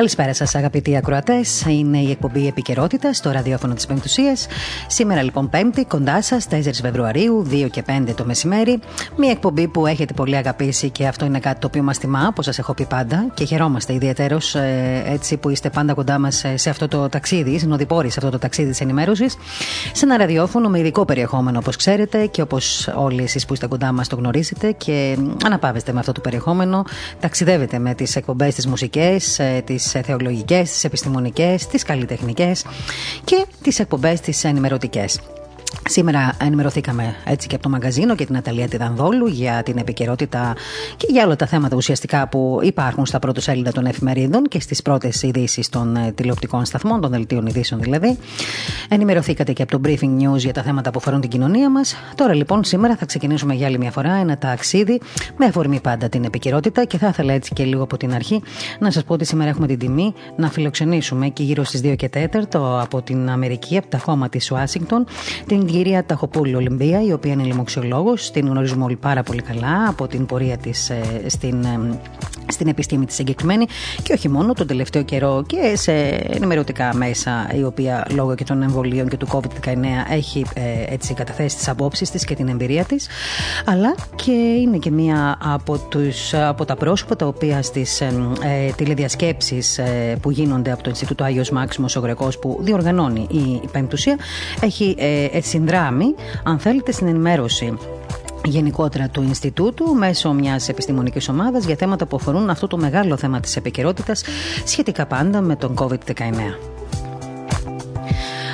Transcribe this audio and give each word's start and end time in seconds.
Καλησπέρα 0.00 0.34
σας, 0.34 0.54
αγαπητοί 0.54 0.96
ακροατές. 0.96 1.64
Είναι 1.68 1.98
η 1.98 2.10
εκπομπή 2.10 2.46
Επικαιρότητα 2.46 3.12
στο 3.12 3.30
ραδιόφωνο 3.30 3.74
της 3.74 3.86
Πεμπτουσίας. 3.86 4.46
Σήμερα, 4.86 5.22
λοιπόν, 5.22 5.48
Πέμπτη, 5.48 5.84
κοντά 5.84 6.22
σας, 6.22 6.46
4 6.48 6.80
Φεβρουαρίου, 6.82 7.46
2 7.50 7.68
και 7.68 7.82
5 7.82 8.14
το 8.14 8.24
μεσημέρι. 8.24 8.78
Μια 9.16 9.30
εκπομπή 9.30 9.68
που 9.68 9.86
έχετε 9.86 10.14
πολύ 10.14 10.36
αγαπήσει 10.36 10.90
και 10.90 11.06
αυτό 11.06 11.24
είναι 11.24 11.38
κάτι 11.38 11.60
το 11.60 11.66
οποίο 11.66 11.82
μας 11.82 11.98
τιμά, 11.98 12.26
όπως 12.28 12.44
σας 12.44 12.58
έχω 12.58 12.74
πει 12.74 12.84
πάντα. 12.84 13.26
Και 13.34 13.44
χαιρόμαστε 13.44 13.94
ιδιαίτερως 13.94 14.54
ε, 14.54 15.02
έτσι 15.06 15.36
που 15.36 15.50
είστε 15.50 15.70
πάντα 15.70 15.94
κοντά 15.94 16.18
μας 16.18 16.44
ε, 16.44 16.56
σε 16.56 16.70
αυτό 16.70 16.88
το 16.88 17.08
ταξίδι, 17.08 17.58
συνοδοιπόροι 17.58 18.10
σε 18.10 18.18
αυτό 18.18 18.30
το 18.30 18.38
ταξίδι 18.38 18.70
της 18.70 18.80
ενημέρωσης. 18.80 19.36
Σε 19.92 20.04
ένα 20.04 20.16
ραδιόφωνο 20.16 20.68
με 20.68 20.78
ειδικό 20.78 21.04
περιεχόμενο, 21.04 21.58
όπως 21.58 21.76
ξέρετε, 21.76 22.26
και 22.26 22.42
όπως 22.42 22.88
όλοι 22.94 23.22
εσείς 23.22 23.46
που 23.46 23.52
είστε 23.52 23.66
κοντά 23.66 23.92
μας 23.92 24.08
το 24.08 24.16
γνωρίζετε. 24.16 24.72
Και 24.72 25.16
αναπάβεστε 25.44 25.92
με 25.92 25.98
αυτό 25.98 26.12
το 26.12 26.20
περιεχόμενο, 26.20 26.84
ταξιδεύετε 27.20 27.78
με 27.78 27.94
τις 27.94 28.16
εκπομπές, 28.16 28.54
τις 28.54 28.66
μουσικές, 28.66 29.38
ε, 29.38 29.62
τις 29.64 29.89
τις 29.92 30.02
θεολογικές, 30.02 30.70
τις 30.70 30.84
επιστημονικές, 30.84 31.66
τις 31.66 31.82
καλλιτεχνικές 31.82 32.64
και 33.24 33.46
τις 33.62 33.78
εκπομπές 33.78 34.20
τις 34.20 34.44
ενημερωτικές. 34.44 35.20
Σήμερα 35.88 36.36
ενημερωθήκαμε 36.40 37.14
έτσι 37.24 37.46
και 37.46 37.54
από 37.54 37.64
το 37.64 37.70
μαγκαζίνο 37.70 38.14
και 38.14 38.26
την 38.26 38.36
Αταλία 38.36 38.68
Τιδανδόλου 38.68 39.26
για 39.26 39.62
την 39.62 39.78
επικαιρότητα 39.78 40.54
και 40.96 41.06
για 41.10 41.24
όλα 41.24 41.36
τα 41.36 41.46
θέματα 41.46 41.76
ουσιαστικά 41.76 42.28
που 42.28 42.58
υπάρχουν 42.62 43.06
στα 43.06 43.18
πρώτα 43.18 43.40
σέλιδα 43.40 43.72
των 43.72 43.86
εφημερίδων 43.86 44.44
και 44.48 44.60
στις 44.60 44.82
πρώτες 44.82 45.22
ειδήσεις 45.22 45.68
των 45.68 45.96
ε, 45.96 46.12
τηλεοπτικών 46.12 46.64
σταθμών, 46.64 47.00
των 47.00 47.10
δελτίων 47.10 47.46
ειδήσεων 47.46 47.80
δηλαδή. 47.80 48.18
Ενημερωθήκατε 48.88 49.52
και 49.52 49.62
από 49.62 49.78
το 49.78 49.80
Briefing 49.84 50.22
News 50.22 50.36
για 50.36 50.52
τα 50.52 50.62
θέματα 50.62 50.90
που 50.90 50.98
αφορούν 50.98 51.20
την 51.20 51.30
κοινωνία 51.30 51.70
μας. 51.70 51.94
Τώρα 52.14 52.34
λοιπόν, 52.34 52.64
σήμερα 52.64 52.96
θα 52.96 53.06
ξεκινήσουμε 53.06 53.54
για 53.54 53.66
άλλη 53.66 53.78
μια 53.78 53.90
φορά 53.90 54.12
ένα 54.12 54.38
ταξίδι 54.38 55.00
με 55.36 55.46
αφορμή 55.46 55.80
πάντα 55.80 56.08
την 56.08 56.24
επικαιρότητα 56.24 56.84
και 56.84 56.98
θα 56.98 57.08
ήθελα 57.08 57.32
έτσι 57.32 57.52
και 57.52 57.64
λίγο 57.64 57.82
από 57.82 57.96
την 57.96 58.14
αρχή 58.14 58.42
να 58.78 58.90
σας 58.90 59.04
πω 59.04 59.12
ότι 59.12 59.24
σήμερα 59.24 59.50
έχουμε 59.50 59.66
την 59.66 59.78
τιμή 59.78 60.14
να 60.36 60.50
φιλοξενήσουμε 60.50 61.28
και 61.28 61.42
γύρω 61.42 61.64
στις 61.64 61.80
2 61.84 61.94
και 61.96 62.10
4 62.14 62.28
από 62.80 63.02
την 63.02 63.30
Αμερική, 63.30 63.76
από 63.76 63.88
τα 63.88 63.98
χώμα 63.98 64.28
της 64.28 64.50
Ουάσιγκτον, 64.50 65.06
την 65.46 65.59
κυρία 65.66 66.04
Ταχοπούλη 66.04 66.54
Ολυμπία, 66.54 67.02
η 67.02 67.12
οποία 67.12 67.32
είναι 67.32 67.42
λοιμοξιολόγος. 67.42 68.30
Την 68.30 68.46
γνωρίζουμε 68.46 68.84
όλοι 68.84 68.96
πάρα 68.96 69.22
πολύ 69.22 69.42
καλά 69.42 69.88
από 69.88 70.06
την 70.06 70.26
πορεία 70.26 70.56
της 70.56 70.90
ε, 70.90 71.00
στην, 71.26 71.64
ε, 71.64 71.98
στην 72.50 72.68
επιστήμη 72.68 73.06
της 73.06 73.14
συγκεκριμένη 73.14 73.66
και 74.02 74.12
όχι 74.12 74.28
μόνο 74.28 74.52
τον 74.52 74.66
τελευταίο 74.66 75.02
καιρό 75.02 75.44
και 75.46 75.76
σε 75.76 75.92
ενημερωτικά 76.30 76.94
μέσα, 76.94 77.50
η 77.56 77.64
οποία 77.64 78.06
λόγω 78.14 78.34
και 78.34 78.44
των 78.44 78.62
εμβολίων 78.62 79.08
και 79.08 79.16
του 79.16 79.26
COVID-19 79.32 79.76
έχει 80.10 80.44
ε, 80.54 80.94
έτσι 80.94 81.14
καταθέσει 81.14 81.56
τις 81.56 81.68
απόψεις 81.68 82.10
της 82.10 82.24
και 82.24 82.34
την 82.34 82.48
εμπειρία 82.48 82.84
της. 82.84 83.08
Αλλά 83.64 83.94
και 84.14 84.32
είναι 84.32 84.76
και 84.76 84.90
μία 84.90 85.38
από, 85.42 85.78
τους, 85.78 86.34
από 86.34 86.64
τα 86.64 86.76
πρόσωπα 86.76 87.16
τα 87.16 87.26
οποία 87.26 87.62
στις 87.62 88.00
ε, 88.00 88.12
ε, 88.42 88.72
τηλεδιασκέψεις 88.72 89.78
ε, 89.78 90.18
που 90.22 90.30
γίνονται 90.30 90.72
από 90.72 90.82
το 90.82 90.90
Ινστιτούτο 90.90 91.24
Άγιος 91.24 91.50
Μάξιμος 91.50 91.96
ο 91.96 92.00
Γρεκός 92.00 92.38
που 92.38 92.58
διοργανώνει 92.62 93.26
η, 93.30 93.60
η 93.62 93.68
Πεμπτουσία 93.72 94.18
έχει 94.60 94.94
ε, 94.98 95.24
συνδράμει, 95.50 96.14
αν 96.44 96.58
θέλετε, 96.58 96.92
στην 96.92 97.06
ενημέρωση 97.06 97.78
γενικότερα 98.44 99.08
του 99.08 99.22
Ινστιτούτου 99.22 99.94
μέσω 99.94 100.32
μιας 100.32 100.68
επιστημονικής 100.68 101.28
ομάδας 101.28 101.64
για 101.64 101.76
θέματα 101.76 102.06
που 102.06 102.16
αφορούν 102.16 102.50
αυτό 102.50 102.66
το 102.66 102.76
μεγάλο 102.76 103.16
θέμα 103.16 103.40
της 103.40 103.56
επικαιρότητας 103.56 104.22
σχετικά 104.64 105.06
πάντα 105.06 105.40
με 105.40 105.56
τον 105.56 105.74
COVID-19. 105.78 106.70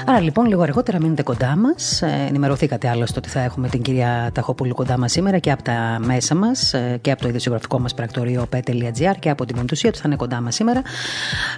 Άρα 0.09 0.21
λοιπόν, 0.21 0.47
λίγο 0.47 0.63
αργότερα 0.63 1.01
μείνετε 1.01 1.23
κοντά 1.23 1.57
μας. 1.57 2.03
Ε, 2.03 2.27
ενημερωθήκατε 2.29 2.89
άλλωστε 2.89 3.19
ότι 3.19 3.29
θα 3.29 3.41
έχουμε 3.41 3.69
την 3.69 3.83
κυρία 3.83 4.31
Ταχοπούλου 4.35 4.75
κοντά 4.75 4.99
μας 4.99 5.13
σήμερα 5.13 5.39
και 5.39 5.51
από 5.51 5.63
τα 5.63 5.99
μέσα 6.01 6.35
μας 6.35 6.75
ε, 6.75 6.99
και 7.01 7.11
από 7.11 7.23
το 7.23 7.29
ειδησιογραφικό 7.29 7.79
μας 7.79 7.95
πρακτορείο 7.95 8.47
pet.gr 8.53 9.15
και 9.19 9.31
από 9.31 9.45
την 9.45 9.57
Μεντουσία 9.57 9.93
του 9.93 9.99
θα 9.99 10.03
είναι 10.07 10.17
κοντά 10.17 10.41
μας 10.41 10.55
σήμερα. 10.55 10.83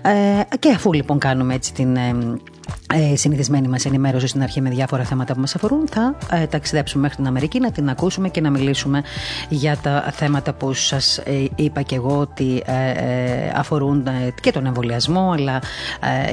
Ε, 0.02 0.56
και 0.56 0.70
αφού 0.70 0.92
λοιπόν 0.92 1.18
κάνουμε 1.18 1.54
έτσι 1.54 1.72
την 1.72 1.96
ε, 2.94 3.16
συνηθισμένη 3.16 3.68
μας 3.68 3.84
ενημέρωση 3.84 4.26
στην 4.26 4.42
αρχή 4.42 4.60
με 4.60 4.70
διάφορα 4.70 5.04
θέματα 5.04 5.34
που 5.34 5.40
μας 5.40 5.54
αφορούν, 5.54 5.88
θα 5.90 6.16
ε, 6.32 6.46
ταξιδέψουμε 6.46 7.02
μέχρι 7.02 7.16
την 7.16 7.26
Αμερική 7.26 7.60
να 7.60 7.70
την 7.70 7.88
ακούσουμε 7.88 8.28
και 8.28 8.40
να 8.40 8.50
μιλήσουμε 8.50 9.02
για 9.48 9.76
τα 9.82 10.10
θέματα 10.12 10.52
που 10.52 10.72
σας 10.72 11.18
ε, 11.18 11.48
είπα 11.56 11.82
και 11.82 11.94
εγώ 11.94 12.18
ότι 12.18 12.62
ε, 12.66 12.90
ε, 12.90 13.52
αφορούν 13.54 14.06
και 14.40 14.52
τον 14.52 14.66
εμβολιασμό, 14.66 15.30
αλλά 15.32 15.62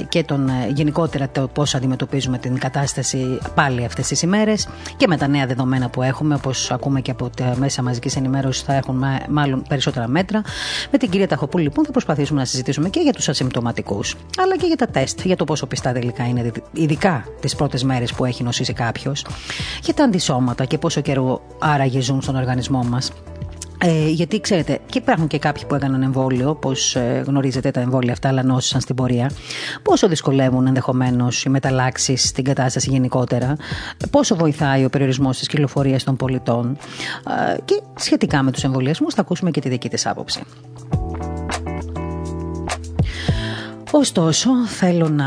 και 0.10 0.24
τον 0.24 0.50
γενικότερα 0.74 1.30
το 1.30 1.48
πώς 1.48 1.76
αντιμετωπίζουμε 1.76 2.38
την 2.38 2.60
κατάσταση 2.60 3.40
πάλι 3.56 3.86
αυτές 3.86 4.08
τις 4.08 4.22
ημέρες 4.22 4.68
και 4.98 5.08
με 5.08 5.18
τα 5.18 5.28
νέα 5.28 5.46
δεδομένα 5.46 5.90
που 5.90 6.02
έχουμε, 6.02 6.36
όπως 6.36 6.72
ακούμε 6.72 7.02
και 7.02 7.12
από 7.12 7.30
τα 7.30 7.54
μέσα 7.58 7.82
μαζικής 7.82 8.16
ενημέρωσης, 8.16 8.64
θα 8.64 8.74
έχουν 8.74 9.04
μάλλον 9.30 9.64
περισσότερα 9.68 10.08
μέτρα. 10.08 10.42
Με 10.92 10.98
την 10.98 11.10
κυρία 11.10 11.28
Ταχοπούλη, 11.28 11.64
λοιπόν, 11.64 11.86
θα 11.86 11.92
προσπαθήσουμε 11.92 12.40
να 12.40 12.46
συζητήσουμε 12.46 12.90
και 12.90 13.00
για 13.00 13.14
τους 13.14 13.30
ασυμπτωματικούς, 13.30 14.16
αλλά 14.38 14.58
και 14.58 14.66
για 14.66 14.76
τα 14.76 14.88
τεστ, 14.88 15.22
για 15.22 15.36
το 15.36 15.44
πόσο 15.44 15.66
πιστά 15.66 15.92
τελικά 15.92 16.25
είναι, 16.26 16.52
ειδικά 16.72 17.26
τις 17.40 17.56
πρώτες 17.56 17.84
μέρες 17.84 18.14
που 18.14 18.26
έχει 18.26 18.44
νοσήσει 18.44 18.74
κάποιος, 18.74 19.26
για 19.84 19.94
τα 19.94 20.04
αντισώματα 20.04 20.66
και 20.66 20.78
πόσο 20.78 21.02
καιρό 21.02 21.42
άραγε 21.60 22.00
ζουν 22.00 22.22
στον 22.22 22.36
οργανισμό 22.36 22.84
μας. 22.84 23.12
Ε, 23.78 24.10
γιατί 24.10 24.40
ξέρετε, 24.40 24.80
και 24.86 24.98
υπάρχουν 24.98 25.28
και 25.28 25.40
κάποιοι 25.40 25.66
που 25.66 25.76
έκαναν 25.76 26.02
εμβόλιο, 26.02 26.50
όπω 26.50 26.72
ε, 26.94 27.20
γνωρίζετε 27.20 27.72
τα 27.72 27.80
εμβόλια 27.80 28.12
αυτά, 28.12 28.28
αλλά 28.28 28.44
νόσησαν 28.44 28.82
στην 28.82 28.96
πορεία. 28.96 29.32
Πόσο 29.82 30.08
δυσκολεύουν 30.08 30.68
ενδεχομένως 30.68 31.44
οι 31.44 31.50
μεταλλάξεις 31.50 32.28
στην 32.28 32.44
κατάσταση 32.44 32.90
γενικότερα, 32.90 33.56
πόσο 34.10 34.36
βοηθάει 34.36 34.86
ο 34.86 34.90
περιορισμός 34.90 35.38
της 35.38 35.48
κυκλοφορίας 35.48 36.04
των 36.04 36.16
πολιτών. 36.16 36.78
Ε, 37.54 37.62
και 37.66 37.82
σχετικά 37.96 38.44
με 38.44 38.52
τους 38.52 38.64
εμβολιασμούς, 38.64 39.14
θα 39.14 39.22
ακούσουμε 39.22 39.52
και 39.52 39.62
τη 39.62 39.70
δική 39.70 39.90
της 39.90 40.06
άποψη. 40.06 40.42
Ωστόσο, 43.92 44.50
θέλω 44.68 45.10
να 45.10 45.26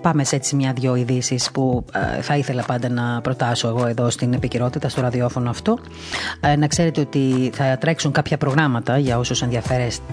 πάμε 0.00 0.24
σε 0.24 0.36
έτσι 0.36 0.56
μια-δυο 0.56 0.96
ειδήσεις 0.96 1.50
που 1.50 1.84
ε, 2.18 2.22
θα 2.22 2.36
ήθελα 2.36 2.62
πάντα 2.62 2.88
να 2.88 3.20
προτάσω 3.20 3.68
εγώ 3.68 3.86
εδώ 3.86 4.10
στην 4.10 4.32
επικαιρότητα, 4.32 4.88
στο 4.88 5.00
ραδιόφωνο 5.00 5.50
αυτό. 5.50 5.78
Ε, 6.40 6.56
να 6.56 6.66
ξέρετε 6.66 7.00
ότι 7.00 7.50
θα 7.54 7.78
τρέξουν 7.78 8.12
κάποια 8.12 8.38
προγράμματα 8.38 8.98
για 8.98 9.18
όσους 9.18 9.42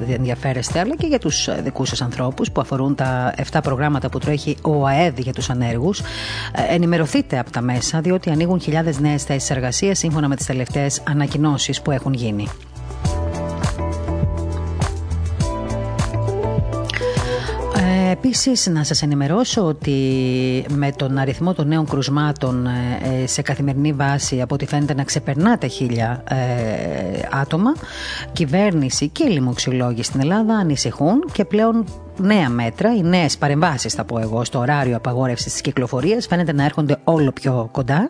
ενδιαφέρεστε, 0.09 0.79
αλλά 0.79 0.95
και 0.95 1.07
για 1.07 1.19
τους 1.19 1.49
δικούς 1.63 1.89
σας 1.89 2.01
ανθρώπους 2.01 2.51
που 2.51 2.61
αφορούν 2.61 2.95
τα 2.95 3.33
7 3.51 3.59
προγράμματα 3.63 4.09
που 4.09 4.19
τρέχει 4.19 4.57
ο 4.61 4.85
ΑΕΔ 4.85 5.19
για 5.19 5.33
τους 5.33 5.49
ανέργους. 5.49 5.99
Ε, 5.99 6.03
ενημερωθείτε 6.69 7.39
από 7.39 7.51
τα 7.51 7.61
μέσα, 7.61 8.01
διότι 8.01 8.29
ανοίγουν 8.29 8.61
χιλιάδες 8.61 8.99
νέες 8.99 9.23
θέσεις 9.23 9.49
εργασίας 9.49 9.97
σύμφωνα 9.97 10.27
με 10.27 10.35
τις 10.35 10.45
τελευταίες 10.45 11.01
ανακοινώσεις 11.07 11.81
που 11.81 11.91
έχουν 11.91 12.13
γίνει. 12.13 12.47
Επίσης, 18.11 18.67
να 18.67 18.83
σας 18.83 19.01
ενημερώσω 19.01 19.65
ότι 19.65 19.95
με 20.69 20.91
τον 20.91 21.17
αριθμό 21.17 21.53
των 21.53 21.67
νέων 21.67 21.85
κρουσμάτων 21.85 22.65
ε, 22.65 23.27
σε 23.27 23.41
καθημερινή 23.41 23.93
βάση, 23.93 24.41
από 24.41 24.53
ό,τι 24.55 24.65
φαίνεται 24.65 24.93
να 24.93 25.03
ξεπερνά 25.03 25.57
τα 25.57 25.67
χίλια 25.67 26.23
ε, 26.29 26.35
άτομα, 27.31 27.75
κυβέρνηση 28.33 29.07
και 29.07 29.25
λοιμοξιολόγοι 29.25 30.03
στην 30.03 30.19
Ελλάδα 30.19 30.53
ανησυχούν 30.53 31.23
και 31.31 31.45
πλέον 31.45 31.85
νέα 32.17 32.49
μέτρα, 32.49 32.95
οι 32.95 33.01
νέες 33.01 33.37
παρεμβάσεις, 33.37 33.93
θα 33.93 34.03
πω 34.03 34.19
εγώ, 34.19 34.43
στο 34.43 34.59
ωράριο 34.59 34.95
απαγόρευσης 34.95 35.51
της 35.51 35.61
κυκλοφορίας 35.61 36.27
φαίνεται 36.27 36.53
να 36.53 36.63
έρχονται 36.63 36.97
όλο 37.03 37.31
πιο 37.31 37.69
κοντά 37.71 38.09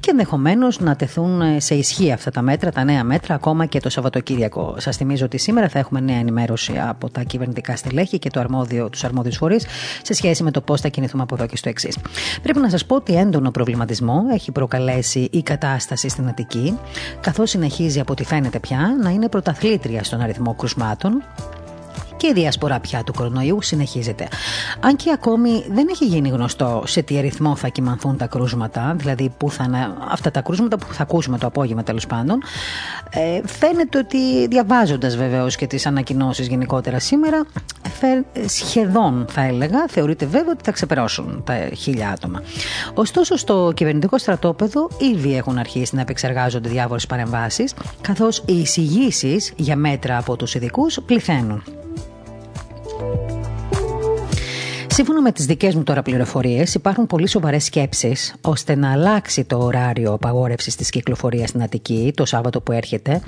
και 0.00 0.10
ενδεχομένως 0.10 0.80
να 0.80 0.96
τεθούν 0.96 1.42
σε 1.60 1.74
ισχύ 1.74 2.12
αυτά 2.12 2.30
τα 2.30 2.42
μέτρα, 2.42 2.72
τα 2.72 2.84
νέα 2.84 3.04
μέτρα, 3.04 3.34
ακόμα 3.34 3.66
και 3.66 3.80
το 3.80 3.90
Σαββατοκύριακο. 3.90 4.74
Σας 4.78 4.96
θυμίζω 4.96 5.24
ότι 5.24 5.38
σήμερα 5.38 5.68
θα 5.68 5.78
έχουμε 5.78 6.00
νέα 6.00 6.18
ενημέρωση 6.18 6.72
από 6.88 7.10
τα 7.10 7.22
κυβερνητικά 7.22 7.76
στελέχη 7.76 8.18
και 8.18 8.30
το 8.30 8.40
αρμόδιο, 8.40 8.88
τους 8.88 9.04
αρμόδιους 9.04 9.36
φορείς 9.36 9.66
σε 10.02 10.12
σχέση 10.14 10.42
με 10.42 10.50
το 10.50 10.60
πώς 10.60 10.80
θα 10.80 10.88
κινηθούμε 10.88 11.22
από 11.22 11.34
εδώ 11.34 11.46
και 11.46 11.56
στο 11.56 11.68
εξής. 11.68 11.98
Πρέπει 12.42 12.58
να 12.58 12.70
σας 12.70 12.86
πω 12.86 12.94
ότι 12.94 13.16
έντονο 13.16 13.50
προβληματισμό 13.50 14.22
έχει 14.32 14.52
προκαλέσει 14.52 15.28
η 15.32 15.42
κατάσταση 15.42 16.08
στην 16.08 16.28
Αττική, 16.28 16.78
καθώς 17.20 17.50
συνεχίζει 17.50 18.00
από 18.00 18.12
ό,τι 18.12 18.24
φαίνεται 18.24 18.58
πια 18.58 18.96
να 19.02 19.10
είναι 19.10 19.28
πρωταθλήτρια 19.28 20.04
στον 20.04 20.20
αριθμό 20.20 20.54
κρουσμάτων 20.54 21.22
και 22.22 22.28
η 22.28 22.32
διασπορά 22.32 22.80
πια 22.80 23.04
του 23.04 23.12
κορονοϊού 23.12 23.62
συνεχίζεται. 23.62 24.28
Αν 24.80 24.96
και 24.96 25.10
ακόμη 25.12 25.64
δεν 25.70 25.86
έχει 25.90 26.04
γίνει 26.04 26.28
γνωστό 26.28 26.82
σε 26.86 27.02
τι 27.02 27.18
αριθμό 27.18 27.56
θα 27.56 27.68
κοιμανθούν 27.68 28.16
τα 28.16 28.26
κρούσματα, 28.26 28.94
δηλαδή 28.98 29.32
που 29.38 29.50
θα 29.50 29.64
είναι 29.64 29.94
αυτά 30.08 30.30
τα 30.30 30.40
κρούσματα 30.40 30.78
που 30.78 30.86
θα 30.92 31.02
ακούσουμε 31.02 31.38
το 31.38 31.46
απόγευμα 31.46 31.82
τέλος 31.82 32.06
πάντων, 32.06 32.42
ε, 33.10 33.40
φαίνεται 33.46 33.98
ότι 33.98 34.46
διαβάζοντας 34.46 35.16
βεβαίως 35.16 35.56
και 35.56 35.66
τις 35.66 35.86
ανακοινώσεις 35.86 36.46
γενικότερα 36.46 36.98
σήμερα, 36.98 37.46
σχεδόν 38.46 39.26
θα 39.28 39.42
έλεγα, 39.42 39.86
θεωρείται 39.88 40.26
βέβαια 40.26 40.52
ότι 40.52 40.64
θα 40.64 40.70
ξεπεράσουν 40.72 41.42
τα 41.44 41.54
χίλια 41.76 42.10
άτομα. 42.10 42.42
Ωστόσο, 42.94 43.36
στο 43.36 43.72
κυβερνητικό 43.74 44.18
στρατόπεδο 44.18 44.88
ήδη 45.14 45.36
έχουν 45.36 45.58
αρχίσει 45.58 45.94
να 45.94 46.00
επεξεργάζονται 46.00 46.68
διάφορες 46.68 47.06
παρεμβάσεις, 47.06 47.74
καθώς 48.00 48.42
οι 48.46 48.60
εισηγήσεις 48.60 49.52
για 49.56 49.76
μέτρα 49.76 50.18
από 50.18 50.36
τους 50.36 50.54
ειδικούς 50.54 51.00
πληθαίνουν. 51.06 51.62
Bye. 53.02 53.41
Σύμφωνα 54.94 55.20
με 55.20 55.32
τις 55.32 55.46
δικές 55.46 55.74
μου 55.74 55.82
τώρα 55.82 56.02
πληροφορίες, 56.02 56.74
υπάρχουν 56.74 57.06
πολύ 57.06 57.28
σοβαρές 57.28 57.64
σκέψεις 57.64 58.34
ώστε 58.40 58.74
να 58.74 58.92
αλλάξει 58.92 59.44
το 59.44 59.58
ωράριο 59.58 60.12
απαγόρευσης 60.12 60.76
της 60.76 60.90
κυκλοφορίας 60.90 61.48
στην 61.48 61.62
Αττική 61.62 62.12
το 62.16 62.24
Σάββατο 62.24 62.60
που 62.60 62.72
έρχεται 62.72 63.20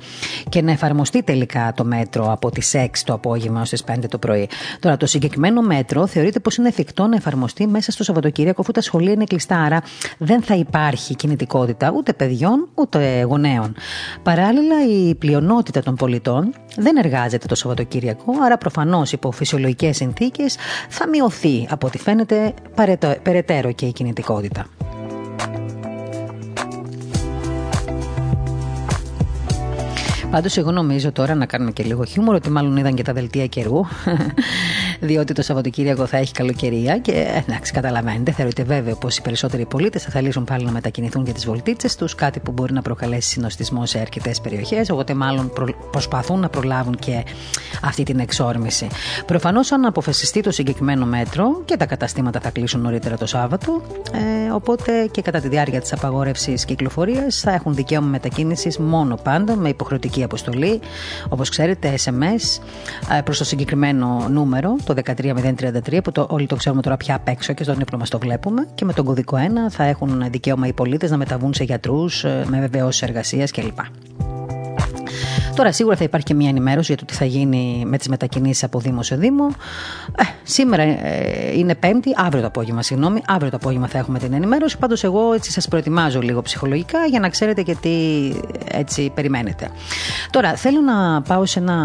και 0.49 0.63
να 0.63 0.71
εφαρμοστεί 0.71 1.23
τελικά 1.23 1.73
το 1.77 1.85
μέτρο 1.85 2.33
από 2.33 2.51
τις 2.51 2.75
6 2.77 2.87
το 3.05 3.13
απόγευμα 3.13 3.61
ως 3.61 3.69
τις 3.69 3.85
5 3.85 4.09
το 4.09 4.19
πρωί. 4.19 4.49
Τώρα, 4.81 4.97
το 4.97 5.07
συγκεκριμένο 5.07 5.63
μέτρο 5.63 6.07
θεωρείται 6.07 6.41
πως 6.41 6.57
είναι 6.57 6.69
εφικτό 6.69 7.07
να 7.07 7.17
εφαρμοστεί 7.17 7.67
μέσα 7.67 7.93
στο 7.93 8.05
Σαββατοκύριακο, 8.05 8.61
αφού 8.61 8.73
τα 8.73 8.81
σχολεία 8.81 9.13
είναι 9.13 9.25
κλειστά, 9.25 9.59
άρα 9.59 9.83
δεν 10.19 10.43
θα 10.43 10.55
υπάρχει 10.55 11.15
κινητικότητα 11.15 11.93
ούτε 11.97 12.13
παιδιών 12.13 12.69
ούτε 12.75 13.23
γονέων. 13.23 13.75
Παράλληλα, 14.23 14.87
η 14.89 15.15
πλειονότητα 15.15 15.83
των 15.83 15.95
πολιτών 15.95 16.55
δεν 16.77 16.97
εργάζεται 16.97 17.47
το 17.47 17.55
Σαββατοκύριακο, 17.55 18.33
άρα 18.45 18.59
προφανώς 18.59 19.13
υπό 19.13 19.31
φυσιολογικές 19.31 19.97
συνθήκες 19.97 20.57
θα 20.89 21.09
μειωθεί 21.09 21.54
από 21.71 21.87
ό,τι 21.87 21.99
φαίνεται 21.99 22.55
περαιτέρω 23.23 23.73
και 23.73 23.87
η 23.87 23.93
κινητικότητα. 23.93 24.67
Πάντως, 30.35 30.57
εγώ 30.57 30.71
νομίζω 30.71 31.13
τώρα 31.13 31.35
να 31.35 31.47
κάνουμε 31.47 31.71
και 31.71 31.83
λίγο 31.83 32.05
χιούμορ 32.05 32.35
ότι 32.35 32.51
μάλλον 32.51 32.77
είδαν 32.77 32.95
και 32.95 33.03
τα 33.03 33.13
δελτία 33.13 33.47
καιρού. 33.47 33.81
Διότι 35.01 35.33
το 35.33 35.43
Σαββατοκύριακο 35.43 36.07
θα 36.07 36.17
έχει 36.17 36.33
καλοκαιρία 36.33 36.99
και 36.99 37.43
εντάξει, 37.47 37.73
καταλαβαίνετε, 37.73 38.33
θεωρείται 38.33 38.63
βέβαιο 38.63 38.97
πως 38.97 39.17
οι 39.17 39.23
περισσότεροι 39.23 39.67
πολίτες 39.67 40.03
θα 40.03 40.11
θελήσουν 40.11 40.45
πάλι 40.45 40.65
να 40.65 40.71
μετακινηθούν 40.71 41.25
για 41.25 41.33
τις 41.35 41.45
βολτίτσες 41.45 41.97
τους, 41.97 42.15
κάτι 42.15 42.41
που 42.41 42.53
μπορεί 42.53 42.73
να 42.73 42.83
προκαλέσει 42.83 43.29
συνοστισμό 43.29 43.87
σε 43.87 43.99
αρκετές 43.99 44.41
περιοχές. 44.41 44.91
Οπότε, 44.91 45.15
μάλλον 45.15 45.53
προσπαθούν 45.91 46.41
να 46.41 46.49
προλάβουν 46.49 46.97
και 46.97 47.25
αυτή 47.83 48.03
την 48.03 48.19
εξόρμηση. 48.19 48.87
Προφανώς, 49.27 49.73
αν 49.73 49.85
αποφασιστεί 49.85 50.41
το 50.41 50.51
συγκεκριμένο 50.51 51.07
μέτρο 51.07 51.63
και 51.65 51.77
τα 51.77 51.87
καταστήματα 51.87 52.41
θα 52.41 52.51
κλείσουν 52.51 52.81
νωρίτερα 52.81 53.17
το 53.17 53.27
Σάββατο, 53.27 53.83
ε, 54.13 54.51
οπότε 54.53 55.09
και 55.11 55.23
κατά 55.23 55.41
τη 55.41 55.49
διάρκεια 55.49 55.81
της 55.81 55.93
απαγόρευσης 55.93 56.65
κυκλοφορίας 56.65 57.41
θα 57.41 57.53
έχουν 57.53 57.75
δικαίωμα 57.75 58.07
μετακίνησης 58.07 58.79
μόνο 58.79 59.19
πάντα 59.23 59.57
με 59.57 59.69
υποχρεωτική 59.69 60.23
αποστολή, 60.25 60.81
όπως 61.29 61.49
ξέρετε, 61.49 61.95
SMS 62.05 62.63
ε, 63.19 63.21
προς 63.21 63.39
το 63.39 63.45
συγκεκριμένο 63.45 64.29
νούμερο, 64.31 64.77
το 64.85 64.95
13033, 65.05 65.99
που 66.05 66.13
το, 66.13 66.27
όλοι 66.31 66.47
το 66.47 66.57
ξέρουμε 66.57 66.83
τώρα 66.83 66.97
πια 66.97 67.15
απ' 67.15 67.29
έξω 67.29 67.53
και 67.53 67.63
στον 67.63 67.81
ύπνο 67.81 67.99
μας 67.99 68.09
το 68.09 68.19
βλέπουμε. 68.19 68.69
Και 68.75 68.85
με 68.85 68.93
τον 68.93 69.05
κωδικό 69.05 69.37
1 69.69 69.71
θα 69.71 69.85
έχουν 69.85 70.25
δικαίωμα 70.31 70.67
οι 70.67 70.73
πολίτες 70.73 71.11
να 71.11 71.17
μεταβούν 71.17 71.55
σε 71.55 71.65
γιατρούς 71.65 72.25
ε, 72.25 72.45
με 72.49 72.61
βεβαιώσεις 72.61 73.03
εργασίας 73.03 73.51
κλπ. 73.51 73.79
Τώρα 75.55 75.73
σίγουρα 75.73 75.97
θα 75.97 76.05
υπάρχει 76.05 76.27
και 76.27 76.35
μια 76.35 76.49
ενημέρωση 76.49 76.93
για 76.93 76.97
το 76.97 77.05
τι 77.05 77.15
θα 77.15 77.25
γίνει 77.25 77.83
με 77.87 77.99
τις 77.99 78.09
μετακινήσεις 78.09 78.65
από 78.65 78.79
Δήμο 78.79 79.03
σε 79.03 79.17
Δήμο. 79.17 79.47
Ε, 80.19 80.23
σήμερα 80.43 80.83
ε, 80.83 81.59
είναι 81.59 81.75
Πέμπτη, 81.75 82.11
αύριο 82.17 82.41
το 82.41 82.47
απόγευμα, 82.47 82.83
συγγνώμη. 82.83 83.23
Αύριο 83.27 83.51
το 83.51 83.57
απόγευμα 83.57 83.87
θα 83.87 83.99
έχουμε 83.99 84.19
την 84.19 84.33
ενημέρωση. 84.33 84.79
Πάντως, 84.79 85.05
εγώ 85.05 85.33
έτσι 85.33 85.51
σας 85.51 85.69
προετοιμάζω 85.69 86.21
λίγο 86.21 86.43
ψυχολογικά 86.43 87.07
για 87.07 87.21
να 87.21 87.29
ξέρετε 87.29 87.63
και 87.63 87.75
τι 87.75 87.91
έτσι 88.71 89.11
περιμένετε. 89.15 89.69
Τώρα, 90.31 90.55
θέλω 90.55 90.81
να 90.81 91.23
πάω 91.23 91.47
σε 91.47 91.59
ένα 91.59 91.77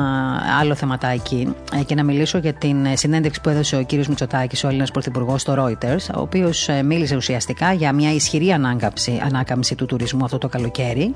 άλλο 0.60 0.76
θεματάκι 0.76 1.54
ε, 1.80 1.84
και 1.84 1.96
να 1.96 2.04
μιλήσω 2.04 2.38
για 2.38 2.54
την 2.54 2.88
συνέντευξη 2.94 3.42
που 3.42 3.50
έδωσε 3.50 3.76
ο 3.76 3.84
κύριος 3.84 4.08
Μητσοτάκης, 4.08 4.64
ο 4.64 4.68
Έλληνας 4.68 4.92
Πρωθυπουργός, 4.92 5.42
στο 5.42 5.56
Reuters, 5.58 6.16
ο 6.16 6.22
οποίος 6.22 6.70
ε, 6.70 6.84
μίλησε 6.84 7.16
ουσιαστικά 7.16 7.74
για 7.74 7.94
μια 7.94 8.14
ισχυρή 8.14 8.52
ανάκαμψη, 8.52 9.22
ανάκαμψη 9.26 9.76
του 9.76 9.86
τουρισμού 9.86 10.24
αυτό 10.24 10.38
το 10.38 10.48
καλοκαίρι 10.48 11.14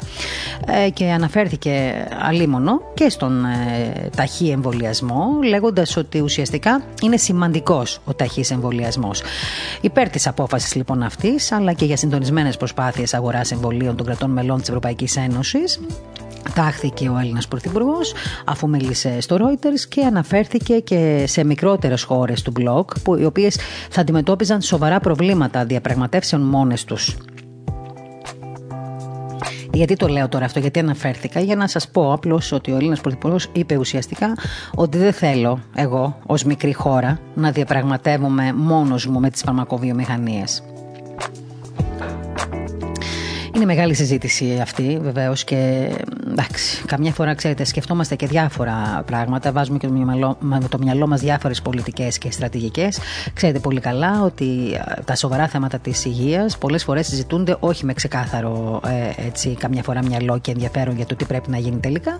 και 0.93 1.11
αναφέρθηκε 1.11 1.93
και 2.93 3.09
στον 3.09 3.45
ε, 3.45 4.09
ταχύ 4.15 4.49
εμβολιασμό, 4.49 5.25
λέγοντας 5.43 5.97
ότι 5.97 6.21
ουσιαστικά 6.21 6.81
είναι 7.01 7.17
σημαντικός 7.17 7.99
ο 8.05 8.13
ταχύς 8.13 8.51
εμβολιασμός. 8.51 9.21
Υπέρ 9.81 10.09
της 10.09 10.27
απόφασης 10.27 10.75
λοιπόν 10.75 11.03
αυτής, 11.03 11.51
αλλά 11.51 11.73
και 11.73 11.85
για 11.85 11.97
συντονισμένες 11.97 12.57
προσπάθειες 12.57 13.13
αγοράς 13.13 13.51
εμβολίων 13.51 13.95
των 13.95 14.05
κρατών 14.05 14.31
μελών 14.31 14.59
της 14.59 14.67
Ευρωπαϊκής 14.67 15.17
Ένωσης, 15.17 15.79
τάχθηκε 16.55 17.09
ο 17.09 17.17
Έλληνας 17.17 17.47
Πρωθυπουργός 17.47 18.13
αφού 18.45 18.69
μίλησε 18.69 19.21
στο 19.21 19.37
Reuters 19.39 19.79
και 19.89 20.03
αναφέρθηκε 20.03 20.79
και 20.79 21.23
σε 21.27 21.43
μικρότερες 21.43 22.03
χώρες 22.03 22.41
του 22.41 22.51
μπλοκ, 22.51 22.89
οι 23.19 23.25
οποίες 23.25 23.59
θα 23.89 24.01
αντιμετώπιζαν 24.01 24.61
σοβαρά 24.61 24.99
προβλήματα 24.99 25.65
διαπραγματεύσεων 25.65 26.41
μόνες 26.41 26.83
τους 26.83 27.17
γιατί 29.73 29.95
το 29.95 30.07
λέω 30.07 30.29
τώρα 30.29 30.45
αυτό, 30.45 30.59
γιατί 30.59 30.79
αναφέρθηκα, 30.79 31.39
για 31.39 31.55
να 31.55 31.67
σας 31.67 31.89
πω 31.89 32.13
απλώς 32.13 32.51
ότι 32.51 32.71
ο 32.71 32.75
Έλληνας 32.75 33.01
Πρωθυπουργός 33.01 33.49
είπε 33.53 33.77
ουσιαστικά 33.77 34.33
ότι 34.75 34.97
δεν 34.97 35.13
θέλω 35.13 35.59
εγώ 35.75 36.17
ως 36.25 36.43
μικρή 36.43 36.73
χώρα 36.73 37.19
να 37.35 37.51
διαπραγματεύομαι 37.51 38.53
μόνος 38.53 39.07
μου 39.07 39.19
με 39.19 39.29
τις 39.29 39.41
φαρμακοβιομηχανίες. 39.41 40.63
Είναι 43.55 43.65
μεγάλη 43.65 43.93
συζήτηση 43.93 44.59
αυτή 44.61 44.99
βεβαίως 45.01 45.43
και 45.43 45.89
εντάξει, 46.31 46.83
καμιά 46.85 47.11
φορά 47.11 47.33
ξέρετε, 47.33 47.63
σκεφτόμαστε 47.63 48.15
και 48.15 48.27
διάφορα 48.27 49.03
πράγματα. 49.05 49.51
Βάζουμε 49.51 49.77
και 49.77 49.87
το 49.87 49.93
μυαλό, 49.93 50.37
με 50.39 50.59
το 50.69 50.77
μυαλό 50.77 51.07
μας 51.07 51.21
διάφορες 51.21 51.61
πολιτικές 51.61 52.17
και 52.17 52.31
στρατηγικές. 52.31 52.99
Ξέρετε 53.33 53.59
πολύ 53.59 53.79
καλά 53.79 54.21
ότι 54.23 54.45
τα 55.05 55.15
σοβαρά 55.15 55.47
θέματα 55.47 55.79
της 55.79 56.05
υγείας 56.05 56.57
πολλές 56.57 56.83
φορές 56.83 57.07
συζητούνται 57.07 57.55
όχι 57.59 57.85
με 57.85 57.93
ξεκάθαρο 57.93 58.81
ε, 58.85 59.25
έτσι, 59.27 59.55
καμιά 59.59 59.83
φορά 59.83 60.03
μυαλό 60.03 60.37
και 60.39 60.51
ενδιαφέρον 60.51 60.95
για 60.95 61.05
το 61.05 61.15
τι 61.15 61.25
πρέπει 61.25 61.49
να 61.49 61.57
γίνει 61.57 61.77
τελικά, 61.77 62.19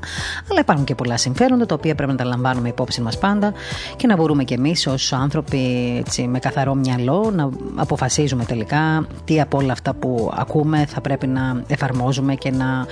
αλλά 0.52 0.60
υπάρχουν 0.60 0.86
και 0.86 0.96
πολλά 0.96 1.18
συμφέροντα 1.18 1.66
τα 1.66 1.76
οποία 1.76 1.96
πρέπει 1.96 2.12
να 2.12 2.18
τα 2.18 2.24
λαμβάνουμε 2.24 2.68
υπόψη 2.68 3.02
μας 3.02 3.18
πάντα 3.18 3.54
και 3.96 4.08
να 4.08 4.16
μπορούμε 4.16 4.44
κι 4.44 4.54
εμείς 4.54 4.88
ως 4.88 5.14
άνθρωποι 5.14 5.96
έτσι, 6.06 6.28
με 6.28 6.40
καθαρό 6.40 6.76
μυαλό 6.76 7.32
να 7.36 7.50
αποφασίζουμε 7.76 8.46
τελικά 8.46 9.08
τι 9.24 9.42
από 9.42 9.58
όλα 9.58 9.72
αυτά 9.72 9.94
που 9.94 10.32
ακούμε 10.36 10.86
θα 10.86 11.02
πρέπει 11.02 11.23
να 11.28 11.64
εφαρμόζουμε 11.68 12.36
και 12.36 12.52
να 12.52 12.86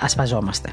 ασπαζόμαστε. 0.00 0.70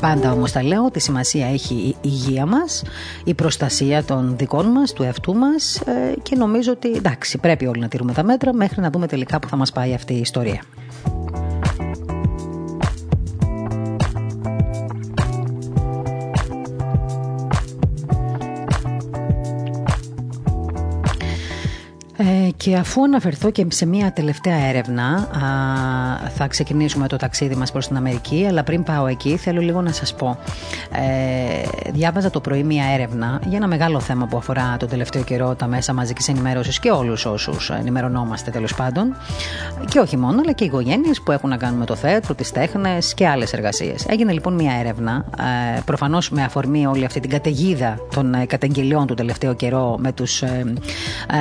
Πάντα 0.00 0.32
όμως 0.32 0.52
τα 0.52 0.62
λέω 0.62 0.84
ότι 0.84 1.00
σημασία 1.00 1.46
έχει 1.46 1.74
η 1.74 1.96
υγεία 2.00 2.46
μας, 2.46 2.82
η 3.24 3.34
προστασία 3.34 4.04
των 4.04 4.34
δικών 4.36 4.66
μας, 4.66 4.92
του 4.92 5.02
εαυτού 5.02 5.34
μας 5.34 5.80
ε, 5.80 6.14
και 6.22 6.36
νομίζω 6.36 6.72
ότι 6.72 6.92
εντάξει 6.92 7.38
πρέπει 7.38 7.66
όλοι 7.66 7.80
να 7.80 7.88
τηρούμε 7.88 8.12
τα 8.12 8.22
μέτρα 8.22 8.52
μέχρι 8.52 8.80
να 8.80 8.90
δούμε 8.90 9.06
τελικά 9.06 9.38
που 9.38 9.48
θα 9.48 9.56
μας 9.56 9.72
πάει 9.72 9.94
αυτή 9.94 10.14
η 10.14 10.18
ιστορία. 10.20 10.62
Ε, 22.16 22.48
και 22.56 22.76
αφού 22.76 23.02
αναφερθώ 23.02 23.50
και 23.50 23.66
σε 23.68 23.86
μια 23.86 24.12
τελευταία 24.12 24.56
έρευνα, 24.56 25.04
α, 25.04 26.28
θα 26.28 26.46
ξεκινήσουμε 26.46 27.08
το 27.08 27.16
ταξίδι 27.16 27.54
μας 27.54 27.72
προς 27.72 27.86
την 27.86 27.96
Αμερική, 27.96 28.46
αλλά 28.48 28.62
πριν 28.62 28.82
πάω 28.82 29.06
εκεί 29.06 29.36
θέλω 29.36 29.60
λίγο 29.60 29.82
να 29.82 29.92
σας 29.92 30.14
πω. 30.14 30.38
Ε, 30.92 31.90
διάβαζα 31.92 32.30
το 32.30 32.40
πρωί 32.40 32.62
μια 32.62 32.84
έρευνα 32.84 33.40
για 33.46 33.56
ένα 33.56 33.66
μεγάλο 33.66 34.00
θέμα 34.00 34.26
που 34.26 34.36
αφορά 34.36 34.76
τον 34.78 34.88
τελευταίο 34.88 35.24
καιρό 35.24 35.54
τα 35.54 35.66
μέσα 35.66 35.92
μαζικής 35.92 36.28
ενημέρωσης 36.28 36.78
και 36.78 36.90
όλους 36.90 37.26
όσους 37.26 37.70
ενημερωνόμαστε 37.70 38.50
τέλος 38.50 38.74
πάντων. 38.74 39.16
Και 39.88 39.98
όχι 39.98 40.16
μόνο, 40.16 40.40
αλλά 40.40 40.52
και 40.52 40.64
οι 40.64 40.66
οικογένειες 40.66 41.20
που 41.20 41.32
έχουν 41.32 41.50
να 41.50 41.56
κάνουν 41.56 41.78
με 41.78 41.84
το 41.84 41.94
θέατρο, 41.94 42.34
τις 42.34 42.52
τέχνες 42.52 43.14
και 43.14 43.28
άλλες 43.28 43.52
εργασίες. 43.52 44.06
Έγινε 44.08 44.32
λοιπόν 44.32 44.54
μια 44.54 44.72
έρευνα, 44.78 45.24
ε, 45.76 45.80
προφανώς 45.84 46.30
με 46.30 46.42
αφορμή 46.42 46.86
όλη 46.86 47.04
αυτή 47.04 47.20
την 47.20 47.30
καταιγίδα 47.30 47.98
των 48.14 48.34
ε, 48.34 48.46
καταγγελιών 48.46 49.06
του 49.06 49.14
τελευταίο 49.14 49.54
καιρό 49.54 49.96
με, 49.98 50.12
τους, 50.12 50.42
ε, 50.42 50.74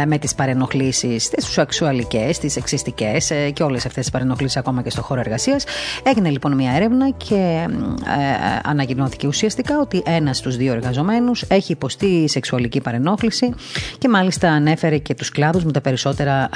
ε 0.01 0.05
με 0.05 0.17
τις 0.17 0.35
παρενοχλήσεις, 0.63 1.29
τι 1.29 1.43
σεξουαλικές, 1.43 2.37
τι 2.37 2.53
εξιστικέ 2.57 3.17
ε, 3.29 3.49
και 3.51 3.63
όλες 3.63 3.85
αυτές 3.85 4.03
τις 4.03 4.11
παρενοχλήσεις 4.11 4.57
ακόμα 4.57 4.81
και 4.81 4.89
στο 4.89 5.01
χώρο 5.01 5.19
εργασίας. 5.19 5.63
Έγινε 6.03 6.29
λοιπόν 6.29 6.55
μια 6.55 6.71
έρευνα 6.71 7.09
και 7.09 7.35
ε, 7.35 7.63
ε, 7.63 8.59
ανακοινώθηκε 8.63 9.27
ουσιαστικά 9.27 9.79
ότι 9.79 10.01
ένας 10.05 10.37
στους 10.37 10.57
δύο 10.57 10.73
εργαζομένους 10.73 11.41
έχει 11.41 11.71
υποστεί 11.71 12.27
σεξουαλική 12.27 12.81
παρενόχληση 12.81 13.53
και 13.97 14.09
μάλιστα 14.09 14.49
ανέφερε 14.49 14.97
και 14.97 15.13
τους 15.13 15.29
κλάδους 15.29 15.63
με 15.63 15.71
τα 15.71 15.81
περισσότερα 15.81 16.49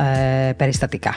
περιστατικά. 0.58 1.16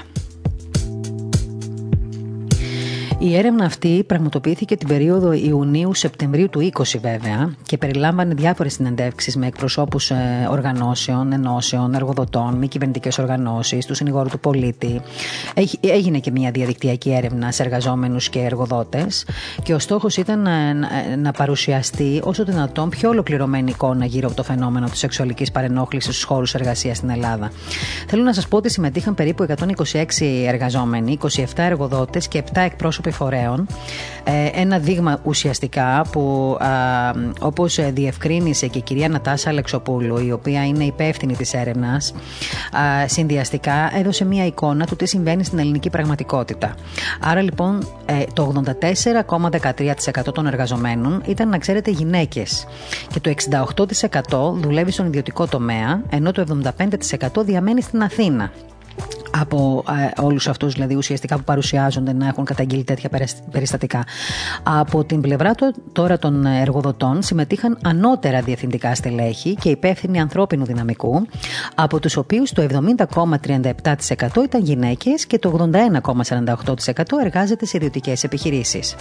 Η 3.23 3.37
έρευνα 3.37 3.65
αυτή 3.65 4.05
πραγματοποιήθηκε 4.07 4.77
την 4.77 4.89
περίοδο 4.89 5.33
Ιουνίου-Σεπτεμβρίου 5.33 6.49
του 6.49 6.71
20 6.73 6.83
βέβαια 7.01 7.55
και 7.63 7.79
περιλάμβανε 7.79 8.35
διάφορες 8.35 8.73
συνεντεύξεις 8.73 9.37
με 9.37 9.47
εκπροσώπους 9.47 10.11
ε, 10.11 10.49
οργανώσεων, 10.51 11.33
ενώσεων, 11.33 11.95
εργοδοτών, 11.95 12.55
μη 12.55 12.69
κυβερνητικές 12.69 13.19
οργανώσεις, 13.19 13.87
του 13.87 13.95
συνηγόρου 13.95 14.29
του 14.29 14.41
πολίτη. 14.41 15.01
Έγινε 15.81 16.19
και 16.19 16.31
μια 16.31 16.51
διαδικτυακή 16.51 17.11
έρευνα 17.11 17.53
σε 17.53 17.63
εργαζόμενους 17.63 18.29
και 18.29 18.39
εργοδότες 18.39 19.27
και 19.63 19.75
ο 19.75 19.79
στόχος 19.79 20.17
ήταν 20.17 20.41
να, 20.41 20.75
να 21.17 21.33
παρουσιαστεί 21.33 22.21
όσο 22.25 22.45
δυνατόν 22.45 22.89
πιο 22.89 23.09
ολοκληρωμένη 23.09 23.71
εικόνα 23.71 24.05
γύρω 24.05 24.27
από 24.27 24.37
το 24.37 24.43
φαινόμενο 24.43 24.87
της 24.87 24.99
σεξουαλικής 24.99 25.51
παρενόχλησης 25.51 26.15
στους 26.15 26.25
χώρους 26.25 26.55
εργασίας 26.55 26.97
στην 26.97 27.11
Ελλάδα. 27.11 27.51
Θέλω 28.07 28.23
να 28.23 28.33
σας 28.33 28.49
πω 28.49 28.57
ότι 28.57 28.71
συμμετείχαν 28.71 29.15
περίπου 29.15 29.47
126 29.93 30.47
εργαζόμενοι, 30.47 31.19
27 31.23 31.45
εργοδότες 31.57 32.29
και 32.29 32.43
7 32.53 32.61
εκπρόσωποι 32.61 33.10
φορέων. 33.11 33.67
Ε, 34.25 34.61
ένα 34.61 34.79
δείγμα 34.79 35.21
ουσιαστικά 35.25 36.05
που 36.13 36.57
όπως 37.41 37.79
διευκρίνησε 37.93 38.67
και 38.67 38.79
η 38.79 38.83
κυρία 38.83 39.09
Νατάσα 39.09 39.49
Αλεξοπούλου, 39.49 40.19
η 40.19 40.33
οποία 40.33 40.67
είναι 40.67 40.85
υπεύθυνη 40.85 41.37
της 41.37 41.55
έρευνας, 41.55 42.15
συνδυαστικά 43.07 43.91
έδωσε 43.99 44.25
μια 44.25 44.47
εικόνα 44.47 44.87
του 44.87 44.97
τι 44.97 45.07
συμβαίνει 45.07 45.45
στην 45.45 45.59
ελληνική 45.59 45.91
πραγματικότητα. 45.91 46.75
Άρα 47.21 47.43
λοιπόν 47.43 47.89
ε, 48.07 48.25
το 48.33 48.63
84,13% 50.21 50.33
των 50.35 50.47
εργαζομένων 50.47 51.23
ήταν 51.27 51.49
να 51.49 51.59
ξέρετε 51.59 51.91
γυναίκες 51.91 52.67
και 53.13 53.21
το 53.21 53.35
68% 54.31 54.53
δουλεύει 54.55 54.91
στον 54.91 55.07
ιδιωτικό 55.07 55.47
τομέα 55.47 56.03
ενώ 56.11 56.33
το 56.33 56.61
75% 57.39 57.45
διαμένει 57.45 57.83
στην 57.83 58.03
Αθήνα 58.03 58.51
από 59.31 59.85
ε, 60.17 60.23
όλους 60.23 60.49
αυτούς 60.49 60.75
δηλαδή 60.75 60.95
ουσιαστικά 60.95 61.37
που 61.37 61.45
παρουσιάζονται 61.45 62.13
να 62.13 62.27
έχουν 62.27 62.45
καταγγείλει 62.45 62.85
τέτοια 62.85 63.11
περιστατικά. 63.51 64.05
Από 64.63 65.05
την 65.05 65.21
πλευρά 65.21 65.55
του, 65.55 65.75
τώρα 65.93 66.19
των 66.19 66.47
εργοδοτών 66.47 67.23
συμμετείχαν 67.23 67.79
ανώτερα 67.83 68.41
διευθυντικά 68.41 68.95
στελέχη 68.95 69.55
και 69.55 69.69
υπεύθυνοι 69.69 70.21
ανθρώπινου 70.21 70.65
δυναμικού, 70.65 71.27
από 71.75 72.01
τους 72.01 72.17
οποίους 72.17 72.53
το 72.53 72.63
70,37% 72.63 74.29
ήταν 74.45 74.63
γυναίκες 74.63 75.27
και 75.27 75.39
το 75.39 75.69
81,48% 75.73 77.03
εργάζεται 77.25 77.67
σε 77.67 77.77
ιδιωτικές 77.77 78.25
επιχειρήσεις. 78.25 78.97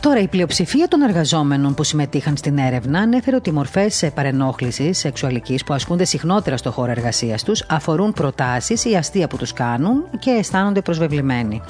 Τώρα, 0.00 0.20
η 0.20 0.28
πλειοψηφία 0.28 0.88
των 0.88 1.02
εργαζόμενων 1.02 1.74
που 1.74 1.84
συμμετείχαν 1.84 2.36
στην 2.36 2.58
έρευνα 2.58 2.98
ανέφερε 2.98 3.36
ότι 3.36 3.48
οι 3.48 3.52
μορφές 3.52 4.10
παρενόχλησης 4.14 4.98
σεξουαλικής 4.98 5.64
που 5.64 5.74
ασκούνται 5.74 6.04
συχνότερα 6.04 6.56
στο 6.56 6.70
χώρο 6.70 6.90
εργασίας 6.90 7.42
τους 7.42 7.64
αφορούν 7.68 8.12
προτάσεις 8.12 8.84
ή 8.84 8.96
αστεία 8.96 9.28
που 9.28 9.36
τους 9.36 9.52
κάνουν 9.52 10.04
και 10.18 10.30
αισθάνονται 10.30 10.80
προσβεβλημένοι. 10.80 11.62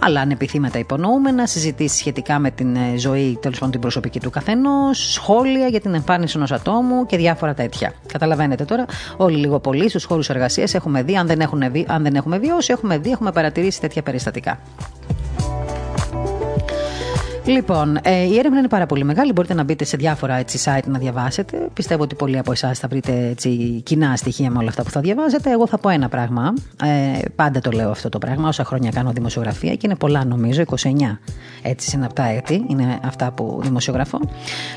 Αλλά 0.00 0.20
ανεπιθύματα 0.20 0.78
υπονοούμενα, 0.78 1.46
συζητήσεις 1.46 1.98
σχετικά 1.98 2.38
με 2.38 2.50
την 2.50 2.76
ε, 2.76 2.96
ζωή, 2.96 3.38
τέλος 3.40 3.56
πάντων 3.56 3.72
την 3.72 3.80
προσωπική 3.80 4.20
του 4.20 4.30
καθενός, 4.30 5.12
σχόλια 5.12 5.66
για 5.66 5.80
την 5.80 5.94
εμφάνιση 5.94 6.36
ενός 6.36 6.52
ατόμου 6.52 7.06
και 7.06 7.16
διάφορα 7.16 7.54
τέτοια. 7.54 7.92
Καταλαβαίνετε 8.12 8.64
τώρα, 8.64 8.84
όλοι 9.16 9.36
λίγο 9.36 9.60
πολύ 9.60 9.88
στους 9.88 10.04
χώρους 10.04 10.28
εργασίας 10.28 10.74
έχουμε 10.74 11.02
δει, 11.02 11.16
αν 11.16 11.26
δεν, 11.26 11.42
αν 11.86 12.02
δεν 12.02 12.14
έχουμε 12.14 12.38
βιώσει, 12.38 12.72
έχουμε 12.72 12.98
δει, 12.98 13.10
έχουμε 13.10 13.32
παρατηρήσει 13.32 13.80
τέτοια 13.80 14.02
περιστατικά. 14.02 14.58
Λοιπόν, 17.44 17.98
ε, 18.02 18.24
η 18.24 18.38
έρευνα 18.38 18.58
είναι 18.58 18.68
πάρα 18.68 18.86
πολύ 18.86 19.04
μεγάλη. 19.04 19.32
Μπορείτε 19.32 19.54
να 19.54 19.62
μπείτε 19.62 19.84
σε 19.84 19.96
διάφορα 19.96 20.34
έτσι, 20.34 20.60
site 20.64 20.84
να 20.86 20.98
διαβάσετε. 20.98 21.68
Πιστεύω 21.72 22.02
ότι 22.02 22.14
πολλοί 22.14 22.38
από 22.38 22.52
εσάς 22.52 22.78
θα 22.78 22.88
βρείτε 22.88 23.28
έτσι, 23.28 23.80
κοινά 23.84 24.16
στοιχεία 24.16 24.50
με 24.50 24.58
όλα 24.58 24.68
αυτά 24.68 24.82
που 24.82 24.90
θα 24.90 25.00
διαβάζετε. 25.00 25.50
Εγώ 25.50 25.66
θα 25.66 25.78
πω 25.78 25.88
ένα 25.88 26.08
πράγμα. 26.08 26.54
Ε, 26.84 27.18
πάντα 27.36 27.60
το 27.60 27.70
λέω 27.70 27.90
αυτό 27.90 28.08
το 28.08 28.18
πράγμα. 28.18 28.48
Όσα 28.48 28.64
χρόνια 28.64 28.90
κάνω 28.90 29.10
δημοσιογραφία 29.12 29.72
και 29.72 29.80
είναι 29.84 29.96
πολλά 29.96 30.24
νομίζω, 30.24 30.62
29 30.62 31.18
έτσι 31.62 31.88
συναπτά 31.88 32.24
έτη. 32.24 32.64
Είναι 32.68 32.98
αυτά 33.04 33.32
που 33.32 33.60
δημοσιογραφώ. 33.62 34.20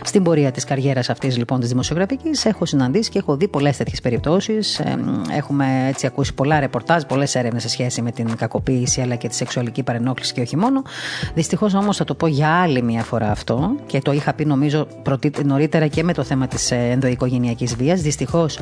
Στην 0.04 0.24
πορεία 0.24 0.52
της 0.52 0.64
καριέρας 0.64 1.10
αυτής 1.10 1.38
λοιπόν 1.38 1.60
της 1.60 1.70
δημοσιογραφικής 1.70 2.46
έχω 2.46 2.66
συναντήσει 2.66 3.10
και 3.10 3.20
έχω 3.20 3.36
δει 3.38 3.48
πολλές 3.48 3.78
τέτοιες 3.78 4.02
περιπτώσεις. 4.02 4.80
Ε, 4.80 4.98
έχουμε 5.38 5.86
έτσι 5.88 6.06
ακούσει 6.06 6.34
πολλά 6.34 6.60
ρεπορτάζ, 6.60 7.04
πολλές 7.04 7.36
έρευνες 7.36 7.62
σε 7.62 7.70
σχέση 7.70 8.02
με 8.02 8.12
την 8.12 8.36
κακοποίηση 8.36 9.02
αλλά 9.02 9.16
και 9.16 9.28
τη 9.28 9.36
σεξουαλική 9.36 9.84
παρενόχληση 9.84 10.34
και 10.34 10.42
όχι 10.42 10.58
μόνο. 10.58 10.82
Δυστυχώς 11.34 11.74
όμως 11.74 11.98
θα 11.98 12.04
το 12.04 12.16
πω 12.16 12.28
για 12.28 12.53
άλλη 12.62 12.82
μια 12.82 13.04
φορά 13.04 13.32
αυτό 13.32 13.76
και 13.86 14.00
το 14.00 14.12
είχα 14.12 14.34
πει 14.34 14.46
νομίζω 14.46 14.88
νωρίτερα 15.46 15.88
και 15.88 16.04
με 16.04 16.14
το 16.14 16.24
θέμα 16.24 16.48
της 16.48 16.72
ε, 16.72 16.76
ενδοοικογενειακής 16.76 17.76
βίας. 17.76 18.02
Δυστυχώς 18.02 18.60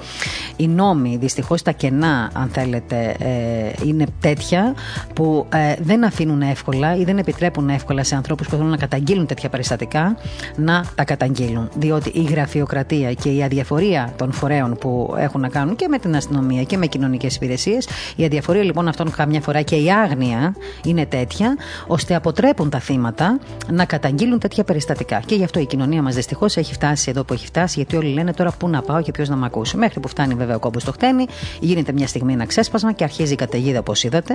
οι 0.56 0.68
νόμοι, 0.68 1.18
δυστυχώς 1.18 1.62
τα 1.62 1.72
κενά 1.72 2.32
αν 2.34 2.50
θέλετε 2.54 3.16
ε, 3.20 3.86
είναι 3.86 4.06
τέτοια 4.20 4.74
που 5.16 5.46
ε, 5.54 5.76
δεν 5.82 6.04
αφήνουν 6.04 6.42
εύκολα 6.42 6.96
ή 6.96 7.04
δεν 7.04 7.18
επιτρέπουν 7.18 7.70
εύκολα 7.70 8.04
σε 8.04 8.16
ανθρώπους 8.16 8.48
που 8.48 8.56
θέλουν 8.56 8.70
να 8.70 8.78
καταγγείλουν 8.78 9.26
τέτοια 9.26 9.50
περιστατικά 9.50 10.18
να 10.56 10.86
τα 10.96 11.04
καταγγείλουν. 11.04 11.70
Διότι 11.76 12.10
η 12.10 12.22
γραφειοκρατία 12.22 13.14
και 13.14 13.30
η 13.30 13.44
αδιαφορία 13.44 14.14
των 14.18 14.32
φορέων 14.32 14.78
που 14.78 15.16
έχουν 15.18 15.42
να 15.42 15.50
κάνουν 15.50 15.76
και 15.76 15.88
με 15.88 15.98
την 15.98 16.16
αστυνομία 16.16 16.64
και 16.64 16.78
με 16.78 16.86
κοινωνικές 16.86 17.36
υπηρεσίες, 17.36 17.88
η 18.16 18.24
αδιαφορία 18.24 18.64
λοιπόν 18.64 18.88
αυτών 18.88 19.12
καμιά 19.12 19.42
φορά 19.42 19.62
και 19.62 19.76
η 19.76 19.92
άγνοια 19.92 20.56
είναι 20.84 21.06
τέτοια 21.06 21.58
ώστε 21.88 22.16
αποτρέπουν 22.16 22.70
τα 22.70 22.80
θύματα 22.80 23.40
να 23.72 23.81
καταγγείλουν 23.86 24.40
τέτοια 24.40 24.64
περιστατικά. 24.64 25.22
Και 25.26 25.36
γι' 25.36 25.44
αυτό 25.44 25.60
η 25.60 25.66
κοινωνία 25.66 26.02
μας 26.02 26.16
δυστυχώς 26.16 26.58
έχει 26.58 26.74
φτάσει 26.74 27.10
εδώ 27.10 27.24
που 27.24 27.34
έχει 27.34 27.46
φτάσει, 27.46 27.74
γιατί 27.76 27.96
όλοι 27.96 28.14
λένε 28.14 28.34
τώρα 28.34 28.52
πού 28.52 28.70
να 28.70 28.82
πάω 28.82 29.02
και 29.02 29.12
ποιος 29.12 29.30
να 29.30 29.36
με 29.36 29.46
ακούσει. 29.46 29.78
Μέχρι 29.78 30.00
που 30.00 30.08
φτάνει 30.08 30.34
βέβαια 30.34 30.56
ο 30.56 30.60
κόμπος 30.60 30.82
στο 30.82 30.92
χτένι, 30.92 31.26
γίνεται 31.60 31.92
μια 31.92 32.08
στιγμή 32.08 32.34
ένα 32.34 32.46
ξέσπασμα 32.46 32.92
και 32.92 33.04
αρχίζει 33.04 33.34
η 33.34 33.36
καταιγίδα 33.36 33.80
όπως 33.80 34.04
είδατε. 34.04 34.34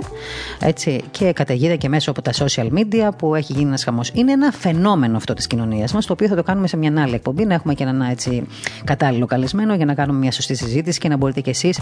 Έτσι, 0.60 1.02
και 1.10 1.32
καταιγίδα 1.32 1.74
και 1.76 1.88
μέσω 1.88 2.10
από 2.10 2.22
τα 2.22 2.32
social 2.32 2.68
media 2.72 3.08
που 3.18 3.34
έχει 3.34 3.52
γίνει 3.52 3.66
ένας 3.68 3.84
χαμός. 3.84 4.10
Είναι 4.14 4.32
ένα 4.32 4.52
φαινόμενο 4.52 5.16
αυτό 5.16 5.34
της 5.34 5.46
κοινωνίας 5.46 5.92
μας, 5.92 6.06
το 6.06 6.12
οποίο 6.12 6.28
θα 6.28 6.36
το 6.36 6.42
κάνουμε 6.42 6.66
σε 6.66 6.76
μια 6.76 7.02
άλλη 7.02 7.14
εκπομπή, 7.14 7.44
να 7.44 7.54
έχουμε 7.54 7.74
και 7.74 7.82
έναν 7.82 8.00
έτσι 8.00 8.46
κατάλληλο 8.84 9.26
καλεσμένο 9.26 9.74
για 9.74 9.84
να 9.84 9.94
κάνουμε 9.94 10.18
μια 10.18 10.32
σωστή 10.32 10.54
συζήτηση 10.54 10.98
και 10.98 11.08
να 11.08 11.16
μπορείτε 11.16 11.40
κι 11.40 11.50
εσείς 11.50 11.80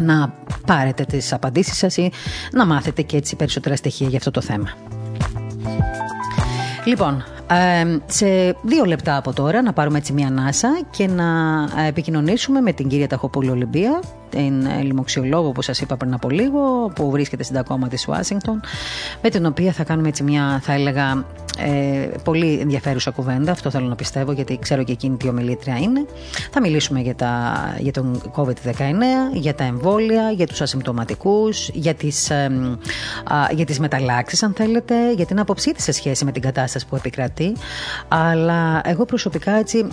να 0.00 0.34
πάρετε 0.66 1.04
τις 1.04 1.32
απαντήσεις 1.32 1.76
σας 1.76 1.96
ή 1.96 2.10
να 2.52 2.66
μάθετε 2.66 3.02
και 3.02 3.16
έτσι 3.16 3.36
περισσότερα 3.36 3.76
στοιχεία 3.76 4.08
για 4.08 4.18
αυτό 4.18 4.30
το 4.30 4.40
θέμα. 4.40 4.68
Λοιπόν, 6.84 7.24
σε 8.06 8.56
δύο 8.62 8.84
λεπτά 8.84 9.16
από 9.16 9.32
τώρα 9.32 9.62
να 9.62 9.72
πάρουμε 9.72 9.98
έτσι 9.98 10.12
μια 10.12 10.26
ανάσα 10.26 10.80
και 10.90 11.06
να 11.06 11.24
επικοινωνήσουμε 11.86 12.60
με 12.60 12.72
την 12.72 12.88
κυρία 12.88 13.08
Ταχοπούλου 13.08 13.50
Ολυμπία, 13.52 14.00
την 14.30 14.66
λοιμοξιολόγο 14.82 15.52
που 15.52 15.62
σας 15.62 15.80
είπα 15.80 15.96
πριν 15.96 16.14
από 16.14 16.30
λίγο, 16.30 16.92
που 16.94 17.10
βρίσκεται 17.10 17.42
στην 17.42 17.56
τακόμα 17.56 17.88
της 17.88 18.08
Ουάσιγκτον, 18.08 18.60
με 19.22 19.28
την 19.30 19.46
οποία 19.46 19.72
θα 19.72 19.84
κάνουμε 19.84 20.08
έτσι 20.08 20.22
μια, 20.22 20.60
θα 20.62 20.72
έλεγα, 20.72 21.24
ε, 21.58 22.08
πολύ 22.24 22.58
ενδιαφέρουσα 22.60 23.10
κουβέντα. 23.10 23.52
Αυτό 23.52 23.70
θέλω 23.70 23.86
να 23.86 23.94
πιστεύω, 23.94 24.32
γιατί 24.32 24.58
ξέρω 24.58 24.82
και 24.82 24.92
εκείνη 24.92 25.16
τι 25.16 25.28
ομιλήτρια 25.28 25.76
είναι. 25.76 26.06
Θα 26.50 26.60
μιλήσουμε 26.60 27.00
για, 27.00 27.14
τα, 27.14 27.54
για 27.78 27.92
τον 27.92 28.22
COVID-19, 28.36 28.52
για 29.32 29.54
τα 29.54 29.64
εμβόλια, 29.64 30.30
για 30.30 30.46
τους 30.46 30.60
ασυμπτωματικούς, 30.60 31.68
για 31.68 31.94
τις, 31.94 32.30
ε, 32.30 32.50
για 33.54 33.64
τις 33.64 33.78
μεταλλάξεις, 33.78 34.42
αν 34.42 34.52
θέλετε, 34.56 35.12
για 35.12 35.26
την 35.26 35.40
άποψή 35.40 35.72
της 35.72 35.84
σε 35.84 35.92
σχέση 35.92 36.24
με 36.24 36.32
την 36.32 36.42
κατάσταση 36.42 36.86
που 36.86 36.96
επικρατεί. 36.96 37.39
Αλλά 38.08 38.80
εγώ 38.84 39.04
προσωπικά 39.04 39.52
έτσι, 39.52 39.86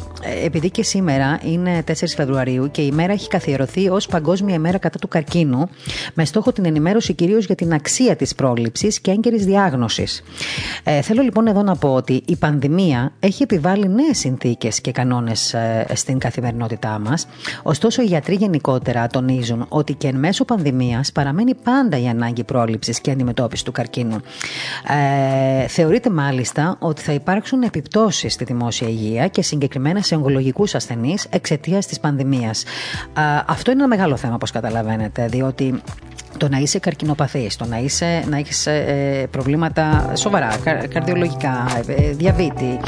επειδή 0.43 0.69
και 0.69 0.83
σήμερα 0.83 1.39
είναι 1.43 1.83
4 1.87 1.91
Φεβρουαρίου 2.15 2.71
και 2.71 2.81
η 2.81 2.91
μέρα 2.91 3.13
έχει 3.13 3.27
καθιερωθεί 3.27 3.89
ως 3.89 4.07
Παγκόσμια 4.07 4.55
ημέρα 4.55 4.77
κατά 4.77 4.99
του 4.99 5.07
καρκίνου, 5.07 5.69
με 6.13 6.25
στόχο 6.25 6.51
την 6.51 6.65
ενημέρωση 6.65 7.13
κυρίως 7.13 7.45
για 7.45 7.55
την 7.55 7.73
αξία 7.73 8.15
της 8.15 8.35
πρόληψης 8.35 8.99
και 8.99 9.11
έγκαιρης 9.11 9.45
διάγνωσης. 9.45 10.23
Ε, 10.83 11.01
θέλω 11.01 11.21
λοιπόν 11.21 11.47
εδώ 11.47 11.61
να 11.61 11.75
πω 11.75 11.93
ότι 11.93 12.23
η 12.25 12.35
πανδημία 12.35 13.11
έχει 13.19 13.43
επιβάλει 13.43 13.89
νέες 13.89 14.17
συνθήκες 14.17 14.81
και 14.81 14.91
κανόνες 14.91 15.53
ε, 15.53 15.85
στην 15.93 16.17
καθημερινότητά 16.17 16.99
μας. 16.99 17.27
Ωστόσο, 17.63 18.01
οι 18.01 18.05
γιατροί 18.05 18.35
γενικότερα 18.35 19.07
τονίζουν 19.07 19.65
ότι 19.69 19.93
και 19.93 20.07
εν 20.07 20.15
μέσω 20.15 20.45
πανδημίας 20.45 21.11
παραμένει 21.11 21.55
πάντα 21.55 21.99
η 21.99 22.07
ανάγκη 22.07 22.43
πρόληψης 22.43 23.01
και 23.01 23.11
αντιμετώπισης 23.11 23.65
του 23.65 23.71
καρκίνου. 23.71 24.15
Ε, 25.63 25.67
θεωρείται 25.67 26.09
μάλιστα 26.09 26.75
ότι 26.79 27.01
θα 27.01 27.11
υπάρξουν 27.37 27.63
επιπτώσεις 27.63 28.33
στη 28.33 28.43
δημόσια 28.43 28.87
υγεία 28.87 29.27
και 29.27 29.41
συγκεκριμένα 29.41 30.01
σε 30.01 30.15
ογκολογικούς 30.15 30.75
ασθενείς 30.75 31.27
εξαιτίας 31.29 31.85
της 31.87 31.99
πανδημίας. 31.99 32.63
Ε, 32.63 33.21
αυτό 33.47 33.71
είναι 33.71 33.79
ένα 33.79 33.89
μεγάλο 33.95 34.15
θέμα, 34.17 34.35
όπως 34.35 34.51
καταλαβαίνετε, 34.51 35.27
διότι 35.27 35.81
το 36.37 36.49
να 36.49 36.57
είσαι 36.57 36.79
καρκινοπαθής, 36.79 37.55
το 37.55 37.65
να, 37.65 37.77
είσαι, 37.77 38.23
να 38.29 38.37
έχεις 38.37 38.67
ε, 38.67 39.27
προβλήματα 39.31 40.11
σοβαρά, 40.15 40.47
καρδιολογικά, 40.89 41.65
ε, 41.87 42.11
διαβήτη, 42.11 42.79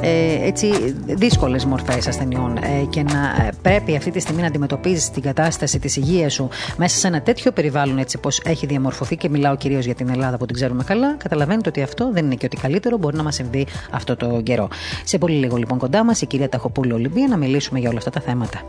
ε, 0.00 0.46
έτσι 0.46 0.94
δύσκολες 1.06 1.64
μορφές 1.64 2.06
ασθενειών 2.06 2.56
ε, 2.56 2.84
και 2.90 3.02
να 3.02 3.50
πρέπει 3.62 3.96
αυτή 3.96 4.10
τη 4.10 4.20
στιγμή 4.20 4.40
να 4.40 4.46
αντιμετωπίζεις 4.46 5.10
την 5.10 5.22
κατάσταση 5.22 5.78
της 5.78 5.96
υγείας 5.96 6.32
σου 6.32 6.48
μέσα 6.76 6.98
σε 6.98 7.06
ένα 7.06 7.22
τέτοιο 7.22 7.52
περιβάλλον 7.52 7.98
έτσι 7.98 8.18
πως 8.18 8.40
έχει 8.44 8.66
διαμορφωθεί 8.66 9.16
και 9.16 9.28
μιλάω 9.28 9.56
κυρίως 9.56 9.84
για 9.84 9.94
την 9.94 10.08
Ελλάδα 10.08 10.36
που 10.36 10.46
την 10.46 10.54
ξέρουμε 10.54 10.84
καλά, 10.84 11.14
καταλαβαίνετε 11.16 11.68
ότι 11.68 11.82
αυτό 11.82 12.10
δεν 12.12 12.24
είναι 12.24 12.34
και 12.34 12.46
ότι 12.46 12.56
καλύτερο 12.56 12.96
μπορεί 12.96 13.16
να 13.16 13.22
μας 13.22 13.34
συμβεί 13.34 13.66
αυτό 13.90 14.16
το 14.16 14.40
καιρό. 14.42 14.68
Σε 15.04 15.18
πολύ 15.18 15.34
λίγο 15.34 15.56
λοιπόν 15.56 15.78
κοντά 15.78 16.04
μας 16.04 16.20
η 16.20 16.26
κυρία 16.26 16.48
Ταχοπούλου 16.48 16.94
Ολυμπία 16.94 17.26
να 17.28 17.36
μιλήσουμε 17.36 17.78
για 17.78 17.88
όλα 17.88 17.98
αυτά 17.98 18.10
τα 18.10 18.20
θέματα. 18.20 18.60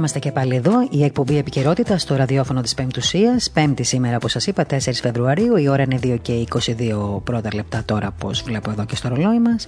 Είμαστε 0.00 0.18
και 0.18 0.32
πάλι 0.32 0.54
εδώ. 0.54 0.72
Η 0.90 1.04
εκπομπή 1.04 1.38
επικαιρότητα 1.38 1.98
στο 1.98 2.16
ραδιόφωνο 2.16 2.60
της 2.60 2.74
Πεμπτουσία. 2.74 3.40
Πέμπτη 3.52 3.82
σήμερα, 3.82 4.16
όπως 4.16 4.32
σας 4.32 4.46
είπα, 4.46 4.66
4 4.70 5.00
Φεβρουαρίου. 5.00 5.56
Η 5.56 5.68
ώρα 5.68 5.82
είναι 5.82 5.98
2 6.02 6.16
και 6.22 6.32
22 6.32 7.20
πρώτα 7.24 7.48
λεπτά 7.54 7.82
τώρα, 7.84 8.14
όπως 8.18 8.42
βλέπω 8.42 8.70
εδώ 8.70 8.84
και 8.84 8.96
στο 8.96 9.08
ρολόι 9.08 9.40
μας. 9.40 9.64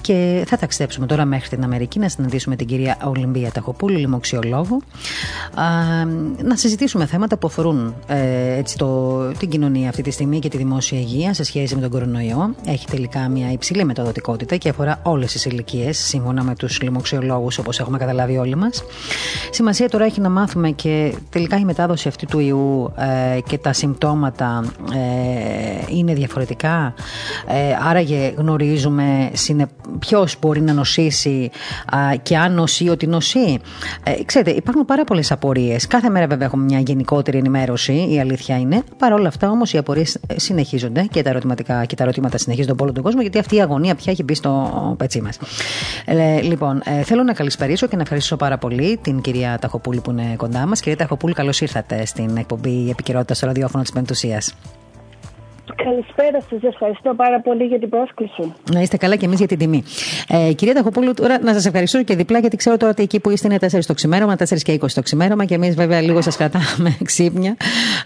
Και 0.00 0.44
θα 0.46 0.56
ταξιδέψουμε 0.56 1.06
τώρα 1.06 1.24
μέχρι 1.24 1.48
την 1.48 1.64
Αμερική 1.64 1.98
να 1.98 2.08
συναντήσουμε 2.08 2.56
την 2.56 2.66
κυρία 2.66 2.96
Ολυμπία 3.04 3.50
Ταχοπούλου, 3.50 3.98
λοιμοξιολόγο. 3.98 4.80
να 6.42 6.56
συζητήσουμε 6.56 7.06
θέματα 7.06 7.38
που 7.38 7.46
αφορούν 7.46 7.94
ε, 8.06 8.56
έτσι, 8.56 8.76
το, 8.76 9.18
την 9.38 9.48
κοινωνία 9.48 9.88
αυτή 9.88 10.02
τη 10.02 10.10
στιγμή 10.10 10.38
και 10.38 10.48
τη 10.48 10.56
δημόσια 10.56 10.98
υγεία 10.98 11.34
σε 11.34 11.44
σχέση 11.44 11.74
με 11.74 11.80
τον 11.80 11.90
κορονοϊό. 11.90 12.54
Έχει 12.66 12.86
τελικά 12.86 13.28
μια 13.28 13.52
υψηλή 13.52 13.84
μεταδοτικότητα 13.84 14.56
και 14.56 14.68
αφορά 14.68 15.00
όλες 15.02 15.32
τις 15.32 15.44
ηλικίες, 15.44 15.98
σύμφωνα 15.98 16.42
με 16.42 16.54
τους 16.54 16.82
λοιμοξιολόγους, 16.82 17.58
όπως 17.58 17.80
έχουμε 17.80 17.98
καταλάβει 17.98 18.36
όλοι 18.36 18.56
μας. 18.56 18.84
Σημασία 19.74 19.98
τώρα 19.98 20.10
έχει 20.10 20.20
να 20.20 20.30
μάθουμε 20.30 20.70
και 20.70 21.14
τελικά 21.30 21.56
η 21.58 21.64
μετάδοση 21.64 22.08
αυτή 22.08 22.26
του 22.26 22.38
ιού 22.38 22.92
ε, 23.36 23.40
και 23.40 23.58
τα 23.58 23.72
συμπτώματα 23.72 24.64
ε, 24.94 25.96
είναι 25.96 26.14
διαφορετικά. 26.14 26.94
Ε, 27.46 27.88
άραγε 27.88 28.32
γνωρίζουμε 28.36 29.30
ποιος 29.98 30.36
μπορεί 30.40 30.60
να 30.60 30.72
νοσήσει 30.72 31.50
και 32.22 32.36
αν 32.36 32.54
νοσεί 32.54 32.88
ότι 32.88 33.06
νοσεί. 33.06 33.58
Ε, 34.02 34.24
ξέρετε, 34.24 34.50
υπάρχουν 34.50 34.84
πάρα 34.84 35.04
πολλές 35.04 35.32
απορίες. 35.32 35.86
Κάθε 35.86 36.08
μέρα 36.08 36.26
βέβαια 36.26 36.46
έχουμε 36.46 36.64
μια 36.64 36.78
γενικότερη 36.78 37.38
ενημέρωση, 37.38 38.06
η 38.10 38.20
αλήθεια 38.20 38.58
είναι. 38.58 38.82
Παρ' 38.98 39.12
όλα 39.12 39.28
αυτά 39.28 39.50
όμως 39.50 39.72
οι 39.72 39.78
απορίες 39.78 40.18
συνεχίζονται 40.36 41.06
και 41.10 41.22
τα 41.22 41.30
ερωτηματικά 41.30 41.84
και 41.84 41.96
τα 41.96 42.02
ερωτήματα 42.02 42.38
συνεχίζονται 42.38 42.72
από 42.72 42.84
όλο 42.84 42.92
τον 42.92 43.02
κόσμο, 43.02 43.20
γιατί 43.20 43.38
αυτή 43.38 43.56
η 43.56 43.60
αγωνία 43.60 43.94
πια 43.94 44.12
έχει 44.12 44.22
μπει 44.22 44.34
στο 44.34 44.94
πετσί 44.98 45.20
μας. 45.20 45.38
Ε, 46.04 46.40
λοιπόν, 46.40 46.82
ε, 46.84 47.02
θέλω 47.02 47.22
να 47.22 47.32
καλησπερίσω 47.32 47.86
και 47.86 47.96
να 47.96 48.02
ευχαριστήσω 48.02 48.36
πάρα 48.36 48.58
πολύ 48.58 48.98
την 49.02 49.20
κυρία 49.20 49.58
Ταχοπούλη 49.64 50.00
που 50.00 50.10
είναι 50.10 50.34
κοντά 50.36 50.66
μας. 50.66 50.80
Κυρία 50.80 50.96
Ταχοπούλη, 50.96 51.34
καλώς 51.34 51.60
ήρθατε 51.60 52.06
στην 52.06 52.36
εκπομπή 52.36 52.90
Επικαιρότητα 52.90 53.34
στο 53.34 53.46
ραδιόφωνο 53.46 53.82
της 53.82 53.92
Πεντουσία. 53.92 54.42
Καλησπέρα 55.76 56.40
σας. 56.50 56.62
Ευχαριστώ 56.62 57.14
πάρα 57.14 57.40
πολύ 57.40 57.64
για 57.64 57.78
την 57.78 57.88
πρόσκληση. 57.88 58.52
Να 58.72 58.80
είστε 58.80 58.96
καλά 58.96 59.16
και 59.16 59.24
εμείς 59.24 59.38
για 59.38 59.46
την 59.46 59.58
τιμή. 59.58 59.82
Ε, 60.28 60.52
κυρία 60.52 60.74
Ταχοπούλου, 60.74 61.14
τώρα 61.14 61.38
να 61.42 61.52
σας 61.52 61.66
ευχαριστώ 61.66 62.02
και 62.02 62.16
διπλά, 62.16 62.38
γιατί 62.38 62.56
ξέρω 62.56 62.76
τώρα 62.76 62.92
ότι 62.92 63.02
εκεί 63.02 63.20
που 63.20 63.30
είστε 63.30 63.46
είναι 63.46 63.58
4 63.60 63.84
το 63.86 63.94
ξημέρωμα, 63.94 64.36
4 64.36 64.62
και 64.62 64.72
20 64.72 64.86
το 64.94 65.02
ξημέρωμα 65.02 65.44
και 65.44 65.54
εμείς 65.54 65.74
βέβαια 65.74 66.00
λίγο 66.00 66.20
σας 66.22 66.36
κρατάμε 66.36 66.96
ξύπνια. 67.04 67.56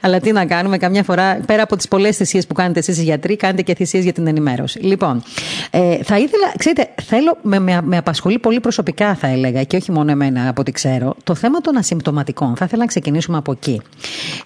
Αλλά 0.00 0.20
τι 0.20 0.32
να 0.32 0.46
κάνουμε, 0.46 0.76
καμιά 0.76 1.02
φορά 1.02 1.40
πέρα 1.46 1.62
από 1.62 1.76
τις 1.76 1.88
πολλές 1.88 2.16
θυσίες 2.16 2.46
που 2.46 2.54
κάνετε 2.54 2.78
εσείς 2.78 2.98
οι 2.98 3.02
γιατροί, 3.02 3.36
κάνετε 3.36 3.62
και 3.62 3.74
θυσίες 3.74 4.04
για 4.04 4.12
την 4.12 4.26
ενημέρωση. 4.26 4.78
Λοιπόν, 4.78 5.22
ε, 5.70 5.96
θα 6.02 6.18
ήθελα, 6.18 6.52
ξέρετε, 6.58 6.88
θέλω, 7.02 7.36
με, 7.42 7.58
με, 7.58 7.80
με 7.82 7.96
απασχολεί 7.96 8.38
πολύ 8.38 8.60
προσωπικά 8.60 9.14
θα 9.14 9.26
έλεγα 9.26 9.62
και 9.62 9.76
όχι 9.76 9.92
μόνο 9.92 10.10
εμένα 10.10 10.48
από 10.48 10.60
ό,τι 10.60 10.72
ξέρω, 10.72 11.14
το 11.24 11.34
θέμα 11.34 11.60
των 11.60 11.76
ασυμπτωματικών. 11.76 12.56
Θα 12.56 12.64
ήθελα 12.64 12.80
να 12.80 12.88
ξεκινήσουμε 12.88 13.36
από 13.36 13.52
εκεί. 13.52 13.82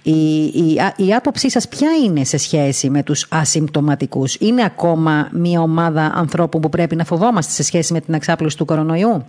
Η, 0.03 0.43
η, 0.45 0.81
η, 0.97 1.05
η 1.07 1.15
άποψή 1.15 1.51
σας 1.51 1.69
ποια 1.69 1.89
είναι 2.05 2.25
σε 2.25 2.37
σχέση 2.37 2.91
με 2.91 3.02
τους 3.03 3.29
ασυμπτωματικούς. 3.31 4.35
Είναι 4.35 4.65
ακόμα 4.65 5.29
μια 5.33 5.61
ομάδα 5.61 6.13
ανθρώπων 6.15 6.61
που 6.61 6.69
πρέπει 6.69 6.97
να 6.97 7.05
φοβόμαστε 7.05 7.53
σε 7.53 7.63
σχέση 7.63 7.93
με 7.93 8.01
την 8.01 8.15
εξάπλωση 8.15 8.57
του 8.57 8.65
κορονοϊού; 8.65 9.27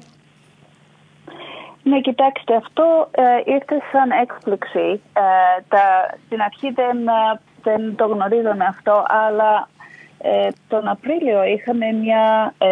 Ναι, 1.84 2.00
κοιτάξτε, 2.02 2.56
αυτό 2.56 3.10
ε, 3.12 3.52
ήρθε 3.54 3.76
σαν 3.92 4.12
έκπληξη. 4.22 5.02
Ε, 5.14 5.62
τα, 5.68 6.16
στην 6.26 6.42
αρχή 6.42 6.72
δεν, 6.72 7.08
ε, 7.08 7.40
δεν 7.64 7.96
το 7.96 8.06
γνωρίζαμε 8.06 8.66
αυτό, 8.66 9.06
αλλά 9.08 9.70
ε, 10.18 10.48
τον 10.68 10.88
Απρίλιο 10.88 11.44
είχαμε 11.44 11.92
μια 11.92 12.54
ε, 12.58 12.68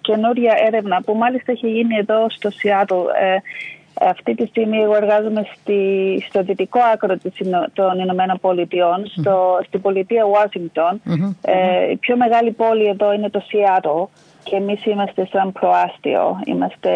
καινούρια 0.00 0.54
έρευνα 0.66 1.02
που 1.02 1.14
μάλιστα 1.14 1.52
είχε 1.52 1.68
γίνει 1.68 1.96
εδώ 1.96 2.30
στο 2.30 2.50
Σιάτλ. 2.50 2.94
Αυτή 4.00 4.34
τη 4.34 4.46
στιγμή 4.46 4.78
εγώ 4.78 4.94
εργάζομαι 4.94 5.46
στη, 5.54 5.80
στο 6.28 6.42
δυτικό 6.42 6.80
άκρο 6.92 7.16
των 7.72 7.98
Ηνωμένων 7.98 8.38
Πολιτειών, 8.40 9.06
στο, 9.06 9.60
στην 9.66 9.80
πολιτεία 9.80 10.24
Ουάσιγκτον. 10.24 11.00
Ε, 11.42 11.90
η 11.90 11.96
πιο 11.96 12.16
μεγάλη 12.16 12.50
πόλη 12.50 12.86
εδώ 12.86 13.12
είναι 13.12 13.30
το 13.30 13.40
Σιάτο 13.40 14.10
και 14.42 14.56
εμείς 14.56 14.84
είμαστε 14.84 15.28
σαν 15.32 15.52
προάστιο, 15.52 16.40
είμαστε 16.44 16.90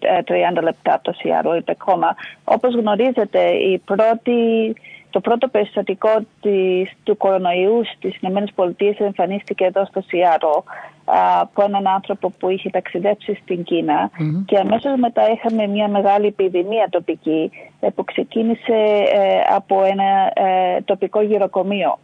30 0.00 0.56
ε, 0.56 0.60
λεπτά 0.60 0.94
από 0.94 1.02
το 1.02 1.12
Σιάτο 1.12 1.54
ή 1.54 1.62
ακόμα. 1.66 2.14
Όπως 2.44 2.74
γνωρίζετε, 2.74 3.40
η 3.48 3.78
πρώτη 3.78 4.74
το 5.10 5.20
πρώτο 5.20 5.48
περιστατικό 5.48 6.10
της, 6.40 6.92
του 7.02 7.16
κορονοϊού 7.16 7.82
στις 7.96 8.16
ΗΠΑ 8.20 9.04
εμφανίστηκε 9.04 9.64
εδώ 9.64 9.84
στο 9.84 10.00
Σιάτο 10.00 10.64
από 11.08 11.62
έναν 11.64 11.86
άνθρωπο 11.86 12.30
που 12.30 12.48
είχε 12.48 12.70
ταξιδέψει 12.70 13.38
στην 13.42 13.62
κινα 13.62 14.10
και 14.44 14.58
αμέσως 14.58 14.92
μετά 14.96 15.22
είχαμε 15.30 15.66
μια 15.66 15.88
μεγάλη 15.88 16.26
επιδημία 16.26 16.88
τοπική 16.90 17.50
ε, 17.80 17.88
που 17.88 18.04
ξεκίνησε 18.04 18.74
ε, 19.12 19.54
από 19.54 19.84
ένα 19.84 20.32
ε, 20.48 20.80
τοπικό 20.84 21.20
γυροκομείο. 21.22 21.98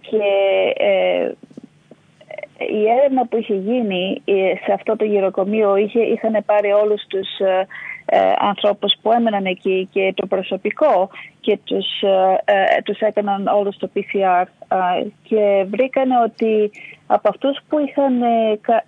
Και 0.00 0.22
η 2.70 2.88
έρευνα 2.98 3.26
που 3.26 3.36
είχε 3.36 3.54
γίνει 3.54 4.22
σε 4.64 4.72
αυτό 4.72 4.96
το 4.96 5.04
γυροκομείο 5.04 5.76
είχε, 5.76 6.00
είχαν 6.00 6.42
πάρει 6.46 6.72
όλους 6.72 7.06
τους 7.06 7.38
ε, 7.38 7.66
ανθρώπους 8.38 8.94
που 9.02 9.12
έμεναν 9.12 9.44
εκεί 9.44 9.88
και 9.92 10.12
το 10.16 10.26
προσωπικό 10.26 11.10
και 11.40 11.58
τους, 11.64 11.86
ε, 12.02 12.52
ε, 12.52 12.82
τους 12.84 12.98
έκαναν 12.98 13.46
όλους 13.46 13.76
το 13.76 13.90
PCR 13.94 14.44
και 15.22 15.66
βρήκαν 15.70 16.10
ότι 16.24 16.70
από 17.06 17.28
αυτούς 17.28 17.58
που 17.68 17.78
είχαν 17.78 18.12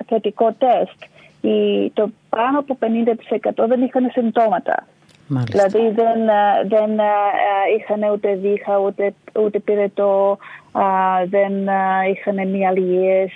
θετικό 0.07 0.53
τεστ 0.53 1.03
το 1.92 2.11
πάνω 2.29 2.59
από 2.59 2.79
50% 2.81 3.66
δεν 3.68 3.83
είχαν 3.83 4.11
συμπτώματα. 4.12 4.87
Μάλιστα. 5.27 5.66
Δηλαδή 5.66 5.94
δεν, 5.94 6.18
δεν 6.68 6.90
είχαν 7.79 8.11
ούτε 8.12 8.35
δίχα, 8.35 8.79
ούτε, 8.79 9.14
ούτε 9.40 9.59
πυρετό, 9.59 10.38
δεν 11.29 11.53
είχαν 12.12 12.48
μυαλιές, 12.48 13.31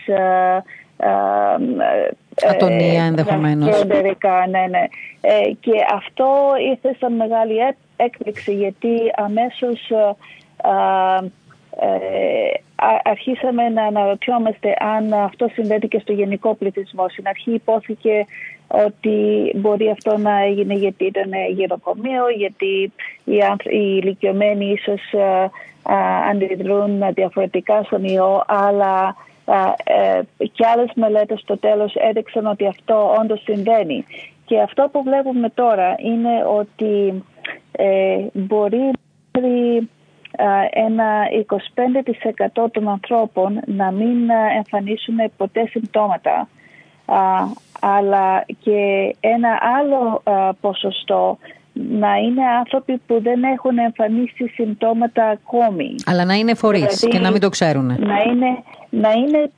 Ατονία 2.47 3.05
ενδεχομένως. 3.05 3.85
ναι, 4.49 4.67
ναι. 4.71 4.87
Ε, 5.21 5.51
και 5.61 5.73
αυτό 5.95 6.27
ήρθε 6.71 6.97
σαν 7.01 7.13
μεγάλη 7.13 7.57
έκπληξη 7.97 8.55
γιατί 8.55 8.91
αμέσως 9.17 9.91
ε, 9.91 11.27
ε, 11.81 12.61
αρχίσαμε 13.03 13.69
να 13.69 13.83
αναρωτιόμαστε 13.83 14.75
αν 14.79 15.13
αυτό 15.13 15.49
συμβαίνει 15.53 15.89
και 15.89 15.99
στο 15.99 16.13
γενικό 16.13 16.55
πληθυσμό. 16.55 17.09
Στην 17.09 17.29
αρχή 17.29 17.53
υπόθηκε 17.53 18.27
ότι 18.69 19.51
μπορεί 19.55 19.91
αυτό 19.91 20.17
να 20.17 20.43
έγινε 20.43 20.75
γιατί 20.75 21.05
ήταν 21.05 21.31
γεροκομείο, 21.51 22.29
γιατί 22.37 22.93
οι, 23.25 23.37
οι 23.65 24.01
ηλικιωμένοι 24.03 24.65
ίσως 24.71 25.01
αντιδρούν 26.31 27.03
διαφορετικά 27.15 27.83
στον 27.83 28.05
ιό, 28.05 28.45
αλλά 28.47 29.07
ε, 29.09 29.28
και 30.53 30.67
άλλες 30.73 30.91
μελέτες 30.95 31.41
στο 31.41 31.59
τέλος 31.59 31.95
έδειξαν 31.95 32.47
ότι 32.47 32.67
αυτό 32.67 33.15
όντως 33.21 33.43
συμβαίνει. 33.43 34.05
Και 34.47 34.61
αυτό 34.61 34.89
που 34.93 35.03
βλέπουμε 35.03 35.49
τώρα 35.51 35.95
είναι 35.99 36.45
ότι 36.59 37.25
ε, 37.73 38.17
μπορεί 38.33 38.91
ένα 40.71 41.25
25% 42.65 42.67
των 42.71 42.89
ανθρώπων 42.89 43.61
να 43.67 43.91
μην 43.91 44.31
εμφανίσουν 44.57 45.17
ποτέ 45.37 45.67
συμπτώματα 45.67 46.49
αλλά 47.81 48.45
και 48.61 49.15
ένα 49.21 49.59
άλλο 49.79 50.23
ποσοστό 50.61 51.39
να 51.73 52.17
είναι 52.17 52.43
άνθρωποι 52.59 53.01
που 53.07 53.21
δεν 53.23 53.43
έχουν 53.43 53.79
εμφανίσει 53.79 54.47
συμπτώματα 54.47 55.29
ακόμη. 55.29 55.95
Αλλά 56.07 56.25
να 56.25 56.35
είναι 56.35 56.55
φορείς 56.55 56.81
δηλαδή, 56.81 57.09
και 57.09 57.19
να 57.19 57.31
μην 57.31 57.41
το 57.41 57.49
ξέρουν. 57.49 57.87
Να 57.87 58.23
είναι, 58.23 58.63
να 58.91 59.11
είναι 59.13 59.51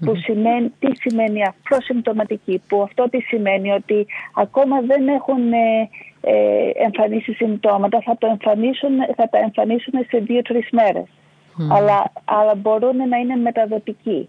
Που 0.00 0.16
σημαίνει, 0.16 0.72
τι 0.78 0.96
σημαίνει 0.96 1.42
προσυμπτωματική, 1.68 2.62
που 2.68 2.82
αυτό 2.82 3.08
τι 3.10 3.20
σημαίνει 3.20 3.70
ότι 3.70 4.06
ακόμα 4.34 4.80
δεν 4.80 5.08
έχουν 5.08 5.52
ε, 5.52 5.88
ε 6.20 6.70
εμφανίσει 6.74 7.32
συμπτώματα, 7.32 8.00
θα, 8.00 8.16
το 8.18 8.26
εμφανίσουν, 8.26 8.90
θα 9.16 9.28
τα 9.28 9.38
εμφανίσουν 9.38 9.92
σε 10.08 10.18
δύο-τρεις 10.18 10.68
μέρες. 10.70 11.06
Αλλά, 11.70 12.12
αλλά 12.24 12.54
μπορούν 12.54 13.08
να 13.08 13.16
είναι 13.16 13.36
μεταδοτικοί. 13.36 14.28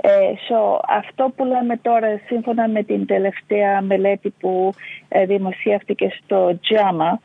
Ε, 0.00 0.10
so, 0.48 0.80
αυτό 0.88 1.32
που 1.36 1.44
λέμε 1.44 1.76
τώρα 1.76 2.20
σύμφωνα 2.26 2.68
με 2.68 2.82
την 2.82 3.06
τελευταία 3.06 3.80
μελέτη 3.80 4.34
που 4.40 4.72
ε, 5.08 5.26
δημοσιεύτηκε 5.26 6.12
στο 6.22 6.58
JAMA 6.68 7.18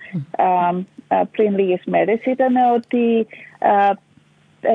πριν 1.31 1.57
λίγες 1.57 1.81
μέρες 1.85 2.19
ήταν 2.25 2.55
ότι 2.75 3.27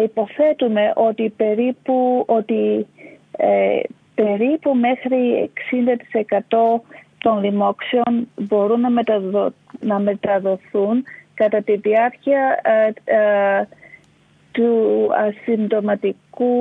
υποθέτουμε 0.05 0.92
ότι 0.94 1.33
περίπου, 1.37 2.24
ότι, 2.27 2.87
ε, 3.31 3.81
περίπου 4.14 4.74
μέχρι 4.74 5.51
60% 5.55 6.83
των 7.18 7.42
λοιμόξεων 7.44 8.29
μπορούν 8.35 8.81
να, 8.81 8.90
μεταδο, 8.90 9.53
να 9.81 9.98
μεταδοθούν 9.98 11.05
κατά 11.35 11.62
τη 11.62 11.77
διάρκεια 11.77 12.62
του 14.53 15.09
ασυντοματικού, 15.14 16.53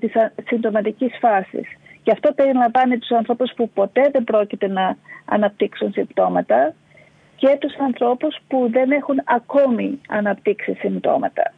της 0.00 0.12
ασυντοματικής 0.38 1.18
φάσης. 1.20 1.68
Γι' 2.04 2.10
αυτό 2.10 2.32
περιλαμβάνει 2.32 2.98
τους 2.98 3.10
ανθρώπους 3.10 3.52
που 3.56 3.70
ποτέ 3.74 4.08
δεν 4.12 4.24
πρόκειται 4.24 4.68
να 4.68 4.96
αναπτύξουν 5.24 5.92
συμπτώματα 5.92 6.74
και 7.36 7.56
τους 7.60 7.74
ανθρώπους 7.78 8.36
που 8.48 8.68
δεν 8.70 8.90
έχουν 8.90 9.20
ακόμη 9.24 10.00
αναπτύξει 10.08 10.74
συμπτώματα. 10.74 11.52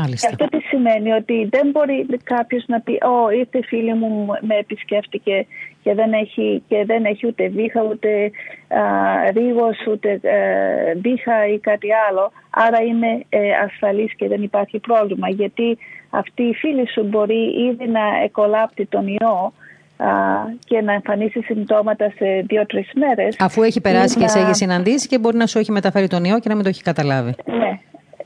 Μάλιστα. 0.00 0.28
Και 0.28 0.34
αυτό 0.34 0.56
τι 0.56 0.62
σημαίνει 0.62 1.12
ότι 1.12 1.48
δεν 1.50 1.70
μπορεί 1.70 2.06
κάποιος 2.24 2.64
να 2.66 2.80
πει 2.80 2.92
«Ω, 2.92 3.30
ήρθε 3.30 3.58
η 3.58 3.62
φίλη 3.62 3.94
μου, 3.94 4.26
με 4.40 4.54
επισκέφτηκε 4.54 5.46
και 5.82 5.94
δεν 5.94 6.12
έχει, 6.12 6.62
και 6.68 6.84
δεν 6.86 7.04
έχει 7.04 7.26
ούτε 7.26 7.48
βήχα, 7.48 7.82
ούτε 7.90 8.30
α, 8.68 8.82
ρίγος, 9.30 9.76
ούτε 9.90 10.20
ε, 10.22 10.94
βήχα 10.94 11.46
ή 11.46 11.58
κάτι 11.58 11.88
άλλο, 12.08 12.32
άρα 12.50 12.82
είμαι 12.82 13.10
ε, 13.28 13.38
ασφαλής 13.64 14.14
και 14.16 14.28
δεν 14.28 14.42
υπάρχει 14.42 14.78
πρόβλημα». 14.78 15.28
Γιατί 15.28 15.78
αυτή 16.10 16.42
η 16.42 16.54
φίλη 16.54 16.88
σου 16.88 17.02
μπορεί 17.04 17.42
ήδη 17.70 17.88
να 17.88 18.04
εκολάπτει 18.24 18.86
τον 18.86 19.06
ιό 19.06 19.52
και 20.64 20.80
να 20.80 20.92
εμφανίσει 20.92 21.42
συμπτώματα 21.42 22.12
σε 22.16 22.44
δύο-τρεις 22.46 22.90
μέρες. 22.94 23.36
Αφού 23.38 23.62
έχει 23.62 23.80
περάσει 23.80 24.18
και 24.18 24.28
σε 24.28 24.38
έχει 24.38 24.54
συναντήσει 24.54 25.08
και 25.08 25.18
μπορεί 25.18 25.36
να 25.36 25.46
σου 25.46 25.58
έχει 25.58 25.72
μεταφέρει 25.72 26.06
τον 26.06 26.24
ιό 26.24 26.40
και 26.40 26.48
να 26.48 26.54
μην 26.54 26.62
το 26.62 26.68
έχει 26.68 26.82
καταλάβει. 26.82 27.34
Ναι, 27.44 27.80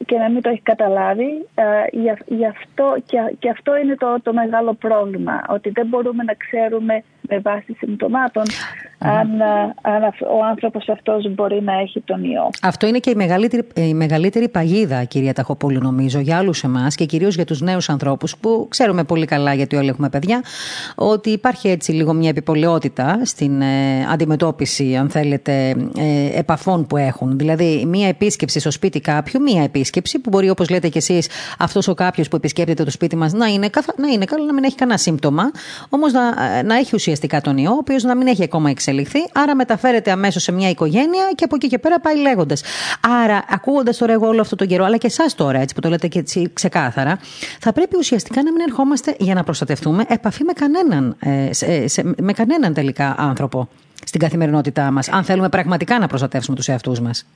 και 0.04 0.16
να 0.16 0.30
μην 0.30 0.42
το 0.42 0.48
έχει 0.48 0.60
καταλάβει. 0.60 1.46
Ε, 1.54 1.64
γι' 2.26 2.46
αυτό, 2.46 2.96
και, 3.06 3.18
και 3.38 3.50
αυτό 3.50 3.76
είναι 3.76 3.94
το, 3.94 4.16
το 4.22 4.32
μεγάλο 4.32 4.74
πρόβλημα, 4.74 5.44
ότι 5.48 5.70
δεν 5.70 5.86
μπορούμε 5.86 6.22
να 6.22 6.34
ξέρουμε 6.34 7.02
με 7.28 7.38
βάση 7.38 7.76
συμπτωμάτων 7.78 8.42
αν, 8.98 9.28
αν 9.82 10.02
ο 10.38 10.44
άνθρωπος 10.50 10.88
αυτός 10.88 11.34
μπορεί 11.34 11.62
να 11.62 11.72
έχει 11.72 12.00
τον 12.00 12.24
ιό. 12.24 12.50
Αυτό 12.62 12.86
είναι 12.86 12.98
και 12.98 13.10
η 13.10 13.14
μεγαλύτερη, 13.14 13.66
η 13.74 13.94
μεγαλύτερη 13.94 14.48
παγίδα, 14.48 15.04
κυρία 15.04 15.32
Ταχοπούλου, 15.32 15.80
νομίζω, 15.80 16.18
για 16.18 16.38
όλους 16.38 16.62
εμάς 16.62 16.94
και 16.94 17.04
κυρίως 17.04 17.34
για 17.34 17.44
τους 17.44 17.60
νέους 17.60 17.88
ανθρώπους 17.88 18.36
που 18.36 18.66
ξέρουμε 18.70 19.04
πολύ 19.04 19.26
καλά, 19.26 19.54
γιατί 19.54 19.76
όλοι 19.76 19.88
έχουμε 19.88 20.08
παιδιά, 20.08 20.42
ότι 20.94 21.30
υπάρχει 21.30 21.68
έτσι 21.68 21.92
λίγο 21.92 22.12
μια 22.12 22.28
επιπολαιότητα 22.28 23.20
στην 23.24 23.60
ε, 23.60 24.06
αντιμετώπιση, 24.12 24.96
αν 24.96 25.10
θέλετε, 25.10 25.68
ε, 25.96 26.38
επαφών 26.38 26.86
που 26.86 26.96
έχουν. 26.96 27.38
Δηλαδή, 27.38 27.84
μια 27.86 28.08
επίσκεψη 28.08 28.60
στο 28.60 28.70
σπίτι 28.70 29.00
κάποιου, 29.00 29.42
μια 29.42 29.62
επίσκεψη 29.62 29.84
που 30.22 30.28
μπορεί, 30.30 30.50
όπως 30.50 30.68
λέτε 30.68 30.88
κι 30.88 30.98
εσείς, 30.98 31.28
αυτός 31.58 31.88
ο 31.88 31.94
κάποιος 31.94 32.28
που 32.28 32.36
επισκέπτεται 32.36 32.84
το 32.84 32.90
σπίτι 32.90 33.16
μας 33.16 33.32
να 33.32 33.46
είναι, 33.46 33.70
να 33.96 34.08
είναι 34.08 34.24
καλό, 34.24 34.44
να 34.44 34.52
μην 34.52 34.64
έχει 34.64 34.74
κανένα 34.76 34.98
σύμπτωμα, 34.98 35.50
όμως 35.88 36.12
να, 36.12 36.32
να 36.62 36.76
έχει 36.76 36.94
ουσιαστικά 36.94 37.40
τον 37.40 37.58
ιό, 37.58 37.70
ο 37.70 37.76
οποίος 37.76 38.02
να 38.02 38.16
μην 38.16 38.26
έχει 38.26 38.42
ακόμα 38.42 38.70
εξελιχθεί, 38.70 39.18
άρα 39.32 39.54
μεταφέρεται 39.54 40.10
αμέσως 40.10 40.42
σε 40.42 40.52
μια 40.52 40.68
οικογένεια 40.68 41.30
και 41.34 41.44
από 41.44 41.56
εκεί 41.56 41.68
και 41.68 41.78
πέρα 41.78 42.00
πάει 42.00 42.16
λέγοντας. 42.16 42.62
Άρα, 43.00 43.44
ακούγοντας 43.48 43.96
τώρα 43.96 44.12
εγώ 44.12 44.26
όλο 44.26 44.40
αυτό 44.40 44.56
τον 44.56 44.66
καιρό, 44.66 44.84
αλλά 44.84 44.96
και 44.96 45.06
εσάς 45.06 45.34
τώρα, 45.34 45.60
έτσι 45.60 45.74
που 45.74 45.80
το 45.80 45.88
λέτε 45.88 46.08
και 46.08 46.18
έτσι 46.18 46.50
ξεκάθαρα, 46.52 47.18
θα 47.60 47.72
πρέπει 47.72 47.96
ουσιαστικά 47.96 48.42
να 48.42 48.52
μην 48.52 48.60
ερχόμαστε 48.60 49.16
για 49.18 49.34
να 49.34 49.44
προστατευτούμε 49.44 50.04
επαφή 50.08 50.44
με 50.44 50.52
κανέναν, 50.52 51.16
ε, 51.18 51.52
σε, 51.52 51.88
σε, 51.88 52.14
με 52.16 52.32
κανέναν 52.32 52.74
τελικά 52.74 53.14
άνθρωπο 53.18 53.68
στην 54.04 54.20
καθημερινότητά 54.20 54.90
μας, 54.90 55.08
αν 55.08 55.24
θέλουμε 55.24 55.48
πραγματικά 55.48 55.98
να 55.98 56.06
προστατεύσουμε 56.06 56.56
τους 56.56 56.68
εαυτούς 56.68 57.00
μας. 57.00 57.26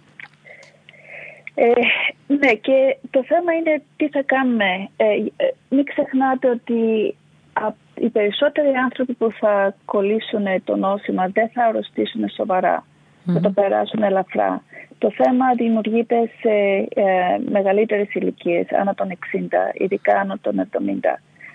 Ε, 1.63 1.73
ναι, 2.27 2.53
και 2.53 2.97
το 3.11 3.25
θέμα 3.25 3.53
είναι 3.53 3.83
τι 3.97 4.09
θα 4.09 4.23
κάνουμε. 4.23 4.89
Ε, 4.97 5.05
ε 5.37 5.55
μην 5.69 5.85
ξεχνάτε 5.85 6.49
ότι 6.49 6.81
οι 7.95 8.09
περισσότεροι 8.09 8.73
άνθρωποι 8.85 9.13
που 9.15 9.33
θα 9.41 9.75
κολλήσουν 9.85 10.47
το 10.65 10.77
νόσημα 10.77 11.29
δεν 11.33 11.49
θα 11.49 11.65
αρρωστήσουν 11.65 12.29
σοβαρά. 12.29 12.85
Θα 13.33 13.41
το 13.41 13.51
περάσουν 13.51 14.03
ελαφρά. 14.03 14.63
Το 14.99 15.11
θέμα 15.11 15.55
δημιουργείται 15.57 16.31
σε 16.41 16.55
ε, 16.95 17.39
μεγαλύτερες 17.51 18.15
ηλικίες, 18.15 18.67
άνω 18.73 18.95
των 18.95 19.09
60, 19.09 19.17
ειδικά 19.73 20.21
άνω 20.21 20.39
των 20.41 20.69
70. 20.73 20.79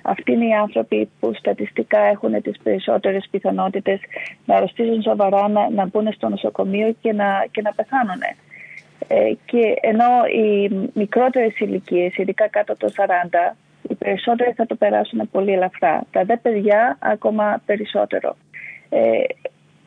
Αυτοί 0.01 0.31
είναι 0.31 0.45
οι 0.45 0.53
άνθρωποι 0.53 1.09
που 1.19 1.33
στατιστικά 1.33 1.99
έχουν 1.99 2.41
τις 2.41 2.57
περισσότερες 2.63 3.27
πιθανότητες 3.31 3.99
να 4.45 4.55
αρρωστήσουν 4.55 5.01
σοβαρά, 5.01 5.47
να, 5.47 5.69
να 5.69 5.85
μπουν 5.85 6.13
στο 6.13 6.29
νοσοκομείο 6.29 6.95
και 7.01 7.13
να, 7.13 7.45
και 7.51 7.61
να 7.61 7.73
πεθάνουν. 7.73 8.21
Ε, 9.07 9.33
και 9.45 9.77
ενώ 9.81 10.25
οι 10.35 10.69
μικρότερες 10.93 11.59
ηλικίες, 11.59 12.17
ειδικά 12.17 12.47
κάτω 12.47 12.73
από 12.73 12.85
το 12.85 12.93
40, 12.95 13.55
οι 13.89 13.95
περισσότεροι 13.95 14.51
θα 14.51 14.65
το 14.65 14.75
περάσουν 14.75 15.29
πολύ 15.31 15.51
ελαφρά. 15.51 16.03
Τα 16.11 16.23
δε 16.23 16.37
παιδιά 16.37 16.97
ακόμα 16.99 17.61
περισσότερο. 17.65 18.35
Ε, 18.89 19.23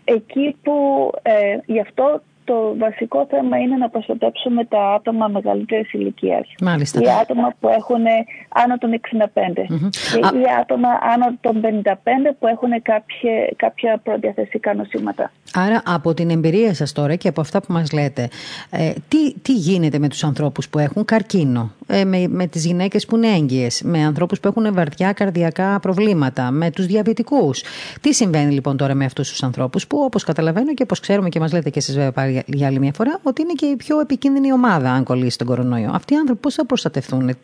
εκεί 0.05 0.57
που 0.63 1.11
ε, 1.23 1.59
γι' 1.67 1.81
αυτό 1.81 2.23
το 2.51 2.75
βασικό 2.79 3.27
θέμα 3.31 3.57
είναι 3.59 3.77
να 3.77 3.89
προστατέψουμε 3.89 4.65
τα 4.65 4.83
άτομα 4.97 5.29
μεγαλύτερης 5.29 5.93
ηλικίας. 5.93 6.47
Μάλιστα. 6.61 7.01
Οι 7.03 7.11
άτομα 7.23 7.55
που 7.61 7.69
έχουν 7.69 8.05
άνω 8.49 8.79
των 8.79 8.91
65. 8.91 9.27
Mm-hmm. 9.35 10.35
Ή 10.41 10.45
άτομα 10.61 10.89
άνω 11.15 11.37
των 11.41 11.61
55 11.61 11.95
που 12.39 12.47
έχουν 12.47 12.71
κάποια, 12.83 13.35
κάποια 13.57 14.01
προδιαθεσικά 14.05 14.75
νοσήματα. 14.75 15.31
Άρα 15.55 15.83
από 15.87 16.15
την 16.15 16.31
εμπειρία 16.31 16.75
σας 16.75 16.93
τώρα 16.93 17.15
και 17.15 17.29
από 17.29 17.41
αυτά 17.41 17.61
που 17.61 17.73
μας 17.73 17.93
λέτε, 17.93 18.29
ε, 18.71 18.93
τι, 19.09 19.35
τι 19.35 19.53
γίνεται 19.53 19.99
με 19.99 20.09
τους 20.09 20.25
ανθρώπους 20.25 20.69
που 20.69 20.79
έχουν 20.79 21.05
καρκίνο, 21.05 21.73
ε, 21.87 22.05
με, 22.05 22.29
με 22.29 22.47
τις 22.47 22.67
γυναίκες 22.67 23.07
που 23.07 23.17
είναι 23.17 23.29
έγκυες, 23.29 23.83
με 23.85 24.05
ανθρώπους 24.05 24.41
που 24.41 24.49
έχουν 24.49 24.75
βαρδιά 24.75 25.13
καρδιακά 25.13 25.81
προβλήματα, 25.81 26.51
με 26.51 26.71
τους 26.71 26.87
διαβητικούς. 26.87 27.63
Τι 28.01 28.15
συμβαίνει 28.15 28.53
λοιπόν 28.53 28.77
τώρα 28.77 28.95
με 28.95 29.05
αυτούς 29.05 29.31
τους 29.31 29.43
ανθρώπους 29.43 29.87
που 29.87 29.99
όπως 29.99 30.25
καταλαβαίνω 30.25 30.75
και 30.75 30.83
όπως 30.83 31.01
ξέρουμε 31.01 31.29
και 31.29 31.41
μας 31.41 31.53
λέτε 31.53 31.71
και 31.71 31.79
εσείς 31.79 31.95
βέβαια 31.95 32.13
πάλι 32.13 32.38
για 32.47 32.67
άλλη 32.67 32.79
μια 32.79 32.93
φορά, 32.93 33.21
ότι 33.23 33.43
είναι 33.43 33.53
και 33.53 33.67
η 33.67 33.77
πιο 33.77 34.01
επικίνδυνη 34.01 34.53
ομάδα 34.53 34.91
αν 34.93 35.05
κολλήσει 35.05 35.39
τον 35.39 35.47
κορονοϊό. 35.47 35.91
Αυτοί 35.95 36.15
οι 36.15 36.17
άνθρωποι 36.17 36.41
πώς 36.41 36.55
θα 36.55 36.67
προστατευτούν, 36.67 37.37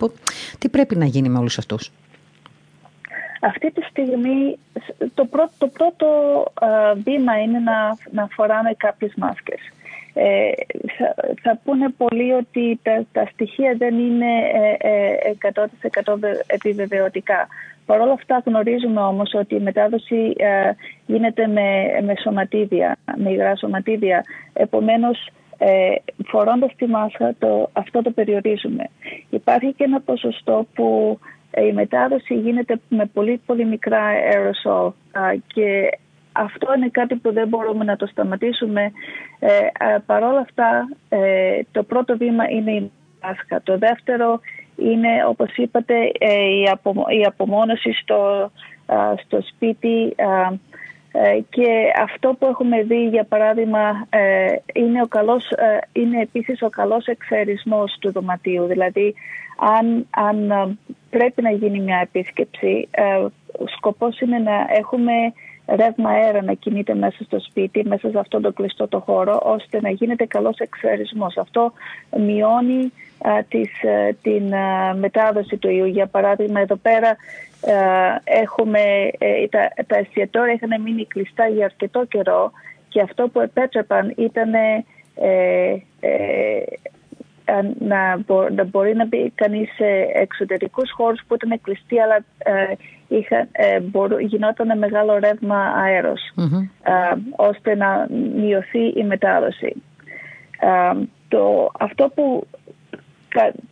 τι 0.59 0.69
πρέπει 0.69 0.97
να 0.97 1.05
γίνει 1.05 1.29
με 1.29 1.39
όλους 1.39 1.59
αυτούς; 1.59 1.91
Αυτή 3.41 3.71
τη 3.73 3.83
στιγμή 3.83 4.59
το 5.15 5.25
πρώτο, 5.25 5.53
το 5.59 5.67
πρώτο 5.67 6.07
βήμα 7.05 7.41
είναι 7.41 7.59
να, 7.59 7.97
να 8.11 8.29
φοράμε 8.31 8.75
κάποιες 8.77 9.13
μάσκες. 9.17 9.61
Ε, 10.15 10.51
θα, 10.99 11.15
θα 11.43 11.59
πούνε 11.65 11.89
πολλοί 11.97 12.33
ότι 12.33 12.81
τα, 12.83 13.05
τα 13.13 13.29
στοιχεία 13.33 13.75
δεν 13.79 13.99
είναι 13.99 14.27
ε, 14.79 15.51
100% 16.05 16.23
ε, 16.23 16.33
επιβεβαιωτικά. 16.47 17.49
Παρ' 17.87 18.01
όλα 18.01 18.13
αυτά 18.13 18.43
γνωρίζουμε 18.45 19.01
όμως 19.01 19.35
ότι 19.35 19.55
η 19.55 19.61
μετάδοση 19.61 20.35
ε, 20.37 20.71
γίνεται 21.07 21.47
με, 21.47 22.01
με 22.03 22.15
σωματίδια, 22.23 22.97
με 23.17 23.31
υγρά 23.31 23.57
σωματίδια. 23.57 24.25
Επομένως, 24.53 25.29
ε, 25.59 25.95
φορώντας 26.27 26.75
τη 26.77 26.87
μάσκα 26.87 27.35
το, 27.39 27.71
αυτό 27.73 28.03
το 28.03 28.11
περιορίζουμε. 28.11 28.91
Υπάρχει 29.31 29.73
και 29.73 29.85
ένα 29.85 30.01
ποσοστό 30.01 30.67
που 30.75 31.19
η 31.69 31.73
μετάδοση 31.73 32.35
γίνεται 32.35 32.81
με 32.89 33.07
πολύ 33.07 33.41
πολύ 33.47 33.65
μικρά 33.65 34.01
aerosol 34.33 34.93
και 35.47 35.99
αυτό 36.33 36.75
είναι 36.77 36.89
κάτι 36.89 37.15
που 37.15 37.33
δεν 37.33 37.49
μπορούμε 37.49 37.85
να 37.85 37.97
το 37.97 38.07
σταματήσουμε. 38.07 38.93
Ε, 39.39 39.97
Παρ' 40.07 40.23
όλα 40.23 40.41
αυτά, 40.41 40.89
ε, 41.09 41.61
το 41.73 41.83
πρώτο 41.83 42.17
βήμα 42.17 42.51
είναι 42.51 42.73
η 42.73 42.91
μάσκα. 43.23 43.63
Το 43.63 43.79
δεύτερο 43.79 44.41
είναι, 44.77 45.09
όπως 45.29 45.57
είπατε, 45.57 45.95
ε, 46.19 46.45
η, 46.61 46.69
απο, 46.71 46.95
η 47.21 47.25
απομόνωση 47.25 47.93
στο, 47.93 48.51
στο 49.25 49.43
σπίτι 49.43 50.15
και 51.51 51.93
αυτό 52.03 52.37
που 52.39 52.47
έχουμε 52.47 52.83
δει, 52.83 53.09
για 53.09 53.25
παράδειγμα, 53.25 54.09
είναι, 54.73 55.03
ο 55.03 55.07
καλός, 55.07 55.45
είναι 55.93 56.21
επίσης 56.21 56.63
ο 56.63 56.69
καλός 56.69 57.07
εξαιρισμός 57.07 57.97
του 58.01 58.13
δωματίου. 58.13 58.65
Δηλαδή, 58.67 59.15
αν, 59.57 60.07
αν 60.11 60.51
ε, 60.51 60.77
πρέπει 61.11 61.43
να 61.43 61.51
γίνει 61.51 61.81
μια 61.81 61.99
επίσκεψη, 62.03 62.89
ε, 62.91 63.17
ο 63.59 63.67
σκοπός 63.77 64.21
είναι 64.21 64.39
να 64.39 64.67
έχουμε 64.69 65.13
ρεύμα 65.67 66.11
αέρα 66.11 66.43
να 66.43 66.53
κινείται 66.53 66.95
μέσα 66.95 67.25
στο 67.25 67.41
σπίτι, 67.41 67.85
μέσα 67.87 68.11
σε 68.11 68.19
αυτόν 68.19 68.43
τον 68.43 68.55
κλειστό 68.55 68.89
το 68.89 69.01
χώρο, 69.01 69.41
ώστε 69.43 69.81
να 69.81 69.91
γίνεται 69.91 70.27
καλός 70.27 70.59
εξαιρισμός. 70.59 71.37
Αυτό 71.37 71.73
μειώνει 72.19 72.83
ε, 72.83 73.14
της, 73.49 73.71
την 74.23 74.53
μετάδοση 74.99 75.57
του 75.57 75.71
ιού. 75.71 75.87
Για 75.87 76.07
παράδειγμα, 76.07 76.61
εδώ 76.61 76.77
πέρα 76.77 77.17
έχουμε, 78.25 78.81
τα, 79.51 79.71
τα 79.87 79.97
εστιατόρια 79.99 80.53
είχαν 80.53 80.83
μείνει 80.83 81.07
κλειστά 81.07 81.47
για 81.47 81.65
αρκετό 81.65 82.05
καιρό 82.05 82.53
και 82.89 83.01
αυτό 83.01 83.29
που 83.29 83.41
επέτρεπαν 83.41 84.15
ήταν 84.17 84.51
να, 87.79 88.17
να 88.55 88.65
μπορεί 88.65 88.95
να 88.95 89.07
μπει 89.07 89.33
κανείς 89.35 89.75
σε 89.75 89.87
εξωτερικούς 90.15 90.91
χώρους 90.91 91.21
που 91.27 91.35
ήταν 91.35 91.61
κλειστοί 91.61 92.01
αλλά 92.01 92.17
ε, 92.39 92.75
είχα, 93.09 93.49
ε, 93.53 93.81
γινόταν 94.21 94.79
μεγάλο 94.79 95.19
ρεύμα 95.19 95.73
ε, 96.83 97.17
ώστε 97.37 97.75
να 97.75 98.07
μειωθεί 98.37 98.87
η 98.87 99.05
μετάδοση. 99.05 99.83
Ε, 100.61 100.93
το, 101.29 101.71
αυτό 101.79 102.11
που 102.15 102.47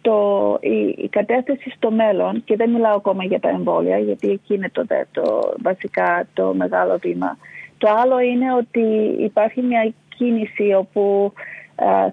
το, 0.01 0.59
η, 0.61 1.03
η, 1.03 1.09
κατεύθυνση 1.09 1.71
στο 1.71 1.91
μέλλον 1.91 2.45
και 2.45 2.57
δεν 2.57 2.71
μιλάω 2.71 2.97
ακόμα 2.97 3.25
για 3.25 3.41
τα 3.41 3.49
εμβόλια 3.49 3.99
γιατί 3.99 4.31
εκεί 4.31 4.55
είναι 4.55 4.71
το, 4.73 4.87
το 5.13 5.55
βασικά 5.63 6.29
το 6.35 6.55
μεγάλο 6.55 6.99
βήμα. 6.99 7.39
Το 7.79 7.89
άλλο 8.03 8.21
είναι 8.21 8.55
ότι 8.55 8.81
υπάρχει 9.19 9.63
μια 9.63 9.93
κίνηση 10.17 10.75
όπου 10.75 11.33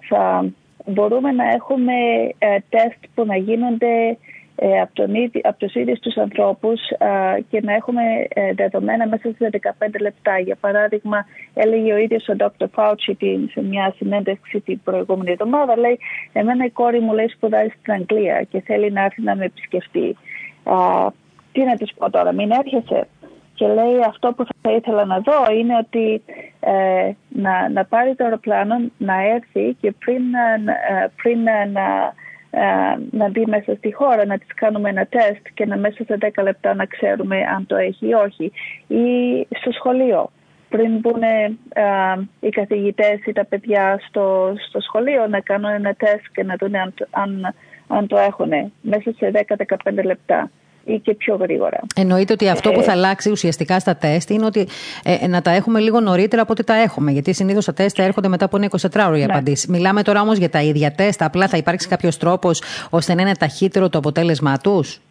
θα 0.10 0.46
μπορούμε 0.86 1.32
να 1.32 1.50
έχουμε 1.50 1.94
ε, 2.38 2.58
τεστ 2.70 2.98
που 3.16 3.26
να 3.26 3.36
γίνονται 3.36 4.08
ε, 4.08 4.18
από, 4.82 4.94
τον, 4.94 5.12
από 5.44 5.58
τους 5.58 5.74
ίδιους 5.74 6.00
τους 6.00 6.18
ανθρώπους 6.18 6.80
και 7.50 7.62
να 7.62 7.74
έχουμε 7.74 8.02
ε, 8.28 8.54
δεδομένα 8.54 9.08
μέσα 9.08 9.32
σε 9.38 9.50
15 9.80 9.88
λεπτά. 10.02 10.40
Για 10.40 10.56
παράδειγμα, 10.56 11.26
έλεγε 11.54 11.94
ο 11.94 11.98
ίδιος 11.98 12.28
ο 12.28 12.36
Dr. 12.38 12.66
Fauci 12.76 13.48
σε 13.52 13.62
μια 13.62 13.94
συνέντευξη 13.98 14.60
την 14.60 14.80
προηγούμενη 14.84 15.32
εβδομάδα, 15.32 15.78
λέει, 15.78 16.00
εμένα 16.34 16.66
η 16.66 16.70
κόρη 16.70 17.00
μου 17.00 17.14
λέει 17.14 17.28
σπουδάζει 17.28 17.74
στην 17.80 17.94
Αγγλία 17.94 18.44
και 18.50 18.62
θέλει 18.62 18.92
να 18.92 19.04
έρθει 19.04 19.22
να 19.22 19.36
με 19.36 19.46
επισκεφτεί. 19.46 20.18
τι 21.52 21.64
να 21.64 21.76
της 21.76 21.94
πω 21.94 22.10
τώρα, 22.10 22.32
μην 22.32 22.52
έρχεσαι. 22.52 23.08
Και 23.54 23.68
λέει 23.68 24.00
αυτό 24.08 24.34
που 24.34 24.46
θα 24.62 24.72
ήθελα 24.72 25.06
να 25.06 25.20
δω 25.20 25.52
είναι 25.60 25.78
ότι 25.78 26.24
ε, 26.60 27.12
να, 27.30 27.70
να 27.70 27.86
πάρει 27.86 28.16
το 28.16 28.24
αεροπλάνο, 28.24 28.76
να 28.98 29.22
έρθει 29.22 29.76
και 29.82 29.92
πριν, 29.92 30.22
πριν 31.16 31.44
να 31.44 31.52
ε, 31.52 31.66
να 31.66 32.14
μπει 33.30 33.46
μέσα 33.46 33.76
στη 33.76 33.94
χώρα, 33.94 34.26
να 34.26 34.38
της 34.38 34.54
κάνουμε 34.54 34.90
ένα 34.90 35.06
τεστ 35.06 35.48
και 35.54 35.66
να 35.66 35.78
μέσα 35.78 36.04
σε 36.04 36.18
10 36.36 36.44
λεπτά 36.44 36.74
να 36.74 36.86
ξέρουμε 36.86 37.38
αν 37.56 37.66
το 37.66 37.76
έχει 37.76 38.08
ή 38.08 38.14
όχι. 38.14 38.52
Ή 38.88 39.48
στο 39.60 39.72
σχολείο. 39.72 40.32
Πριν 40.70 40.98
μπουν 40.98 41.22
ε, 41.22 41.58
οι 42.40 42.50
καθηγητές 42.50 43.26
ή 43.26 43.32
τα 43.32 43.46
παιδιά 43.46 44.00
στο, 44.08 44.54
στο 44.68 44.80
σχολείο 44.80 45.28
να 45.28 45.40
κάνουν 45.40 45.72
ένα 45.72 45.94
τεστ 45.94 46.26
και 46.34 46.44
να 46.44 46.56
δουν 46.60 46.76
αν, 46.76 46.94
αν, 47.12 47.54
αν 47.88 48.08
το 48.08 48.18
έχουν 48.18 48.72
μέσα 48.82 49.12
σε 49.18 49.32
10-15 49.86 50.04
λεπτά 50.04 50.50
ή 50.94 51.00
και 51.00 51.14
πιο 51.14 51.36
γρήγορα. 51.36 51.80
Εννοείται 51.96 52.34
ότι 52.34 52.50
αυτό 52.50 52.72
που 52.72 52.80
ε, 52.80 52.84
θα 52.84 52.92
αλλάξει 52.92 53.32
ουσιαστικά 53.32 53.80
στα 53.80 53.96
τεστ 53.96 54.30
είναι 54.30 54.46
ότι 54.46 54.68
ε, 55.04 55.28
να 55.28 55.42
τα 55.42 55.52
έχουμε 55.52 55.80
λίγο 55.80 56.00
νωρίτερα 56.00 56.42
από 56.42 56.52
ό,τι 56.52 56.64
τα 56.64 56.74
έχουμε. 56.74 57.12
Γιατί 57.12 57.34
συνήθως 57.34 57.66
τα 57.66 57.74
τεστ 57.74 58.00
έρχονται 58.00 58.28
μετά 58.28 58.46
από 58.46 58.58
ένα 58.58 58.70
24 58.82 59.06
ώρο 59.08 59.16
οι 59.16 59.20
ναι. 59.20 59.26
απαντήσεις. 59.26 59.68
Μιλάμε 59.68 60.04
τώρα 60.04 60.22
όμως 60.22 60.38
για 60.38 60.50
τα 60.50 60.62
ίδια 60.62 60.92
τεστ. 60.92 61.22
Απλά 61.22 61.48
θα 61.48 61.58
υπάρξει 61.58 61.88
κάποιος 61.88 62.18
τρόπος 62.18 62.62
ώστε 62.90 63.14
να 63.14 63.22
είναι 63.22 63.36
ταχύτερο 63.36 63.90
το 63.90 63.98
αποτέλεσμά 63.98 64.58
τους; 64.58 65.02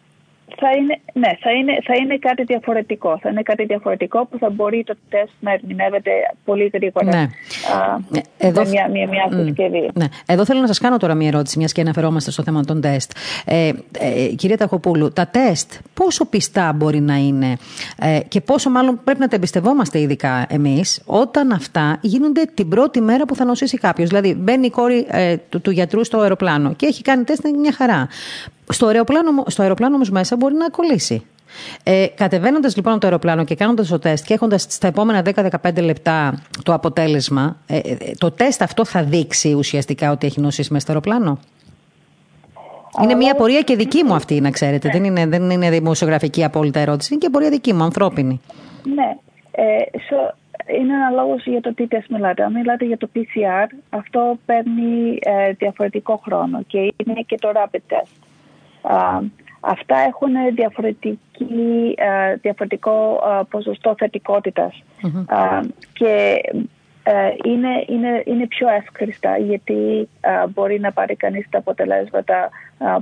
Θα 0.57 0.69
είναι, 0.77 0.99
ναι, 1.13 1.31
θα 1.39 1.51
είναι, 1.51 1.77
θα 1.83 1.95
είναι 1.95 2.17
κάτι 2.17 2.43
διαφορετικό. 2.43 3.19
Θα 3.21 3.29
είναι 3.29 3.41
κάτι 3.41 3.65
διαφορετικό 3.65 4.25
που 4.25 4.37
θα 4.37 4.49
μπορεί 4.49 4.83
το 4.83 4.95
τεστ 5.09 5.33
να 5.39 5.51
ερμηνεύεται 5.51 6.11
πολύ 6.45 6.71
γρήγορα. 6.73 7.05
Ναι. 7.05 7.21
Α, 7.21 7.97
ναι. 8.09 8.19
Εδώ... 8.37 8.65
μια, 8.67 8.89
μια, 8.89 9.07
μια 9.07 9.27
συσκευή. 9.31 9.89
Ναι. 9.93 10.05
Εδώ 10.25 10.45
θέλω 10.45 10.59
να 10.61 10.67
σας 10.67 10.79
κάνω 10.79 10.97
τώρα 10.97 11.13
μια 11.13 11.27
ερώτηση, 11.27 11.57
μιας 11.57 11.71
και 11.71 11.81
αναφερόμαστε 11.81 12.31
στο 12.31 12.43
θέμα 12.43 12.63
των 12.63 12.81
τεστ. 12.81 13.11
Ε, 13.45 13.71
ε, 13.99 14.27
κυρία 14.35 14.57
Ταχοπούλου, 14.57 15.11
τα 15.11 15.27
τεστ 15.27 15.73
πόσο 15.93 16.25
πιστά 16.25 16.73
μπορεί 16.73 16.99
να 16.99 17.15
είναι 17.15 17.57
ε, 17.99 18.19
και 18.27 18.41
πόσο 18.41 18.69
μάλλον 18.69 18.99
πρέπει 19.03 19.19
να 19.19 19.27
τα 19.27 19.35
εμπιστευόμαστε 19.35 19.99
ειδικά 19.99 20.45
εμείς 20.49 21.01
όταν 21.05 21.51
αυτά 21.51 21.97
γίνονται 22.01 22.41
την 22.53 22.69
πρώτη 22.69 23.01
μέρα 23.01 23.25
που 23.25 23.35
θα 23.35 23.45
νοσήσει 23.45 23.77
κάποιος; 23.77 24.09
Δηλαδή, 24.09 24.33
μπαίνει 24.33 24.65
η 24.65 24.69
κόρη 24.69 25.05
ε, 25.09 25.37
του, 25.49 25.61
του 25.61 25.71
γιατρού 25.71 26.03
στο 26.03 26.19
αεροπλάνο 26.19 26.73
και 26.73 26.85
έχει 26.85 27.01
κάνει 27.01 27.23
τεστ, 27.23 27.45
είναι 27.45 27.57
μια 27.57 27.73
χαρά. 27.73 28.07
Στο 28.71 28.87
αεροπλάνο, 28.87 29.43
στο 29.47 29.61
αεροπλάνο 29.61 29.95
όμως 29.95 30.09
μέσα 30.09 30.35
μπορεί 30.35 30.53
να 30.53 30.69
κολλήσει. 30.69 31.23
Ε, 31.83 32.07
Κατεβαίνοντας 32.15 32.75
λοιπόν 32.75 32.91
από 32.91 33.01
το 33.01 33.07
αεροπλάνο 33.07 33.43
και 33.43 33.55
κάνοντας 33.55 33.87
το 33.87 33.99
τεστ 33.99 34.25
και 34.25 34.33
έχοντας 34.33 34.65
στα 34.69 34.87
επόμενα 34.87 35.21
10-15 35.61 35.81
λεπτά 35.81 36.43
το 36.63 36.73
αποτέλεσμα, 36.73 37.57
ε, 37.67 37.77
ε, 37.77 37.95
το 38.17 38.31
τεστ 38.31 38.61
αυτό 38.61 38.85
θα 38.85 39.03
δείξει 39.03 39.53
ουσιαστικά 39.53 40.11
ότι 40.11 40.27
έχει 40.27 40.39
νοσήσει 40.39 40.71
μέσα 40.71 40.83
στο 40.83 40.91
αεροπλάνο; 40.91 41.39
Είναι 43.03 43.15
μια 43.15 43.35
πορεία 43.35 43.61
και 43.61 43.75
δική 43.75 44.03
μου 44.03 44.13
αυτή, 44.13 44.41
να 44.41 44.49
ξέρετε. 44.49 44.89
Δεν 44.89 45.03
είναι, 45.03 45.25
δεν 45.25 45.49
είναι 45.49 45.69
δημοσιογραφική 45.69 46.43
απόλυτα 46.43 46.79
ερώτηση, 46.79 47.13
είναι 47.13 47.21
και 47.21 47.29
πορεία 47.29 47.49
δική 47.49 47.73
μου, 47.73 47.83
ανθρώπινη. 47.83 48.41
Ναι. 48.95 49.17
Ε, 49.51 49.63
so, 49.93 50.33
είναι 50.79 50.93
αναλόγως 50.93 51.45
για 51.45 51.61
το 51.61 51.73
τι 51.73 51.87
τεστ 51.87 52.09
μιλάτε. 52.09 52.43
Αν 52.43 52.51
μιλάτε 52.51 52.85
για 52.85 52.97
το 52.97 53.09
PCR, 53.15 53.67
αυτό 53.89 54.37
παίρνει 54.45 55.19
ε, 55.21 55.51
διαφορετικό 55.51 56.21
χρόνο 56.25 56.63
και 56.67 56.77
είναι 56.77 57.21
και 57.25 57.37
το 57.39 57.51
rapid 57.55 57.93
test 57.93 58.28
αυτά 59.59 59.97
έχουν 59.97 60.33
διαφορετική, 60.55 61.95
διαφορετικό 62.41 63.19
ποσοστό 63.49 63.95
και 65.93 66.41
ε, 67.03 67.33
είναι, 67.45 67.83
είναι, 67.87 68.23
είναι 68.25 68.47
πιο 68.47 68.69
εύκριστα 68.69 69.37
γιατί 69.37 70.09
μπορεί 70.53 70.79
να 70.79 70.91
πάρει 70.91 71.15
κανείς 71.15 71.47
τα 71.49 71.57
αποτελέσματα 71.57 72.49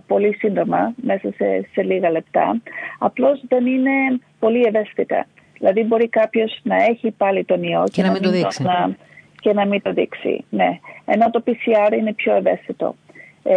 πολύ 0.08 0.36
σύντομα 0.36 0.94
μέσα 0.96 1.32
σε, 1.36 1.68
σε 1.72 1.84
λίγα 1.84 2.12
λεπτά. 2.12 2.62
Απλώς 3.00 3.42
δεν 3.48 3.66
είναι 3.66 4.20
πολύ 4.40 4.64
ευαίσθητα. 4.64 5.26
Δηλαδή 5.58 5.84
μπορεί 5.84 6.08
κάποιος 6.08 6.60
να 6.64 6.76
έχει 6.76 7.12
πάλι 7.12 7.44
τον 7.44 7.64
ιό 7.64 7.84
και, 7.92 8.02
να, 8.02 8.12
μην 8.12 8.22
το 8.22 8.30
δείξει. 8.30 8.64
Να, 8.64 8.96
και 9.40 9.54
να 9.54 9.66
μην 9.66 9.82
το 9.82 9.94
δείξει. 9.94 10.46
Ναι. 10.50 10.80
Ενώ 11.06 11.30
το 11.30 11.44
PCR 11.46 11.94
είναι 11.98 12.14
πιο 12.14 12.36
ευαίσθητο. 12.36 12.96
Ε, 13.44 13.56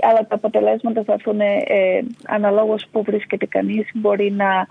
αλλά 0.00 0.26
τα 0.26 0.34
αποτελέσματα 0.34 1.02
θα 1.02 1.12
έρθουν 1.12 1.40
ε, 1.40 1.64
αναλόγως 2.26 2.86
που 2.92 3.02
βρίσκεται 3.02 3.46
κανείς 3.46 3.88
μπορεί 3.94 4.30
να, 4.30 4.66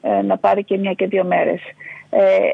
ε, 0.00 0.22
να 0.22 0.36
πάρει 0.38 0.64
και 0.64 0.78
μια 0.78 0.92
και 0.92 1.06
δύο 1.06 1.24
μέρες. 1.24 1.60
Ε, 2.10 2.50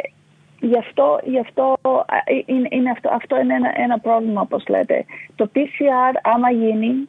γι' 0.60 0.78
αυτό, 0.78 1.20
γι 1.24 1.38
αυτό, 1.38 1.76
ε, 2.24 2.34
είναι, 2.46 2.68
είναι 2.70 2.90
αυτό, 2.90 3.08
αυτό 3.12 3.40
είναι 3.40 3.54
ένα, 3.54 3.72
ένα 3.76 3.98
πρόβλημα 3.98 4.40
όπως 4.40 4.64
λέτε. 4.68 5.04
Το 5.34 5.50
PCR 5.54 6.14
άμα 6.22 6.50
γίνει 6.50 7.08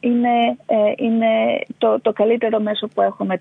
είναι, 0.00 0.56
είναι 0.96 1.28
το, 1.78 2.00
το 2.00 2.12
καλύτερο 2.12 2.60
μέσο 2.60 2.88
που 2.88 3.02
έχουμε 3.02 3.38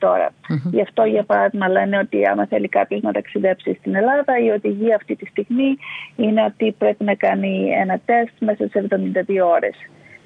Γι' 0.71 0.81
αυτό 0.81 1.03
για 1.03 1.23
παράδειγμα 1.23 1.67
λένε 1.67 1.97
ότι 1.97 2.27
άμα 2.27 2.45
θέλει 2.45 2.67
κάποιος 2.67 3.01
να 3.01 3.11
ταξιδέψει 3.11 3.73
στην 3.79 3.95
Ελλάδα 3.95 4.39
η 4.39 4.49
οδηγία 4.49 4.95
αυτή 4.95 5.15
τη 5.15 5.25
στιγμή 5.25 5.77
είναι 6.15 6.43
ότι 6.43 6.75
πρέπει 6.77 7.03
να 7.03 7.15
κάνει 7.15 7.69
ένα 7.81 7.99
τεστ 8.05 8.33
μέσα 8.39 8.67
σε 8.67 8.87
72 8.89 9.45
ώρες. 9.45 9.75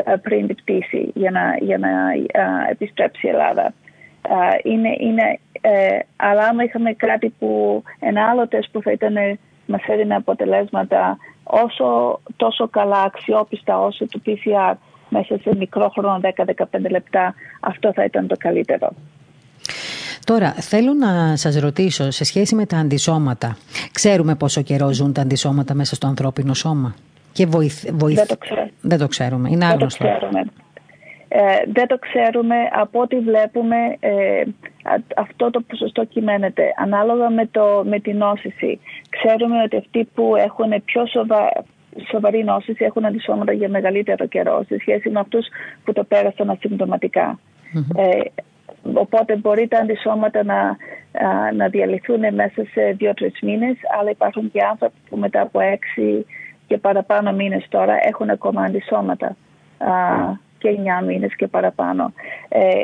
Ε, 0.05 0.15
πριν 0.15 0.47
την 0.47 0.55
πτήση 0.55 1.11
για 1.13 1.31
να, 1.31 1.57
για 1.59 1.77
να 1.77 1.89
ε, 2.11 2.71
επιστρέψει 2.71 3.27
η 3.27 3.29
Ελλάδα. 3.29 3.73
Ε, 4.21 4.69
είναι, 4.69 4.95
είναι, 4.99 5.39
αλλά 6.15 6.47
άμα 6.47 6.63
είχαμε 6.63 6.93
κάτι 6.93 7.33
που 7.39 7.83
ένα 7.99 8.29
άλλο 8.29 8.47
τεστ 8.47 8.69
που 8.71 8.81
θα 8.81 8.91
ήταν 8.91 9.15
μας 9.65 9.81
έδινε 9.87 10.15
αποτελέσματα 10.15 11.17
όσο 11.43 12.19
τόσο 12.35 12.67
καλά 12.67 13.01
αξιόπιστα 13.01 13.79
όσο 13.79 14.05
το 14.07 14.19
PCR 14.25 14.73
μέσα 15.09 15.37
σε 15.41 15.55
μικρό 15.55 15.89
χρόνο 15.89 16.19
10-15 16.35 16.53
λεπτά 16.89 17.33
αυτό 17.59 17.93
θα 17.93 18.03
ήταν 18.03 18.27
το 18.27 18.35
καλύτερο. 18.39 18.89
Τώρα, 20.25 20.51
θέλω 20.51 20.93
να 20.93 21.35
σας 21.35 21.55
ρωτήσω 21.55 22.11
σε 22.11 22.23
σχέση 22.23 22.55
με 22.55 22.65
τα 22.65 22.77
αντισώματα. 22.77 23.57
Ξέρουμε 23.91 24.35
πόσο 24.35 24.61
καιρό 24.61 24.93
ζουν 24.93 25.13
τα 25.13 25.21
αντισώματα 25.21 25.73
μέσα 25.73 25.95
στο 25.95 26.07
ανθρώπινο 26.07 26.53
σώμα; 26.53 26.95
Και 27.33 27.45
βοηθ... 27.45 27.83
Δεν, 27.91 28.27
το 28.27 28.37
δεν 28.81 28.99
το 28.99 29.07
ξέρουμε. 29.07 29.49
Είναι 29.49 29.65
άγνωστο. 29.65 30.03
Δεν 30.03 30.13
το 30.13 30.19
ξέρουμε. 30.19 30.45
Ε, 31.35 31.71
δεν 31.73 31.87
το 31.87 31.97
ξέρουμε. 31.99 32.55
Από 32.71 32.99
ό,τι 32.99 33.19
βλέπουμε 33.19 33.75
ε, 33.99 34.43
αυτό 35.15 35.49
το 35.49 35.61
ποσοστό 35.61 36.05
κυμαίνεται. 36.05 36.63
Ανάλογα 36.77 37.29
με, 37.29 37.47
το, 37.51 37.83
με 37.85 37.99
την 37.99 38.17
νόσηση. 38.17 38.79
Ξέρουμε 39.09 39.61
ότι 39.61 39.77
αυτοί 39.77 40.07
που 40.13 40.35
έχουν 40.35 40.83
πιο 40.85 41.05
σοβα, 41.05 41.63
σοβαρή 42.11 42.43
νόσηση 42.43 42.83
έχουν 42.85 43.05
αντισώματα 43.05 43.51
για 43.51 43.69
μεγαλύτερο 43.69 44.25
καιρό 44.25 44.63
σε 44.67 44.77
σχέση 44.79 45.09
με 45.09 45.19
αυτούς 45.19 45.47
που 45.83 45.93
το 45.93 46.03
πέρασαν 46.03 46.59
Ε, 47.95 48.19
οπότε 48.93 49.35
μπορεί 49.35 49.67
τα 49.67 49.77
αντισώματα 49.77 50.43
να, 50.43 50.77
να 51.55 51.67
διαλυθούν 51.67 52.19
μέσα 52.33 52.63
σε 52.71 52.95
δύο-τρεις 52.97 53.39
μήνες 53.41 53.75
αλλά 53.99 54.09
υπάρχουν 54.09 54.51
και 54.51 54.63
άνθρωποι 54.63 54.95
που 55.09 55.17
μετά 55.17 55.41
από 55.41 55.59
έξι 55.59 56.25
και 56.73 56.79
παραπάνω 56.79 57.31
μήνες 57.31 57.65
τώρα 57.69 57.97
έχουν 58.07 58.29
ακόμα 58.29 58.63
αντισώματα 58.63 59.35
και 60.57 60.79
9 61.01 61.05
μήνες 61.05 61.35
και 61.35 61.47
παραπάνω. 61.47 62.13
Ε, 62.49 62.83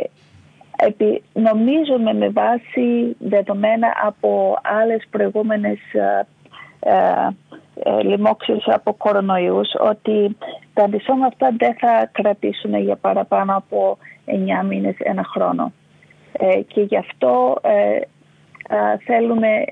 επί, 0.77 1.23
νομίζουμε 1.33 2.13
με 2.13 2.29
βάση 2.29 3.15
δεδομένα 3.19 3.93
από 4.05 4.57
άλλες 4.81 5.07
προηγούμενες 5.09 5.77
ε, 5.93 6.25
ε, 6.79 8.01
λοιμώξεις 8.03 8.67
από 8.67 8.93
κορονοϊούς 8.93 9.69
ότι 9.79 10.37
τα 10.73 10.83
αντισώματα 10.83 11.27
αυτά 11.27 11.55
δεν 11.57 11.75
θα 11.79 12.09
κρατήσουν 12.11 12.75
για 12.75 12.95
παραπάνω 12.95 13.55
από 13.55 13.97
9 14.61 14.65
μήνες, 14.65 14.95
ένα 14.99 15.23
χρόνο. 15.23 15.71
Ε, 16.31 16.61
και 16.61 16.81
γι' 16.81 16.97
αυτό 16.97 17.57
ε, 17.61 17.99
θέλουμε 19.05 19.63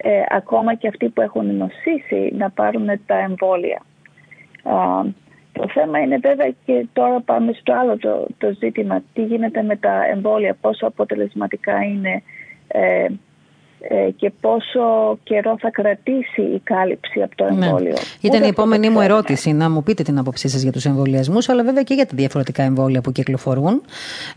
ε, 0.00 0.22
ακόμα 0.28 0.74
και 0.74 0.88
αυτοί 0.88 1.08
που 1.08 1.20
έχουν 1.20 1.56
νοσήσει 1.56 2.32
να 2.36 2.50
πάρουν 2.50 2.86
τα 3.06 3.18
εμβόλια. 3.18 3.82
το 5.52 5.68
θέμα 5.68 5.98
είναι 5.98 6.16
βέβαια 6.18 6.54
και 6.64 6.86
τώρα 6.92 7.20
πάμε 7.20 7.52
στο 7.52 7.72
άλλο 7.72 7.98
το, 7.98 8.26
το 8.38 8.52
ζήτημα. 8.58 9.02
Τι 9.12 9.22
γίνεται 9.22 9.62
με 9.62 9.76
τα 9.76 10.04
εμβόλια, 10.04 10.56
πόσο 10.60 10.86
αποτελεσματικά 10.86 11.82
είναι 11.82 12.22
ε, 12.68 13.04
ε, 13.04 13.08
και 14.16 14.32
πόσο 14.40 15.18
καιρό 15.22 15.56
θα 15.58 15.70
κρατήσει 15.70 16.42
η 16.42 16.60
κάλυψη 16.64 17.22
από 17.22 17.36
το 17.36 17.44
ναι. 17.44 17.66
εμβόλιο. 17.66 17.90
Ναι. 17.90 17.98
Ήταν 18.20 18.42
η 18.42 18.46
επόμενη 18.46 18.90
μου 18.90 19.00
ερώτηση 19.00 19.52
να 19.52 19.70
μου 19.70 19.82
πείτε 19.82 20.02
την 20.02 20.18
άποψή 20.18 20.48
σας 20.48 20.62
για 20.62 20.72
τους 20.72 20.84
εμβολιασμούς, 20.84 21.48
αλλά 21.48 21.64
βέβαια 21.64 21.82
και 21.82 21.94
για 21.94 22.06
τα 22.06 22.12
διαφορετικά 22.14 22.62
εμβόλια 22.62 23.00
που 23.00 23.12
κυκλοφορούν. 23.12 23.82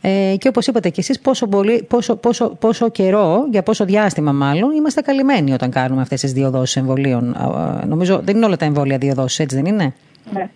Ε, 0.01 0.35
και 0.37 0.47
όπως 0.47 0.67
είπατε 0.67 0.89
και 0.89 0.99
εσείς, 0.99 1.19
πόσο, 1.19 1.47
πόσο, 1.87 2.15
πόσο, 2.15 2.49
πόσο 2.49 2.89
καιρό, 2.89 3.47
για 3.51 3.63
πόσο 3.63 3.85
διάστημα 3.85 4.31
μάλλον, 4.31 4.71
είμαστε 4.71 5.01
καλυμμένοι 5.01 5.53
όταν 5.53 5.71
κάνουμε 5.71 6.01
αυτές 6.01 6.21
τις 6.21 6.33
δύο 6.33 6.49
δόσεις 6.49 6.75
εμβολίων. 6.75 7.35
Νομίζω 7.87 8.19
δεν 8.23 8.35
είναι 8.35 8.45
όλα 8.45 8.57
τα 8.57 8.65
εμβόλια 8.65 8.97
δύο 8.97 9.13
δόσεις, 9.13 9.39
έτσι 9.39 9.55
δεν 9.55 9.65
είναι; 9.65 9.93
Ναι. 10.33 10.49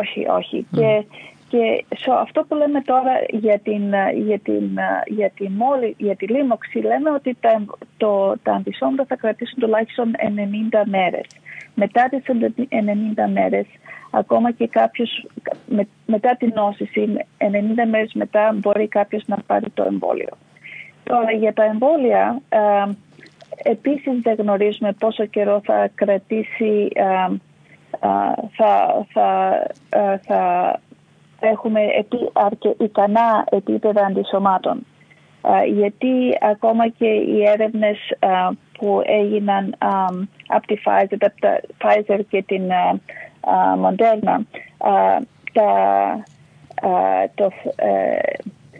Όχι, 0.00 0.26
όχι. 0.38 0.66
Και 0.70 1.04
και 1.52 1.84
αυτό 2.20 2.44
που 2.48 2.54
λέμε 2.54 2.80
τώρα 2.80 3.12
για, 3.30 3.58
την, 3.58 3.94
για, 4.26 4.38
την, 4.38 4.78
για, 5.06 5.30
τη, 5.30 5.48
μόλι, 5.48 5.94
για 5.98 6.16
τη 6.16 6.26
λίμωξη 6.26 6.78
λέμε 6.78 7.10
ότι 7.10 7.36
τα, 7.40 7.64
το, 7.96 8.34
τα 8.42 8.52
αντισώματα 8.52 9.04
θα 9.08 9.16
κρατήσουν 9.16 9.58
τουλάχιστον 9.60 10.12
90 10.18 10.82
μέρες. 10.84 11.26
Μετά 11.74 12.08
τις 12.08 12.22
90 12.26 13.32
μέρες 13.32 13.66
ακόμα 14.10 14.50
και 14.50 14.66
κάποιος 14.66 15.26
με, 15.66 15.86
μετά 16.06 16.36
την 16.36 16.52
νόσηση 16.54 17.12
90 17.38 17.44
μέρες 17.90 18.12
μετά 18.12 18.52
μπορεί 18.54 18.88
κάποιος 18.88 19.22
να 19.26 19.36
πάρει 19.46 19.70
το 19.74 19.82
εμβόλιο. 19.82 20.36
Τώρα 21.04 21.32
για 21.32 21.52
τα 21.52 21.64
εμβόλια 21.64 22.40
ε, 22.48 22.58
επίσης 23.62 24.20
δεν 24.22 24.34
γνωρίζουμε 24.38 24.92
πόσο 24.92 25.26
καιρό 25.26 25.60
θα 25.64 25.88
κρατήσει 25.94 26.88
θα, 28.56 29.04
θα, 29.12 29.66
θα 30.22 30.80
έχουμε 31.42 31.80
αρκε, 32.32 32.74
ικανά 32.78 33.44
επίπεδα 33.50 34.04
αντισωμάτων. 34.06 34.86
γιατί 35.66 36.38
ακόμα 36.40 36.88
και 36.88 37.06
οι 37.06 37.44
έρευνες 37.46 37.98
που 38.78 39.02
έγιναν 39.04 39.74
από 40.46 40.66
τη 40.66 40.74
Pfizer, 40.84 41.26
Pfizer 41.78 42.20
και 42.28 42.42
την 42.42 42.62
Moderna, 43.84 44.38
τα, 45.52 46.22
το, 47.34 47.50
ε, 47.76 48.18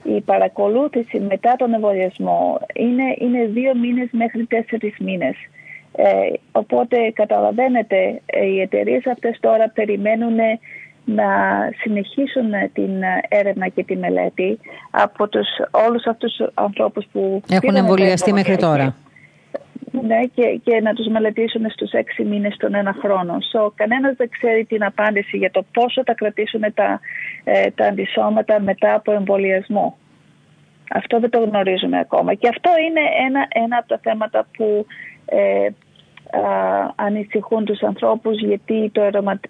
η 0.03 0.21
παρακολούθηση 0.21 1.21
μετά 1.21 1.55
τον 1.57 1.75
εμβολιασμό 1.75 2.61
είναι, 2.75 3.15
είναι 3.19 3.47
δύο 3.47 3.77
μήνες 3.77 4.09
μέχρι 4.11 4.47
τέσσερις 4.47 4.99
μήνες. 4.99 5.35
Ε, 5.97 6.33
οπότε 6.53 7.11
καταλαβαίνετε, 7.11 8.21
οι 8.51 8.61
εταιρείες 8.61 9.07
αυτές 9.07 9.39
τώρα 9.41 9.69
περιμένουν 9.69 10.39
να 11.05 11.25
συνεχίσουν 11.81 12.51
την 12.73 12.91
έρευνα 13.29 13.69
και 13.69 13.85
τη 13.85 13.97
μελέτη 13.97 14.59
από 14.91 15.29
τους, 15.29 15.47
όλους 15.71 16.07
αυτούς 16.07 16.35
τους 16.37 16.47
ανθρώπους 16.55 17.07
που 17.13 17.43
έχουν 17.51 17.77
εμβολιαστεί 17.77 18.33
μέχρι 18.33 18.57
τώρα. 18.57 18.95
Ναι, 20.01 20.21
και, 20.35 20.61
και 20.65 20.81
να 20.81 20.93
τους 20.93 21.07
μελετήσουν 21.07 21.71
στους 21.71 21.91
έξι 21.91 22.25
μήνες 22.25 22.57
τον 22.57 22.75
ένα 22.75 22.97
χρόνο. 23.01 23.37
So, 23.53 23.71
κανένας 23.75 24.17
δεν 24.17 24.29
ξέρει 24.29 24.65
την 24.65 24.85
απάντηση 24.85 25.37
για 25.37 25.51
το 25.51 25.65
πόσο 25.73 26.03
θα 26.07 26.15
κρατήσουν 26.15 26.61
τα, 26.75 27.01
ε, 27.45 27.71
τα 27.71 27.87
αντισώματα 27.87 28.61
μετά 28.61 28.95
από 28.95 29.13
εμβολιασμό. 29.13 29.97
Αυτό 30.95 31.21
δεν 31.21 31.31
το 31.31 31.39
γνωρίζουμε 31.39 31.99
ακόμα. 31.99 32.35
Και 32.35 32.49
αυτό 32.49 32.71
είναι 32.89 33.01
ένα, 33.27 33.47
ένα 33.65 33.77
από 33.77 33.89
τα 33.89 34.01
θέματα 34.03 34.47
που 34.57 34.87
ε, 35.25 35.69
ανησυχούν 36.95 37.65
τους 37.65 37.83
ανθρώπους 37.83 38.41
γιατί 38.41 38.91
το 38.91 39.03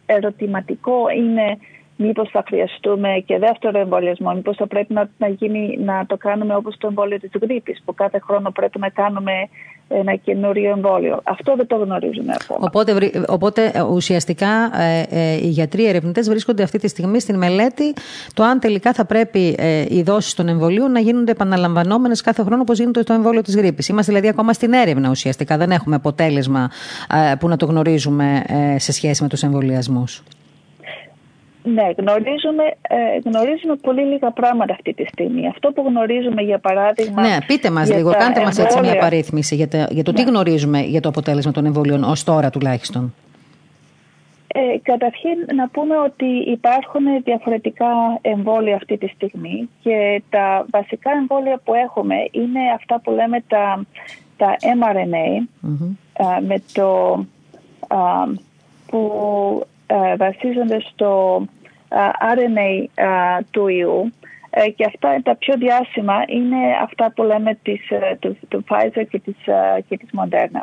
ερωτηματικό 0.06 1.08
είναι 1.16 1.58
μήπως 1.96 2.30
θα 2.30 2.44
χρειαστούμε 2.46 3.22
και 3.26 3.38
δεύτερο 3.38 3.78
εμβολιασμό, 3.78 4.32
μήπως 4.34 4.56
θα 4.56 4.66
πρέπει 4.66 4.92
να, 4.92 5.10
να, 5.18 5.28
γίνει, 5.28 5.78
να 5.78 6.06
το 6.06 6.16
κάνουμε 6.16 6.54
όπως 6.54 6.76
το 6.78 6.86
εμβόλιο 6.86 7.18
της 7.18 7.30
γρήπης 7.42 7.82
που 7.84 7.94
κάθε 7.94 8.18
χρόνο 8.18 8.50
πρέπει 8.50 8.78
να 8.78 8.88
κάνουμε 8.88 9.32
ένα 9.98 10.14
καινούριο 10.14 10.70
εμβόλιο. 10.70 11.20
Αυτό 11.24 11.56
δεν 11.56 11.66
το 11.66 11.76
γνωρίζουμε 11.76 12.34
ακόμα. 12.40 12.60
Οπότε, 12.62 13.10
οπότε 13.28 13.70
ε, 13.74 13.82
ουσιαστικά 13.82 14.80
ε, 14.80 15.06
ε, 15.10 15.34
οι 15.34 15.48
γιατροί 15.48 15.86
ερευνητές 15.86 16.28
βρίσκονται 16.28 16.62
αυτή 16.62 16.78
τη 16.78 16.88
στιγμή 16.88 17.20
στην 17.20 17.36
μελέτη 17.36 17.92
το 18.34 18.42
αν 18.42 18.60
τελικά 18.60 18.92
θα 18.92 19.04
πρέπει 19.04 19.54
ε, 19.58 19.84
οι 19.88 20.02
δόσεις 20.02 20.34
των 20.34 20.48
εμβολίων 20.48 20.92
να 20.92 21.00
γίνονται 21.00 21.30
επαναλαμβανόμενες 21.30 22.20
κάθε 22.20 22.42
χρόνο 22.42 22.62
όπως 22.62 22.78
γίνεται 22.78 23.02
το 23.02 23.12
εμβόλιο 23.12 23.42
της 23.42 23.56
γρήπης. 23.56 23.88
Είμαστε 23.88 24.12
δηλαδή 24.12 24.28
ακόμα 24.28 24.52
στην 24.52 24.72
έρευνα 24.72 25.10
ουσιαστικά. 25.10 25.56
Δεν 25.56 25.70
έχουμε 25.70 25.94
αποτέλεσμα 25.94 26.70
ε, 27.30 27.34
που 27.34 27.48
να 27.48 27.56
το 27.56 27.66
γνωρίζουμε 27.66 28.42
ε, 28.46 28.78
σε 28.78 28.92
σχέση 28.92 29.22
με 29.22 29.28
τους 29.28 29.42
εμβολιασμούς. 29.42 30.22
Ναι, 31.64 31.90
γνωρίζουμε, 31.96 32.64
ε, 32.88 32.96
γνωρίζουμε 33.24 33.74
πολύ 33.82 34.02
λίγα 34.02 34.30
πράγματα 34.30 34.72
αυτή 34.72 34.92
τη 34.94 35.04
στιγμή. 35.04 35.48
Αυτό 35.48 35.72
που 35.72 35.84
γνωρίζουμε 35.88 36.42
για 36.42 36.58
παράδειγμα... 36.58 37.22
Ναι, 37.22 37.36
πείτε 37.46 37.70
μας 37.70 37.90
λίγο, 37.90 38.10
κάντε 38.10 38.40
μας 38.40 38.58
έτσι 38.58 38.80
μια 38.80 38.96
παρήθμιση 38.96 39.54
για, 39.54 39.68
το, 39.68 39.86
για 39.90 40.04
το 40.04 40.12
τι 40.12 40.22
ναι. 40.22 40.30
γνωρίζουμε 40.30 40.80
για 40.80 41.00
το 41.00 41.08
αποτέλεσμα 41.08 41.52
των 41.52 41.66
εμβολίων 41.66 42.04
ως 42.04 42.24
τώρα 42.24 42.50
τουλάχιστον. 42.50 43.14
Ε, 44.54 44.78
καταρχήν 44.82 45.38
να 45.54 45.68
πούμε 45.68 45.98
ότι 45.98 46.26
υπάρχουν 46.50 47.02
διαφορετικά 47.24 47.86
εμβόλια 48.20 48.76
αυτή 48.76 48.98
τη 48.98 49.06
στιγμή 49.06 49.68
και 49.82 50.22
τα 50.30 50.66
βασικά 50.70 51.10
εμβόλια 51.10 51.60
που 51.64 51.74
έχουμε 51.74 52.14
είναι 52.30 52.60
αυτά 52.74 53.00
που 53.00 53.10
λέμε 53.10 53.42
τα, 53.48 53.84
τα 54.36 54.56
mRNA 54.60 55.46
με 56.46 56.62
το 56.72 57.18
που 58.86 59.00
ε, 59.62 59.71
βασίζονται 60.16 60.80
στο 60.80 61.42
ε, 61.94 61.98
RNA 62.34 62.84
ε, 62.94 63.06
του 63.50 63.68
ιού 63.68 64.12
και 64.76 64.84
αυτά 64.84 65.20
τα 65.22 65.36
πιο 65.36 65.54
διάσημα 65.56 66.24
είναι 66.26 66.56
αυτά 66.82 67.12
που 67.14 67.22
λέμε 67.22 67.58
της, 67.62 67.80
του, 68.18 68.38
του 68.48 68.64
Pfizer 68.68 69.02
και 69.10 69.18
της, 69.18 69.36
και 69.88 69.96
της 69.96 70.08
Moderna. 70.18 70.62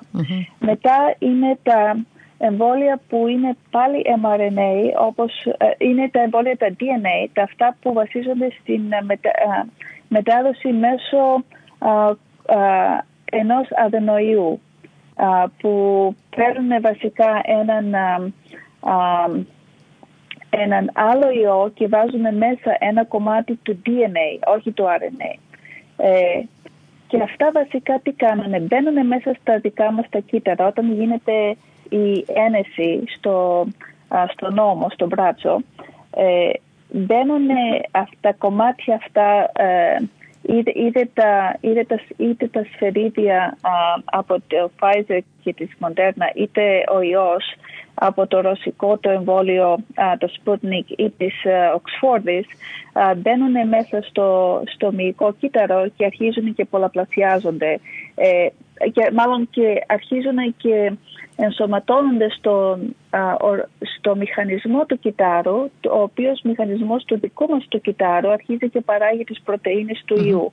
Μετά 0.60 1.16
είναι 1.20 1.58
τα 1.64 1.98
εμβόλια 2.38 3.00
που 3.10 3.28
είναι 3.28 3.56
πάλι 3.70 4.06
mRNA 4.22 5.02
όπως 5.08 5.48
είναι 5.78 6.10
τα 6.10 6.22
εμβόλια 6.22 6.58
τα 6.58 6.68
DNA, 6.80 7.30
τα 7.34 7.44
αυτά 7.44 7.76
που 7.82 7.94
βασίζονται 7.94 8.52
στην 8.62 8.82
μετάδοση 10.08 10.68
μέσω 10.68 11.44
ενός 13.26 13.68
αδενοϊού 13.86 14.60
που 15.60 15.72
παίρνουν 16.36 16.82
βασικά 16.82 17.42
έναν 17.44 17.96
έναν 20.50 20.90
άλλο 20.94 21.32
ιό 21.32 21.72
και 21.74 21.88
βάζουμε 21.88 22.32
μέσα 22.32 22.78
ένα 22.80 23.06
κομμάτι 23.06 23.60
του 23.64 23.82
DNA, 23.86 24.54
όχι 24.56 24.72
του 24.72 24.84
RNA. 24.84 25.40
Ε, 25.98 26.42
και 27.08 27.22
αυτά 27.22 27.52
βασικά 27.54 28.00
τι 28.04 28.12
κάνουν, 28.12 28.62
μπαίνουν 28.62 29.08
μέσα 29.08 29.36
στα 29.42 29.60
δικά 29.60 29.92
μας 29.92 30.06
τα 30.10 30.20
κύτταρα 30.20 30.68
όταν 30.68 30.94
γίνεται 30.94 31.56
η 31.90 32.26
ένεση 32.28 33.04
στο, 33.18 33.68
στο 34.32 34.52
νόμο, 34.52 34.88
στο 34.90 35.06
μπράτσο. 35.06 35.62
Ε, 36.16 36.50
μπαίνουν 36.92 37.48
τα 38.22 38.34
κομμάτια 38.34 38.96
αυτά, 38.96 39.52
ε, 39.56 39.98
είτε, 40.76 41.10
τα, 41.14 41.56
είτε, 41.62 41.84
τα, 41.84 42.00
είτε 42.18 42.48
τα 42.48 42.66
σφαιρίδια 42.74 43.58
από 44.06 44.42
το 44.48 44.72
Pfizer 44.80 45.20
και 45.44 45.54
της 45.54 45.70
Moderna, 45.80 46.36
είτε 46.36 46.84
ο 46.96 47.02
ιός, 47.02 47.44
από 48.00 48.28
το 48.28 48.42
ρωσικό 48.42 48.98
το 48.98 49.10
εμβόλιο, 49.10 49.78
το 50.18 50.32
Sputnik 50.38 50.98
ή 50.98 51.10
της 51.10 51.34
Οξφόρδης 51.76 52.46
μπαίνουν 53.18 53.68
μέσα 53.68 54.02
στο, 54.02 54.62
στο 54.66 54.92
μυϊκό 54.92 55.34
κύτταρο 55.40 55.88
και 55.98 56.06
αρχίζουν 56.06 56.54
και 56.54 56.66
πολλαπλασιάζονται. 56.66 57.80
Ε, 58.16 58.48
και 58.92 59.10
μάλλον 59.14 59.48
και 59.52 59.84
αρχίζουν 59.88 60.56
και 60.58 60.92
ενσωματώνονται 61.36 62.30
στο, 62.30 62.80
στο 63.98 64.16
μηχανισμό 64.16 64.86
του 64.86 65.00
κυτάρου, 65.00 65.70
ο 65.92 66.02
οποίος 66.02 66.42
μηχανισμός 66.44 67.04
του 67.06 67.20
δικού 67.20 67.48
μας 67.50 67.68
του 67.68 67.82
κυτάρου 67.82 68.30
αρχίζει 68.30 68.70
και 68.70 68.82
παράγει 68.82 69.24
τις 69.24 69.42
πρωτεΐνες 69.42 70.04
του 70.06 70.26
ιού. 70.26 70.52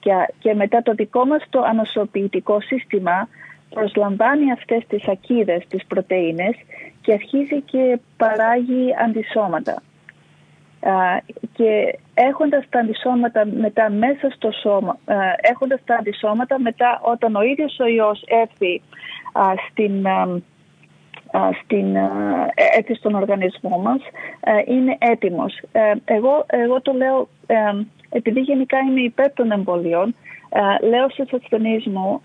Και, 0.00 0.10
και 0.38 0.54
μετά 0.54 0.82
το 0.82 0.92
δικό 0.92 1.26
μας 1.26 1.42
το 1.50 1.60
ανοσοποιητικό 1.60 2.60
σύστημα 2.60 3.28
προσλαμβάνει 3.70 4.52
αυτές 4.52 4.84
τις 4.88 5.08
ακίδες, 5.08 5.66
τις 5.68 5.84
πρωτεΐνες 5.86 6.56
και 7.00 7.12
αρχίζει 7.12 7.60
και 7.60 7.98
παράγει 8.16 8.94
αντισώματα. 9.04 9.82
και 11.52 11.98
έχοντας 12.14 12.64
τα 12.68 12.78
αντισώματα 12.78 13.46
μετά 13.46 13.90
μέσα 13.90 14.30
στο 14.30 14.50
σώμα, 14.50 14.98
έχοντας 15.40 15.80
τα 15.84 15.94
αντισώματα 15.94 16.60
μετά 16.60 17.00
όταν 17.02 17.36
ο 17.36 17.42
ίδιος 17.42 17.78
ο 17.78 17.86
ιός 17.86 18.22
έρθει 18.26 18.82
στην, 19.70 20.06
στην, 21.62 21.96
έρθει 22.76 22.94
στον 22.94 23.14
οργανισμό 23.14 23.78
μας, 23.78 24.00
είναι 24.66 24.96
έτοιμος. 24.98 25.60
Ε, 25.72 25.92
εγώ, 26.04 26.44
εγώ 26.46 26.80
το 26.80 26.92
λέω, 26.92 27.28
ε, 27.46 27.56
επειδή 28.08 28.40
γενικά 28.40 28.78
είμαι 28.78 29.00
υπέρ 29.00 29.32
των 29.32 29.52
εμβολίων, 29.52 30.14
λέω 30.82 31.08
στους 31.10 31.32
ασθενείς 31.32 31.86
μου 31.86 32.20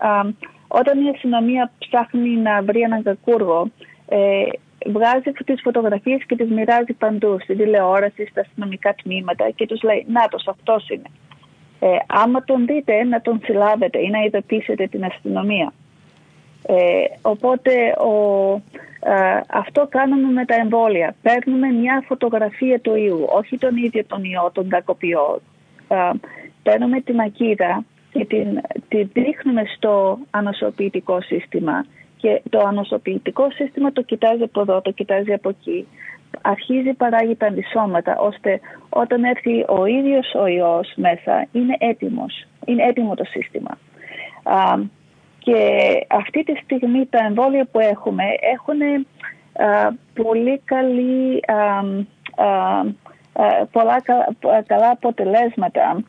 όταν 0.80 1.04
η 1.04 1.08
αστυνομία 1.08 1.70
ψάχνει 1.78 2.36
να 2.36 2.62
βρει 2.62 2.80
έναν 2.80 3.02
κακούργο, 3.02 3.70
ε, 4.08 4.44
βγάζει 4.86 5.32
τις 5.44 5.60
φωτογραφίες 5.62 6.24
και 6.26 6.36
τις 6.36 6.50
μοιράζει 6.50 6.92
παντού, 6.92 7.36
στην 7.40 7.56
τηλεόραση, 7.56 8.26
στα 8.26 8.40
αστυνομικά 8.40 8.94
τμήματα 9.02 9.50
και 9.50 9.66
τους 9.66 9.82
λέει 9.82 10.06
«Νάτος, 10.08 10.48
αυτός 10.48 10.88
είναι». 10.88 11.08
Ε, 11.80 11.96
άμα 12.06 12.44
τον 12.44 12.66
δείτε, 12.66 13.04
να 13.04 13.20
τον 13.20 13.40
συλλάβετε 13.44 13.98
ή 13.98 14.10
να 14.10 14.22
ειδοποιήσετε 14.22 14.86
την 14.86 15.04
αστυνομία. 15.04 15.72
Ε, 16.66 17.04
οπότε 17.22 17.72
ο, 17.90 18.52
ε, 19.00 19.40
αυτό 19.46 19.86
κάνουμε 19.90 20.32
με 20.32 20.44
τα 20.44 20.54
εμβόλια. 20.54 21.14
Παίρνουμε 21.22 21.68
μια 21.68 22.04
φωτογραφία 22.06 22.80
του 22.80 22.94
ιού, 22.94 23.24
όχι 23.28 23.58
τον 23.58 23.76
ίδιο 23.76 24.04
τον 24.04 24.24
ιό, 24.24 24.50
τον 24.52 24.68
κακοποιό. 24.68 25.40
Ε, 25.88 26.10
παίρνουμε 26.62 27.00
την 27.00 27.20
ακίδα 27.20 27.84
και 28.12 28.24
την, 28.24 28.60
την 28.88 29.10
δείχνουμε 29.12 29.62
στο 29.76 30.18
ανοσοποιητικό 30.30 31.20
σύστημα 31.20 31.84
και 32.24 32.42
το 32.50 32.58
ανοσοποιητικό 32.58 33.50
σύστημα 33.50 33.92
το 33.92 34.02
κοιτάζει 34.02 34.42
από 34.42 34.60
εδώ, 34.60 34.80
το 34.80 34.90
κοιτάζει 34.90 35.32
από 35.32 35.48
εκεί. 35.48 35.86
Αρχίζει 36.42 36.92
παράγει 36.92 37.36
τα 37.36 37.46
αντισώματα, 37.46 38.18
ώστε 38.18 38.60
όταν 38.88 39.24
έρθει 39.24 39.64
ο 39.68 39.86
ίδιος 39.86 40.34
ο 40.34 40.46
ιός 40.46 40.92
μέσα, 40.96 41.46
είναι 41.52 41.76
έτοιμος, 41.78 42.46
είναι 42.66 42.84
έτοιμο 42.84 43.14
το 43.14 43.24
σύστημα. 43.24 43.78
και 45.38 45.58
αυτή 46.08 46.44
τη 46.44 46.54
στιγμή 46.56 47.06
τα 47.06 47.24
εμβόλια 47.24 47.64
που 47.64 47.80
έχουμε 47.80 48.24
έχουν 48.54 49.06
πολύ 50.14 50.60
καλή, 50.64 51.40
πολλά 53.70 54.02
καλά 54.66 54.90
αποτελέσματα 54.90 56.04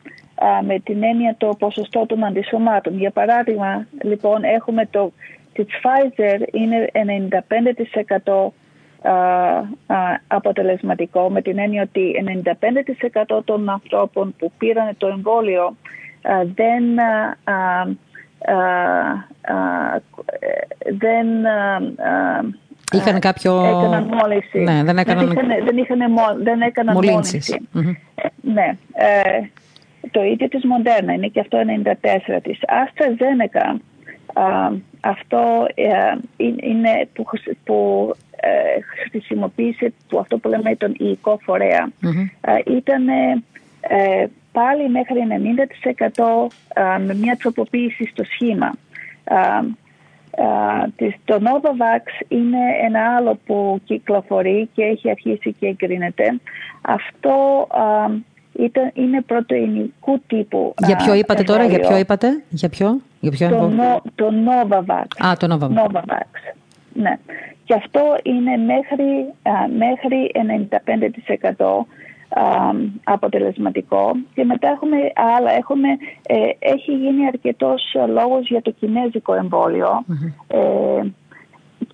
με 0.62 0.78
την 0.78 1.02
έννοια 1.02 1.34
το 1.38 1.48
ποσοστό 1.58 2.06
των 2.06 2.24
αντισωμάτων. 2.24 2.98
Για 2.98 3.10
παράδειγμα, 3.10 3.86
λοιπόν, 4.02 4.44
έχουμε 4.44 4.86
το 4.86 5.12
της 5.64 5.74
Pfizer 5.82 6.54
είναι 6.54 6.90
95% 8.26 8.48
αποτελεσματικό 10.26 11.30
με 11.30 11.42
την 11.42 11.58
έννοια 11.58 11.82
ότι 11.82 12.12
95% 13.36 13.44
των 13.44 13.68
ανθρώπων 13.68 14.34
που 14.38 14.52
πήραν 14.58 14.96
το 14.96 15.06
εμβόλιο 15.06 15.76
δεν, 16.54 16.84
δεν 20.98 21.26
Είχαν 22.92 23.20
κάποιο... 23.20 23.64
Έκαναν 23.64 24.04
μόλυνση. 24.04 24.58
Ναι, 24.58 24.82
δεν 24.84 24.98
έκαναν... 24.98 25.26
Δεν, 25.26 25.36
είχαν, 25.36 25.64
δεν, 25.64 25.76
είχαν, 25.76 25.98
δεν 26.42 26.60
έκαναν 26.60 26.94
μόλυνση. 26.94 27.68
Ναι. 28.40 28.76
Ε, 28.92 29.40
το 30.10 30.22
ίδιο 30.24 30.48
της 30.48 30.64
Μοντέρνα 30.64 31.12
είναι 31.12 31.26
και 31.26 31.40
αυτό 31.40 31.58
94 31.58 32.38
της. 32.42 32.58
Άστρα 32.66 33.14
Ζένεκα, 33.18 33.80
αυτό 35.00 35.66
ε, 35.74 36.14
είναι 36.36 37.08
που, 37.12 37.24
που 37.64 38.10
ε, 38.36 38.48
χρησιμοποίησε 39.08 39.92
που 40.08 40.18
αυτό 40.18 40.38
που 40.38 40.48
λέμε 40.48 40.76
τον 40.76 40.94
υλικό 40.98 41.38
φορέα. 41.42 41.88
ήταν 42.66 43.08
ε, 43.08 44.26
πάλι 44.52 44.88
μέχρι 44.88 45.16
90% 46.14 47.06
με 47.06 47.14
μια 47.14 47.36
τροποποίηση 47.36 48.06
στο 48.06 48.24
σχήμα. 48.24 48.74
Το 51.24 51.40
Novavax 51.42 52.24
είναι 52.28 52.58
ένα 52.82 53.16
άλλο 53.16 53.38
που 53.46 53.80
κυκλοφορεί 53.84 54.68
και 54.74 54.82
έχει 54.82 55.10
αρχίσει 55.10 55.52
και 55.52 55.66
εγκρίνεται. 55.66 56.40
Αυτό 56.80 57.66
ήταν, 58.58 58.90
είναι 58.94 59.22
πρωτεϊνικού 59.22 60.20
τύπου. 60.26 60.74
Για 60.86 60.96
ποιο 60.96 61.14
είπατε 61.14 61.42
τώρα, 61.42 61.64
για 61.64 61.78
ποιο 61.78 61.96
είπατε, 61.96 62.42
για 62.48 62.68
ποιο, 62.68 63.00
για 63.28 63.48
ποιο 63.48 63.48
το, 63.48 64.02
το 64.14 64.32
Novavax. 64.46 65.26
Α, 65.26 65.36
το 65.36 65.46
Novavax. 65.50 65.84
Novavax. 65.84 66.54
Ναι. 66.92 67.18
Και 67.64 67.74
αυτό 67.74 68.00
είναι 68.22 68.56
μέχρι, 68.56 69.32
μέχρι 69.78 70.30
95% 71.56 71.84
αποτελεσματικό 73.04 74.12
και 74.34 74.44
μετά 74.44 74.68
έχουμε 74.68 74.96
άλλα, 75.36 75.52
έχουμε, 75.52 75.88
ε, 76.26 76.36
έχει 76.58 76.92
γίνει 76.92 77.26
αρκετός 77.26 77.94
λόγος 78.08 78.48
για 78.48 78.62
το 78.62 78.70
κινέζικο 78.70 79.34
ε, 80.46 80.58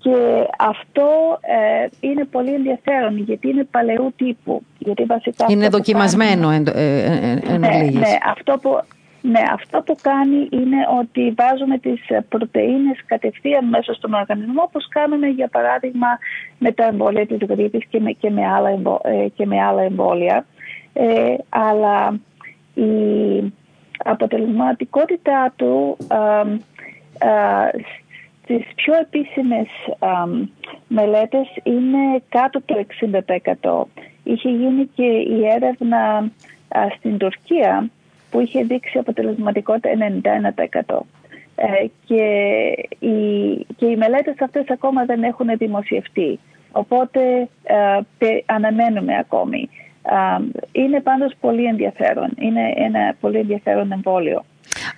και 0.02 0.46
αυτό 0.58 1.38
ε, 1.40 1.88
είναι 2.00 2.24
πολύ 2.24 2.54
ενδιαφέρον 2.54 3.18
γιατί 3.18 3.48
είναι 3.48 3.64
παλαιού 3.70 4.12
τύπου. 4.16 4.62
Γιατί 4.78 5.04
βασικά 5.04 5.46
είναι 5.48 5.68
δοκιμασμένο 5.68 6.50
εν, 6.50 6.66
ε, 6.74 7.04
ε, 7.04 7.58
ναι, 7.58 7.68
ναι, 7.92 8.16
αυτό 8.30 8.58
που, 8.62 8.80
ναι, 9.22 9.42
αυτό 9.52 9.82
που 9.82 9.96
κάνει 10.02 10.48
είναι 10.50 10.76
ότι 11.00 11.34
βάζουμε 11.36 11.78
τις 11.78 12.00
πρωτεΐνες 12.28 13.04
κατευθείαν 13.06 13.68
μέσα 13.68 13.94
στον 13.94 14.14
οργανισμό 14.14 14.62
όπως 14.62 14.88
κάνουμε 14.88 15.26
για 15.26 15.48
παράδειγμα 15.48 16.06
με 16.58 16.72
τα 16.72 16.84
εμβόλια 16.84 17.26
της 17.26 17.38
γρήπης 17.48 17.86
και 17.88 18.00
με, 18.00 18.10
και 18.10 18.30
με, 18.30 18.46
άλλα, 18.46 19.00
και 19.34 19.46
με 19.46 19.62
άλλα 19.62 19.82
εμβόλια. 19.82 20.46
αλλά 21.48 22.20
η 22.74 23.52
αποτελεσματικότητά 24.04 25.52
του 25.56 25.96
στις 28.42 28.66
πιο 28.74 28.94
επίσημες 29.00 29.68
α, 29.98 30.08
μελέτες 30.88 31.48
είναι 31.62 32.22
κάτω 32.28 32.62
το 32.64 32.84
60%. 33.62 34.02
Είχε 34.24 34.48
γίνει 34.48 34.86
και 34.94 35.06
η 35.06 35.46
έρευνα 35.46 36.30
στην 36.98 37.18
Τουρκία 37.18 37.90
που 38.32 38.40
είχε 38.40 38.62
δείξει 38.62 38.98
αποτελεσματικότητα 38.98 39.90
91%. 40.88 40.98
Ε, 41.54 41.86
και, 42.04 42.24
οι, 42.98 43.54
και 43.76 43.86
οι 43.86 43.96
μελέτες 43.96 44.34
αυτές 44.40 44.64
ακόμα 44.70 45.04
δεν 45.04 45.22
έχουν 45.22 45.48
δημοσιευτεί. 45.56 46.38
Οπότε 46.72 47.48
ε, 47.62 48.26
αναμένουμε 48.46 49.18
ακόμη. 49.18 49.68
είναι 50.72 51.00
πάντως 51.00 51.32
πολύ 51.40 51.64
ενδιαφέρον. 51.64 52.28
Είναι 52.38 52.72
ένα 52.76 53.14
πολύ 53.20 53.38
ενδιαφέρον 53.38 53.92
εμβόλιο. 53.92 54.44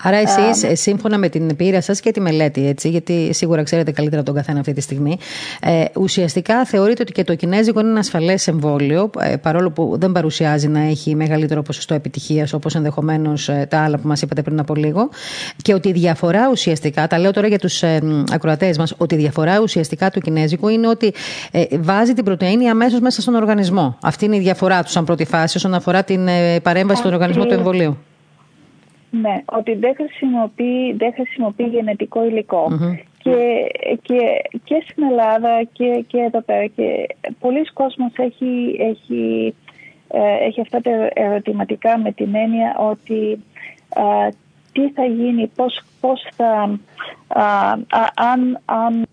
Άρα, 0.03 0.16
εσείς, 0.16 0.62
ε, 0.62 0.75
σύμφωνα 0.75 1.18
με 1.18 1.29
την 1.29 1.57
πείρα 1.57 1.81
σας 1.81 2.01
και 2.01 2.11
τη 2.11 2.20
μελέτη, 2.20 2.66
έτσι, 2.66 2.89
γιατί 2.89 3.31
σίγουρα 3.33 3.62
ξέρετε 3.62 3.91
καλύτερα 3.91 4.22
τον 4.22 4.35
καθένα 4.35 4.61
αυτή 4.61 4.72
τη 4.72 4.81
στιγμή, 4.81 5.18
ε, 5.61 5.85
ουσιαστικά 5.95 6.64
θεωρείτε 6.64 7.03
ότι 7.03 7.12
και 7.12 7.25
το 7.25 7.35
Κινέζικο 7.35 7.81
είναι 7.81 7.89
ένα 7.89 7.99
ασφαλές 7.99 8.49
εμβόλιο, 8.49 9.11
ε, 9.20 9.37
παρόλο 9.37 9.70
που 9.70 9.97
δεν 9.99 10.12
παρουσιάζει 10.12 10.68
να 10.68 10.81
έχει 10.81 11.14
μεγαλύτερο 11.14 11.62
ποσοστό 11.62 11.95
επιτυχίας 11.95 12.53
όπως 12.53 12.75
ενδεχομένως 12.75 13.49
ε, 13.49 13.66
τα 13.70 13.79
άλλα 13.85 13.99
που 13.99 14.09
μας 14.09 14.22
είπατε 14.22 14.43
πριν 14.43 14.61
από 14.61 14.75
λίγο. 14.75 15.09
Και 15.62 15.75
ότι 15.75 15.89
η 15.89 15.93
διαφορά 15.93 16.49
ουσιαστικά, 16.51 17.07
τα 17.07 17.18
λέω 17.18 17.31
τώρα 17.31 17.47
για 17.47 17.59
τους 17.59 17.83
ε, 17.83 18.01
ακροατές 18.33 18.79
μας, 18.79 18.95
ότι 18.97 19.14
η 19.14 19.18
διαφορά 19.18 19.61
ουσιαστικά 19.61 20.11
του 20.11 20.20
Κινέζικου 20.20 20.68
είναι 20.68 20.89
ότι 20.89 21.14
ε, 21.51 21.64
βάζει 21.79 22.12
την 22.12 22.25
πρωτενη 22.25 22.68
αμέσως 22.68 23.01
μέσα 23.01 23.20
στον 23.20 23.35
οργανισμό. 23.35 23.99
Αυτή 24.03 24.25
είναι 24.25 24.37
η 24.37 24.41
διαφορά 24.41 24.83
τους, 24.83 24.93
σαν 24.93 25.05
πρώτη 25.05 25.25
φάση, 25.25 25.57
όσον 25.57 25.75
αφορά 25.75 26.03
την 26.05 26.29
ε, 26.29 26.61
παρέμβαση 26.61 27.01
στον 27.01 27.12
οργανισμό 27.12 27.45
του 27.45 27.55
εμβολίου. 27.55 27.97
Ναι, 29.21 29.43
ότι 29.45 29.75
δεν 29.75 29.95
χρησιμοποιεί, 29.95 30.93
δεν 30.97 31.12
χρησιμοποιεί 31.15 31.65
γενετικό 31.65 32.21
Και, 33.19 33.67
και, 34.03 34.19
και 34.65 34.85
στην 34.89 35.03
Ελλάδα 35.03 35.62
και, 35.73 36.05
και 36.07 36.19
εδώ 36.19 36.41
πέρα 36.41 36.67
και 36.67 37.07
πολλοί 37.41 37.73
κόσμος 37.73 38.12
έχει, 38.17 38.77
έχει, 38.79 39.55
ε, 40.09 40.45
έχει 40.47 40.61
αυτά 40.61 40.81
τα 40.81 40.91
ερωτηματικά 41.15 41.99
με 41.99 42.12
την 42.12 42.35
έννοια 42.35 42.77
ότι 42.79 43.45
τι 44.73 44.91
θα 44.91 45.05
γίνει, 45.05 45.47
πώς, 45.47 45.83
πώς 46.01 46.27
θα, 46.37 46.79
αν, 48.15 48.61
αν 48.65 49.09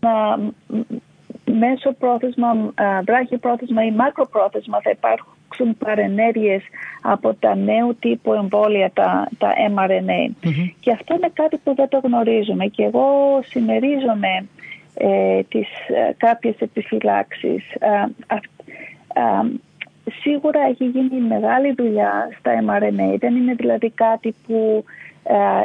μέσω 1.45 1.91
πρόθεσμα, 1.91 2.73
βράχη 3.05 3.37
πρόθεσμα 3.37 3.85
ή 3.85 3.91
μακροπρόθεσμα 3.91 4.79
θα 4.81 4.89
υπάρχουν 4.89 5.33
υπάρξουν 5.51 5.77
παρενέργειες 5.77 6.63
από 7.01 7.33
τα 7.33 7.55
νέου 7.55 7.95
τύπου 7.99 8.33
εμβόλια, 8.33 8.91
τα, 8.93 9.27
τα 9.37 9.53
mRNA. 9.75 10.49
Και 10.79 10.91
αυτό 10.91 11.15
είναι 11.15 11.31
κάτι 11.33 11.57
που 11.63 11.75
δεν 11.75 11.87
το 11.87 11.99
γνωρίζουμε 12.03 12.65
και 12.65 12.83
εγώ 12.83 13.39
συμμερίζομαι 13.45 14.47
ε, 14.93 15.39
τις 15.49 15.67
ε, 15.87 16.13
κάποιες 16.17 16.55
επιφυλάξεις. 16.59 17.63
σίγουρα 20.21 20.59
έχει 20.69 20.85
γίνει 20.85 21.21
μεγάλη 21.27 21.73
δουλειά 21.73 22.29
στα 22.39 22.51
mRNA, 22.65 23.15
δεν 23.19 23.35
είναι 23.35 23.53
δηλαδή 23.53 23.89
κάτι 23.89 24.35
που 24.47 24.83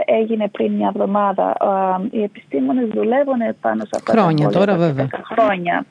έγινε 0.04 0.48
πριν 0.48 0.72
μια 0.72 0.92
εβδομάδα. 0.94 1.57
οι 2.11 2.22
επιστήμονες 2.22 2.88
δουλεύουν 2.88 3.40
πάνω 3.61 3.84
σε 3.84 3.90
αυτά 3.94 4.12
χρόνια, 4.12 4.48
τα 4.48 4.59
τώρα 4.59 4.76
βέβαια. 4.76 5.09
χρόνια. 5.22 5.84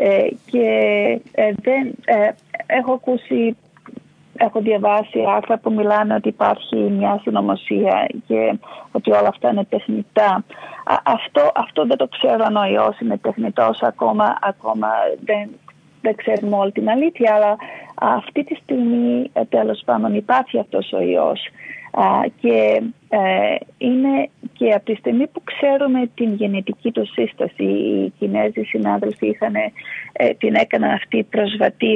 Ε, 0.00 0.28
και 0.50 0.66
ε, 1.32 1.52
δεν, 1.62 1.94
ε, 2.04 2.30
έχω 2.66 2.92
ακούσει, 2.92 3.56
έχω 4.36 4.60
διαβάσει 4.60 5.24
άρθρα 5.36 5.58
που 5.58 5.72
μιλάνε 5.72 6.14
ότι 6.14 6.28
υπάρχει 6.28 6.76
μια 6.76 7.20
συνωμοσία 7.22 8.06
και 8.26 8.58
ότι 8.92 9.10
όλα 9.10 9.28
αυτά 9.28 9.50
είναι 9.50 9.64
τεχνητά. 9.64 10.44
αυτό, 11.02 11.52
αυτό 11.54 11.86
δεν 11.86 11.96
το 11.96 12.08
ξέρω 12.08 12.44
αν 12.44 12.56
ο 12.56 12.64
ιός 12.64 12.98
είναι 13.00 13.18
τεχνητός 13.18 13.82
ακόμα, 13.82 14.38
ακόμα 14.42 14.88
δεν, 15.24 15.50
δεν 16.02 16.14
ξέρουμε 16.14 16.56
όλη 16.56 16.72
την 16.72 16.90
αλήθεια, 16.90 17.34
αλλά 17.34 17.56
αυτή 17.94 18.44
τη 18.44 18.54
στιγμή 18.54 19.30
τέλος 19.48 19.82
πάντων 19.84 20.14
υπάρχει 20.14 20.58
αυτός 20.58 20.92
ο 20.92 21.00
ιός 21.00 21.48
και 22.40 22.82
ε, 23.08 23.56
είναι 23.78 24.28
και 24.52 24.70
από 24.72 24.84
τη 24.84 24.94
στιγμή 24.94 25.26
που 25.26 25.42
ξέρουμε 25.44 26.10
την 26.14 26.34
γενετική 26.34 26.90
του 26.90 27.06
σύσταση, 27.06 27.64
οι 27.64 28.12
Κινέζοι 28.18 28.62
συνάδελφοι 28.62 29.26
είχαν, 29.26 29.54
ε, 29.54 29.72
την 30.38 30.54
έκαναν 30.54 30.90
αυτή 30.90 31.26
προσβατή 31.30 31.94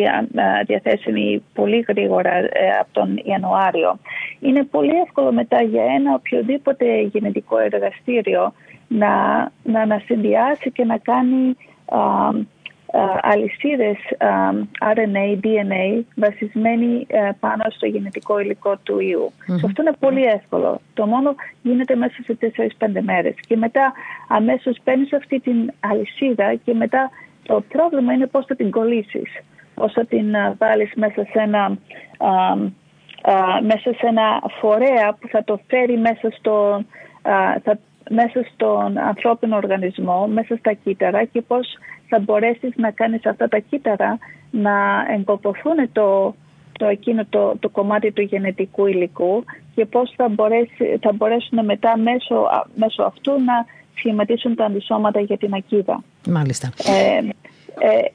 διαθέσιμη 0.66 1.42
πολύ 1.54 1.84
γρήγορα 1.88 2.34
ε, 2.34 2.48
από 2.80 2.88
τον 2.92 3.20
Ιανουάριο. 3.24 3.98
Είναι 4.40 4.64
πολύ 4.64 4.92
εύκολο 5.04 5.32
μετά 5.32 5.62
για 5.62 5.84
ένα 5.84 6.14
οποιοδήποτε 6.14 7.00
γενετικό 7.00 7.58
εργαστήριο 7.58 8.52
να, 8.88 9.10
να 9.62 9.80
ανασυνδυάσει 9.80 10.70
και 10.70 10.84
να 10.84 10.98
κάνει 10.98 11.56
αλυσίδες 13.20 13.96
RNA, 14.94 15.44
DNA 15.44 16.02
βασισμένοι 16.16 17.06
πάνω 17.40 17.64
στο 17.68 17.86
γενετικό 17.86 18.38
υλικό 18.38 18.76
του 18.82 19.00
ιού. 19.00 19.32
Αυτό 19.64 19.82
είναι 19.82 19.96
πολύ 19.98 20.24
εύκολο. 20.24 20.80
Το 20.94 21.06
μόνο 21.06 21.34
γίνεται 21.62 21.94
μέσα 21.94 22.16
σε 22.24 22.36
4-5 22.78 23.00
μέρες. 23.00 23.34
Και 23.46 23.56
μετά 23.56 23.92
αμέσως 24.28 24.78
παίρνεις 24.84 25.12
αυτή 25.12 25.40
την 25.40 25.72
αλυσίδα 25.80 26.54
και 26.64 26.74
μετά 26.74 27.10
το 27.42 27.64
πρόβλημα 27.68 28.12
είναι 28.12 28.26
πώς 28.26 28.44
θα 28.46 28.54
την 28.54 28.70
κολλήσεις. 28.70 29.40
Πώς 29.74 29.92
θα 29.92 30.04
την 30.04 30.36
βάλεις 30.58 30.92
μέσα 30.94 31.24
σε 31.24 31.38
ένα 31.38 31.78
μέσα 33.62 33.92
σε 33.92 34.06
ένα 34.06 34.42
φορέα 34.60 35.16
που 35.20 35.28
θα 35.28 35.44
το 35.44 35.60
φέρει 35.68 35.98
μέσα, 35.98 36.30
στο, 36.30 36.84
θα, 37.62 37.78
μέσα 38.10 38.46
στον 38.54 38.98
ανθρώπινο 38.98 39.56
οργανισμό, 39.56 40.26
μέσα 40.26 40.56
στα 40.56 40.72
κύτταρα 40.72 41.24
και 41.24 41.42
πώς 41.42 41.68
θα 42.08 42.18
μπορέσεις 42.18 42.70
να 42.76 42.90
κάνεις 42.90 43.26
αυτά 43.26 43.48
τα 43.48 43.58
κύτταρα 43.58 44.18
να 44.50 44.72
εγκοποθούν 45.14 45.92
το, 45.92 46.34
το 46.72 46.86
εκείνο 46.86 47.26
το, 47.28 47.56
το 47.60 47.68
κομμάτι 47.68 48.12
του 48.12 48.22
γενετικού 48.22 48.86
υλικού 48.86 49.44
και 49.74 49.84
πώς 49.84 50.12
θα, 50.16 50.28
μπορέσει, 50.28 50.98
θα 51.00 51.12
μπορέσουν 51.12 51.64
μετά 51.64 51.98
μέσω, 51.98 52.48
μέσω 52.74 53.02
αυτού 53.02 53.30
να 53.30 53.66
σχηματίσουν 53.94 54.54
τα 54.54 54.64
αντισώματα 54.64 55.20
για 55.20 55.36
την 55.36 55.54
ακίδα. 55.54 56.02
Μάλιστα. 56.28 56.72
Ε, 56.86 57.18
ε, 57.86 58.12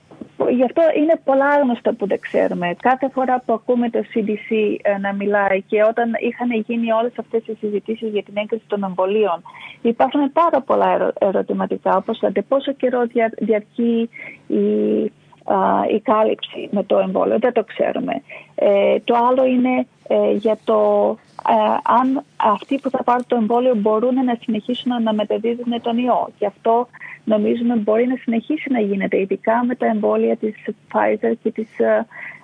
Γι' 0.49 0.63
αυτό 0.63 0.81
είναι 0.97 1.19
πολλά 1.23 1.45
άγνωστα 1.45 1.93
που 1.93 2.07
δεν 2.07 2.19
ξέρουμε. 2.19 2.75
Κάθε 2.81 3.09
φορά 3.09 3.43
που 3.45 3.53
ακούμε 3.53 3.89
το 3.89 3.99
CDC 4.13 4.75
ε, 4.81 4.97
να 4.97 5.13
μιλάει 5.13 5.61
και 5.61 5.83
όταν 5.83 6.15
είχαν 6.19 6.51
γίνει 6.51 6.91
όλες 6.91 7.11
αυτές 7.15 7.47
οι 7.47 7.57
συζητήσεις 7.59 8.09
για 8.09 8.23
την 8.23 8.37
έγκριση 8.37 8.63
των 8.67 8.83
εμβολίων 8.83 9.41
υπάρχουν 9.81 10.31
πάρα 10.31 10.61
πολλά 10.61 11.13
ερωτηματικά 11.19 11.95
όπως 11.97 12.19
πόσο 12.47 12.73
καιρό 12.73 13.03
διαρκεί 13.37 14.09
η, 14.47 14.63
η 15.95 15.99
κάλυψη 16.03 16.69
με 16.71 16.83
το 16.83 16.97
εμβόλιο. 16.97 17.39
Δεν 17.39 17.53
το 17.53 17.63
ξέρουμε. 17.63 18.21
Ε, 18.55 18.99
το 19.03 19.15
άλλο 19.29 19.45
είναι 19.45 19.87
ε, 20.07 20.31
για 20.31 20.57
το 20.63 20.77
αν 21.83 22.23
αυτοί 22.37 22.79
που 22.79 22.89
θα 22.89 23.03
πάρουν 23.03 23.25
το 23.27 23.35
εμβόλιο 23.35 23.75
μπορούν 23.75 24.13
να 24.13 24.37
συνεχίσουν 24.41 25.03
να 25.03 25.13
μεταδίδουν 25.13 25.81
τον 25.81 25.97
ιό. 25.97 26.29
Και 26.39 26.45
αυτό 26.45 26.87
νομίζουμε 27.23 27.75
μπορεί 27.75 28.07
να 28.07 28.15
συνεχίσει 28.15 28.71
να 28.71 28.79
γίνεται, 28.79 29.19
ειδικά 29.19 29.63
με 29.65 29.75
τα 29.75 29.85
εμβόλια 29.85 30.35
της 30.35 30.55
Pfizer 30.93 31.33
και 31.43 31.51
της, 31.51 31.69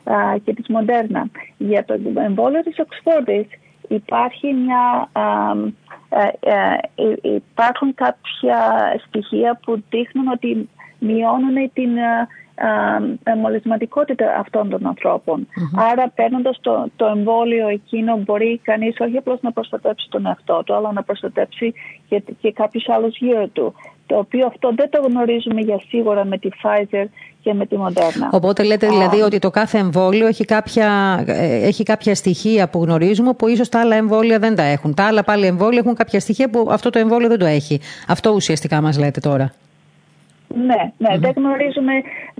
uh, 0.03 0.35
και 0.43 0.53
της 0.53 0.65
Moderna. 0.69 1.23
Για 1.57 1.85
το 1.85 1.95
εμβόλιο 2.15 2.63
της 2.63 2.75
Oxford 2.77 3.45
υπάρχει 3.87 4.53
μια, 4.53 5.09
υπάρχουν 7.21 7.93
κάποια 7.93 8.59
στοιχεία 9.07 9.59
που 9.65 9.83
δείχνουν 9.89 10.27
ότι 10.27 10.69
μειώνουν 10.99 11.71
την 11.73 11.89
μολυσματικότητα 13.41 14.35
αυτών 14.39 14.69
των 14.69 14.87
ανθρώπων. 14.87 15.47
Άρα 15.91 16.09
παίρνοντας 16.15 16.57
το, 16.61 16.87
το 16.95 17.05
εμβόλιο 17.05 17.67
εκείνο 17.67 18.17
μπορεί 18.17 18.59
κανείς 18.63 18.99
όχι 18.99 19.17
απλώς 19.17 19.41
να 19.41 19.51
προστατέψει 19.51 20.07
τον 20.09 20.25
εαυτό 20.25 20.63
του 20.65 20.73
αλλά 20.73 20.91
να 20.91 21.03
προστατέψει 21.03 21.73
και, 22.09 22.23
και 22.41 22.51
κάποιους 22.51 22.89
άλλους 22.89 23.17
γύρω 23.17 23.47
του 23.47 23.73
το 24.05 24.17
οποίο 24.17 24.45
αυτό 24.45 24.71
δεν 24.75 24.89
το 24.89 25.01
γνωρίζουμε 25.07 25.61
για 25.61 25.79
σίγουρα 25.87 26.25
με 26.25 26.37
τη 26.37 26.49
Pfizer 26.63 27.05
και 27.41 27.53
με 27.53 27.65
τη 27.65 27.75
Moderna. 27.79 28.27
Οπότε 28.31 28.63
λέτε 28.63 28.87
δηλαδή 28.87 29.21
ότι 29.21 29.39
το 29.39 29.49
κάθε 29.49 29.77
εμβόλιο 29.77 30.27
έχει 30.27 30.45
κάποια, 30.45 31.19
ε, 31.27 31.67
έχει 31.67 31.83
κάποια 31.83 32.15
στοιχεία 32.15 32.69
που 32.69 32.83
γνωρίζουμε 32.83 33.33
που 33.33 33.47
ίσως 33.47 33.69
τα 33.69 33.79
άλλα 33.79 33.95
εμβόλια 33.95 34.39
δεν 34.39 34.55
τα 34.55 34.63
έχουν. 34.63 34.93
Τα 34.93 35.05
άλλα 35.05 35.23
πάλι 35.23 35.45
εμβόλια 35.45 35.79
έχουν 35.79 35.95
κάποια 35.95 36.19
στοιχεία 36.19 36.49
που 36.49 36.67
αυτό 36.71 36.89
το 36.89 36.99
εμβόλιο 36.99 37.27
δεν 37.27 37.39
το 37.39 37.45
έχει. 37.45 37.79
Αυτό 38.07 38.31
ουσιαστικά 38.31 38.81
μας 38.81 38.97
λέτε 38.97 39.19
τώρα. 39.19 39.53
Ναι, 40.55 40.91
ναι, 40.97 41.17
δεν 41.17 41.31
γνωρίζουμε, 41.35 41.93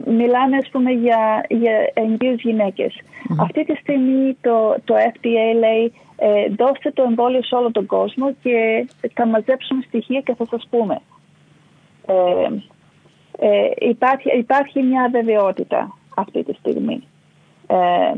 μιλάμε 0.06 0.58
ας 0.58 0.70
πούμε 0.72 0.92
για, 0.92 1.46
για 1.50 1.92
εγγύους 1.94 2.44
Αυτή 3.40 3.66
τη 3.66 3.76
στιγμή 3.76 4.38
το, 4.42 4.76
το 4.84 4.96
FDA 4.96 5.60
λέει 5.60 5.94
ε, 6.16 6.48
δώστε 6.58 6.92
το 6.92 7.04
εμβόλιο 7.04 7.44
σε 7.44 7.56
όλο 7.56 7.72
τον 7.72 7.86
κόσμο 7.86 8.34
και 8.44 8.88
θα 9.14 9.28
μαζέψουμε 9.28 9.84
στοιχεία 9.88 10.22
και 10.22 10.36
θα 10.36 10.46
σας 10.46 10.68
πούμε. 10.70 11.00
Ε, 12.06 12.48
ε, 13.40 13.70
υπάρχει, 13.78 14.38
υπάρχει 14.38 14.82
μια 14.82 15.10
βεβαιότητα 15.12 15.98
αυτή 16.16 16.44
τη 16.44 16.54
στιγμή. 16.54 17.04
Ε, 17.68 18.14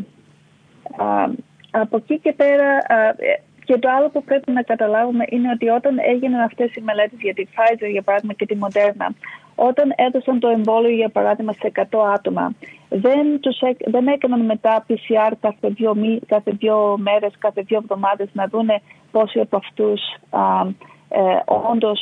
από 1.71 1.97
εκεί 1.97 2.19
και 2.19 2.33
πέρα 2.33 2.85
και 3.63 3.77
το 3.77 3.89
άλλο 3.97 4.09
που 4.09 4.23
πρέπει 4.23 4.51
να 4.51 4.61
καταλάβουμε 4.61 5.25
είναι 5.29 5.49
ότι 5.49 5.69
όταν 5.69 5.97
έγιναν 5.99 6.41
αυτές 6.41 6.75
οι 6.75 6.81
μελέτες 6.81 7.19
για 7.21 7.33
τη 7.33 7.43
Pfizer 7.53 7.89
για 7.91 8.01
παράδειγμα 8.01 8.33
και 8.33 8.45
τη 8.45 8.57
Moderna 8.61 9.07
όταν 9.55 9.93
έδωσαν 9.95 10.39
το 10.39 10.47
εμβόλιο 10.47 10.89
για 10.89 11.09
παράδειγμα 11.09 11.53
σε 11.53 11.71
100 11.75 11.81
άτομα 12.13 12.53
δεν, 12.89 13.39
τους, 13.39 13.59
δεν 13.85 14.07
έκαναν 14.07 14.45
μετά 14.45 14.85
PCR 14.87 15.31
κάθε 15.39 15.69
δύο, 15.69 15.95
κάθε 16.25 16.51
δύο 16.51 16.95
μέρες, 16.97 17.33
κάθε 17.39 17.61
δύο 17.61 17.77
εβδομάδες 17.77 18.27
να 18.33 18.47
δούνε 18.47 18.81
πόσοι 19.11 19.39
από 19.39 19.57
αυτούς 19.57 20.01
ε, 21.09 21.21
όντως 21.71 21.99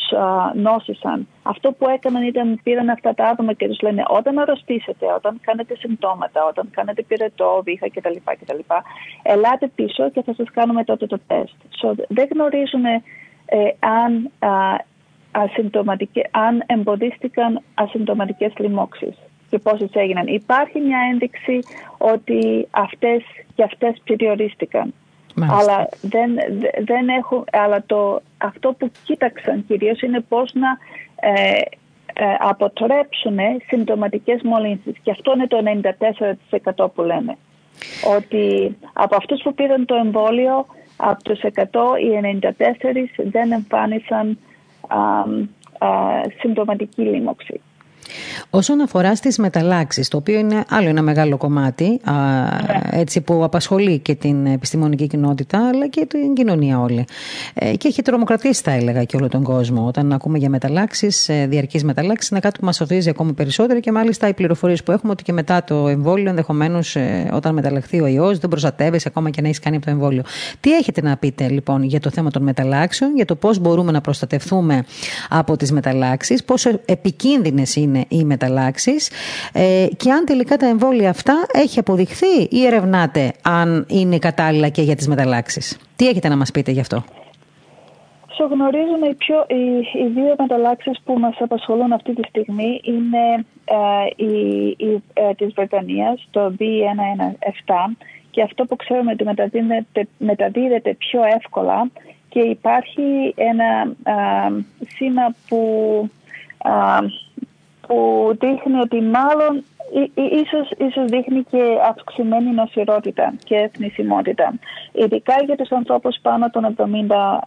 νόσησαν. 0.53 1.27
Αυτό 1.43 1.71
που 1.71 1.89
έκαναν 1.89 2.23
ήταν 2.23 2.59
πήραν 2.63 2.89
αυτά 2.89 3.13
τα 3.13 3.25
άτομα 3.25 3.53
και 3.53 3.67
τους 3.67 3.81
λένε 3.81 4.03
όταν 4.07 4.39
αρρωστήσετε, 4.39 5.05
όταν 5.15 5.39
κάνετε 5.41 5.75
συμπτώματα, 5.75 6.45
όταν 6.45 6.69
κάνετε 6.71 7.03
πυρετό, 7.03 7.61
βήχα 7.63 7.89
κτλ. 7.89 8.15
κτλ 8.23 8.59
ελάτε 9.23 9.67
πίσω 9.75 10.09
και 10.09 10.21
θα 10.21 10.33
σας 10.33 10.47
κάνουμε 10.53 10.83
τότε 10.83 11.05
το 11.07 11.19
τεστ. 11.27 11.55
So, 11.81 11.93
δεν 12.07 12.27
γνωρίζουμε 12.33 13.01
ε, 13.45 13.57
αν, 13.79 14.31
αν 16.31 16.63
εμποδίστηκαν 16.65 17.61
ασυμπτωματικές 17.73 18.53
λοιμώξεις 18.57 19.15
και 19.49 19.59
πόσες 19.59 19.89
έγιναν. 19.93 20.27
Υπάρχει 20.27 20.79
μια 20.79 20.97
ένδειξη 21.11 21.59
ότι 21.97 22.67
αυτές 22.71 23.23
και 23.55 23.63
αυτές 23.63 24.01
περιορίστηκαν. 24.03 24.93
Αλλά, 25.49 25.87
δεν, 26.01 26.31
δεν 26.85 27.07
έχουν, 27.07 27.43
αλλά 27.51 27.83
το, 27.85 28.21
αυτό 28.37 28.73
που 28.77 28.91
κοίταξαν 29.03 29.65
κυρίως 29.67 30.01
είναι 30.01 30.19
πώς 30.19 30.53
να 30.53 30.77
ε, 31.15 31.61
ε, 32.13 32.25
αποτρέψουν 32.39 33.37
συμπτωματικές 33.67 34.41
μολύνσεις. 34.43 34.93
Και 35.03 35.11
αυτό 35.11 35.33
είναι 35.35 35.47
το 35.47 35.57
94% 36.85 36.87
που 36.95 37.01
λένε. 37.01 37.37
Ότι 38.17 38.77
από 38.93 39.15
αυτούς 39.15 39.41
που 39.41 39.53
πήραν 39.53 39.85
το 39.85 39.95
εμβόλιο, 39.95 40.65
από 40.97 41.23
τους 41.23 41.39
100 41.39 41.63
οι 41.99 42.39
94 42.41 42.51
δεν 43.17 43.51
εμφάνισαν 43.51 44.37
α, 44.87 44.97
α, 45.87 46.21
συμπτωματική 46.39 47.01
λίμωξη. 47.01 47.61
Όσον 48.49 48.81
αφορά 48.81 49.15
στις 49.15 49.37
μεταλλάξεις, 49.37 50.07
το 50.07 50.17
οποίο 50.17 50.39
είναι 50.39 50.63
άλλο 50.69 50.89
ένα 50.89 51.01
μεγάλο 51.01 51.37
κομμάτι 51.37 51.85
ναι. 51.85 52.99
έτσι, 52.99 53.21
που 53.21 53.43
απασχολεί 53.43 53.99
και 53.99 54.15
την 54.15 54.45
επιστημονική 54.45 55.07
κοινότητα 55.07 55.67
αλλά 55.67 55.87
και 55.87 56.05
την 56.05 56.33
κοινωνία 56.33 56.79
όλη. 56.79 57.05
Ε, 57.53 57.75
και 57.75 57.87
έχει 57.87 58.01
τρομοκρατήσει 58.01 58.61
θα 58.61 58.71
έλεγα 58.71 59.03
και 59.03 59.15
όλο 59.15 59.27
τον 59.27 59.43
κόσμο. 59.43 59.87
Όταν 59.87 60.11
ακούμε 60.11 60.37
για 60.37 60.49
μεταλλάξεις, 60.49 61.29
ε, 61.29 61.45
διαρκείς 61.49 61.83
μεταλλάξεις, 61.83 62.29
είναι 62.29 62.39
κάτι 62.39 62.59
που 62.59 62.65
μας 62.65 62.81
οδηγεί 62.81 63.09
ακόμα 63.09 63.33
περισσότερο 63.33 63.79
και 63.79 63.91
μάλιστα 63.91 64.27
οι 64.27 64.33
πληροφορίες 64.33 64.83
που 64.83 64.91
έχουμε 64.91 65.11
ότι 65.11 65.23
και 65.23 65.33
μετά 65.33 65.63
το 65.63 65.87
εμβόλιο 65.87 66.29
ενδεχομένως 66.29 66.95
ε, 66.95 67.29
όταν 67.33 67.53
μεταλλαχθεί 67.53 68.01
ο 68.01 68.07
ιός 68.07 68.39
δεν 68.39 68.49
προστατεύεσαι 68.49 69.07
ακόμα 69.07 69.29
και 69.29 69.41
να 69.41 69.47
έχεις 69.47 69.59
κάνει 69.59 69.75
από 69.75 69.85
το 69.85 69.91
εμβόλιο. 69.91 70.23
Τι 70.59 70.73
έχετε 70.73 71.01
να 71.01 71.17
πείτε 71.17 71.47
λοιπόν 71.47 71.83
για 71.83 71.99
το 71.99 72.09
θέμα 72.09 72.31
των 72.31 72.43
μεταλλάξεων, 72.43 73.15
για 73.15 73.25
το 73.25 73.35
πώς 73.35 73.59
μπορούμε 73.59 73.91
να 73.91 74.01
προστατευτούμε 74.01 74.83
από 75.29 75.57
τις 75.57 75.71
μεταλλάξεις, 75.71 76.43
πόσο 76.43 76.69
επικίνδυνες 76.85 77.75
είναι 77.75 78.02
οι 78.07 78.23
μεταλλάξεις 78.23 79.11
ε, 79.53 79.87
και 79.97 80.11
αν 80.11 80.25
τελικά 80.25 80.57
τα 80.57 80.67
εμβόλια 80.67 81.09
αυτά 81.09 81.45
έχει 81.51 81.79
αποδειχθεί 81.79 82.47
ή 82.49 82.65
ερευνάτε 82.65 83.33
αν 83.41 83.85
είναι 83.89 84.17
κατάλληλα 84.17 84.69
και 84.69 84.81
για 84.81 84.95
τις 84.95 85.07
μεταλλάξεις. 85.07 85.77
Τι 85.95 86.07
έχετε 86.07 86.27
να 86.27 86.37
μας 86.37 86.51
πείτε 86.51 86.71
γι' 86.71 86.79
αυτό; 86.79 87.03
So, 88.37 88.47
γνωρίζουμε 88.49 89.07
οι, 89.07 89.13
πιο, 89.13 89.45
οι, 89.47 89.63
οι 90.03 90.07
δύο 90.07 90.35
μεταλλάξεις 90.37 91.01
που 91.05 91.19
μας 91.19 91.35
απασχολούν 91.39 91.91
αυτή 91.91 92.13
τη 92.13 92.21
στιγμή 92.27 92.81
είναι 92.83 93.45
ε, 93.65 94.23
η, 94.25 94.67
η, 94.67 95.03
ε, 95.13 95.33
της 95.33 95.53
Βρετανίας, 95.53 96.27
το 96.31 96.53
B117 96.59 97.95
και 98.31 98.41
αυτό 98.41 98.65
που 98.65 98.75
ξέρουμε 98.75 99.11
ότι 99.11 99.23
μεταδίδεται, 99.23 100.07
μεταδίδεται 100.17 100.93
πιο 100.93 101.21
εύκολα 101.35 101.89
και 102.29 102.39
υπάρχει 102.39 103.33
ένα 103.35 103.95
σήμα 104.95 105.35
που 105.47 105.59
που 107.93 108.37
δείχνει 108.39 108.79
ότι 108.79 109.01
μάλλον 109.01 109.63
ίσως, 110.13 110.71
ίσως 110.77 111.05
δείχνει 111.05 111.43
και 111.43 111.63
αυξημένη 111.89 112.51
νοσηρότητα 112.51 113.33
και 113.43 113.55
εθνισιμότητα, 113.55 114.53
ειδικά 114.91 115.33
για 115.45 115.55
τους 115.55 115.71
ανθρώπους 115.71 116.17
πάνω 116.21 116.49
των 116.49 116.75
70 116.77 117.39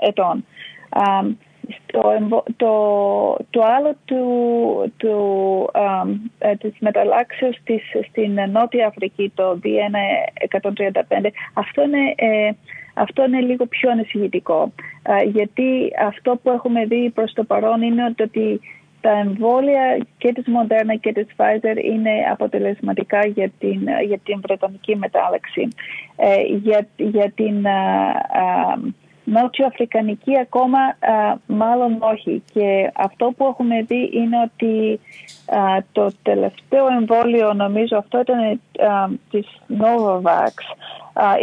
ετών. 0.00 0.44
Το, 1.86 2.00
το, 2.56 2.72
το 3.50 3.62
άλλο 3.64 3.94
του, 4.04 4.22
του, 4.96 5.14
ε, 6.38 6.54
της 6.56 6.72
μεταλλάξεως 6.78 7.56
της, 7.64 7.82
στην 8.08 8.38
Νότια 8.50 8.86
Αφρική, 8.86 9.32
το 9.34 9.58
B1-135, 9.64 11.30
αυτό 11.52 11.82
είναι, 11.82 12.14
ε, 12.16 12.50
αυτό 12.94 13.24
είναι 13.24 13.40
λίγο 13.40 13.66
πιο 13.66 13.90
ανησυχητικό. 13.90 14.72
γιατί 15.32 15.92
αυτό 16.06 16.38
που 16.42 16.50
έχουμε 16.50 16.84
δει 16.84 17.10
προς 17.14 17.32
το 17.32 17.44
παρόν 17.44 17.82
είναι 17.82 18.04
ότι 18.04 18.60
τα 19.00 19.10
εμβόλια 19.10 20.06
και 20.18 20.32
της 20.32 20.44
Moderna 20.46 21.00
και 21.00 21.12
της 21.12 21.26
Pfizer 21.36 21.84
είναι 21.84 22.10
αποτελεσματικά 22.30 23.26
για 23.26 23.50
την, 23.58 23.80
για 24.06 24.18
την 24.24 24.40
Βρετανική 24.40 24.96
μετάλλαξη. 24.96 25.68
Ε, 26.16 26.42
για, 26.42 26.86
για 26.96 27.30
την 27.30 27.66
Νότιο 29.24 29.66
Αφρικανική 29.66 30.38
ακόμα 30.38 30.78
μάλλον 31.46 31.96
όχι. 32.00 32.42
Και 32.52 32.90
αυτό 32.94 33.32
που 33.36 33.46
έχουμε 33.46 33.82
δει 33.82 34.10
είναι 34.12 34.36
ότι 34.44 35.00
το 35.92 36.12
τελευταίο 36.22 36.86
εμβόλιο, 36.86 37.52
νομίζω 37.52 37.96
αυτό 37.96 38.20
ήταν 38.20 38.60
της 39.30 39.46
Novavax, 39.68 40.54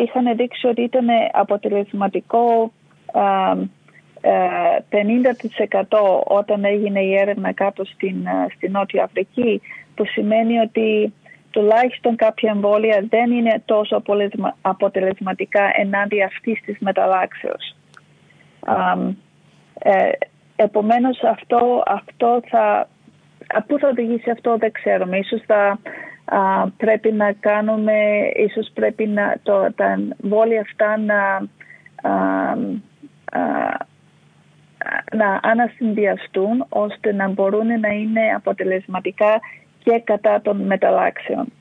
είχαν 0.04 0.36
δείξει 0.36 0.68
ότι 0.68 0.82
ήταν 0.82 1.08
αποτελεσματικό 1.32 2.72
50% 4.90 6.22
όταν 6.24 6.66
έγινε 6.66 7.00
η 7.00 7.16
έρευνα 7.16 7.54
κάτω 7.54 7.86
στην, 7.86 8.16
στην 8.56 8.72
Νότια 8.72 9.04
Αφρική, 9.04 9.62
που 9.96 10.06
σημαίνει 10.06 10.60
ότι 10.60 11.14
τουλάχιστον 11.52 12.16
κάποια 12.16 12.52
εμβόλια 12.52 13.06
δεν 13.10 13.32
είναι 13.32 13.62
τόσο 13.66 14.04
αποτελεσματικά 14.62 15.72
ενάντια 15.76 16.26
αυτής 16.26 16.62
της 16.62 16.78
μεταλλάξεως. 16.80 17.76
Ε, 19.80 20.10
επομένως 20.56 21.24
αυτό, 21.24 21.84
αυτό 21.86 22.42
θα, 22.50 22.90
πού 23.68 23.80
θα 23.80 23.88
οδηγήσει 23.88 24.30
αυτό 24.30 24.58
δεν 24.58 24.72
ξέρουμε. 24.72 25.18
Ίσως 25.18 25.42
θα 25.46 25.80
πρέπει 26.78 27.12
να 27.12 27.32
κάνουμε, 27.32 27.94
ίσως 28.36 28.72
πρέπει 28.74 29.08
να, 29.08 29.40
το, 29.44 29.74
τα 29.76 29.98
εμβόλια 30.22 30.62
αυτά 30.62 30.98
να, 30.98 31.48
να 35.16 35.40
ανασυνδυαστούν 35.44 36.66
ώστε 36.70 37.14
να 37.14 37.28
μπορούν 37.28 37.80
να 37.80 37.90
είναι 37.90 38.22
αποτελεσματικά 38.36 39.40
και 39.84 40.02
κατά 40.04 40.42
των 40.42 40.58
μεταλλάξεων. 40.58 41.52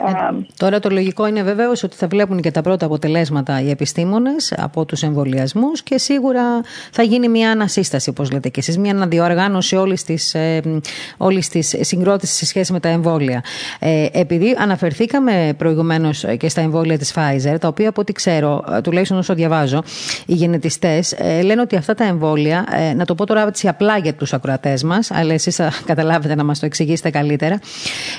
Ε, 0.00 0.12
τώρα 0.56 0.80
το 0.80 0.90
λογικό 0.90 1.26
είναι 1.26 1.42
βεβαίως 1.42 1.82
ότι 1.82 1.96
θα 1.96 2.06
βλέπουν 2.06 2.40
και 2.40 2.50
τα 2.50 2.62
πρώτα 2.62 2.86
αποτελέσματα 2.86 3.60
οι 3.60 3.70
επιστήμονες 3.70 4.54
από 4.56 4.84
τους 4.84 5.02
εμβολιασμούς 5.02 5.82
και 5.82 5.98
σίγουρα 5.98 6.42
θα 6.90 7.02
γίνει 7.02 7.28
μια 7.28 7.50
ανασύσταση, 7.50 8.10
όπως 8.10 8.30
λέτε 8.30 8.48
και 8.48 8.60
εσείς, 8.60 8.78
μια 8.78 8.92
αναδιοργάνωση 8.92 9.76
όλης 9.76 10.04
της 10.04 10.34
ε, 10.34 10.60
όλης 11.16 11.48
της 11.48 11.74
συγκρότησης 11.80 12.36
σε 12.36 12.46
σχέση 12.46 12.72
με 12.72 12.80
τα 12.80 12.88
εμβόλια. 12.88 13.44
Ε, 13.78 14.06
επειδή 14.12 14.56
αναφερθήκαμε 14.58 15.54
προηγουμένως 15.58 16.24
και 16.38 16.48
στα 16.48 16.60
εμβόλια 16.60 16.98
της 16.98 17.14
Pfizer, 17.14 17.56
τα 17.60 17.68
οποία 17.68 17.88
από 17.88 18.00
ό,τι 18.00 18.12
ξέρω, 18.12 18.64
ε, 18.76 18.80
τουλάχιστον 18.80 19.18
όσο 19.18 19.34
διαβάζω, 19.34 19.82
οι 20.26 20.34
γενετιστές 20.34 21.12
ε, 21.12 21.42
λένε 21.42 21.60
ότι 21.60 21.76
αυτά 21.76 21.94
τα 21.94 22.04
εμβόλια, 22.04 22.66
ε, 22.70 22.94
να 22.94 23.04
το 23.04 23.14
πω 23.14 23.26
τώρα 23.26 23.46
έτσι 23.46 23.68
απλά 23.68 23.98
για 23.98 24.14
τους 24.14 24.32
ακροατές 24.32 24.82
μας, 24.82 25.10
αλλά 25.10 25.32
εσείς 25.32 25.56
θα 25.56 25.72
καταλάβετε 25.84 26.34
να 26.34 26.44
μας 26.44 26.58
το 26.58 26.66
εξηγήσετε 26.66 27.10
καλύτερα. 27.10 27.60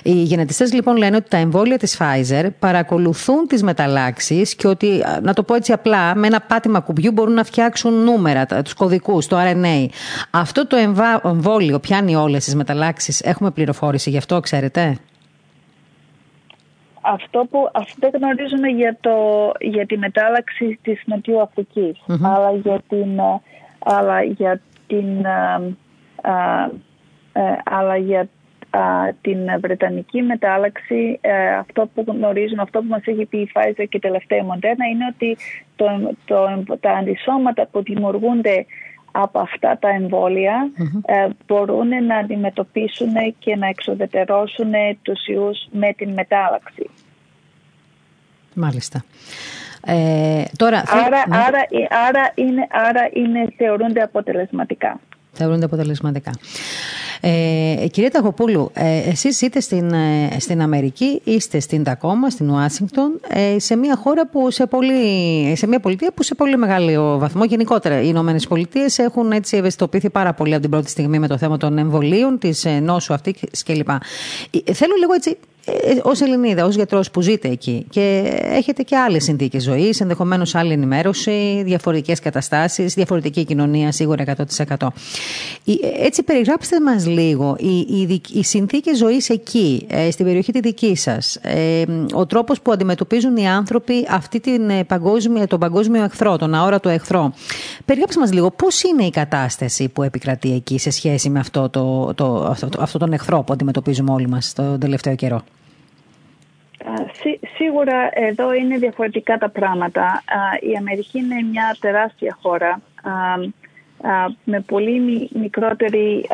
Οι 0.03 0.11
γενετιστές 0.11 0.73
λοιπόν 0.73 0.97
λένε 0.97 1.15
ότι 1.15 1.29
τα 1.29 1.37
εμβόλια 1.37 1.62
εμβόλια 1.63 1.77
της 1.77 1.99
Pfizer 1.99 2.49
παρακολουθούν 2.59 3.47
τις 3.47 3.63
μεταλλάξεις 3.63 4.55
και 4.55 4.67
ότι, 4.67 5.03
να 5.21 5.33
το 5.33 5.43
πω 5.43 5.55
έτσι 5.55 5.71
απλά, 5.71 6.15
με 6.15 6.27
ένα 6.27 6.41
πάτημα 6.41 6.79
κουμπιού 6.79 7.11
μπορούν 7.11 7.33
να 7.33 7.43
φτιάξουν 7.43 8.03
νούμερα, 8.03 8.45
τους 8.45 8.73
κωδικούς, 8.73 9.27
το 9.27 9.37
RNA. 9.39 9.85
Αυτό 10.31 10.67
το 10.67 10.77
εμβόλιο 11.23 11.79
πιάνει 11.79 12.15
όλες 12.15 12.43
τις 12.43 12.55
μεταλλάξεις. 12.55 13.21
Έχουμε 13.21 13.51
πληροφόρηση 13.51 14.09
γι' 14.09 14.17
αυτό, 14.17 14.39
ξέρετε; 14.39 14.97
Αυτό 17.01 17.47
που 17.49 17.69
αυτό 17.73 18.09
δεν 18.09 18.21
γνωρίζουμε 18.21 18.67
για, 18.67 18.97
το, 19.01 19.11
για 19.59 19.85
τη 19.85 19.97
μετάλλαξη 19.97 20.79
της 20.81 21.01
Νοτιού 21.05 21.49
αλλά 22.21 22.51
για 22.63 22.81
την, 22.89 23.19
αλλά 23.79 24.23
για 24.23 24.61
την 24.87 25.25
ε, 27.33 27.41
αλλά 27.63 27.97
για 27.97 28.29
την 29.21 29.37
Βρετανική 29.61 30.21
μετάλλαξη, 30.21 31.17
ε, 31.21 31.55
αυτό 31.55 31.89
που 31.93 32.03
γνωρίζουμε, 32.07 32.61
αυτό 32.61 32.79
που 32.79 32.87
μας 32.87 33.01
έχει 33.05 33.25
πει 33.25 33.37
η 33.37 33.51
Pfizer 33.53 33.85
και 33.89 33.97
η 33.97 33.99
τελευταία 33.99 34.41
Moderna 34.41 34.85
είναι 34.91 35.05
ότι 35.13 35.37
το, 35.75 35.85
το, 36.25 36.77
τα 36.79 36.91
αντισώματα 36.91 37.67
που 37.71 37.83
δημιουργούνται 37.83 38.65
από 39.11 39.39
αυτά 39.39 39.77
τα 39.79 39.89
εμβόλια 39.89 40.71
ε, 41.05 41.27
μπορούν 41.47 42.05
να 42.05 42.17
αντιμετωπίσουν 42.17 43.13
και 43.39 43.55
να 43.55 43.67
εξοδετερώσουν 43.67 44.71
τους 45.01 45.27
ιούς 45.27 45.67
με 45.71 45.93
την 45.93 46.13
μετάλλαξη. 46.13 46.89
Μάλιστα. 48.55 49.03
Ε, 49.85 50.43
τώρα, 50.57 50.83
άρα, 50.87 51.23
άρα, 51.29 51.67
άρα, 52.07 52.31
είναι, 52.35 52.67
άρα 52.71 53.09
είναι, 53.13 53.47
θεωρούνται 53.57 54.01
αποτελεσματικά. 54.01 54.99
Θεωρούνται 55.31 55.65
αποτελεσματικά. 55.65 56.31
Ε, 57.25 57.87
κυρία 57.91 58.09
Ταγοπούλου, 58.09 58.71
ε, 58.73 58.97
εσείς 59.09 59.41
είτε 59.41 59.59
στην, 59.59 59.93
ε, 59.93 60.37
στην 60.39 60.61
Αμερική, 60.61 61.21
είστε 61.23 61.59
στην 61.59 61.83
Τακόμα, 61.83 62.29
στην 62.29 62.49
Ουάσιγκτον, 62.49 63.19
ε, 63.27 63.59
σε 63.59 63.75
μια 63.75 63.95
χώρα 63.95 64.27
που 64.27 64.51
σε, 64.51 64.65
πολύ, 64.65 64.95
σε 65.55 65.67
μια 65.67 65.79
πολιτεία 65.79 66.11
που 66.13 66.23
σε 66.23 66.35
πολύ 66.35 66.57
μεγάλο 66.57 67.17
βαθμό, 67.17 67.43
γενικότερα 67.43 68.01
οι 68.01 68.05
Ηνωμένες 68.07 68.47
Πολιτείες 68.47 68.99
έχουν 68.99 69.31
έτσι 69.31 69.57
ευαισθητοποιηθεί 69.57 70.09
πάρα 70.09 70.33
πολύ 70.33 70.53
από 70.53 70.61
την 70.61 70.69
πρώτη 70.71 70.89
στιγμή 70.89 71.19
με 71.19 71.27
το 71.27 71.37
θέμα 71.37 71.57
των 71.57 71.77
εμβολίων, 71.77 72.39
της 72.39 72.65
ε, 72.65 72.79
νόσου 72.79 73.13
αυτής 73.13 73.63
κλπ. 73.65 73.89
Ε, 73.89 74.73
θέλω 74.73 74.93
λίγο 74.99 75.13
έτσι 75.13 75.37
ε, 75.65 75.99
ως 76.03 76.21
Ελληνίδα, 76.21 76.65
ως 76.65 76.75
γιατρός 76.75 77.11
που 77.11 77.21
ζείτε 77.21 77.47
εκεί 77.47 77.85
και 77.89 78.33
έχετε 78.43 78.83
και 78.83 78.97
άλλες 78.97 79.23
συνθήκες 79.23 79.63
ζωής, 79.63 80.01
ενδεχομένως 80.01 80.55
άλλη 80.55 80.71
ενημέρωση, 80.71 81.61
διαφορετικές 81.65 82.19
καταστάσεις, 82.19 82.93
διαφορετική 82.93 83.45
κοινωνία 83.45 83.91
σίγουρα 83.91 84.23
100%. 84.77 84.87
Έτσι, 85.99 86.23
περιγράψτε 86.23 86.81
μας 86.81 87.07
λίγο 87.07 87.55
οι, 87.59 87.77
οι, 87.77 88.21
οι 88.33 88.43
συνθήκες 88.43 88.97
ζωής 88.97 89.29
εκεί, 89.29 89.85
ε, 89.89 90.11
στην 90.11 90.25
περιοχή 90.25 90.51
τη 90.51 90.59
δική 90.59 90.95
σας, 90.95 91.35
ε, 91.35 91.83
ο 92.13 92.25
τρόπος 92.25 92.61
που 92.61 92.71
αντιμετωπίζουν 92.71 93.37
οι 93.37 93.47
άνθρωποι 93.47 94.07
αυτή 94.09 94.39
την 94.39 94.85
παγκόσμια, 94.87 95.47
τον 95.47 95.59
παγκόσμιο 95.59 96.03
εχθρό, 96.03 96.37
τον 96.37 96.53
αόρατο 96.53 96.89
εχθρό. 96.89 97.33
Περιγράψτε 97.85 98.19
μας 98.19 98.33
λίγο 98.33 98.51
πώς 98.51 98.83
είναι 98.83 99.03
η 99.03 99.09
κατάσταση 99.09 99.89
που 99.89 100.03
επικρατεί 100.03 100.53
εκεί 100.53 100.77
σε 100.79 100.89
σχέση 100.89 101.29
με 101.29 101.39
αυτό, 101.39 101.69
το, 101.69 102.13
το, 102.15 102.45
αυτό, 102.49 102.69
αυτό 102.79 102.97
τον 102.97 103.13
εχθρό 103.13 103.43
που 103.43 103.53
αντιμετωπίζουμε 103.53 104.11
όλοι 104.11 104.27
μας 104.27 104.53
τον 104.53 104.79
τελευταίο 104.79 105.15
καιρό. 105.15 105.43
Σί, 107.11 107.39
σίγουρα 107.55 108.09
εδώ 108.13 108.53
είναι 108.53 108.77
διαφορετικά 108.77 109.37
τα 109.37 109.49
πράγματα. 109.49 110.23
Η 110.59 110.75
Αμερική 110.77 111.19
είναι 111.19 111.41
μια 111.51 111.77
τεράστια 111.79 112.37
χώρα 112.41 112.81
με 114.43 114.59
πολύ 114.59 115.29
μικρότερη 115.33 116.25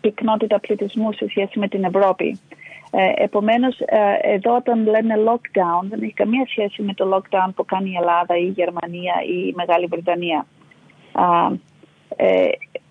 πυκνότητα 0.00 0.60
πληθυσμού 0.60 1.12
σε 1.12 1.26
σχέση 1.28 1.58
με 1.58 1.68
την 1.68 1.84
Ευρώπη. 1.84 2.38
Ε, 2.90 3.22
επομένως, 3.22 3.80
ε, 3.80 4.18
εδώ 4.22 4.56
όταν 4.56 4.86
λένε 4.86 5.14
lockdown 5.26 5.86
δεν 5.88 6.02
έχει 6.02 6.12
καμία 6.12 6.46
σχέση 6.48 6.82
με 6.82 6.94
το 6.94 7.16
lockdown 7.16 7.50
που 7.54 7.64
κάνει 7.64 7.90
η 7.90 7.96
Ελλάδα 7.96 8.36
ή 8.36 8.44
η 8.46 8.52
Γερμανία 8.56 9.14
ή 9.26 9.46
η 9.48 9.52
Μεγάλη 9.56 9.86
Βρετανία. 9.86 10.46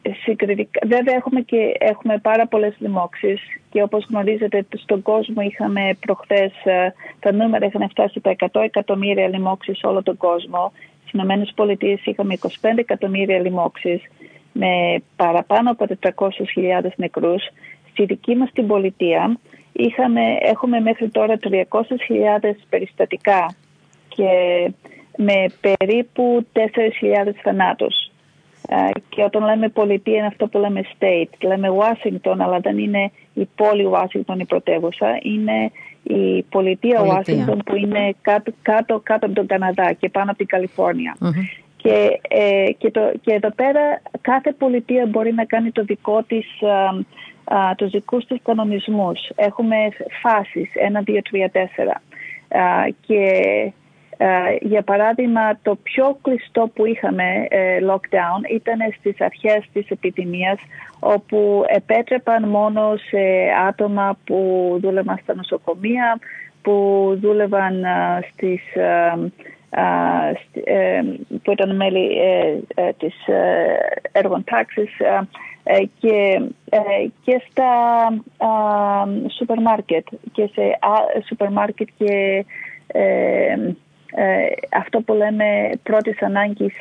Ε, 0.08 0.14
συγκριτικά, 0.24 0.80
βέβαια 0.88 1.16
έχουμε, 1.16 1.42
και, 1.42 1.76
έχουμε 1.80 2.18
πάρα 2.18 2.48
πολλές 2.48 2.76
λοιμώξεις 2.80 3.42
και 3.70 3.82
όπως 3.82 4.06
γνωρίζετε 4.10 4.66
στον 4.78 5.02
κόσμο 5.02 5.42
είχαμε 5.42 5.98
προχθές, 6.00 6.52
ε, 6.64 6.94
τα 7.20 7.32
νούμερα 7.32 7.66
είχαν 7.66 7.90
φτάσει 7.90 8.20
τα 8.20 8.30
100 8.30 8.62
εκατομμύρια 8.62 9.28
λοιμώξεις 9.28 9.78
σε 9.78 9.88
όλο 9.88 10.04
τον 10.04 10.18
κόσμο. 10.18 10.72
Στις 11.00 11.12
Ηνωμένες 11.12 11.52
Πολιτείες 11.56 12.06
είχαμε 12.06 12.34
25 12.34 12.80
εκατομμύρια 12.80 13.40
λοιμώξεις 13.40 14.02
με 14.52 15.02
παραπάνω 15.16 15.72
από 15.72 15.86
400.000 15.86 16.94
νεκρούς. 16.96 17.44
Στη 17.92 18.06
δική 18.06 18.36
μας 18.36 18.52
την 18.54 18.68
πολιτεία 18.68 19.38
είχαμε, 19.72 20.22
έχουμε 20.42 20.80
μέχρι 20.80 21.10
τώρα 21.10 21.40
300.000 21.44 22.56
περιστατικά 22.70 23.56
και 24.08 24.30
με 25.18 25.46
περίπου 25.62 26.46
4.000 26.54 27.34
θανάτους. 27.44 28.12
Ε, 28.70 28.90
και 29.10 29.24
όταν 29.24 29.44
λέμε 29.44 29.70
πολιτεία 29.70 30.18
είναι 30.18 30.26
αυτό 30.26 30.48
που 30.48 30.58
λέμε 30.58 30.82
state. 31.00 31.48
Λέμε 31.48 31.68
Washington, 31.80 32.36
αλλά 32.38 32.60
δεν 32.60 32.78
είναι 32.78 33.12
η 33.34 33.48
πόλη 33.56 33.90
Washington 33.92 34.40
η 34.40 34.46
πρωτεύουσα. 34.46 35.20
Είναι 35.22 35.72
η 36.04 36.42
πολιτεία, 36.42 37.02
Washington 37.02 37.58
που 37.66 37.76
είναι 37.76 38.16
κάτω, 38.22 38.52
κάτω, 38.62 39.00
κάτω 39.04 39.26
από 39.26 39.36
τον 39.36 39.48
Καναδά 39.48 39.94
και 39.94 40.10
πάνω 40.10 40.30
από 40.30 40.38
την 40.38 40.48
καλιφορνια 40.48 41.18
Και, 41.76 42.20
ε, 42.28 42.72
και, 42.78 42.92
το, 42.92 43.12
και 43.22 43.34
εδώ 43.34 43.52
πέρα 43.52 44.02
κάθε 44.22 44.52
πολιτεία 44.52 45.06
μπορεί 45.06 45.34
να 45.34 45.46
κάνει 45.46 45.72
το 45.72 45.84
δικό 45.84 46.24
της, 46.24 46.46
α, 47.46 47.76
τους 47.76 47.90
δικούς 47.90 48.26
της 48.26 48.38
κανονισμούς. 48.44 49.30
Έχουμε 49.36 49.76
φάσεις, 50.22 50.72
ένα, 50.74 51.02
δύο, 51.02 51.22
τρία, 51.22 51.50
τέσσερα. 51.50 52.02
και 53.02 53.16
ε, 53.16 53.72
για 54.62 54.82
παράδειγμα, 54.82 55.60
το 55.62 55.76
πιο 55.76 56.18
κλειστό 56.22 56.70
που 56.74 56.86
είχαμε 56.86 57.48
ε, 57.50 57.78
lockdown 57.90 58.52
ήταν 58.54 58.80
στις 59.00 59.22
αρχές 59.22 59.66
της 59.74 59.90
επιδημίας 59.90 60.60
όπου 61.00 61.64
επέτρεπαν 61.68 62.50
μόνο 62.50 62.96
σε 62.98 63.20
άτομα 63.68 64.18
που 64.26 64.70
δούλευαν 64.82 65.20
στα 65.24 65.36
νοσοκομεία, 65.36 66.20
που 66.62 67.18
δούλευαν 67.22 67.84
ε, 67.84 68.20
στις, 68.32 68.62
που 71.44 71.52
ήταν 71.52 71.76
μέλη 71.76 72.10
της 72.98 73.16
έργων 74.12 74.44
τάξης 74.44 74.90
και, 76.00 76.42
και 77.24 77.42
στα 77.50 77.72
σούπερ 79.38 79.62
μάρκετ 79.62 80.08
και 80.32 80.50
σε 80.54 80.80
σούπερ 81.28 81.52
μάρκετ 81.52 81.88
και 81.98 82.46
αυτό 84.74 85.02
που 85.02 85.14
λέμε 85.14 85.46
πρώτης 85.84 86.22
ανάγκης 86.22 86.74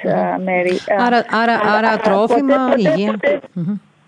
μέρη. 0.45 0.79
Άρα, 0.99 1.25
άρα, 1.31 1.61
άρα 1.77 1.97
τρόφιμα, 1.97 2.75
υγεία. 2.77 3.19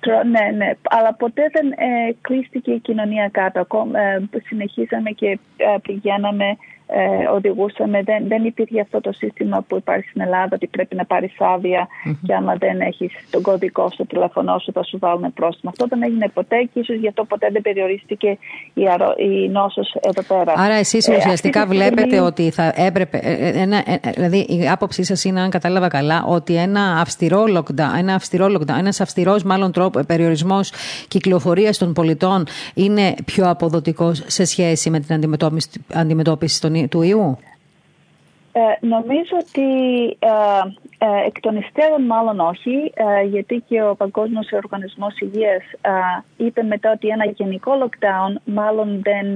Ναι, 0.06 0.56
ναι, 0.56 0.70
αλλά 0.82 1.14
ποτέ 1.14 1.42
δεν 1.52 1.70
ε, 1.70 2.14
κλείστηκε 2.20 2.70
η 2.70 2.78
κοινωνία 2.78 3.28
κάτω. 3.28 3.66
Ε, 3.92 4.38
συνεχίσαμε 4.46 5.10
και 5.10 5.38
ε, 5.56 5.76
πηγαίναμε 5.82 6.56
ε, 6.90 7.26
οδηγούσαμε. 7.34 8.02
Δεν, 8.02 8.28
δεν 8.28 8.44
υπήρχε 8.44 8.80
αυτό 8.80 9.00
το 9.00 9.12
σύστημα 9.12 9.64
που 9.68 9.76
υπάρχει 9.76 10.08
στην 10.08 10.20
Ελλάδα 10.20 10.48
ότι 10.52 10.66
πρέπει 10.66 10.94
να 10.94 11.04
πάρεις 11.04 11.32
άδεια 11.38 11.88
mm-hmm. 11.88 12.18
και 12.26 12.34
άμα 12.34 12.54
δεν 12.54 12.80
έχεις 12.80 13.12
τον 13.30 13.42
κωδικό 13.42 13.90
στο 13.90 14.06
τηλέφωνό 14.06 14.58
σου 14.58 14.72
θα 14.72 14.82
σου 14.82 14.98
βάλουν 14.98 15.32
πρόστιμο. 15.32 15.70
Αυτό 15.70 15.86
δεν 15.88 16.02
έγινε 16.02 16.28
ποτέ 16.28 16.56
και 16.72 16.80
ίσως 16.80 16.96
γι' 16.96 17.08
αυτό 17.08 17.24
ποτέ 17.24 17.48
δεν 17.52 17.62
περιορίστηκε 17.62 18.38
η, 18.74 18.88
αρο, 18.88 19.14
η 19.16 19.48
νόσος 19.48 19.96
εδώ 20.00 20.22
πέρα. 20.22 20.52
Άρα 20.56 20.74
εσείς 20.74 21.08
ε, 21.08 21.16
ουσιαστικά 21.16 21.66
βλέπετε 21.66 22.20
ότι 22.20 22.50
θα 22.50 22.72
έπρεπε, 22.76 23.18
ε, 23.22 23.32
ε, 23.32 23.60
ένα, 23.60 23.84
δηλαδή 24.14 24.38
η 24.38 24.68
άποψή 24.68 25.02
σας 25.02 25.24
είναι 25.24 25.40
αν 25.40 25.50
κατάλαβα 25.50 25.88
καλά 25.88 26.24
ότι 26.26 26.54
ένα 26.56 27.00
αυστηρό 27.00 27.44
lockdown, 27.56 27.98
ένα 27.98 28.14
αυστηρό 28.14 28.46
lockdown, 28.46 28.78
ένας 28.78 29.00
αυστηρός 29.00 29.42
μάλλον 29.42 29.72
τρόπο, 29.72 30.00
περιορισμός 30.06 30.72
κυκλοφορίας 31.08 31.78
των 31.78 31.92
πολιτών 31.92 32.46
είναι 32.74 33.14
πιο 33.24 33.48
αποδοτικός 33.48 34.22
σε 34.26 34.44
σχέση 34.44 34.90
με 34.90 35.00
την 35.00 35.14
αντιμετώπιση, 35.14 35.68
αντιμετώπιση 35.94 36.60
των 36.60 36.74
του 36.86 37.02
ιού; 37.02 37.38
Ε, 38.58 38.86
νομίζω 38.86 39.36
ότι 39.40 39.70
ε, 40.18 40.28
ε, 40.98 41.26
εκ 41.26 41.40
των 41.40 41.56
υστέρων 41.56 42.02
μάλλον 42.02 42.40
όχι, 42.40 42.92
ε, 42.94 43.22
γιατί 43.22 43.64
και 43.68 43.82
ο 43.82 43.94
Παγκόσμιος 43.94 44.52
Οργανισμός 44.52 45.18
Υγείας 45.18 45.62
ε, 45.80 45.90
είπε 46.36 46.62
μετά 46.62 46.90
ότι 46.90 47.08
ένα 47.08 47.24
γενικό 47.24 47.72
lockdown 47.82 48.40
μάλλον 48.44 49.02
δεν 49.02 49.26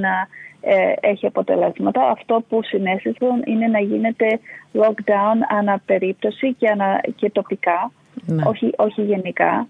έχει 1.01 1.27
αποτελέσματα. 1.27 2.11
Αυτό 2.11 2.45
που 2.49 2.63
συνέστησαν 2.63 3.43
είναι 3.45 3.67
να 3.67 3.79
γίνεται 3.81 4.41
lockdown 4.73 5.39
αναπερίπτωση 5.59 6.55
και, 6.55 6.69
ανα, 6.69 7.01
και 7.17 7.31
τοπικά, 7.31 7.93
ναι. 8.27 8.43
όχι, 8.47 8.73
όχι 8.77 9.03
γενικά. 9.03 9.67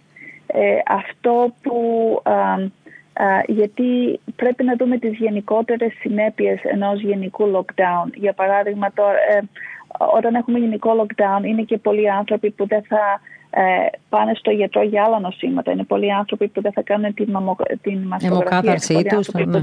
αυτό 0.87 1.53
που 1.63 1.77
γιατί 3.47 4.21
πρέπει 4.37 4.65
να 4.65 4.77
δούμε 4.77 4.99
τις 4.99 5.19
γενικότερες 5.19 5.93
συνέπειες 6.01 6.61
ενός 6.63 7.01
γενικού 7.01 7.51
lockdown. 7.55 8.11
Για 8.15 8.33
παράδειγμα, 8.33 8.87
ε, 8.87 9.41
όταν 10.15 10.35
έχουμε 10.35 10.59
γενικό 10.59 10.91
lockdown 11.01 11.45
είναι 11.45 11.63
και 11.63 11.79
πολλοί 11.79 12.11
άνθρωποι 12.11 12.51
που 12.51 12.67
δεν 12.67 12.83
θα 12.83 13.21
ε, 13.51 13.63
πάνε 14.09 14.35
στο 14.35 14.51
γιατρό 14.51 14.83
για 14.83 15.05
άλλα 15.05 15.21
νοσήματα. 15.21 15.73
Είναι 15.73 15.85
πολλοί 15.85 16.13
άνθρωποι 16.13 16.49
που 16.49 16.61
δεν 16.61 16.73
θα 16.73 16.83
κάνουν 16.83 17.15
την, 17.15 17.31
μαμο, 17.31 17.57
την 17.83 17.99
μαστογραφία. 17.99 19.03
τους. 19.05 19.33
Ναι. 19.33 19.61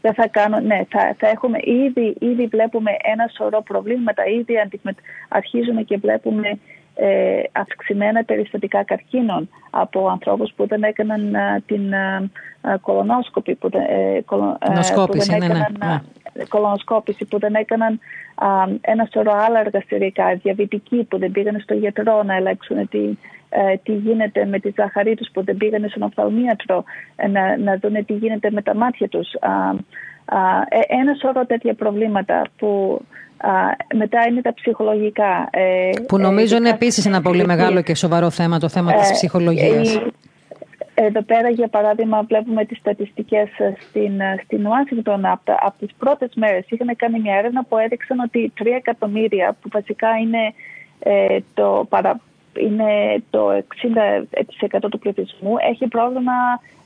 Δεν, 0.00 0.14
θα 0.14 0.28
κάνουν, 0.28 0.66
ναι, 0.66 0.80
θα, 0.88 1.14
θα 1.18 1.28
έχουμε 1.28 1.58
ήδη, 1.62 2.16
ήδη 2.20 2.46
βλέπουμε 2.46 2.90
ένα 3.02 3.30
σωρό 3.36 3.62
προβλήματα, 3.62 4.24
ήδη 4.26 4.54
αρχίζουμε 5.28 5.82
και 5.82 5.96
βλέπουμε 5.96 6.58
ε, 6.94 7.42
αυξημένα 7.52 8.24
περιστατικά 8.24 8.84
καρκίνων 8.84 9.48
από 9.70 10.08
ανθρώπους 10.08 10.52
που 10.56 10.66
δεν 10.66 10.82
έκαναν 10.82 11.36
την 11.66 11.92
κολονόσκοπη, 12.80 13.54
που, 13.54 13.70
δεν, 13.70 13.82
ε, 13.82 14.24
που 14.26 14.56
δεν 15.12 15.26
ναι, 15.28 15.36
ναι, 15.36 15.44
έκαναν 15.44 15.76
ναι. 15.78 16.44
κολονοσκόπηση, 16.48 17.24
που 17.24 17.38
δεν 17.38 17.54
έκαναν 17.54 18.00
ένα 18.80 19.08
σωρό 19.12 19.32
άλλα 19.46 19.60
εργαστηρικά, 19.60 20.34
διαβητικοί 20.42 21.04
που 21.04 21.18
δεν 21.18 21.32
πήγαν 21.32 21.60
στο 21.60 21.74
γιατρό 21.74 22.22
να 22.22 22.34
ελέγξουν 22.34 22.88
τι, 22.88 23.16
ε, 23.48 23.76
τι 23.82 23.92
γίνεται 23.92 24.44
με 24.44 24.58
τη 24.58 24.70
ζάχαρή 24.76 25.14
τους, 25.14 25.30
που 25.32 25.44
δεν 25.44 25.56
πήγαν 25.56 25.88
στον 25.88 26.02
οφθαλμίατρο, 26.02 26.84
ε, 27.16 27.28
να, 27.28 27.56
να 27.56 27.76
δουν 27.76 28.04
τι 28.04 28.12
γίνεται 28.12 28.50
με 28.50 28.62
τα 28.62 28.74
μάτια 28.74 29.08
τους. 29.08 29.28
ένα 30.86 31.14
σωρό 31.20 31.46
τέτοια 31.46 31.74
προβλήματα 31.74 32.42
που 32.56 33.00
μετά 33.94 34.26
είναι 34.28 34.40
τα 34.40 34.54
ψυχολογικά. 34.54 35.48
Ε, 35.50 35.90
που 36.06 36.18
νομίζω 36.18 36.56
είναι 36.56 36.68
επίσης 36.68 37.06
ένα 37.06 37.22
πολύ 37.22 37.44
μεγάλο 37.46 37.82
και 37.82 37.94
σοβαρό 37.94 38.30
θέμα, 38.30 38.58
το 38.58 38.68
θέμα 38.68 38.92
της 38.92 39.10
ψυχολογίας. 39.10 40.00
Εδώ 40.94 41.22
πέρα, 41.22 41.48
για 41.48 41.68
παράδειγμα, 41.68 42.22
βλέπουμε 42.22 42.64
τις 42.64 42.78
στατιστικές 42.78 43.48
στην, 43.88 44.12
στην 44.44 44.66
Ουάσιγκτον 44.66 45.24
από, 45.24 45.54
από 45.60 45.74
τις 45.78 45.94
πρώτες 45.98 46.30
μέρες. 46.34 46.64
Είχαν 46.68 46.96
κάνει 46.96 47.20
μια 47.20 47.36
έρευνα 47.36 47.64
που 47.64 47.78
έδειξαν 47.78 48.18
ότι 48.18 48.52
3 48.62 48.66
εκατομμύρια, 48.76 49.56
που 49.60 49.68
βασικά 49.72 50.08
είναι, 50.22 50.54
ε, 50.98 51.38
το, 51.54 51.86
παρα, 51.88 52.20
είναι 52.58 53.22
το 53.30 53.62
60% 54.82 54.88
του 54.90 54.98
πληθυσμού, 54.98 55.54
έχει 55.70 55.88
πρόβλημα 55.88 56.32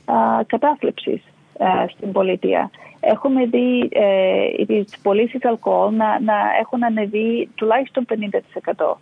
α, 0.05 0.43
κατάθλιψης 0.45 1.21
στην 1.89 2.11
πολιτεία. 2.11 2.69
Έχουμε 2.99 3.45
δει 3.45 3.89
ε, 3.91 4.65
τις 4.65 4.99
πωλήσεις 5.01 5.45
αλκοόλ 5.45 5.95
να, 5.95 6.19
να 6.19 6.35
έχουν 6.59 6.83
ανεβεί 6.83 7.49
τουλάχιστον 7.55 8.05
50% 8.75 8.93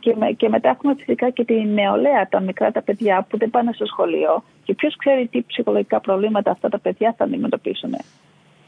και, 0.00 0.14
και 0.36 0.48
μετά 0.48 0.68
έχουμε 0.68 0.94
φυσικά 0.98 1.30
και 1.30 1.44
τη 1.44 1.64
νεολαία, 1.64 2.28
τα 2.28 2.40
μικρά 2.40 2.72
τα 2.72 2.82
παιδιά 2.82 3.26
που 3.28 3.38
δεν 3.38 3.50
πάνε 3.50 3.72
στο 3.72 3.86
σχολείο 3.86 4.42
και 4.64 4.74
ποιος 4.74 4.96
ξέρει 4.96 5.26
τι 5.26 5.42
ψυχολογικά 5.42 6.00
προβλήματα 6.00 6.50
αυτά 6.50 6.68
τα 6.68 6.78
παιδιά 6.78 7.14
θα 7.16 7.24
αντιμετωπίσουν. 7.24 7.94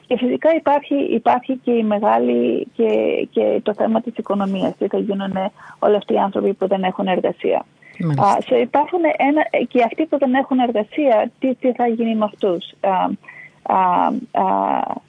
Και 0.06 0.16
φυσικά 0.16 0.54
υπάρχει, 0.54 0.94
υπάρχει 0.94 1.60
και, 1.64 1.72
η 1.72 1.82
μεγάλη, 1.82 2.66
και, 2.76 2.88
και 3.30 3.60
το 3.62 3.74
θέμα 3.74 4.00
της 4.00 4.16
οικονομίας. 4.16 4.76
Τι 4.76 4.86
θα 4.86 4.98
γίνουν 4.98 5.32
όλοι 5.78 5.96
αυτοί 5.96 6.12
οι 6.12 6.18
άνθρωποι 6.18 6.52
που 6.54 6.66
δεν 6.66 6.82
έχουν 6.82 7.06
εργασία. 7.06 7.64
Uh, 8.00 8.60
υπάρχουν 8.60 9.00
ένα, 9.16 9.66
και 9.68 9.82
αυτοί 9.82 10.06
που 10.06 10.18
δεν 10.18 10.34
έχουν 10.34 10.58
εργασία, 10.58 11.30
τι, 11.38 11.54
τι 11.54 11.72
θα 11.72 11.86
γίνει 11.86 12.14
με 12.14 12.24
αυτούς. 12.24 12.74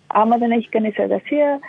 άμα 0.08 0.38
δεν 0.38 0.52
έχει 0.52 0.70
κανείς 0.70 0.96
εργασία, 0.96 1.60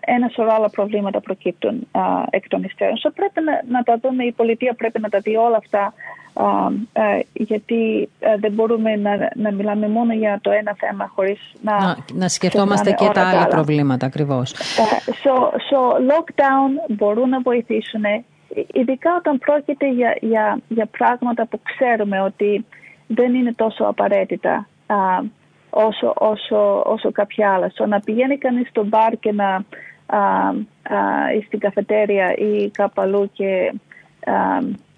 ένα 0.00 0.28
σωρό 0.28 0.52
άλλα 0.54 0.70
προβλήματα 0.70 1.20
προκύπτουν 1.20 1.88
εκ 2.30 2.48
των 2.48 2.62
υστέρων. 2.62 2.96
So, 2.96 3.10
πρέπει 3.14 3.40
να, 3.44 3.62
να 3.68 3.82
τα 3.82 3.98
δούμε, 4.02 4.24
η 4.24 4.32
πολιτεία 4.32 4.74
πρέπει 4.74 5.00
να 5.00 5.08
τα 5.08 5.18
δει 5.18 5.36
όλα 5.36 5.56
αυτά 5.56 5.94
γιατί 7.32 8.08
δεν 8.40 8.52
μπορούμε 8.52 8.96
να, 8.96 9.30
να 9.34 9.52
μιλάμε 9.52 9.88
μόνο 9.88 10.12
για 10.12 10.38
το 10.42 10.50
ένα 10.50 10.76
θέμα 10.78 11.10
χωρίς 11.14 11.40
να... 11.60 11.80
Να, 11.80 11.96
να 12.12 12.28
σκεφτόμαστε 12.28 12.92
και 12.92 13.08
τα 13.12 13.28
άλλα 13.28 13.46
προβλήματα 13.46 14.06
ακριβώς. 14.06 14.54
So, 15.24 15.34
so, 15.70 15.78
lockdown 16.10 16.96
μπορούν 16.96 17.28
να 17.28 17.40
βοηθήσουν 17.40 18.02
ειδικά 18.72 19.14
όταν 19.18 19.38
πρόκειται 19.38 19.88
για, 19.90 20.16
για, 20.20 20.58
για 20.68 20.86
πράγματα 20.86 21.46
που 21.46 21.60
ξέρουμε 21.62 22.20
ότι 22.20 22.64
δεν 23.06 23.34
είναι 23.34 23.52
τόσο 23.52 23.84
απαραίτητα 23.84 24.68
όσο, 25.70 26.14
όσο, 26.18 26.82
όσο 26.86 27.12
κάποια 27.12 27.52
άλλα. 27.52 27.72
So, 27.74 27.88
να 27.88 28.00
πηγαίνει 28.00 28.38
κανείς 28.38 28.68
στο 28.68 28.84
μπαρ 28.84 29.16
και 29.16 29.32
να 29.32 29.64
α, 30.06 30.18
α, 30.18 31.32
ή 31.36 31.42
στην 31.46 31.58
καφετέρια 31.58 32.34
ή 32.34 32.70
κάπου 32.70 33.00
αλλού 33.00 33.30
και 33.32 33.72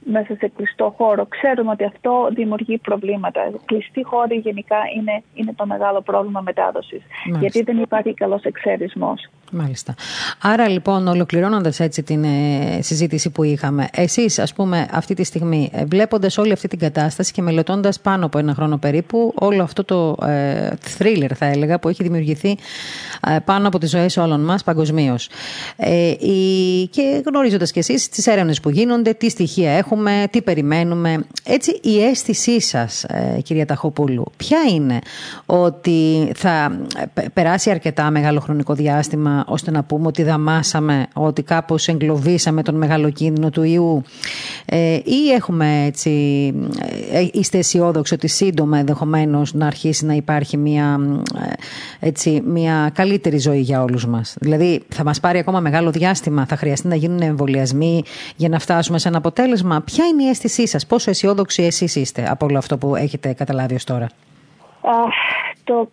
μέσα 0.05 0.35
σε 0.39 0.51
κλειστό 0.57 0.95
χώρο. 0.97 1.27
Ξέρουμε 1.27 1.71
ότι 1.71 1.85
αυτό 1.85 2.29
δημιουργεί 2.35 2.79
προβλήματα. 2.79 3.41
Κλειστή 3.65 4.05
χώρη 4.05 4.37
γενικά 4.37 4.77
είναι, 4.97 5.23
είναι 5.35 5.53
το 5.57 5.67
μεγάλο 5.67 6.01
πρόβλημα 6.01 6.41
μετάδοσης. 6.41 7.03
Γιατί 7.41 7.63
δεν 7.63 7.79
υπάρχει 7.79 8.15
καλός 8.15 8.43
εξαίρεσμό. 8.43 9.15
Μάλιστα. 9.57 9.95
Άρα 10.43 10.69
λοιπόν, 10.69 11.07
ολοκληρώνοντας 11.07 11.81
έτσι 11.81 12.03
την 12.03 12.25
ε, 12.25 12.79
συζήτηση 12.83 13.31
που 13.31 13.43
είχαμε, 13.43 13.89
εσείς, 13.93 14.39
ας 14.39 14.53
πούμε, 14.53 14.89
αυτή 14.93 15.15
τη 15.15 15.25
στιγμή, 15.25 15.71
ε, 15.73 15.85
βλέποντας 15.85 16.39
όλη 16.39 16.53
αυτή 16.53 16.69
την 16.69 16.79
κατάσταση 16.79 17.33
και 17.33 17.43
μελετώντας 17.43 18.01
πάνω 18.01 18.27
από 18.27 18.39
ένα 18.39 18.55
χρόνο 18.55 18.77
περίπου 18.77 19.33
όλο 19.35 19.63
αυτό 19.63 19.85
το 19.85 20.17
ε, 20.27 20.71
thriller, 20.99 21.31
θα 21.35 21.47
έλεγα, 21.47 21.79
που 21.79 21.89
έχει 21.89 22.03
δημιουργηθεί 22.03 22.57
ε, 23.29 23.37
πάνω 23.45 23.69
από 23.69 23.79
τις 23.79 23.91
ζωές 23.91 24.17
όλων 24.17 24.41
μας 24.41 24.65
παγκοσμίως. 24.65 25.29
Ε, 25.77 26.13
και 26.91 27.23
γνωρίζοντας 27.27 27.73
κι 27.73 27.79
εσείς 27.79 28.09
τις 28.09 28.27
έρευνες 28.27 28.61
που 28.61 28.71
γίνονται, 28.71 29.13
τι 29.13 29.31
στοιχεία 29.31 29.71
έχουμε, 29.71 29.94
τι 30.31 30.43
περιμένουμε. 30.43 31.25
Έτσι, 31.45 31.81
η 31.83 32.05
αίσθησή 32.05 32.61
σας, 32.61 33.05
ε, 33.05 33.41
κυρία 33.43 33.67
Ταχοπούλου, 33.67 34.25
ποια 34.37 34.59
είναι 34.75 34.99
ότι 35.47 36.31
θα 36.35 36.81
περάσει 37.33 37.71
αρκετά 37.71 38.11
μεγάλο 38.11 38.41
χρονικό 38.41 38.75
διάστημα 38.75 39.45
ώστε 39.49 39.71
να 39.71 39.83
πούμε 39.83 40.07
ότι 40.07 40.23
δαμάσαμε, 40.23 41.07
ότι 41.13 41.43
κάπως 41.43 41.89
εγκλωβίσαμε 41.89 42.63
τον 42.63 42.75
μεγάλο 42.75 43.11
κίνδυνο 43.11 43.51
του 43.51 43.63
ιού; 43.63 44.03
Ε, 44.67 44.95
ή 45.05 45.31
έχουμε 45.37 45.85
έτσι, 45.87 46.11
ε, 47.13 47.27
είστε 47.33 47.59
αισιόδοξοι 47.59 48.15
ότι 48.15 48.29
σύντομα 48.29 48.79
ενδεχομένως 48.79 49.55
να 49.55 49.67
αρχίσει 49.67 50.07
να 50.07 50.15
υπάρχει 50.15 50.57
μια, 50.57 51.01
ε, 52.01 52.07
έτσι, 52.07 52.43
μια 52.47 52.91
καλύτερη 52.95 53.39
ζωή 53.39 53.61
για 53.61 53.83
όλους 53.83 54.07
μας; 54.07 54.37
Δηλαδή 54.41 54.83
θα 54.89 55.05
μας 55.05 55.21
πάρει 55.21 55.39
ακόμα 55.39 55.61
μεγάλο 55.61 55.91
διάστημα, 55.91 56.47
θα 56.47 56.57
χρειαστεί 56.57 56.87
να 56.87 56.95
γίνουν 56.95 57.21
εμβολιασμοί 57.21 58.03
για 58.37 58.49
να 58.49 58.59
φτάσουμε 58.59 58.99
σε 58.99 59.09
ένα 59.09 59.17
αποτέλεσμα; 59.17 59.81
Ποια 59.85 60.07
είναι 60.07 60.23
η 60.23 60.29
αίσθησή 60.29 60.67
σας, 60.67 60.87
πόσο 60.87 61.11
αισιόδοξοι 61.11 61.63
εσείς 61.63 61.97
είστε 61.97 62.27
από 62.31 62.47
όλο 62.47 62.59
αυτό 62.59 62.79
που 62.79 62.97
έχετε 62.97 63.33
καταλάβει 63.33 63.75
ως 63.75 63.85
τώρα; 63.85 64.09
το 65.65 65.91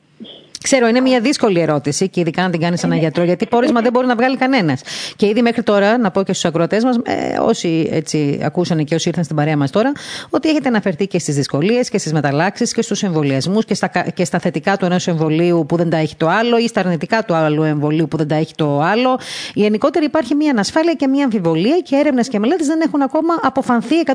Ξέρω, 0.64 0.88
είναι 0.88 0.99
μια 0.99 1.20
δύσκολη 1.20 1.59
ερώτηση 1.59 2.09
και 2.09 2.20
ειδικά 2.20 2.41
να 2.41 2.49
την 2.49 2.59
κάνεις 2.59 2.84
ένα 2.84 2.95
γιατρό, 2.95 3.24
γιατί 3.24 3.45
πόρισμα 3.45 3.82
δεν 3.82 3.91
μπορεί 3.91 4.07
να 4.07 4.16
βγάλει 4.16 4.38
κανένας. 4.38 4.82
Και 5.16 5.28
ήδη 5.28 5.41
μέχρι 5.41 5.64
τώρα, 5.64 5.97
να 5.97 6.12
πω 6.12 6.24
και 6.24 6.32
στους 6.32 6.45
ακροατές 6.45 6.84
μας, 6.84 6.95
ε, 7.03 7.38
όσοι 7.39 7.89
έτσι 7.91 8.39
ακούσαν 8.43 8.84
και 8.84 8.95
όσοι 8.95 9.07
ήρθαν 9.07 9.24
στην 9.24 9.36
παρέα 9.36 9.57
μας 9.57 9.72
τώρα, 9.72 9.91
ότι 10.30 10.49
έχετε 10.49 10.68
αναφερθεί 10.68 11.07
και 11.07 11.20
στις 11.20 11.36
δυσκολίες 11.36 11.89
και 11.89 11.97
στις 11.97 12.14
μεταλλάξεις 12.14 12.74
και 12.74 12.82
στους 12.82 13.03
εμβολιασμούς 13.03 13.66
και 13.66 13.74
στα, 13.74 13.88
και 14.14 14.26
στα 14.26 14.39
θετικά 14.39 14.78
του 14.78 14.86
ενός 14.86 15.07
εμβολίου 15.07 15.66
που 15.68 15.76
δεν 15.76 15.89
τα 15.89 15.97
έχει 15.97 16.16
το 16.16 16.28
άλλο 16.28 16.57
ή 16.57 16.68
στα 16.68 16.80
αρνητικά 16.80 17.24
του 17.26 17.34
άλλου 17.34 17.64
εμβολίου 17.64 18.07
που 18.07 18.18
δεν 18.18 18.28
τα 18.28 18.36
έχει 18.36 18.55
το 18.55 18.80
άλλο. 18.82 19.20
Γενικότερα 19.53 20.05
υπάρχει 20.05 20.36
μια 20.36 20.51
ανασφάλεια 20.51 20.93
και 20.93 21.07
μια 21.07 21.24
αμφιβολία 21.24 21.80
και 21.80 21.95
έρευνες 21.95 22.28
και 22.28 22.39
μελέτες 22.39 22.68
δεν 22.68 22.82
έχουν 22.82 23.01
ακόμα 23.01 23.34
αποφανθεί 23.41 23.95
100% 24.05 24.12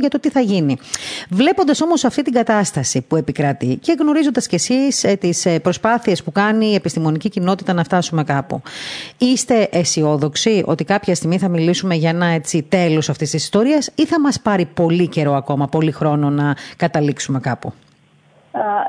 για 0.00 0.08
το 0.08 0.20
τι 0.20 0.30
θα 0.30 0.40
γίνει. 0.40 0.76
Βλέποντας 1.30 1.80
όμως 1.80 2.04
αυτή 2.04 2.22
την 2.22 2.32
κατάσταση 2.32 3.00
που 3.00 3.16
επικρατεί 3.16 3.78
και 3.82 3.96
γνωρίζοντας 3.98 4.46
κι 4.46 4.54
εσείς 4.54 5.04
ε, 5.04 5.16
τις 5.16 5.46
ε, 5.76 5.80
προσπάθειες 5.80 6.22
που 6.22 6.32
κάνει 6.32 6.66
η 6.66 6.74
επιστημονική 6.74 7.28
κοινότητα 7.28 7.72
να 7.72 7.84
φτάσουμε 7.84 8.24
κάπου, 8.24 8.62
είστε 9.18 9.68
αισιόδοξοι 9.72 10.62
ότι 10.66 10.84
κάποια 10.84 11.14
στιγμή 11.14 11.38
θα 11.38 11.48
μιλήσουμε 11.48 11.94
για 11.94 12.10
ένα 12.10 12.26
έτσι 12.26 12.62
τέλος 12.62 13.08
αυτής 13.08 13.30
της 13.30 13.42
ιστορίας 13.44 13.92
ή 13.94 14.06
θα 14.06 14.20
μας 14.20 14.40
πάρει 14.40 14.64
πολύ 14.64 15.08
καιρό 15.08 15.32
ακόμα, 15.34 15.66
πολύ 15.66 15.92
χρόνο 15.92 16.30
να 16.30 16.54
καταλήξουμε 16.76 17.40
κάπου; 17.40 17.72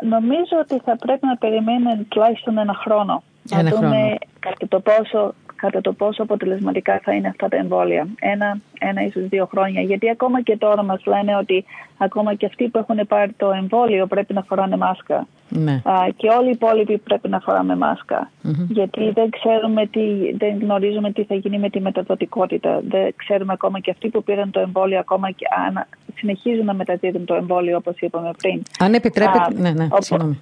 νομίζω 0.10 0.56
ότι 0.62 0.82
θα 0.86 0.96
πρέπει 0.98 1.26
να 1.26 1.36
περιμένουμε 1.38 2.06
τουλάχιστον 2.10 2.58
ένα 2.58 2.74
χρόνο. 2.74 3.24
Ένα 3.52 3.64
να 3.64 3.70
χρόνο. 3.70 3.88
δούμε 3.88 4.16
κατά 4.40 4.68
το 4.68 4.80
πόσο 4.80 5.34
κατά 5.58 5.82
το 5.82 5.94
πόσο 5.94 6.24
αποτελεσματικά 6.24 7.00
θα 7.04 7.14
είναι 7.14 7.28
αυτά 7.28 7.48
τα 7.48 7.58
εμβόλια. 7.58 8.08
Ένα, 8.20 8.58
ένα 8.80 9.02
ίσως 9.06 9.28
δύο 9.28 9.46
χρόνια. 9.46 9.82
Γιατί 9.82 10.10
ακόμα 10.10 10.42
και 10.42 10.58
τώρα 10.58 10.84
μας 10.84 11.06
λένε 11.06 11.36
ότι 11.36 11.66
ακόμα 11.98 12.34
και 12.34 12.46
αυτοί 12.46 12.68
που 12.68 12.78
έχουν 12.78 13.08
πάρει 13.08 13.32
το 13.38 13.52
εμβόλιο 13.52 14.08
πρέπει 14.08 14.34
να 14.34 14.42
φοράνε 14.42 14.78
μάσκα. 14.78 15.28
Ναι. 15.50 15.82
Α, 15.84 15.94
και 16.16 16.28
όλοι 16.40 16.48
οι 16.48 16.52
υπόλοιποι 16.52 16.98
πρέπει 16.98 17.30
να 17.30 17.40
φοράμε 17.40 17.76
μάσκα. 17.76 18.32
Γιατί 18.70 19.12
δεν 19.12 19.30
ξέρουμε 19.30 19.86
τι, 19.86 20.02
δεν 20.38 20.60
γνωρίζουμε 20.62 21.12
τι 21.12 21.24
θα 21.24 21.36
γίνει 21.36 21.60
με 21.60 21.70
τη 21.70 21.80
μεταδοτικότητα. 21.80 22.82
Δεν 22.88 23.14
ξέρουμε 23.16 23.54
ακόμα 23.54 23.80
και 23.80 23.92
αυτοί 23.92 24.10
που 24.10 24.24
πήραν 24.24 24.52
το 24.52 24.60
εμβόλιο 24.60 25.00
ακόμα 25.00 25.32
και 25.32 25.46
αν 25.68 25.86
συνεχίζουν 26.16 26.66
να 26.66 26.74
μεταδίδουν 26.74 27.26
το 27.26 27.34
εμβόλιο 27.34 27.78
όπως 27.78 27.96
είπαμε 28.00 28.32
πριν. 28.38 28.62
Αν 28.80 28.94
επιτρέπετε. 28.94 29.44
Α, 29.44 29.52
ναι, 29.54 29.72
ναι, 29.72 29.84
οπό- 29.86 30.04
συγγνώμη. 30.04 30.40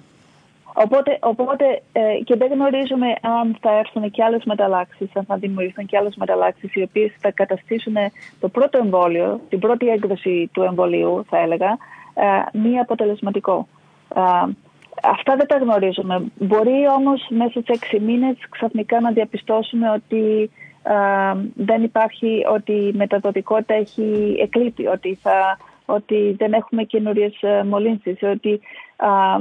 Οπότε, 0.78 1.18
οπότε 1.20 1.82
ε, 1.92 2.00
και 2.24 2.36
δεν 2.36 2.52
γνωρίζουμε 2.52 3.06
αν 3.20 3.56
θα 3.60 3.78
έρθουν 3.78 4.10
και 4.10 4.22
άλλες 4.22 4.44
μεταλλάξεις, 4.44 5.08
αν 5.14 5.24
θα 5.24 5.36
δημιουργηθούν 5.36 5.86
και 5.86 5.96
άλλες 5.96 6.16
μεταλλάξεις 6.16 6.74
οι 6.74 6.82
οποίες 6.82 7.12
θα 7.20 7.30
καταστήσουν 7.30 7.94
το 8.40 8.48
πρώτο 8.48 8.78
εμβόλιο, 8.78 9.40
την 9.48 9.58
πρώτη 9.58 9.88
έκδοση 9.88 10.50
του 10.52 10.62
εμβολίου 10.62 11.24
θα 11.28 11.38
έλεγα, 11.38 11.78
ε, 12.14 12.58
μη 12.58 12.78
αποτελεσματικό. 12.78 13.68
Ε, 14.14 14.20
αυτά 15.02 15.36
δεν 15.36 15.46
τα 15.46 15.56
γνωρίζουμε. 15.56 16.24
Μπορεί 16.38 16.88
όμως 16.96 17.26
μέσα 17.28 17.60
σε 17.60 17.72
έξι 17.72 18.00
μήνες 18.00 18.36
ξαφνικά 18.50 19.00
να 19.00 19.10
διαπιστώσουμε 19.10 19.90
ότι 19.90 20.50
ε, 20.82 21.38
δεν 21.54 21.82
υπάρχει, 21.82 22.44
ότι 22.52 22.72
η 22.72 22.92
μεταδοτικότητα 22.94 23.74
έχει 23.74 24.36
εκλείπει, 24.40 24.86
ότι, 24.86 25.18
θα, 25.22 25.58
ότι 25.86 26.34
δεν 26.38 26.52
έχουμε 26.52 26.82
καινούριες 26.82 27.34
μολύνσεις, 27.64 28.22
ότι, 28.22 28.60
α, 28.96 29.08
α, 29.08 29.38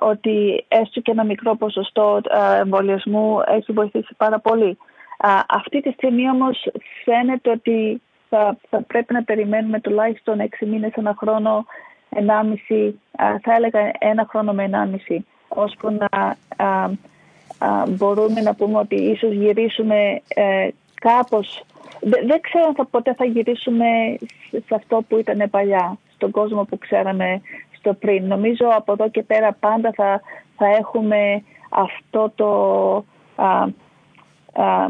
ότι 0.00 0.64
έστω 0.68 1.00
και 1.00 1.10
ένα 1.10 1.24
μικρό 1.24 1.56
ποσοστό 1.56 2.20
α, 2.30 2.54
εμβολιασμού 2.56 3.38
έχει 3.46 3.72
βοηθήσει 3.72 4.14
πάρα 4.16 4.38
πολύ. 4.40 4.78
Α, 5.18 5.28
αυτή 5.48 5.80
τη 5.80 5.90
στιγμή 5.90 6.30
όμως 6.30 6.66
φαίνεται 7.04 7.50
ότι 7.50 8.02
θα, 8.28 8.56
θα 8.70 8.82
πρέπει 8.82 9.12
να 9.12 9.22
περιμένουμε 9.22 9.80
τουλάχιστον 9.80 10.38
6 10.60 10.66
μήνες, 10.66 10.92
ένα 10.94 11.14
χρόνο, 11.18 11.64
1,5, 12.10 12.92
α, 13.16 13.26
θα 13.42 13.54
έλεγα 13.54 13.90
ένα 13.98 14.26
χρόνο 14.30 14.52
με 14.52 14.70
1,5, 15.08 15.16
ώσπου 15.48 15.90
να 15.90 16.08
α, 16.66 16.90
α, 17.58 17.86
μπορούμε 17.88 18.40
να 18.40 18.54
πούμε 18.54 18.78
ότι 18.78 18.94
ίσως 18.94 19.32
γυρίσουμε 19.32 20.22
ε, 20.28 20.68
κάπως 20.94 21.64
Δε- 22.00 22.22
δεν 22.26 22.40
ξέρω 22.40 22.64
αν 22.66 22.74
θα, 22.74 22.84
ποτέ 22.86 23.14
θα 23.14 23.24
γυρίσουμε 23.24 23.86
σε- 24.50 24.62
σε 24.66 24.74
αυτό 24.74 25.02
που 25.08 25.18
ήταν 25.18 25.50
παλιά, 25.50 25.96
στον 26.14 26.30
κόσμο 26.30 26.64
που 26.64 26.78
ξέραμε 26.78 27.40
στο 27.82 27.94
πριν. 27.94 28.26
Νομίζω 28.26 28.66
από 28.76 28.92
εδώ 28.92 29.08
και 29.08 29.22
πέρα 29.22 29.52
πάντα 29.60 29.92
θα, 29.94 30.20
θα 30.56 30.66
έχουμε 30.66 31.42
αυτό 31.68 32.32
το, 32.34 32.50
α, 33.34 33.46
α, 34.64 34.88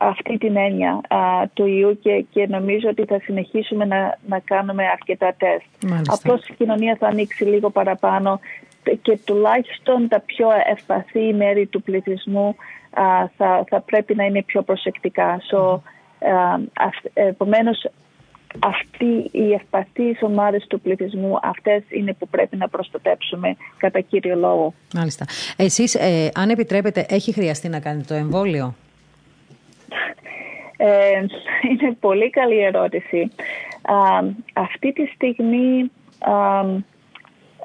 αυτή 0.00 0.38
την 0.38 0.56
έννοια 0.56 1.00
α, 1.08 1.48
του 1.52 1.66
ιού 1.66 1.98
και, 1.98 2.24
και 2.30 2.46
νομίζω 2.46 2.88
ότι 2.88 3.04
θα 3.04 3.18
συνεχίσουμε 3.22 3.84
να, 3.84 4.18
να 4.26 4.38
κάνουμε 4.38 4.86
αρκετά 4.86 5.34
τεστ. 5.38 5.66
Μάλιστα. 5.90 6.14
Απλώς 6.14 6.48
η 6.48 6.54
κοινωνία 6.54 6.96
θα 7.00 7.06
ανοίξει 7.06 7.44
λίγο 7.44 7.70
παραπάνω 7.70 8.40
και 9.02 9.18
τουλάχιστον 9.24 10.08
τα 10.08 10.20
πιο 10.20 10.48
ευπαθή 10.72 11.34
μέρη 11.34 11.66
του 11.66 11.82
πληθυσμού 11.82 12.56
α, 12.90 13.02
θα, 13.36 13.64
θα 13.68 13.80
πρέπει 13.80 14.14
να 14.14 14.24
είναι 14.24 14.42
πιο 14.42 14.62
προσεκτικά. 14.62 15.40
So, 15.50 15.80
Επομένως, 17.12 17.86
αυτοί 18.58 19.28
οι 19.38 19.52
ευπαθείς 19.52 20.22
ομάδες 20.22 20.66
του 20.68 20.80
πληθυσμού 20.80 21.38
αυτές 21.42 21.82
είναι 21.88 22.12
που 22.12 22.28
πρέπει 22.28 22.56
να 22.56 22.68
προστατέψουμε 22.68 23.56
κατά 23.76 24.00
κύριο 24.00 24.36
λόγο. 24.36 24.74
Μάλιστα. 24.94 25.24
Εσείς, 25.56 25.94
ε, 25.94 26.30
αν 26.34 26.50
επιτρέπετε, 26.50 27.06
έχει 27.08 27.32
χρειαστεί 27.32 27.68
να 27.68 27.80
κάνετε 27.80 28.04
το 28.08 28.14
εμβόλιο; 28.14 28.74
Ε, 30.76 31.24
είναι 31.70 31.92
πολύ 32.00 32.30
καλή 32.30 32.58
ερώτηση. 32.64 33.30
Α, 33.82 34.24
αυτή 34.52 34.92
τη 34.92 35.06
στιγμή 35.06 35.90
α, 36.18 36.60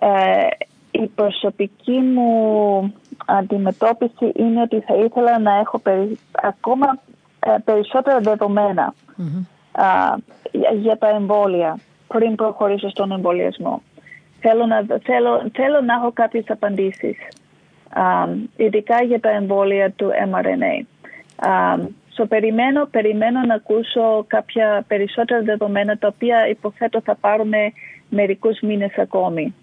ε, 0.08 0.48
η 0.92 1.08
προσωπική 1.16 1.98
μου 2.00 2.94
αντιμετώπιση 3.26 4.32
είναι 4.36 4.62
ότι 4.62 4.80
θα 4.80 4.96
ήθελα 4.96 5.40
να 5.40 5.54
έχω 5.56 5.80
περι- 5.80 6.20
ακόμα 6.32 7.00
ε, 7.40 7.56
περισσότερα 7.66 8.20
δεδομένα 8.20 8.84
α, 8.84 9.24
για- 10.52 10.72
για 10.74 10.98
τα 10.98 11.10
εμβόλια 11.10 11.80
πριν 12.08 12.36
προχωρήσω 12.36 12.90
στον 12.90 13.12
εμβολιασμό. 13.12 13.82
Θέλω 14.40 14.66
να, 14.66 14.86
θέλω, 15.04 15.50
θέλω 15.54 15.82
να 15.82 15.94
έχω 15.94 16.12
κάποιες 16.12 16.44
απαντήσεις, 16.48 17.18
α, 17.90 18.04
ειδικά 18.56 19.04
για 19.04 19.20
τα 19.20 19.30
εμβόλια 19.30 19.92
του 19.92 20.12
mRNA. 20.32 20.86
Α, 21.48 21.76
so, 22.18 22.26
περιμένω, 22.30 22.86
περιμένω 22.86 23.40
να 23.46 23.54
ακούσω 23.54 24.24
κάποια 24.28 24.84
περισσότερα 24.88 25.42
δεδομένα 25.42 25.98
τα 25.98 26.08
οποία 26.08 26.48
υποθέτω 26.48 27.02
θα 27.02 27.16
πάρουν 27.16 27.54
μερικούς 28.10 28.60
μήνες 28.60 28.98
ακόμη. 28.98 29.56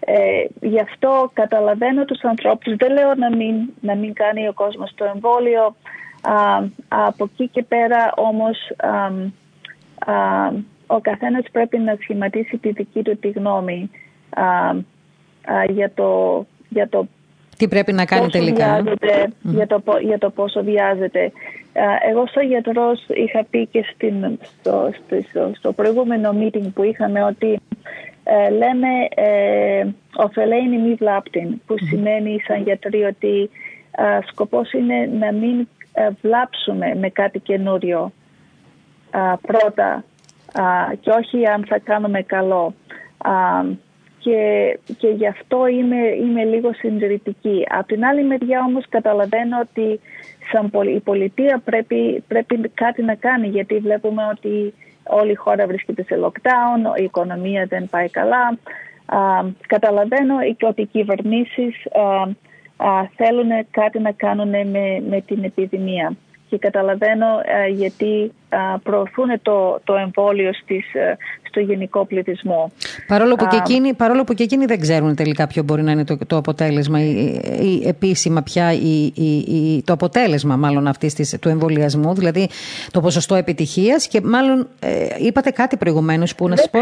Ε, 0.00 0.44
γι' 0.60 0.80
αυτό 0.80 1.30
καταλαβαίνω 1.32 2.04
τους 2.04 2.22
ανθρώπους, 2.22 2.76
δεν 2.76 2.92
λέω 2.92 3.14
να 3.14 3.36
μην, 3.36 3.54
να 3.80 3.94
μην 3.94 4.12
κάνει 4.12 4.48
ο 4.48 4.52
κόσμος 4.52 4.94
το 4.94 5.04
εμβόλιο, 5.04 5.74
Α, 6.26 6.62
από 6.88 7.24
εκεί 7.24 7.48
και 7.48 7.62
πέρα 7.62 8.12
όμως 8.16 8.58
α, 8.76 8.88
α, 8.88 9.10
ο 10.86 11.00
καθένας 11.00 11.44
πρέπει 11.52 11.78
να 11.78 11.96
σχηματίσει 12.00 12.56
τη 12.56 12.70
δική 12.70 13.02
του 13.02 13.18
τη 13.18 13.28
γνώμη 13.30 13.90
α, 14.30 14.42
α, 14.44 15.64
για, 15.70 15.90
το, 15.94 16.10
για 16.68 16.88
το 16.88 17.06
Τι 17.56 17.68
πρέπει 17.68 17.92
να 17.92 18.04
κάνει 18.04 18.24
πόσο 18.24 18.38
τελικά. 18.38 18.66
βιάζεται, 18.82 19.32
για, 19.42 19.66
το, 19.66 19.80
πο- 19.80 19.98
για 19.98 20.18
το 20.18 20.30
πόσο 20.30 20.62
βιάζεται. 20.64 21.24
Α, 21.24 22.10
Εγώ 22.10 22.26
στο 22.26 22.40
γιατρός 22.40 23.06
είχα 23.08 23.44
πει 23.50 23.66
και 23.66 23.84
στην, 23.94 24.38
στο, 24.60 24.90
στο, 25.06 25.16
στο, 25.28 25.50
στο 25.56 25.72
προηγούμενο 25.72 26.34
meeting 26.40 26.68
που 26.74 26.82
είχαμε 26.82 27.24
ότι 27.24 27.60
ε, 28.24 28.50
λέμε 28.50 28.88
ε, 29.14 29.86
ωφελαίνει 30.16 30.78
μη 30.78 30.94
βλάπτην 30.94 31.60
που 31.66 31.74
σημαίνει 31.78 32.40
σαν 32.46 32.62
γιατροί 32.62 33.02
ότι 33.02 33.50
α, 33.90 34.04
σκοπός 34.26 34.72
είναι 34.72 35.10
να 35.18 35.32
μην 35.32 35.68
ε, 35.92 36.08
βλάψουμε 36.22 36.94
με 37.00 37.08
κάτι 37.08 37.38
καινούριο 37.38 38.12
α, 39.14 39.36
πρώτα 39.36 40.04
α, 40.52 40.94
και 41.00 41.10
όχι 41.10 41.46
αν 41.46 41.64
θα 41.68 41.78
κάνουμε 41.78 42.22
καλό. 42.22 42.74
Α, 43.18 43.32
και, 44.18 44.78
και 44.98 45.08
γι' 45.08 45.26
αυτό 45.26 45.66
είμαι, 45.66 45.96
είμαι 45.96 46.44
λίγο 46.44 46.72
συντηρητική. 46.72 47.66
Από 47.68 47.86
την 47.86 48.04
άλλη 48.04 48.24
μεριά 48.24 48.64
όμως 48.66 48.84
καταλαβαίνω 48.88 49.58
ότι 49.60 50.00
σαν 50.52 50.70
πολι- 50.70 50.96
η 50.96 51.00
πολιτεία 51.00 51.60
πρέπει, 51.64 52.24
πρέπει 52.28 52.70
κάτι 52.74 53.02
να 53.02 53.14
κάνει 53.14 53.46
γιατί 53.48 53.78
βλέπουμε 53.78 54.22
ότι 54.30 54.74
όλη 55.02 55.30
η 55.30 55.34
χώρα 55.34 55.66
βρίσκεται 55.66 56.02
σε 56.02 56.20
lockdown, 56.24 57.00
η 57.00 57.02
οικονομία 57.02 57.66
δεν 57.66 57.88
πάει 57.90 58.08
καλά. 58.08 58.58
Α, 59.06 59.18
καταλαβαίνω 59.66 60.34
και 60.56 60.66
ότι 60.66 60.80
οι 60.80 60.86
κυβερνήσεις 60.86 61.86
α, 61.92 62.22
α, 62.88 63.08
θέλουν 63.16 63.50
κάτι 63.70 63.98
να 63.98 64.12
κάνουν 64.12 64.48
με, 64.48 65.02
με 65.08 65.20
την 65.26 65.44
επιδημία 65.44 66.16
και 66.54 66.68
καταλαβαίνω 66.68 67.26
α, 67.26 67.66
γιατί 67.68 68.32
προωθούν 68.82 69.42
το, 69.42 69.80
το 69.84 69.94
εμβόλιο 69.94 70.52
στις, 70.52 70.86
στο 71.54 71.60
γενικό 71.60 72.06
πληθυσμό. 72.06 72.72
Παρόλο 73.06 73.34
που, 73.34 73.46
και 73.46 73.56
εκείνοι, 73.56 73.94
παρόλο 73.94 74.24
που 74.24 74.34
και 74.34 74.42
εκείνοι 74.42 74.64
δεν 74.64 74.80
ξέρουν 74.80 75.14
τελικά 75.14 75.46
ποιο 75.46 75.62
μπορεί 75.62 75.82
να 75.82 75.90
είναι 75.90 76.04
το, 76.04 76.18
το 76.26 76.36
αποτέλεσμα 76.36 77.00
ή, 77.00 77.40
ή 77.60 77.82
επίσημα 77.86 78.42
πια 78.42 78.72
ή, 78.72 79.12
ή, 79.14 79.82
το 79.84 79.92
αποτέλεσμα 79.92 80.56
μάλλον 80.56 80.86
αυτής 80.86 81.36
του 81.40 81.48
εμβολιασμού, 81.48 82.14
δηλαδή 82.14 82.48
το 82.90 83.00
ποσοστό 83.00 83.34
επιτυχίας 83.34 84.06
και 84.06 84.20
μάλλον 84.20 84.68
ε, 84.80 85.06
είπατε 85.18 85.50
κάτι 85.50 85.76
προηγουμένως 85.76 86.34
που 86.34 86.48
να 86.48 86.56
σας 86.56 86.70
πω... 86.70 86.78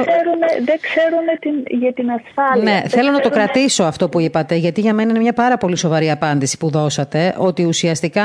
δεν 0.65 0.79
ξέρουν 0.81 1.27
την, 1.41 1.79
για 1.79 1.93
την 1.93 2.07
ασφάλεια. 2.11 2.73
Ναι, 2.73 2.89
θέλω 2.89 3.11
να 3.11 3.21
το 3.21 3.31
κρατήσω 3.31 3.85
αυτό 3.85 4.09
που 4.09 4.21
είπατε 4.21 4.55
γιατί 4.55 4.81
για 4.81 4.95
μένα 4.95 5.11
είναι 5.11 5.21
μια 5.21 5.33
πάρα 5.33 5.57
πολύ 5.57 5.77
σοβαρή 5.77 6.11
απάντηση 6.11 6.59
που 6.59 6.71
δώσατε 6.71 7.35
ότι 7.39 7.65
ουσιαστικά 7.65 8.23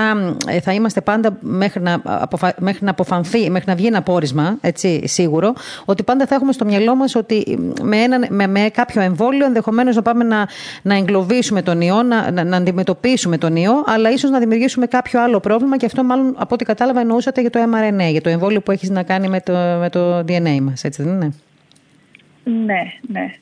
ε, 0.48 0.60
θα 0.60 0.74
είμαστε 0.74 1.02
πάντα 1.02 1.38
μέχρι 1.40 1.82
να, 1.82 2.02
αποφα... 2.04 2.54
μέχρι 2.60 2.86
να 2.86 2.92
αποφανθεί, 2.92 3.50
μέχρι 3.50 3.70
να 3.70 3.76
βγει 3.76 3.88
ένα 3.88 4.02
πόρισμα, 4.02 4.58
έτσι, 4.62 5.08
σίγουρο, 5.08 5.54
ότι 5.86 6.04
πάντα 6.04 6.26
θα 6.26 6.36
έχουμε 6.38 6.52
στο 6.52 6.66
μυαλό 6.66 6.96
μας 6.96 7.16
ότι 7.16 7.60
με, 7.82 7.98
ένα, 7.98 8.28
με, 8.30 8.48
με 8.48 8.70
κάποιο 8.74 9.02
εμβόλιο 9.02 9.46
ενδεχομένως 9.46 9.96
να 9.96 10.02
πάμε 10.02 10.24
να, 10.24 10.48
να 10.82 10.96
εγκλωβίσουμε 10.96 11.62
τον 11.62 11.82
ιό, 11.82 12.04
να, 12.04 12.32
να, 12.32 12.44
να 12.44 12.58
αντιμετωπίσουμε 12.58 13.38
τον 13.38 13.56
ιό, 13.56 13.84
αλλά 13.86 14.10
ίσως 14.10 14.30
να 14.30 14.40
δημιουργήσουμε 14.40 14.86
κάποιο 14.86 15.22
άλλο 15.22 15.40
πρόβλημα 15.40 15.78
και 15.78 15.86
αυτό 15.86 16.04
μάλλον 16.04 16.36
από 16.38 16.54
ό,τι 16.54 16.66
κατάλαβα 16.66 17.00
εννοούσατε 17.00 17.42
για 17.42 17.50
το 17.50 17.60
mRNA, 17.60 18.12
για 18.12 18.22
το 18.22 18.30
εμβόλιο 18.30 18.62
που 18.62 18.72
έχεις 18.72 18.90
να 18.90 19.04
κάνει 19.04 19.28
με 19.28 19.42
το, 19.42 19.54
με 19.54 19.90
το 19.90 20.20
DNA 20.20 20.60
μας, 20.62 20.84
έτσι 20.84 21.04
δεν 21.04 21.14
είναι; 21.14 21.34
Ναι, 22.44 22.82
ναι. 23.02 23.34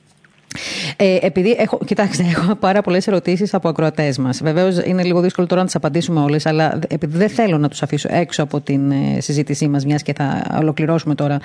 Ε, 0.95 1.18
επειδή 1.22 1.56
έχω, 1.60 1.80
κοιτάξτε, 1.86 2.24
έχω 2.36 2.56
πάρα 2.56 2.82
πολλές 2.82 3.08
ερωτήσεις 3.08 3.53
από 3.53 3.70
ακροατές 3.70 4.18
μας. 4.18 4.41
Βεβαίως 4.43 4.78
είναι 4.86 5.03
λίγο 5.03 5.22
δύσκολο 5.22 5.47
τώρα 5.47 5.60
να 5.60 5.66
τις 5.66 5.76
απαντήσουμε 5.76 6.20
όλες, 6.20 6.45
αλλά 6.45 6.80
επειδή 6.88 7.18
δεν 7.18 7.30
θέλω 7.30 7.58
να 7.58 7.70
τους 7.70 7.82
αφήσω 7.84 8.10
έξω 8.12 8.43
από 8.43 8.62
την 8.62 8.91
ε, 8.91 9.22
συζήτησή 9.22 9.68
μας, 9.68 9.86
μιας 9.86 10.01
και 10.01 10.14
θα 10.14 10.58
ολοκληρώσουμε 10.60 11.16
τώρα 11.16 11.39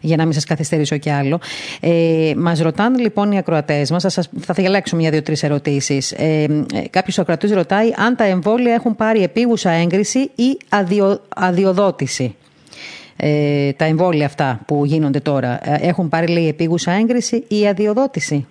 για 0.00 0.16
να 0.16 0.24
μην 0.24 0.32
σας 0.32 0.44
καθυστερήσω 0.44 0.96
κι 0.96 1.10
άλλο. 1.10 1.40
Ε, 1.80 2.32
μας 2.36 2.60
ρωτάνε 2.60 2.98
λοιπόν 2.98 3.32
οι 3.32 3.38
ακροατές 3.38 3.90
μας, 3.90 4.02
θα, 4.02 4.24
θα 4.40 4.54
διαλέξω 4.54 4.96
μια-δύο-τρεις 4.96 5.42
ερωτήσεις. 5.42 6.12
Ε, 6.12 6.42
ε 6.74 6.88
Κάποιος 6.90 7.18
ακροατής 7.18 7.52
ρωτάει 7.52 7.88
αν 7.96 8.16
τα 8.16 8.24
εμβόλια 8.24 8.74
έχουν 8.74 8.96
πάρει 8.96 9.22
επίγουσα 9.22 9.70
έγκριση 9.70 10.18
ή 10.34 10.58
αδειο, 10.68 11.20
αδειοδότηση. 11.28 12.34
Ε, 13.16 13.72
τα 13.72 13.84
εμβόλια 13.84 14.26
αυτά 14.26 14.60
που 14.66 14.84
γίνονται 14.84 15.20
τώρα 15.20 15.70
ε, 15.70 15.88
έχουν 15.88 16.08
πάρει 16.08 16.26
λέει 16.26 16.48
επίγουσα 16.48 16.92
έγκριση 16.92 17.44
ή 17.48 17.68
αδειοδότηση; 17.68 18.46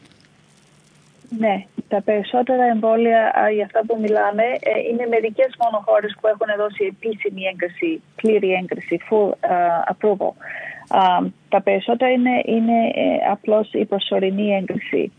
Ναι, 1.30 1.66
τα 1.88 2.02
περισσότερα 2.02 2.64
εμβόλια 2.64 3.34
για 3.54 3.66
αυτά 3.66 3.82
που 3.88 3.98
μιλάμε 4.02 4.44
ε, 4.44 4.80
είναι 4.90 5.06
μερικές 5.10 5.56
μόνο 5.64 5.84
χώρες 5.86 6.16
που 6.22 6.28
έχουν 6.28 6.48
δώσει 6.58 6.84
επίσημη 6.86 7.42
έγκριση, 7.44 8.02
πλήρη 8.16 8.52
έγκριση, 8.52 9.00
full 9.10 9.30
approval. 9.94 10.34
Τα 11.50 11.62
περισσότερα 11.62 12.12
είναι, 12.12 12.42
είναι 12.46 12.78
απλώς 13.32 13.74
η 13.74 13.86
προσωρινή 13.86 14.56
έγκριση. 14.56 15.12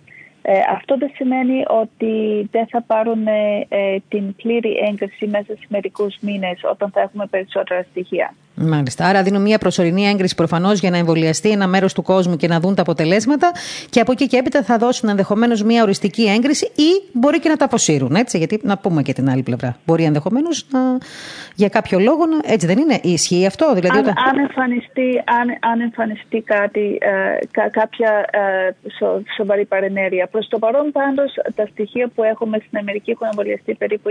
αυτό 0.70 0.96
δεν 0.98 1.10
σημαίνει 1.14 1.64
ότι 1.66 2.48
δεν 2.50 2.66
θα 2.66 2.82
πάρουν 2.82 3.26
την 4.08 4.34
πλήρη 4.34 4.76
έγκριση 4.88 5.26
μέσα 5.26 5.52
σε 5.54 5.66
μερικούς 5.68 6.16
μήνες 6.20 6.60
όταν 6.64 6.90
θα 6.90 7.00
έχουμε 7.00 7.26
περισσότερα 7.26 7.82
στοιχεία. 7.90 8.34
Μάλιστα. 8.58 9.06
Άρα 9.06 9.22
δίνουν 9.22 9.42
μια 9.42 9.58
προσωρινή 9.58 10.06
έγκριση 10.06 10.34
προφανώς 10.34 10.80
για 10.80 10.90
να 10.90 10.96
εμβολιαστεί 10.96 11.50
ένα 11.50 11.66
μέρος 11.66 11.94
του 11.94 12.02
κόσμου 12.02 12.36
και 12.36 12.48
να 12.48 12.60
δουν 12.60 12.74
τα 12.74 12.82
αποτελέσματα 12.82 13.52
και 13.90 14.00
από 14.00 14.12
εκεί 14.12 14.26
και 14.26 14.36
έπειτα 14.36 14.62
θα 14.62 14.78
δώσουν 14.78 15.08
ενδεχομένως 15.08 15.62
μια 15.62 15.82
οριστική 15.82 16.22
έγκριση 16.22 16.64
ή 16.64 17.08
μπορεί 17.12 17.40
και 17.40 17.48
να 17.48 17.56
τα 17.56 17.64
αποσύρουν. 17.64 18.14
Έτσι, 18.14 18.38
γιατί 18.38 18.60
να 18.62 18.78
πούμε 18.78 19.02
και 19.02 19.12
την 19.12 19.30
άλλη 19.30 19.42
πλευρά. 19.42 19.76
Μπορεί 19.86 20.04
ενδεχομένως 20.04 20.66
για 21.54 21.68
κάποιο 21.68 21.98
λόγο 21.98 22.26
να. 22.26 22.52
Έτσι 22.52 22.66
δεν 22.66 22.78
είναι. 22.78 23.00
Ισχύει 23.02 23.46
αυτό. 23.46 23.74
Δηλαδή, 23.74 23.98
αν, 23.98 24.04
όταν... 24.04 24.14
αν, 24.28 24.38
εμφανιστεί, 24.38 25.22
αν, 25.40 25.70
αν 25.72 25.80
εμφανιστεί 25.80 26.40
κάτι, 26.40 26.98
ε, 27.00 27.68
κάποια 27.70 28.10
ε, 28.30 28.88
σο, 28.98 29.22
σοβαρή 29.36 29.64
παρενέργεια. 29.64 30.26
Προς 30.26 30.48
το 30.48 30.58
παρόν, 30.58 30.92
πάντως, 30.92 31.32
τα 31.54 31.66
στοιχεία 31.66 32.08
που 32.14 32.22
έχουμε 32.22 32.58
στην 32.66 32.78
Αμερική 32.78 33.10
έχουν 33.10 33.26
εμβολιαστεί 33.26 33.74
περίπου 33.74 34.08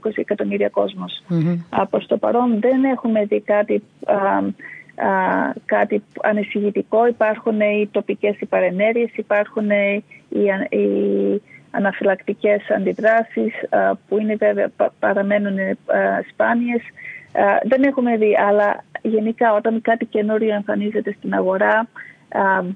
20, 0.00 0.06
20 0.06 0.10
εκατομμύρια 0.14 0.68
κόσμος. 0.68 1.22
Mm-hmm. 1.30 1.84
Προς 1.90 2.06
το 2.06 2.16
παρόν, 2.16 2.60
δεν 2.60 2.84
έχουμε 2.84 3.24
δει 3.24 3.40
κάτι 3.40 3.73
κάτι, 5.64 6.02
ανησυχητικό. 6.22 7.06
Υπάρχουν 7.06 7.60
οι 7.60 7.88
τοπικές 7.92 8.36
υπαρενέργειες, 8.40 9.10
υπάρχουν 9.16 9.70
οι, 9.70 10.04
οι 10.28 11.42
αναφυλακτικές 11.70 12.70
αντιδράσεις 12.70 13.52
που 14.08 14.18
είναι 14.18 14.34
βέβαια 14.34 14.70
παραμένουν 14.98 15.58
σπάνιες. 16.30 16.82
Δεν 17.62 17.82
έχουμε 17.82 18.16
δει, 18.16 18.36
αλλά 18.48 18.84
γενικά 19.02 19.54
όταν 19.54 19.80
κάτι 19.80 20.04
καινούριο 20.04 20.54
εμφανίζεται 20.54 21.14
στην 21.18 21.34
αγορά 21.34 21.88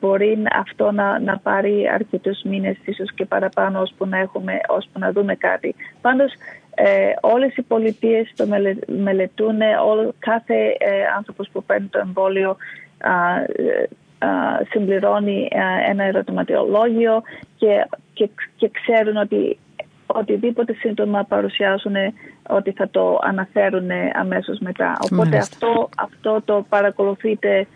μπορεί 0.01 0.43
αυτό 0.53 0.93
να, 0.93 1.19
να 1.19 1.39
πάρει 1.39 1.89
αρκετούς 1.95 2.43
μήνες 2.43 2.77
ίσως 2.85 3.15
και 3.15 3.25
παραπάνω 3.25 3.81
ώσπου 3.81 4.07
να, 4.07 4.19
έχουμε, 4.19 4.61
ώσπου 4.69 4.99
να 4.99 5.13
δούμε 5.13 5.35
κάτι. 5.35 5.75
Πάντως 6.01 6.33
ε, 6.81 7.13
όλες 7.21 7.57
οι 7.57 7.63
πολιτείες 7.63 8.33
το 8.37 8.47
μελετούν, 8.87 9.59
κάθε 10.19 10.55
ε, 10.79 11.05
άνθρωπος 11.17 11.49
που 11.53 11.65
παίρνει 11.65 11.87
το 11.87 11.99
εμβόλιο 11.99 12.57
συμπληρώνει 14.71 15.49
ένα 15.89 16.05
ερωτηματολόγιο 16.05 17.23
και, 17.57 17.87
και, 18.13 18.31
και 18.57 18.71
ξέρουν 18.83 19.17
ότι 19.17 19.59
οτιδήποτε 20.07 20.73
σύντομα 20.73 21.25
παρουσιάσουν 21.25 21.95
ότι 22.49 22.71
θα 22.71 22.89
το 22.91 23.19
αναφέρουν 23.23 23.91
αμέσως 24.15 24.59
μετά. 24.59 24.97
Οπότε 25.01 25.37
αυτό, 25.37 25.89
αυτό 25.97 26.43
το 26.45 26.67
παρακολουθείτε 26.69 27.67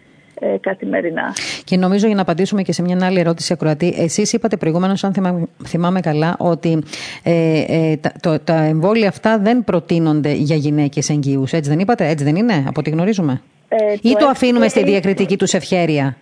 ε, 0.43 0.57
καθημερινά. 0.61 1.35
Και 1.65 1.77
νομίζω 1.77 2.07
για 2.07 2.15
να 2.15 2.23
απαντήσουμε 2.23 2.63
και 2.63 2.73
σε 2.73 2.83
μια 2.83 2.99
άλλη 3.03 3.19
ερώτηση 3.19 3.53
ακροατή, 3.53 3.95
εσείς 3.99 4.33
είπατε 4.33 4.57
προηγούμενω, 4.57 4.95
αν 5.03 5.39
θυμάμαι, 5.67 6.01
καλά, 6.01 6.35
ότι 6.39 6.83
ε, 7.23 7.65
ε, 7.69 7.97
τα, 7.97 8.13
το, 8.21 8.39
τα 8.39 8.55
εμβόλια 8.55 9.09
αυτά 9.09 9.39
δεν 9.39 9.65
προτείνονται 9.65 10.33
για 10.33 10.57
γυναίκες 10.57 11.09
εγγύους. 11.11 11.53
Έτσι 11.53 11.71
δεν 11.71 11.79
είπατε, 11.79 12.09
έτσι 12.09 12.25
δεν 12.25 12.37
είναι, 12.37 12.65
από 12.67 12.81
ό,τι 12.81 12.91
γνωρίζουμε; 12.91 13.43
Ε, 13.69 13.93
Ή 14.03 14.13
το, 14.13 14.27
αφήνουμε 14.27 14.69
στη 14.69 14.85
διακριτική 14.85 15.39
τους 15.39 15.53
ευχέρεια; 15.53 16.17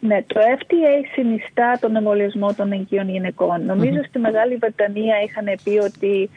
Ναι, 0.00 0.22
το 0.26 0.40
FDA 0.58 1.06
συνιστά 1.12 1.78
τον 1.80 1.96
εμβολιασμό 1.96 2.54
των 2.54 2.72
εγγύων 2.72 3.08
γυναικών. 3.08 3.64
Νομίζω 3.64 4.00
στη 4.08 4.18
Μεγάλη 4.18 4.56
Βρετανία 4.56 5.14
είχαν 5.24 5.58
πει 5.64 5.78
ότι 5.84 6.30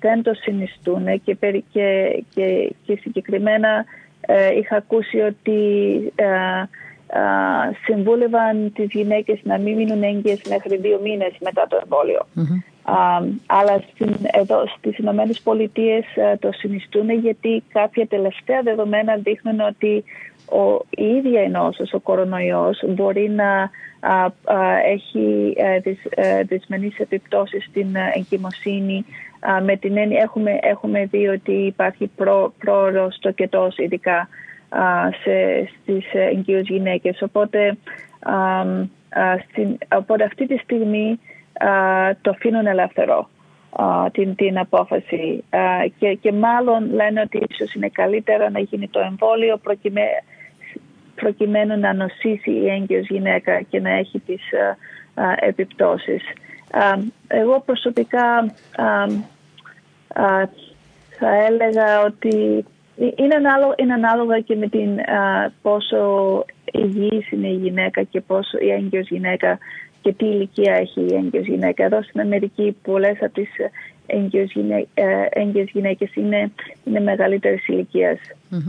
δεν 0.00 0.22
το 0.22 0.34
συνιστούν 0.34 1.04
και, 1.24 1.36
και, 1.72 2.22
και, 2.34 2.74
και 2.86 2.98
συγκεκριμένα 3.00 3.84
ε, 4.26 4.56
είχα 4.56 4.76
ακούσει 4.76 5.18
ότι 5.18 5.60
ε, 6.14 6.26
ε, 6.26 7.20
συμβούλευαν 7.84 8.72
τις 8.74 8.86
γυναίκες 8.90 9.38
να 9.42 9.58
μην 9.58 9.76
μείνουν 9.76 10.02
έγκυες 10.02 10.40
μέχρι 10.48 10.76
δύο 10.76 11.00
μήνες 11.02 11.32
μετά 11.40 11.66
το 11.68 11.78
εμβολιο 11.82 12.26
αλλά 13.46 13.82
στην, 13.92 14.16
εδώ 14.30 14.64
στις 14.78 14.98
Ηνωμένες 14.98 15.40
Πολιτείες 15.40 16.04
το 16.38 16.52
συνιστούν 16.52 17.10
γιατί 17.10 17.62
κάποια 17.72 18.06
τελευταία 18.06 18.62
δεδομένα 18.62 19.16
δείχνουν 19.16 19.60
ότι 19.60 20.04
ο, 20.50 20.84
η 20.90 21.04
ίδια 21.04 21.42
η 21.42 21.48
νόσος, 21.48 21.92
ο 21.92 22.00
κορονοϊός 22.00 22.82
μπορεί 22.86 23.30
να 23.30 23.70
έχει 24.84 25.56
δυσ, 25.82 25.98
δυσμενείς 26.46 26.98
επιπτώσεις 26.98 27.64
στην 27.64 27.96
εγκυμοσύνη 28.14 29.04
με 29.62 29.76
την 29.76 29.96
έννοια 29.96 30.22
έχουμε, 30.22 30.58
έχουμε 30.62 31.04
δει 31.04 31.28
ότι 31.28 31.52
υπάρχει 31.52 32.10
προ, 32.16 32.54
πρόωρο 32.58 33.10
στο 33.10 33.30
κετός 33.30 33.76
ειδικά 33.78 34.28
σε, 35.22 35.68
στις 35.82 36.04
εγγύους 36.12 36.68
γυναίκες. 36.68 37.22
Οπότε, 37.22 37.76
στην, 39.48 39.78
οπότε 39.94 40.24
αυτή 40.24 40.46
τη 40.46 40.56
στιγμή 40.56 41.20
το 42.20 42.30
αφήνουν 42.30 42.66
ελεύθερο 42.66 43.28
την, 44.12 44.34
την 44.34 44.58
απόφαση 44.58 45.44
και, 45.98 46.14
και 46.14 46.32
μάλλον 46.32 46.92
λένε 46.92 47.20
ότι 47.20 47.42
ίσως 47.48 47.74
είναι 47.74 47.88
καλύτερα 47.88 48.50
να 48.50 48.60
γίνει 48.60 48.88
το 48.88 49.00
εμβόλιο 49.00 49.60
προκειμένου 51.14 51.78
να 51.78 51.94
νοσήσει 51.94 52.50
η 52.50 52.68
έγκυος 52.68 53.06
γυναίκα 53.06 53.60
και 53.60 53.80
να 53.80 53.90
έχει 53.90 54.18
τις 54.18 54.42
επιπτώσεις. 55.36 56.22
Εγώ 57.28 57.62
προσωπικά 57.66 58.54
θα 61.18 61.44
έλεγα 61.48 62.02
ότι 62.04 62.64
είναι 62.96 63.34
ανάλογα, 63.34 63.74
είναι 63.76 63.92
ανάλογα 63.92 64.40
και 64.40 64.56
με 64.56 64.68
την 64.68 64.90
πόσο 65.62 66.44
υγιής 66.72 67.30
είναι 67.30 67.48
η 67.48 67.54
γυναίκα 67.54 68.02
και 68.02 68.20
πόσο 68.20 68.58
η 68.58 68.70
έγκυος 68.70 69.08
γυναίκα 69.08 69.58
και 70.02 70.12
τι 70.12 70.24
ηλικία 70.24 70.74
έχει 70.74 71.00
η 71.00 71.14
έγκυος 71.14 71.46
γυναίκα. 71.46 71.84
Εδώ 71.84 72.02
στην 72.02 72.20
Αμερική 72.20 72.76
πολλές 72.82 73.22
από 73.22 73.32
τις 73.32 73.48
έγκυες 74.06 74.52
γυναίκες, 74.52 75.70
γυναίκες 75.72 76.14
είναι, 76.14 76.50
είναι 76.84 77.00
μεγαλύτερης 77.00 77.64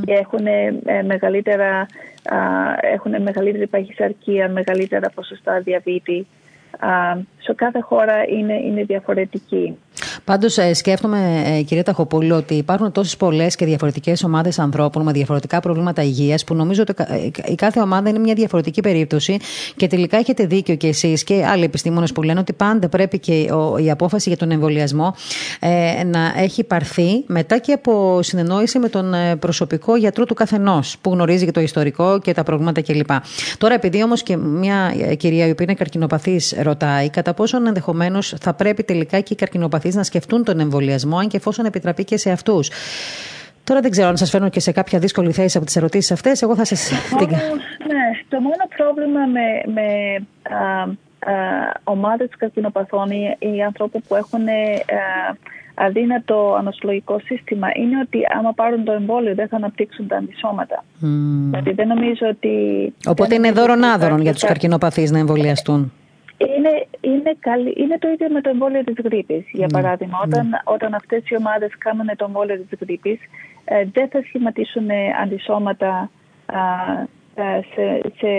και 0.04 0.14
έχουν, 0.14 0.46
ε, 0.46 1.04
μεγαλύτερα, 1.04 1.86
έχουν 2.82 3.22
μεγαλύτερη 3.22 3.68
παχυσαρκία, 3.68 4.50
μεγαλύτερα 4.50 5.10
ποσοστά 5.10 5.60
διαβήτη 5.60 6.28
σε 7.48 7.54
κάθε 7.54 7.80
χώρα 7.80 8.14
είναι, 8.38 8.54
είναι 8.54 8.84
διαφορετική. 8.84 9.78
Πάντως, 10.24 10.58
ε, 10.58 10.74
σκέφτομαι, 10.74 11.44
ε, 11.46 11.62
κυρία 11.62 11.84
Ταχοπούλου, 11.84 12.36
ότι 12.36 12.54
υπάρχουν 12.54 12.92
τόσες 12.92 13.18
πολλές 13.18 13.56
και 13.56 13.66
διαφορετικές 13.66 14.24
ομάδες 14.24 14.60
ανθρώπων 14.60 15.04
με 15.04 15.12
διαφορετικά 15.12 15.60
προβλήματα 15.60 16.02
υγείας, 16.02 16.44
που 16.44 16.56
νομίζω 16.56 16.82
ότι 16.82 17.04
η 17.46 17.56
κάθε 17.56 17.82
ομάδα 17.82 18.10
είναι 18.10 18.20
μια 18.20 18.34
διαφορετική 18.34 18.82
περίπτωση. 18.82 19.38
Και 19.76 19.88
τελικά 19.88 20.18
έχετε 20.18 20.46
δίκιο 20.46 20.76
κι 20.76 20.88
εσείς 20.88 21.24
και 21.24 21.46
άλλοι 21.46 21.64
επιστήμονες 21.64 22.12
που 22.12 22.24
λένε 22.24 22.40
ότι 22.40 22.54
πάντα 22.54 22.90
πρέπει 22.90 23.20
και 23.20 23.48
η 23.84 23.92
απόφαση 23.92 24.30
για 24.30 24.38
τον 24.38 24.52
εμβολιασμό 24.52 25.16
ε, 25.60 26.04
να 26.04 26.34
έχει 26.38 26.64
πάρθει 26.64 27.24
μετά 27.28 27.58
και 27.58 27.72
από 27.72 28.20
συνεννόηση 28.22 28.80
με 28.80 28.90
τον 28.90 29.14
προσωπικό 29.40 29.96
γιατρό 29.96 30.26
του 30.26 30.34
καθενός, 30.34 30.98
που 31.02 31.10
γνωρίζει 31.12 31.46
και 31.46 31.52
το 31.52 31.62
ιστορικό 31.62 32.20
και 32.20 32.34
τα 32.34 32.44
προβλήματα 32.44 32.82
κλπ. 32.82 33.10
Τώρα, 33.58 33.74
επειδή 33.74 34.04
όμως 34.04 34.24
και 34.24 34.38
μια 34.38 34.94
κυρία 35.18 35.48
η 35.48 35.52
οποία 35.52 35.66
είναι 35.66 35.78
καρκινοπαθής 35.78 36.56
ρωτάει 36.62 37.10
κατά 37.10 37.34
πόσον 37.38 37.68
ενδεχομένως 37.68 38.36
θα 38.40 38.54
πρέπει 38.54 38.84
τελικά 38.84 39.20
και 39.20 39.34
οι 39.34 39.36
καρκινοπαθείς 39.36 39.96
να 39.96 40.04
σκεφτούν 40.04 40.44
τον 40.44 40.60
εμβολιασμό, 40.60 41.18
αν 41.18 41.28
και 41.28 41.38
εφόσον 41.38 41.66
επιτραπεί 41.66 42.04
και 42.04 42.18
σε 42.18 42.32
αυτούς. 42.32 42.70
Τώρα 43.64 43.80
δεν 43.80 43.92
ξέρω 43.92 44.08
αν 44.08 44.18
σας 44.18 44.30
φέρνω 44.30 44.50
και 44.50 44.60
σε 44.60 44.72
κάποια 44.72 45.00
δύσκολη 45.00 45.32
θέση 45.32 45.58
από 45.58 45.66
τις 45.66 45.76
ερωτήσεις 45.76 46.12
αυτές. 46.12 46.42
Εγώ 46.42 46.56
θα 46.56 46.66
σα. 46.66 46.76
Ναι, 46.76 48.06
το 48.30 48.40
μόνο 48.40 48.64
πρόβλημα 48.78 49.20
με, 49.26 49.72
με 49.74 49.88
ομάδες 51.84 52.30
καρκινοπαθών 52.38 53.10
ή, 53.12 53.38
ή 53.40 53.64
ανθρώπου 53.64 54.02
που 54.08 54.16
έχουν 54.16 54.46
αδύνατο 55.74 56.56
ανοσολογικό 56.60 57.20
σύστημα 57.26 57.68
είναι 57.76 58.00
ότι 58.06 58.20
άμα 58.38 58.54
πάρουν 58.54 58.84
το 58.84 58.92
εμβόλιο 58.92 59.36
δεν 59.36 59.48
θα 59.48 59.56
αναπτύξουν 59.56 60.08
τα 60.08 60.18
αντισώματα. 60.18 60.84
Mm. 60.84 61.06
Δηλαδή 61.50 61.72
δεν 61.72 61.88
νομίζω 61.88 62.28
ότι... 62.30 62.50
Οπότε 63.08 63.36
είναι 63.36 63.52
δώρον 63.52 63.84
άδωρον 63.84 64.22
για 64.22 64.34
τους 64.34 64.44
καρκινοπαθείς 64.44 65.12
να 65.12 65.20
εμβολιαστούν. 65.20 65.92
Είναι, 66.38 66.88
είναι, 67.02 67.36
καλή, 67.40 67.74
είναι 67.78 67.98
το 67.98 68.10
ίδιο 68.10 68.28
με 68.30 68.42
το 68.42 68.50
εμβόλιο 68.50 68.84
της 68.84 68.96
γρήπης, 69.04 69.46
για 69.52 69.68
παράδειγμα. 69.68 70.20
Mm. 70.20 70.26
Όταν, 70.26 70.62
όταν 70.64 70.94
αυτές 70.94 71.30
οι 71.30 71.36
ομάδες 71.36 71.78
κάνουν 71.78 72.10
το 72.16 72.26
εμβόλιο 72.26 72.58
της 72.70 72.80
γρήπης, 72.80 73.20
ε, 73.66 73.84
δεν 73.94 74.10
θα 74.10 74.22
σχηματίσουν 74.22 74.90
αντισώματα 75.22 76.10
ε, 77.40 77.60
σε, 77.74 78.02
σε, 78.18 78.32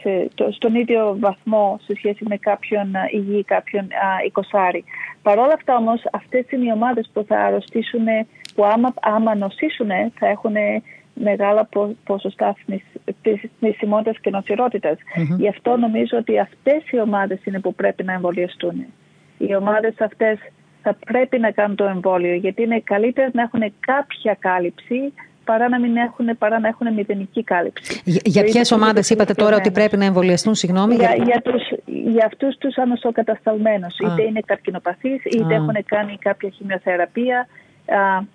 σε, 0.00 0.28
το, 0.34 0.50
στον 0.52 0.74
ίδιο 0.74 1.16
βαθμό 1.20 1.80
σε 1.84 1.94
σχέση 1.96 2.24
με 2.28 2.36
κάποιον 2.36 2.92
υγιή, 3.10 3.44
κάποιον 3.44 3.88
εικοσάρι. 4.26 4.84
Παρ' 5.22 5.38
όλα 5.38 5.52
αυτά 5.52 5.76
όμως 5.76 6.02
αυτές 6.12 6.50
είναι 6.50 6.64
οι 6.64 6.72
ομάδες 6.72 7.10
που 7.12 7.24
θα 7.28 7.38
αρρωστήσουν, 7.38 8.06
που 8.54 8.64
άμα, 8.64 8.94
άμα 9.00 9.34
νοσήσουν 9.34 9.88
θα 10.18 10.26
έχουν 10.26 10.54
μεγάλα 11.22 11.68
ποσοστά 12.04 12.56
θνησιμότητας 13.58 14.18
και 14.20 14.30
νοσηρότητας. 14.30 14.98
Mm-hmm. 14.98 15.36
Γι' 15.38 15.48
αυτό 15.48 15.76
νομίζω 15.76 16.16
ότι 16.18 16.38
αυτές 16.38 16.90
οι 16.90 17.00
ομάδες 17.00 17.44
είναι 17.44 17.60
που 17.60 17.74
πρέπει 17.74 18.04
να 18.04 18.12
εμβολιαστούν. 18.12 18.84
Οι 19.38 19.54
ομάδες 19.54 19.94
αυτές 19.98 20.38
θα 20.82 20.96
πρέπει 21.06 21.38
να 21.38 21.50
κάνουν 21.50 21.76
το 21.76 21.84
εμβόλιο 21.84 22.34
γιατί 22.34 22.62
είναι 22.62 22.80
καλύτερα 22.80 23.30
να 23.32 23.42
έχουν 23.42 23.72
κάποια 23.80 24.36
κάλυψη 24.38 25.12
παρά 25.44 25.68
να, 25.68 25.80
μην 25.80 25.96
έχουν, 25.96 26.38
παρά 26.38 26.58
να 26.58 26.68
έχουν 26.68 26.92
μηδενική 26.94 27.42
κάλυψη. 27.44 28.00
Για, 28.04 28.20
για 28.24 28.42
ποιες 28.44 28.70
ομάδες 28.72 29.10
είπατε 29.10 29.34
τώρα 29.34 29.56
ότι 29.56 29.70
πρέπει 29.70 29.96
να 29.96 30.04
εμβολιαστούν, 30.04 30.54
συγγνώμη. 30.54 30.94
Για, 30.94 31.14
για, 31.14 31.24
για, 31.24 31.40
τους, 31.40 31.62
για 31.84 32.26
αυτούς 32.26 32.56
τους 32.56 32.76
ανοσοκατασταλμένου. 32.76 33.86
Είτε 34.04 34.22
είναι 34.22 34.40
καρκινοπαθείς, 34.46 35.24
είτε 35.24 35.54
έχουν 35.54 35.76
κάνει 35.86 36.18
κάποια 36.18 36.48
χημειοθεραπεία. 36.48 37.48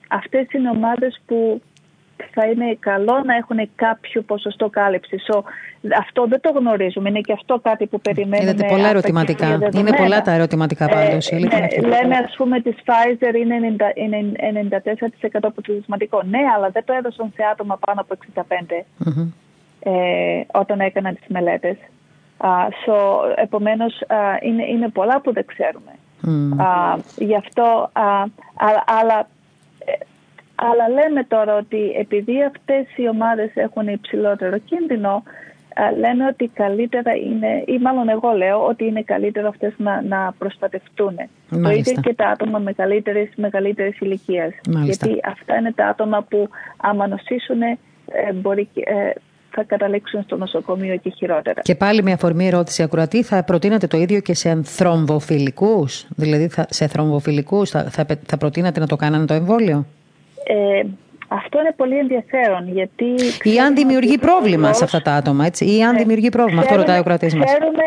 Αυτές 0.07 0.45
είναι 0.51 0.69
ομάδες 0.69 1.21
που 1.25 1.61
θα 2.33 2.45
είναι 2.45 2.77
καλό 2.79 3.21
να 3.25 3.35
έχουν 3.35 3.69
κάποιο 3.75 4.21
ποσοστό 4.21 4.69
κάλυψη. 4.69 5.17
So, 5.27 5.41
αυτό 5.99 6.25
δεν 6.27 6.41
το 6.41 6.51
γνωρίζουμε. 6.55 7.09
Είναι 7.09 7.19
και 7.19 7.33
αυτό 7.33 7.59
κάτι 7.59 7.85
που 7.85 8.01
περιμένουμε. 8.01 8.51
Είδατε 8.51 8.67
πολλά 8.69 8.89
ερωτηματικά. 8.89 9.59
Είναι 9.73 9.93
πολλά 9.93 10.21
τα 10.21 10.31
ερωτηματικά 10.31 10.87
πάντως. 10.87 11.27
Ε, 11.27 11.35
ναι, 11.35 11.87
λέμε, 11.87 12.15
ας 12.15 12.35
πούμε, 12.37 12.61
της 12.61 12.75
Pfizer 12.85 13.35
είναι 13.35 13.75
90, 13.77 15.27
94% 15.27 15.39
αποτελεσματικό. 15.41 16.21
Ναι, 16.29 16.39
αλλά 16.55 16.69
δεν 16.69 16.83
το 16.85 16.93
έδωσαν 16.93 17.31
σε 17.35 17.43
άτομα 17.51 17.77
πάνω 17.77 18.01
από 18.01 18.15
65 18.35 18.41
mm-hmm. 18.41 19.27
ε, 19.79 19.91
όταν 20.51 20.79
έκαναν 20.79 21.15
τις 21.15 21.27
μελέτες. 21.27 21.77
Uh, 22.43 22.67
so, 22.85 22.93
επομένως 23.35 24.01
uh, 24.07 24.43
είναι, 24.43 24.65
είναι 24.65 24.89
πολλά 24.89 25.21
που 25.21 25.33
δεν 25.33 25.45
ξέρουμε. 25.45 25.91
Mm. 26.25 26.63
Uh, 26.63 26.99
γι' 27.17 27.35
αυτό, 27.35 27.91
αλλά 28.85 29.27
αλλά 30.69 30.89
λέμε 30.89 31.23
τώρα 31.23 31.57
ότι 31.57 31.91
επειδή 31.99 32.43
αυτές 32.43 32.85
οι 32.95 33.07
ομάδες 33.07 33.51
έχουν 33.53 33.87
υψηλότερο 33.87 34.57
κίνδυνο, 34.57 35.23
λέμε 35.97 36.25
ότι 36.25 36.51
καλύτερα 36.53 37.15
είναι, 37.15 37.63
ή 37.65 37.77
μάλλον 37.77 38.09
εγώ 38.09 38.31
λέω 38.31 38.65
ότι 38.65 38.85
είναι 38.85 39.01
καλύτερο 39.01 39.47
αυτές 39.47 39.73
να, 39.77 40.01
να 40.01 40.33
προστατευτούν. 40.37 41.15
Το 41.49 41.69
ίδιο 41.69 42.01
και 42.01 42.13
τα 42.13 42.27
άτομα 42.27 42.59
μεγαλύτερης, 42.59 43.29
μεγαλύτερης 43.35 43.99
ηλικίας. 43.99 44.53
Γιατί 44.83 45.19
αυτά 45.23 45.55
είναι 45.55 45.71
τα 45.71 45.87
άτομα 45.87 46.21
που 46.29 46.49
άμα 46.77 47.07
νοσήσουν 47.07 47.61
ε, 47.61 47.77
μπορεί, 48.33 48.69
ε, 48.73 49.11
θα 49.49 49.63
καταλήξουν 49.63 50.23
στο 50.23 50.37
νοσοκομείο 50.37 50.95
και 50.95 51.09
χειρότερα. 51.09 51.61
Και 51.61 51.75
πάλι 51.75 52.03
με 52.03 52.11
αφορμή 52.11 52.47
ερώτηση 52.47 52.83
ακροατή, 52.83 53.23
θα 53.23 53.43
προτείνατε 53.43 53.87
το 53.87 53.97
ίδιο 53.97 54.19
και 54.19 54.33
σε 54.33 54.61
θρομβοφιλικούς, 54.63 56.07
δηλαδή 56.15 56.49
σε 56.69 56.87
θρομβοφιλικούς 56.87 57.69
θα, 57.69 57.83
θα, 57.83 58.05
θα 58.25 58.37
προτείνατε 58.37 58.79
να 58.79 58.87
το 58.87 58.95
κάνανε 58.95 59.25
το 59.25 59.33
εμβόλιο; 59.33 59.85
Ε, 60.43 60.81
αυτό 61.27 61.59
είναι 61.59 61.73
πολύ 61.75 61.97
ενδιαφέρον 61.97 62.71
γιατί... 62.71 63.15
Ή 63.43 63.59
αν 63.59 63.75
δημιουργεί 63.75 64.17
πρόβλημα 64.17 64.73
σε 64.73 64.83
αυτά 64.83 65.01
τα 65.01 65.13
άτομα, 65.13 65.45
έτσι. 65.45 65.77
Ή 65.77 65.83
αν 65.83 65.91
ναι. 65.91 65.99
δημιουργεί 65.99 66.29
πρόβλημα, 66.29 66.61
αυτό 66.61 66.75
ρωτάει 66.75 66.99
ο 66.99 67.03
κρατής 67.03 67.35
μας. 67.35 67.53
Ξέρουμε, 67.53 67.83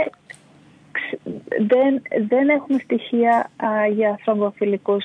δεν, 1.66 2.02
δεν 2.28 2.48
έχουμε 2.48 2.78
στοιχεία 2.78 3.50
για 3.94 4.18
θρομβοφιλικούς 4.24 5.04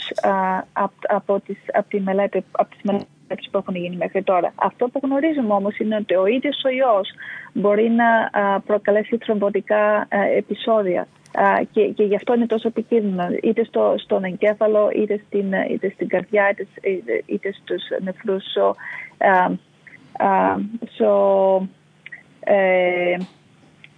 από, 1.02 1.40
τις, 1.40 1.58
από, 1.74 1.90
τη 1.90 2.00
μελέτη, 2.00 2.44
από 2.52 2.70
τις 2.70 2.80
μελέτες 2.82 3.50
που 3.52 3.58
έχουν 3.58 3.76
γίνει 3.76 3.96
μέχρι 3.96 4.24
τώρα. 4.24 4.54
Αυτό 4.56 4.88
που 4.88 5.00
γνωρίζουμε 5.04 5.54
όμως 5.54 5.78
είναι 5.78 5.96
ότι 5.96 6.16
ο 6.16 6.26
ίδιος 6.26 6.62
ο 6.66 6.70
ιός 6.70 7.10
μπορεί 7.54 7.90
να 7.90 8.30
προκαλέσει 8.60 9.18
θρομβωτικά 9.18 10.08
επεισόδια 10.38 11.08
και, 11.72 11.82
και 11.82 12.04
γι' 12.04 12.16
αυτό 12.16 12.34
είναι 12.34 12.46
τόσο 12.46 12.68
επικίνδυνο 12.68 13.28
είτε 13.42 13.64
στο, 13.64 13.96
στον 13.98 14.24
εγκέφαλο 14.24 14.90
είτε 14.96 15.22
στην, 15.28 15.54
είτε 15.70 15.92
στην 15.94 16.08
καρδιά 16.08 16.50
είτε, 16.50 16.68
είτε, 16.90 17.24
είτε 17.26 17.52
στους 17.52 17.84
νεφρούς 18.04 18.44
so, 18.56 18.74
so, 20.98 21.68
ε, 22.40 23.18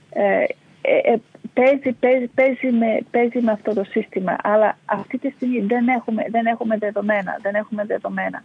ε, 0.09 0.43
ε, 0.81 1.15
παίζει, 1.53 1.91
παίζει, 1.99 2.27
παίζει, 2.27 2.71
με, 2.71 2.99
παίζει 3.11 3.41
με 3.41 3.51
αυτό 3.51 3.73
το 3.73 3.83
σύστημα 3.83 4.35
αλλά 4.43 4.77
αυτή 4.85 5.17
τη 5.17 5.29
στιγμή 5.29 5.59
δεν 5.59 5.87
έχουμε, 5.87 6.25
δεν 6.29 6.45
έχουμε 6.45 6.77
δεδομένα 6.77 7.39
δεν 7.41 7.55
έχουμε 7.55 7.85
δεδομένα 7.85 8.43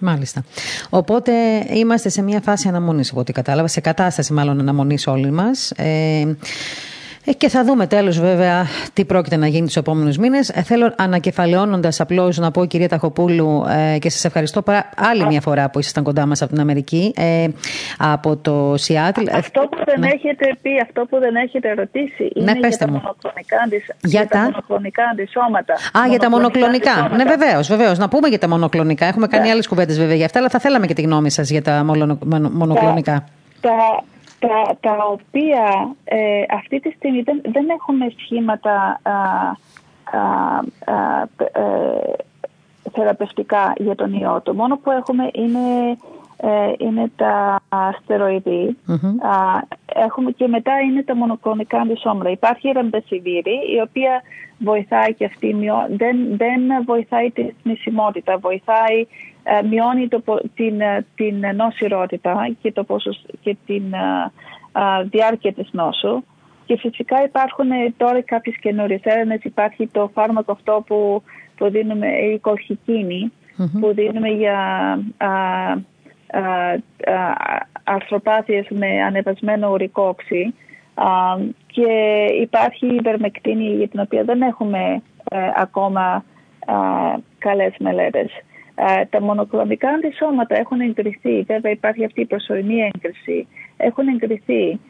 Μάλιστα. 0.00 0.44
Οπότε 0.90 1.32
είμαστε 1.68 2.08
σε 2.08 2.22
μια 2.22 2.40
φάση 2.40 2.68
αναμονής 2.68 3.10
από 3.10 3.20
ό,τι 3.20 3.32
κατάλαβα, 3.32 3.68
σε 3.68 3.80
κατάσταση 3.80 4.32
μάλλον 4.32 4.60
αναμονής 4.60 5.06
όλοι 5.06 5.30
μας. 5.30 5.70
Ε, 5.70 5.84
ε, 5.84 6.36
και 7.32 7.48
θα 7.48 7.64
δούμε 7.64 7.86
τέλος, 7.86 8.20
βέβαια, 8.20 8.66
τι 8.92 9.04
πρόκειται 9.04 9.36
να 9.36 9.46
γίνει 9.46 9.66
τους 9.66 9.76
επόμενους 9.76 10.16
μήνες. 10.16 10.48
Ε, 10.48 10.62
θέλω, 10.62 10.92
ανακεφαλαιώνοντας, 10.96 12.00
απλώς 12.00 12.38
να 12.38 12.50
πω, 12.50 12.64
κυρία 12.64 12.88
Ταχοπούλου, 12.88 13.64
ε, 13.94 13.98
και 13.98 14.10
σας 14.10 14.24
ευχαριστώ 14.24 14.62
πάρα 14.62 14.88
άλλη 14.96 15.26
μια 15.26 15.40
φορά 15.40 15.70
που 15.70 15.78
ήσασταν 15.78 16.04
κοντά 16.04 16.26
μας 16.26 16.42
από 16.42 16.52
την 16.52 16.60
Αμερική, 16.60 17.12
ε, 17.16 17.46
από 17.98 18.36
το 18.36 18.74
Σιάτλ. 18.76 19.22
Αυτό 19.32 19.60
που 19.60 19.76
δεν 19.84 20.00
ναι. 20.00 20.06
έχετε 20.06 20.56
πει, 20.62 20.70
αυτό 20.82 21.06
που 21.10 21.18
δεν 21.18 21.34
έχετε 21.34 21.74
ρωτήσει, 21.74 22.32
είναι 22.34 22.52
ναι, 22.52 22.68
για, 22.68 22.78
τα 22.78 22.88
μονοκλονικά 22.90 23.56
για, 24.00 24.26
τα 24.26 24.40
μονοκλονικά 24.40 25.02
αντισώματα. 25.12 25.72
Α, 25.72 26.08
για 26.08 26.18
τα 26.18 26.30
μονοκλονικά. 26.30 27.10
Ναι, 27.16 27.24
βεβαίως, 27.24 27.68
βεβαίως. 27.68 27.98
Να 27.98 28.08
πούμε 28.08 28.28
για 28.28 28.38
τα 28.38 28.48
μονοκλονικά. 28.48 29.06
Έχουμε 29.06 29.26
κάνει 29.26 29.44
ναι. 29.44 29.50
άλλες 29.50 29.68
κουβέντες 29.68 29.98
βέβαια 29.98 30.16
για 30.16 30.24
αυτά, 30.24 30.38
αλλά 30.38 30.48
θα 30.48 30.58
θέλαμε 30.58 30.86
και 30.86 30.94
τη 30.94 31.02
γνώμη 31.02 31.30
σας 31.30 31.50
για 31.50 31.62
τα 31.62 31.84
μονοκλονικά. 32.52 33.24
Τα, 33.60 33.70
τα, 34.46 34.76
τα 34.80 35.06
οποία 35.10 35.94
ε, 36.04 36.42
αυτή 36.50 36.80
τη 36.80 36.90
στιγμή 36.90 37.22
δεν, 37.22 37.40
δεν 37.44 37.66
έχουμε 37.68 38.06
σχήματα 38.16 39.00
α, 39.02 39.12
α, 40.18 41.22
ε, 41.36 42.12
θεραπευτικά 42.92 43.72
για 43.76 43.94
τον 43.94 44.12
ιό. 44.12 44.40
Το 44.42 44.54
μόνο 44.54 44.76
που 44.76 44.90
έχουμε 44.90 45.30
είναι, 45.32 45.96
ε, 46.36 46.72
είναι 46.78 47.10
τα 47.16 47.60
στεροειδή. 48.02 48.76
έχουμε 49.86 50.30
και 50.30 50.48
μετά 50.48 50.80
είναι 50.80 51.02
τα 51.02 51.16
μονοκλονικά 51.16 51.78
αντισώματα. 51.78 52.30
Υπάρχει 52.30 52.68
η 52.68 52.72
ραμπεσιβήρη, 52.72 53.58
η 53.76 53.80
οποία 53.80 54.22
βοηθάει 54.58 55.14
και 55.14 55.24
αυτή, 55.24 55.56
δεν, 55.96 56.36
δεν 56.36 56.60
βοηθάει 56.84 57.30
τη 57.30 57.46
θνησιμότητα, 57.62 58.38
βοηθάει 58.38 59.00
ε, 59.00 59.06
μειώνει 59.70 60.08
το, 60.08 60.22
την, 60.54 60.80
ε, 60.80 61.06
την 61.14 61.44
νοσηρότητα 61.54 62.48
και, 62.62 62.72
το 62.72 62.86
και 63.40 63.56
την 63.66 63.92
ε, 63.92 64.30
διάρκεια 65.04 65.52
της 65.52 65.68
νόσου. 65.72 66.22
Και 66.66 66.76
φυσικά 66.76 67.24
υπάρχουν 67.24 67.68
τώρα 67.96 68.22
κάποιες 68.22 68.56
καινούριες 68.60 69.00
έρευνες. 69.02 69.40
Υπάρχει 69.42 69.86
το 69.86 70.10
φάρμακο 70.14 70.52
αυτό 70.52 70.84
που, 70.86 71.22
που 71.56 71.70
δίνουμε, 71.70 72.06
η 72.08 72.38
κορχικινη 72.38 73.32
που 73.80 73.92
δίνουμε 73.94 74.28
για 74.28 74.58
α, 75.16 75.26
α, 75.26 75.78
αρθροπάθειες 77.84 78.66
με 78.70 79.02
ανεβασμένο 79.02 79.70
ουρικό 79.70 80.02
οξύ. 80.02 80.54
και 81.66 81.88
υπάρχει 82.40 82.86
η 82.86 82.94
υπερμεκτίνη 82.94 83.64
για 83.64 83.88
την 83.88 84.00
οποία 84.00 84.24
δεν 84.24 84.42
έχουμε 84.42 85.02
ακόμα 85.56 86.24
καλές 87.38 87.74
μελέτες. 87.78 88.30
Τα 89.10 89.22
μονοκλονικά 89.22 89.88
αντισώματα 89.88 90.58
έχουν 90.58 90.80
εγκριθεί, 90.80 91.42
βέβαια 91.42 91.72
υπάρχει 91.72 92.04
αυτή 92.04 92.20
η 92.20 92.26
προσωρινή 92.26 92.80
έγκριση, 92.80 93.46
έχουν 93.76 94.08
εγκριθεί. 94.08 94.80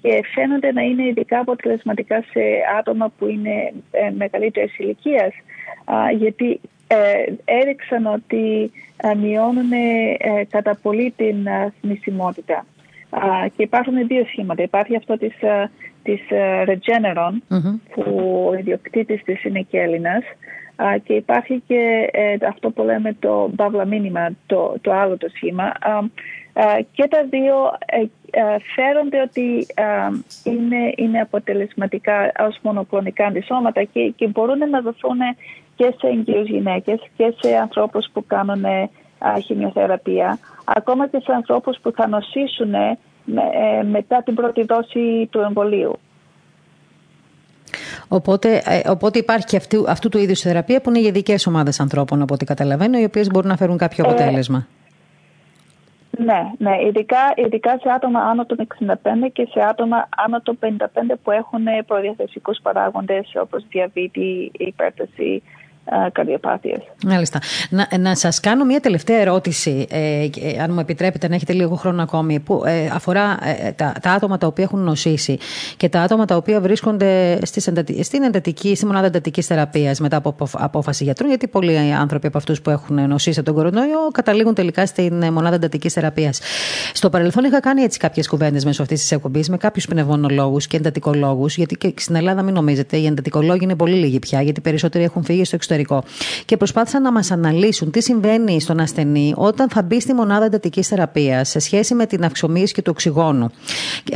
Και 0.00 0.22
φαίνονται 0.34 0.72
να 0.72 0.82
είναι 0.82 1.06
ειδικά 1.06 1.38
αποτελεσματικά 1.38 2.20
σε 2.20 2.40
άτομα 2.78 3.12
που 3.18 3.26
είναι 3.26 3.72
ε, 3.90 4.10
μεγαλύτερης 4.10 4.78
ηλικίας, 4.78 5.32
γιατί 6.16 6.60
ε, 6.86 7.32
έδειξαν 7.44 8.06
ότι 8.06 8.72
μειώνουν 9.16 9.72
ε, 9.72 10.44
κατά 10.50 10.78
πολύ 10.82 11.14
την 11.16 11.36
θνησιμότητα. 11.80 12.66
Και 13.56 13.62
υπάρχουν 13.62 14.06
δύο 14.06 14.24
σχήματα. 14.24 14.62
Υπάρχει 14.62 14.96
αυτό 14.96 15.18
της, 15.18 15.34
της 16.02 16.20
Regeneron, 16.66 17.32
που 17.94 18.46
ο 18.50 18.54
ιδιοκτήτης 18.58 19.22
της 19.22 19.44
είναι 19.44 19.60
και 19.60 19.78
Έλληνας, 19.80 20.24
και 21.02 21.12
υπάρχει 21.12 21.62
και 21.66 22.10
αυτό 22.48 22.70
που 22.70 22.82
λέμε 22.82 23.16
το 23.20 23.48
μπαύλα 23.54 23.84
μήνυμα, 23.84 24.30
το, 24.46 24.74
το 24.80 24.92
άλλο 24.92 25.16
το 25.16 25.28
σχήμα. 25.34 25.72
Και 26.92 27.08
τα 27.08 27.26
δύο 27.30 27.54
ε, 28.30 28.56
φέρονται 28.74 29.20
ότι 29.20 29.66
είναι, 30.44 30.92
είναι 30.96 31.20
αποτελεσματικά 31.20 32.32
ως 32.38 32.58
μονοκλονικά 32.62 33.26
αντισώματα 33.26 33.82
και, 33.82 34.12
και 34.16 34.26
μπορούν 34.26 34.58
να 34.70 34.80
δοθούν 34.80 35.18
και 35.76 35.94
σε 35.98 36.06
εγγύους 36.06 36.48
γυναίκες 36.48 37.00
και 37.16 37.34
σε 37.40 37.56
ανθρώπους 37.56 38.08
που 38.12 38.26
κάνουν 38.26 38.64
χημειοθεραπεία, 39.44 40.38
ακόμα 40.64 41.08
και 41.08 41.20
σε 41.24 41.32
ανθρώπους 41.32 41.78
που 41.82 41.92
θα 41.92 42.08
νοσήσουν 42.08 42.74
ε, 42.74 43.82
μετά 43.82 44.22
την 44.22 44.34
πρώτη 44.34 44.64
δόση 44.64 45.28
του 45.30 45.38
εμβολίου. 45.40 45.98
Οπότε, 48.08 48.62
ε, 48.64 48.90
οπότε 48.90 49.18
υπάρχει 49.18 49.46
και 49.46 49.56
αυτού, 49.56 49.84
αυτού 49.88 50.08
του 50.08 50.18
είδους 50.18 50.40
θεραπεία 50.40 50.80
που 50.80 50.88
είναι 50.88 50.98
για 50.98 51.08
ειδικές 51.08 51.46
ομάδες 51.46 51.80
ανθρώπων, 51.80 52.22
από 52.22 52.34
ό,τι 52.34 52.44
καταλαβαίνω, 52.44 52.98
οι 52.98 53.04
οποίες 53.04 53.28
μπορούν 53.28 53.48
να 53.48 53.56
φέρουν 53.56 53.78
κάποιο 53.78 54.04
αποτέλεσμα. 54.04 54.66
Ναι, 56.18 56.50
ναι, 56.58 56.76
ειδικά, 56.86 57.18
ειδικά 57.34 57.78
σε 57.82 57.88
άτομα 57.90 58.20
άνω 58.20 58.46
των 58.46 58.58
65 58.58 58.94
και 59.32 59.48
σε 59.50 59.60
άτομα 59.60 60.08
άνω 60.16 60.40
των 60.40 60.58
55 60.60 60.86
που 61.22 61.30
έχουν 61.30 61.64
προδιαθεσικούς 61.86 62.58
παράγοντες 62.62 63.32
όπως 63.34 63.66
διαβήτη, 63.68 64.50
υπέρταση, 64.58 65.42
καρδιοπάθειες. 66.12 66.78
Μάλιστα. 67.06 67.38
Να, 67.70 67.88
να 67.98 68.14
σας 68.14 68.40
κάνω 68.40 68.64
μια 68.64 68.80
τελευταία 68.80 69.18
ερώτηση, 69.18 69.86
ε, 69.90 70.28
αν 70.62 70.72
μου 70.72 70.80
επιτρέπετε 70.80 71.28
να 71.28 71.34
έχετε 71.34 71.52
λίγο 71.52 71.74
χρόνο 71.74 72.02
ακόμη, 72.02 72.40
που 72.40 72.62
ε, 72.66 72.86
αφορά 72.92 73.38
ε, 73.66 73.72
τα, 73.72 73.94
τα 74.02 74.10
άτομα 74.10 74.38
τα 74.38 74.46
οποία 74.46 74.64
έχουν 74.64 74.80
νοσήσει 74.80 75.38
και 75.76 75.88
τα 75.88 76.00
άτομα 76.00 76.24
τα 76.24 76.36
οποία 76.36 76.60
βρίσκονται 76.60 77.38
στις 77.42 77.70
στην 78.00 78.22
εντατική, 78.22 78.74
στη 78.74 78.86
μονάδα 78.86 79.06
εντατικής 79.06 79.46
θεραπείας 79.46 80.00
μετά 80.00 80.16
από 80.16 80.34
απόφαση 80.52 81.04
γιατρού, 81.04 81.26
γιατί 81.26 81.48
πολλοί 81.48 81.78
άνθρωποι 81.78 82.26
από 82.26 82.38
αυτούς 82.38 82.60
που 82.60 82.70
έχουν 82.70 83.08
νοσήσει 83.08 83.38
από 83.38 83.48
τον 83.48 83.56
κορονοϊό 83.58 84.10
καταλήγουν 84.12 84.54
τελικά 84.54 84.86
στην 84.86 85.14
μονάδα 85.32 85.54
εντατικής 85.54 85.92
θεραπείας. 85.92 86.40
Στο 86.92 87.10
παρελθόν 87.10 87.44
είχα 87.44 87.60
κάνει 87.60 87.82
έτσι 87.82 87.98
κάποιες 87.98 88.28
κουβέντες 88.28 88.64
μέσω 88.64 88.82
αυτής 88.82 89.00
της 89.00 89.12
εκπομπής 89.12 89.48
με 89.48 89.56
κάποιους 89.56 89.86
πνευμονολόγους 89.86 90.66
και 90.66 90.76
εντατικολόγους, 90.76 91.56
γιατί 91.56 91.76
και 91.76 91.94
στην 91.96 92.14
Ελλάδα, 92.14 92.42
μην 92.42 92.54
νομίζετε, 92.54 92.96
οι 92.96 93.06
εντατικολόγοι 93.06 93.64
είναι 93.64 93.76
πολύ 93.76 93.94
λίγοι 93.94 94.18
πια, 94.18 94.42
γιατί 94.42 94.60
περισσότεροι 94.60 95.04
έχουν 95.04 95.24
φύγει 95.24 95.44
στο 95.44 95.54
εξωτερικό 95.54 95.72
και 96.44 96.56
προσπάθησαν 96.56 97.02
να 97.02 97.12
μας 97.12 97.30
αναλύσουν 97.30 97.90
τι 97.90 98.02
συμβαίνει 98.02 98.60
στον 98.60 98.80
ασθενή 98.80 99.32
όταν 99.36 99.68
θα 99.68 99.82
μπει 99.82 100.00
στη 100.00 100.14
μονάδα 100.14 100.44
εντατικής 100.44 100.88
θεραπείας 100.88 101.48
σε 101.48 101.58
σχέση 101.58 101.94
με 101.94 102.06
την 102.06 102.24
αυξομοίηση 102.24 102.74
του 102.74 102.90
οξυγόνου. 102.94 103.50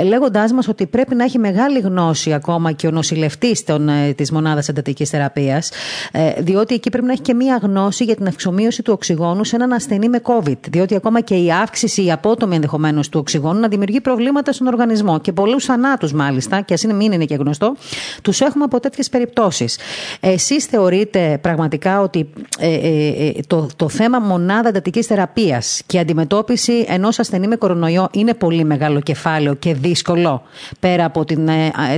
Λέγοντάς 0.05 0.53
μας 0.53 0.69
ότι 0.69 0.87
πρέπει 0.87 1.15
να 1.15 1.25
έχει 1.25 1.39
μεγάλη 1.39 1.79
γνώση 1.79 2.33
ακόμα 2.33 2.73
και 2.73 2.87
ο 2.87 2.91
νοσηλευτής 2.91 3.65
ε, 3.69 4.13
της 4.13 4.33
μονάδας 4.33 4.69
εντατικής 4.69 5.11
θεραπείας, 5.11 5.71
ε, 6.13 6.33
διότι 6.39 6.75
εκεί 6.75 6.91
πρέπει 6.91 7.07
να 7.07 7.13
έχει 7.13 7.23
και 7.23 7.35
μία 7.35 7.59
γνώση 7.63 8.05
για 8.05 8.17
την 8.17 8.27
αυξομοίωση 8.27 8.83
του 8.83 8.93
οξυγόνου 8.93 9.45
σε 9.45 9.57
έναν 9.57 9.73
ασθενή 9.73 10.09
με 10.09 10.21
COVID. 10.23 10.59
Διότι 10.71 10.95
ακόμα 10.95 11.21
και 11.21 11.35
η 11.35 11.53
αύξηση, 11.53 12.05
η 12.05 12.13
απότομη 12.13 12.55
ενδεχομένως 12.55 13.09
του 13.09 13.19
οξυγόνου 13.21 13.61
να 13.61 13.69
δημιουργεί 13.69 14.01
προβλήματα 14.01 14.53
στον 14.53 14.67
οργανισμό. 14.67 15.21
Και 15.21 15.33
πολλούς 15.33 15.65
θανάτους 15.65 16.13
μάλιστα, 16.13 16.61
και 16.61 16.75
ας 16.75 16.83
είναι 16.83 16.93
μην 16.93 17.13
είναι 17.13 17.25
και 17.25 17.35
γνωστό, 17.35 17.77
τους 18.23 18.41
έχουμε 18.41 18.65
από 18.65 18.81
τέτοιες 18.81 19.09
περιπτώσεις. 19.09 19.79
Εσείς 20.21 20.65
θεωρείτε 20.65 21.39
πραγματικά 21.49 22.01
ότι 22.01 22.33
ε, 22.59 22.75
ε, 22.75 23.09
ε, 23.09 23.33
το, 23.47 23.69
το 23.77 23.89
θέμα 23.89 24.19
μονάδα 24.19 24.69
εντατικής 24.69 25.07
θεραπείας 25.07 25.83
και 25.87 25.99
αντιμετώπιση 25.99 26.87
ενός 26.89 27.19
ασθενή 27.19 27.47
με 27.47 27.57
κορονοϊό 27.57 28.09
είναι 28.13 28.35
πολύ 28.35 28.65
μεγάλο 28.65 29.01
κεφάλαιο 29.01 29.55
και 29.55 29.75
δύσκολο 29.75 30.43
πέρα 30.81 31.05
από 31.05 31.25
την, 31.25 31.49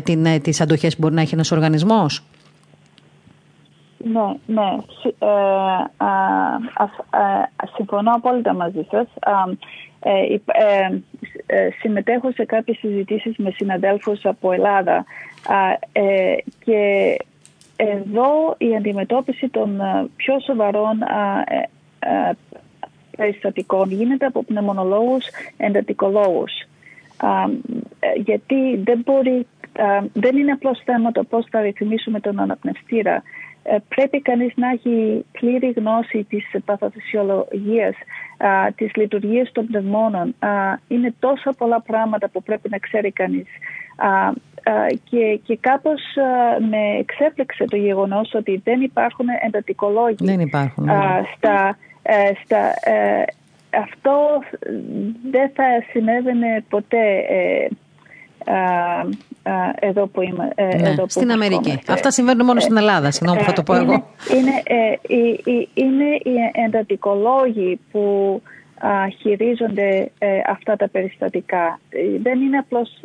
την, 0.05 0.43
τις 0.43 0.61
αντοχές 0.61 0.95
που 0.95 1.01
μπορεί 1.01 1.15
να 1.15 1.21
έχει 1.21 1.35
ένας 1.35 1.51
οργανισμός. 1.51 2.25
Ναι, 3.99 4.21
ναι. 4.47 4.77
συμφωνώ 7.77 8.11
απόλυτα 8.15 8.55
μαζί 8.55 8.87
σας. 8.91 9.07
συμμετέχω 11.81 12.31
σε 12.33 12.45
κάποιες 12.45 12.79
συζητήσεις 12.79 13.37
με 13.37 13.51
συναδέλφους 13.51 14.25
από 14.25 14.53
Ελλάδα 14.53 15.05
και 16.65 17.17
εδώ 17.81 18.55
η 18.59 18.77
αντιμετώπιση 18.77 19.49
των 19.49 19.81
ε, 19.81 20.09
πιο 20.17 20.41
σοβαρών 20.41 21.03
ε, 21.03 21.69
ε, 21.99 22.33
περιστατικών 23.17 23.91
γίνεται 23.91 24.27
από 24.27 24.43
πνευμονολόγους 24.43 25.25
εντατικολόγους. 25.57 26.53
Γιατί 28.17 28.77
δεν, 28.77 29.03
μπορεί, 29.05 29.47
δεν 30.13 30.37
είναι 30.37 30.53
απλώς 30.53 30.81
θέμα 30.85 31.13
το 31.13 31.25
πώς 31.25 31.47
θα 31.51 31.61
ρυθμίσουμε 31.61 32.21
τον 32.21 32.41
αναπνευστήρα. 32.41 33.23
Πρέπει 33.89 34.21
κανείς 34.21 34.53
να 34.57 34.69
έχει 34.69 35.25
πλήρη 35.33 35.73
γνώση 35.77 36.27
της 36.29 36.45
παθοφυσιολογίας, 36.65 37.95
της 38.75 38.95
λειτουργίας 38.97 39.53
των 39.53 39.67
πνευμόνων. 39.67 40.35
Είναι 40.89 41.15
τόσα 41.19 41.53
πολλά 41.59 41.81
πράγματα 41.81 42.29
που 42.29 42.43
πρέπει 42.43 42.69
να 42.69 42.79
ξέρει 42.79 43.11
κανείς 43.11 43.47
και, 45.11 45.41
και 45.47 45.59
κάπως 45.61 46.01
με 46.71 46.99
εξέπλεξε 46.99 47.65
το 47.65 47.77
γεγονός 47.77 48.35
ότι 48.35 48.61
δεν 48.65 48.81
υπάρχουν 48.81 49.27
εντατικολόγοι. 49.47 50.17
Δεν 50.19 50.41
υπάρχουν. 50.41 50.85
Ναι. 50.85 50.95
στα, 51.37 51.77
ε, 52.03 52.33
στα, 52.45 52.91
ε, 52.93 53.25
αυτό 53.83 54.43
δεν 55.31 55.51
θα 55.55 55.65
συνέβαινε 55.91 56.65
ποτέ 56.69 57.25
ε, 57.29 57.69
εδώ 59.81 60.07
που 60.07 60.23
είμαι. 60.23 60.53
Ναι, 60.57 60.89
εδώ 60.89 61.03
που 61.03 61.11
στην 61.11 61.31
Αμερική. 61.31 61.79
Αυτά 61.89 62.11
συμβαίνουν 62.11 62.47
μόνο 62.47 62.61
στην 62.61 62.77
Ελλάδα, 62.77 63.11
συγγνώμη 63.11 63.39
που 63.39 63.45
θα 63.45 63.53
το 63.53 63.63
πω 63.63 63.75
εγώ. 63.75 63.93
Είναι, 64.37 64.63
είναι, 65.09 65.69
είναι 65.75 66.05
οι 66.05 66.35
εντατικολόγοι 66.67 67.81
που 67.93 68.03
χειρίζονται 69.19 70.11
αυτά 70.47 70.77
τα 70.77 70.89
περιστατικά. 70.89 71.81
Δεν 72.23 72.41
είναι 72.41 72.57
απλώς 72.57 73.01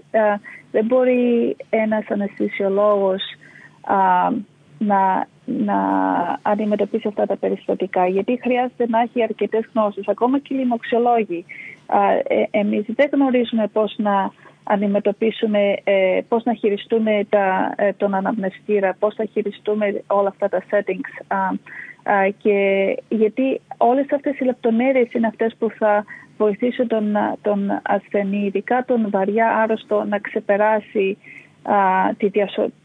δεν 0.71 0.85
μπορεί 0.85 1.55
ένας 1.69 2.05
αναισθησιολόγος 2.09 3.21
να, 4.77 5.27
να 5.45 5.79
αντιμετωπίσει 6.41 7.07
αυτά 7.07 7.25
τα 7.25 7.37
περιστατικά 7.37 8.07
γιατί 8.07 8.39
χρειάζεται 8.41 8.85
να 8.87 8.99
έχει 8.99 9.23
αρκετές 9.23 9.69
γνώσεις, 9.73 10.07
ακόμα 10.07 10.39
και 10.39 10.53
οι 10.53 10.57
λοιμοξιολόγοι. 10.57 11.45
Ε, 12.27 12.43
εμείς 12.51 12.85
δεν 12.87 13.09
γνωρίζουμε 13.11 13.67
πώς 13.67 13.95
να 13.97 14.31
αντιμετωπίσουμε, 14.63 15.75
ε, 15.83 16.19
πώς 16.27 16.43
να 16.43 16.53
χειριστούμε 16.53 17.25
τα, 17.29 17.73
ε, 17.77 17.93
τον 17.93 18.13
αναπνευστήρα, 18.13 18.95
πώς 18.99 19.15
θα 19.15 19.25
χειριστούμε 19.25 20.03
όλα 20.07 20.27
αυτά 20.27 20.49
τα 20.49 20.63
settings 20.69 21.35
και 22.37 22.57
γιατί 23.09 23.61
όλες 23.77 24.05
αυτές 24.11 24.39
οι 24.39 24.43
λεπτομέρειες 24.43 25.13
είναι 25.13 25.27
αυτές 25.27 25.55
που 25.59 25.69
θα 25.69 26.05
βοηθήσουν 26.37 26.87
τον, 26.87 27.15
τον 27.41 27.81
ασθενή, 27.83 28.45
ειδικά 28.45 28.83
τον 28.87 29.09
βαριά 29.09 29.55
άρρωστο, 29.55 30.03
να 30.03 30.19
ξεπεράσει 30.19 31.17
τη 32.17 32.29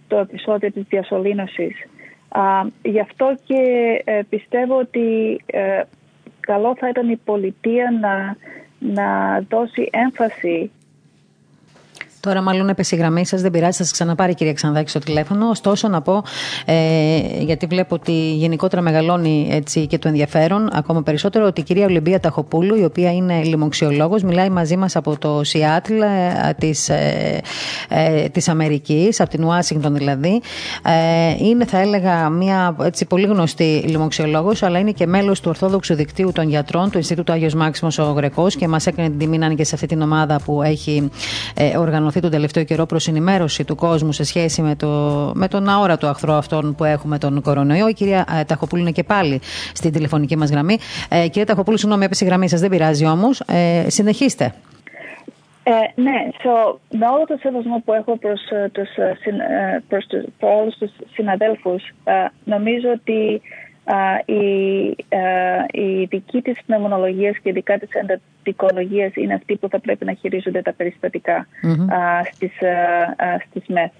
το 0.09 0.19
επεισόδιο 0.19 0.73
της 0.73 0.85
διασωλήνωσης. 0.89 1.89
γι' 2.83 3.01
αυτό 3.01 3.35
και 3.45 3.63
ε, 4.05 4.21
πιστεύω 4.29 4.79
ότι 4.79 5.41
ε, 5.47 5.83
καλό 6.41 6.77
θα 6.79 6.89
ήταν 6.89 7.09
η 7.09 7.17
πολιτεία 7.17 7.91
να, 8.01 8.37
να 8.79 9.41
δώσει 9.49 9.89
έμφαση 9.93 10.71
Τώρα, 12.21 12.41
μάλλον 12.41 12.69
έπεσε 12.69 12.97
η 12.97 12.99
γραμμή 12.99 13.27
σας, 13.27 13.41
δεν 13.43 13.51
πειράζει, 13.51 13.77
θα 13.77 13.83
σας 13.83 13.93
ξαναπάρει 13.93 14.33
η 14.33 14.35
κυρία 14.35 14.53
Ξανδάκης 14.53 14.91
στο 14.91 14.99
τηλέφωνο. 14.99 15.49
Ωστόσο, 15.49 15.89
να 15.89 16.03
πω, 16.03 16.23
ε, 16.65 17.19
γιατί 17.41 17.67
βλέπω 17.67 17.95
ότι 17.95 18.13
γενικότερα 18.35 18.83
μεγαλώνει 18.83 19.49
έτσι 19.51 19.87
και 19.87 19.99
το 19.99 20.09
ενδιαφέρον 20.09 20.69
ακόμα 20.73 21.03
περισσότερο, 21.03 21.47
ότι 21.47 21.61
η 21.61 21.65
κυρία 21.65 21.85
Ολυμπία 21.85 22.21
Ταχοπούλου, 22.21 22.75
η 22.75 22.85
οποία 22.85 23.13
είναι 23.13 23.43
λοιμοξιολόγος, 23.43 24.23
μιλάει 24.23 24.51
μαζί 24.51 24.77
μας 24.77 24.97
από 24.97 25.19
το 25.19 25.41
Σιάτλ 25.45 25.95
της 26.59 26.89
ε, 26.89 27.41
ε, 27.89 28.29
της 28.29 28.49
Αμερικής, 28.49 29.21
από 29.21 29.31
την 29.31 29.45
Ουάσιγκτον 29.45 29.95
δηλαδή. 29.95 30.41
Ε, 30.85 31.45
είναι, 31.45 31.65
θα 31.65 31.79
έλεγα, 31.79 32.29
μια 32.29 32.77
έτσι, 32.83 33.05
πολύ 33.05 33.27
γνωστή 33.27 33.85
λοιμοξιολόγος, 33.87 34.63
αλλά 34.63 34.79
είναι 34.79 34.91
και 34.91 35.07
μέλος 35.07 35.41
του 35.41 35.49
Ορθόδοξου 35.49 35.95
Δικτύου 35.95 36.33
των 36.33 36.49
Γιατρών 36.49 36.91
του 36.91 36.99
Ινστιτούτου 36.99 37.33
Άγιος 37.33 37.55
Μάξιμος 37.55 37.99
ο 37.99 38.13
Γρεκός 38.17 38.57
και 38.57 38.69
μας 38.69 38.87
έκανε 38.87 39.09
την 39.09 39.19
τιμή 39.19 39.39
να 39.39 39.47
είναι 39.47 39.55
και 39.55 39.65
σε 39.65 39.75
αυτή 39.75 39.87
την 39.87 40.03
ομάδα 40.03 40.41
που 40.45 40.63
έχει 40.63 41.11
ε, 41.55 41.77
οργανώσει 41.77 42.10
οργανωθεί 42.11 42.21
τον 42.21 42.31
τελευταίο 42.31 42.65
καιρό 42.65 42.87
προς 42.87 43.09
ενημέρωση 43.09 43.65
του 43.65 43.75
κόσμου 43.75 44.13
σε 44.13 44.25
σχέση 44.25 44.63
με, 44.63 44.75
το, 44.75 44.89
με 45.35 45.49
τον 45.49 45.69
αόρατο 45.69 46.07
αχθρό 46.07 46.35
αυτόν 46.35 46.75
που 46.75 46.85
έχουμε 46.85 47.19
τον 47.19 47.43
κορονοϊό. 47.43 47.89
Η 47.89 47.93
κυρία 47.93 48.27
ε, 48.41 48.45
Ταχοπούλου 48.45 48.83
είναι 48.83 48.91
και 48.91 49.03
πάλι 49.03 49.41
στην 49.75 49.93
τηλεφωνική 49.93 50.37
μας 50.37 50.51
γραμμή. 50.51 50.79
Ε, 51.09 51.29
κυρία 51.29 51.47
Ταχοπούλου, 51.47 51.79
συγγνώμη, 51.79 52.05
έπεσε 52.05 52.25
η 52.25 52.29
γραμμή 52.29 52.49
σας, 52.49 52.61
δεν 52.61 52.71
πειράζει 52.71 53.07
όμως. 53.07 53.41
Ε, 53.41 53.85
συνεχίστε. 53.87 54.55
Ε, 55.63 55.73
ναι, 56.03 56.29
so, 56.43 56.77
με 56.91 57.07
όλο 57.07 57.25
το 57.27 57.37
σεβασμό 57.41 57.83
που 57.85 57.93
έχω 57.93 58.17
προς, 58.19 58.41
ε, 58.51 58.71
τους, 58.73 58.97
ε, 58.97 59.83
προς, 59.89 60.07
τους, 60.07 60.25
προς 60.39 60.53
όλους 60.61 60.77
τους 60.79 60.91
συναδέλφους, 61.13 61.83
νομίζω 62.45 62.89
ότι 62.95 63.41
η, 64.25 64.45
η 65.71 66.05
δική 66.05 66.43
της 66.43 66.59
πνευμονολογίας 66.67 67.39
και 67.39 67.49
ειδικά 67.49 67.79
της 67.79 67.89
εντατικολογίας 67.91 69.15
είναι 69.15 69.35
αυτοί 69.35 69.57
που 69.57 69.69
θα 69.69 69.81
πρέπει 69.81 70.05
να 70.05 70.13
χειρίζονται 70.13 70.63
τα 70.63 70.73
περιστατικά 70.73 71.47
mm-hmm. 71.63 71.89
στις, 72.33 72.53
στις 73.49 73.63
ΜΕΘ. 73.67 73.91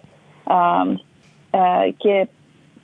και 1.97 2.27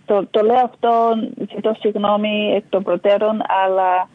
το, 0.07 0.27
το 0.31 0.45
λέω 0.45 0.65
αυτό, 0.65 1.15
ζητώ 1.55 1.77
συγγνώμη 1.79 2.53
εκ 2.57 2.65
των 2.69 2.83
προτέρων, 2.83 3.43
αλλά 3.65 4.09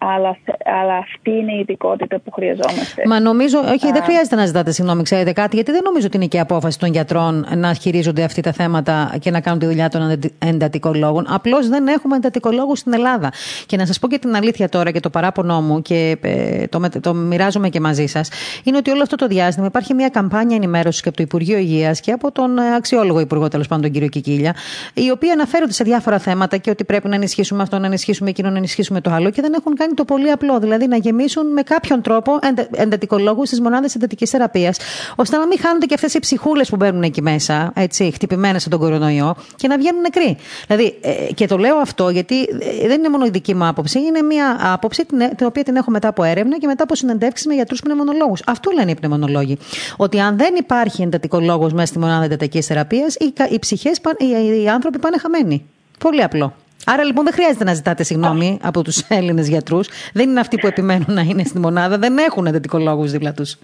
αλλά, 0.00 0.36
αλλά 0.80 0.96
αυτή 0.96 1.30
είναι 1.30 1.52
η 1.52 1.58
ειδικότητα 1.58 2.18
που 2.18 2.30
χρειαζόμαστε. 2.30 3.02
Μα 3.06 3.20
νομίζω, 3.20 3.58
όχι, 3.58 3.92
δεν 3.92 4.02
χρειάζεται 4.02 4.36
να 4.36 4.46
ζητάτε 4.46 4.70
συγγνώμη, 4.70 5.02
ξέρετε 5.02 5.32
κάτι, 5.32 5.54
γιατί 5.54 5.72
δεν 5.72 5.80
νομίζω 5.84 6.06
ότι 6.06 6.16
είναι 6.16 6.26
και 6.26 6.36
η 6.36 6.40
απόφαση 6.40 6.78
των 6.78 6.90
γιατρών 6.90 7.46
να 7.56 7.72
χειρίζονται 7.72 8.22
αυτά 8.22 8.40
τα 8.40 8.52
θέματα 8.52 9.14
και 9.20 9.30
να 9.30 9.40
κάνουν 9.40 9.58
τη 9.58 9.66
δουλειά 9.66 9.88
των 9.88 10.18
εντατικολόγων. 10.38 11.26
Απλώς 11.28 11.68
δεν 11.68 11.86
έχουμε 11.86 12.16
εντατικολόγους 12.16 12.78
στην 12.78 12.92
Ελλάδα. 12.92 13.32
Και 13.66 13.76
να 13.76 13.86
σας 13.86 13.98
πω 13.98 14.08
και 14.08 14.18
την 14.18 14.36
αλήθεια 14.36 14.68
τώρα 14.68 14.90
και 14.90 15.00
το 15.00 15.10
παράπονό 15.10 15.60
μου 15.60 15.82
και 15.82 16.16
ε, 16.20 16.66
το, 16.66 16.88
το 17.00 17.14
μοιράζομαι 17.14 17.68
και 17.68 17.80
μαζί 17.80 18.06
σας, 18.06 18.28
είναι 18.64 18.76
ότι 18.76 18.90
όλο 18.90 19.02
αυτό 19.02 19.16
το 19.16 19.26
διάστημα 19.26 19.66
υπάρχει 19.66 19.94
μια 19.94 20.08
καμπάνια 20.08 20.56
ενημέρωσης 20.56 21.00
και 21.02 21.08
από 21.08 21.16
το 21.16 21.22
Υπουργείο 21.22 21.58
Υγείας 21.58 22.00
και 22.00 22.12
από 22.12 22.32
τον 22.32 22.58
ε, 22.58 22.74
αξιόλογο 22.74 23.20
Υπουργό, 23.20 23.48
τέλος 23.48 23.66
πάντων, 23.68 23.82
τον 23.84 23.92
κύριο 23.92 24.08
Κικίλια, 24.08 24.54
οι 24.94 25.10
οποίοι 25.10 25.30
αναφέρονται 25.30 25.72
σε 25.72 25.84
διάφορα 25.84 26.18
θέματα 26.18 26.56
και 26.56 26.70
ότι 26.70 26.84
πρέπει 26.84 27.08
να 27.08 27.14
ενισχύσουμε 27.14 27.62
αυτό, 27.62 27.78
να 27.78 27.86
ενισχύσουμε 27.86 28.30
εκείνο, 28.30 28.50
να 28.50 28.56
ενισχύσουμε 28.56 29.00
το 29.00 29.10
άλλο 29.10 29.30
και 29.30 29.42
δεν 29.42 29.52
έχουν 29.52 29.74
κάνει 29.74 29.89
το 29.94 30.04
πολύ 30.04 30.30
απλό. 30.30 30.58
Δηλαδή 30.58 30.86
να 30.86 30.96
γεμίσουν 30.96 31.52
με 31.52 31.62
κάποιον 31.62 32.02
τρόπο 32.02 32.38
εντατικολόγους 32.70 33.46
στις 33.46 33.60
μονάδες 33.60 33.94
εντατικής 33.94 34.30
θεραπείας, 34.30 34.78
ώστε 35.16 35.36
να 35.36 35.46
μην 35.46 35.58
χάνονται 35.60 35.86
και 35.86 35.94
αυτές 35.94 36.14
οι 36.14 36.18
ψυχούλες 36.18 36.68
που 36.68 36.76
μπαίνουν 36.76 37.02
εκεί 37.02 37.22
μέσα, 37.22 37.72
έτσι, 37.74 38.10
χτυπημένες 38.14 38.66
από 38.66 38.70
τον 38.70 38.80
κορονοϊό 38.80 39.34
και 39.56 39.68
να 39.68 39.78
βγαίνουν 39.78 40.00
νεκροί. 40.00 40.36
Δηλαδή, 40.66 40.98
ε, 41.00 41.32
και 41.34 41.46
το 41.46 41.58
λέω 41.58 41.76
αυτό 41.76 42.08
γιατί 42.08 42.40
ε, 42.40 42.86
δεν 42.86 42.98
είναι 42.98 43.08
μόνο 43.08 43.24
η 43.24 43.30
δική 43.30 43.54
μου 43.54 43.66
άποψη, 43.66 43.98
είναι 43.98 44.22
μια 44.22 44.58
άποψη 44.60 45.04
την, 45.04 45.18
την 45.36 45.46
οποία 45.46 45.62
την 45.62 45.76
έχω 45.76 45.90
μετά 45.90 46.08
από 46.08 46.22
έρευνα 46.22 46.58
και 46.58 46.66
μετά 46.66 46.82
από 46.82 46.94
συνεντεύξεις 46.94 47.46
με 47.46 47.54
γιατρούς 47.54 47.80
πνευμονολόγους. 47.80 48.42
Αυτό 48.46 48.70
λένε 48.74 48.90
οι 48.90 48.94
πνευμονολόγοι. 48.94 49.58
Ότι 49.96 50.20
αν 50.20 50.36
δεν 50.36 50.54
υπάρχει 50.58 51.02
εντατικολόγος 51.02 51.72
μέσα 51.72 51.86
στη 51.86 51.98
μονάδα 51.98 52.24
εντατικής 52.24 52.66
θεραπείας, 52.66 53.14
οι, 53.14 53.32
οι, 53.50 53.58
ψυχές, 53.58 54.00
οι, 54.18 54.62
οι 54.62 54.68
άνθρωποι 54.68 54.98
πάνε 54.98 55.18
χαμένοι. 55.18 55.64
Πολύ 55.98 56.22
απλό. 56.22 56.54
Άρα 56.86 57.04
λοιπόν 57.04 57.24
δεν 57.24 57.32
χρειάζεται 57.32 57.64
να 57.64 57.74
ζητάτε 57.74 58.02
συγγνώμη 58.02 58.58
από 58.62 58.82
τους 58.82 59.08
Έλληνες 59.08 59.48
γιατρούς. 59.48 59.88
Δεν 60.12 60.28
είναι 60.28 60.40
αυτοί 60.40 60.56
που 60.58 60.66
επιμένουν 60.66 61.14
να 61.14 61.20
είναι 61.20 61.44
στη 61.44 61.58
μονάδα, 61.58 61.98
δεν 61.98 62.18
έχουν 62.18 62.46
εντατικολόγους 62.46 63.10
δίπλα 63.10 63.32
τους. 63.32 63.58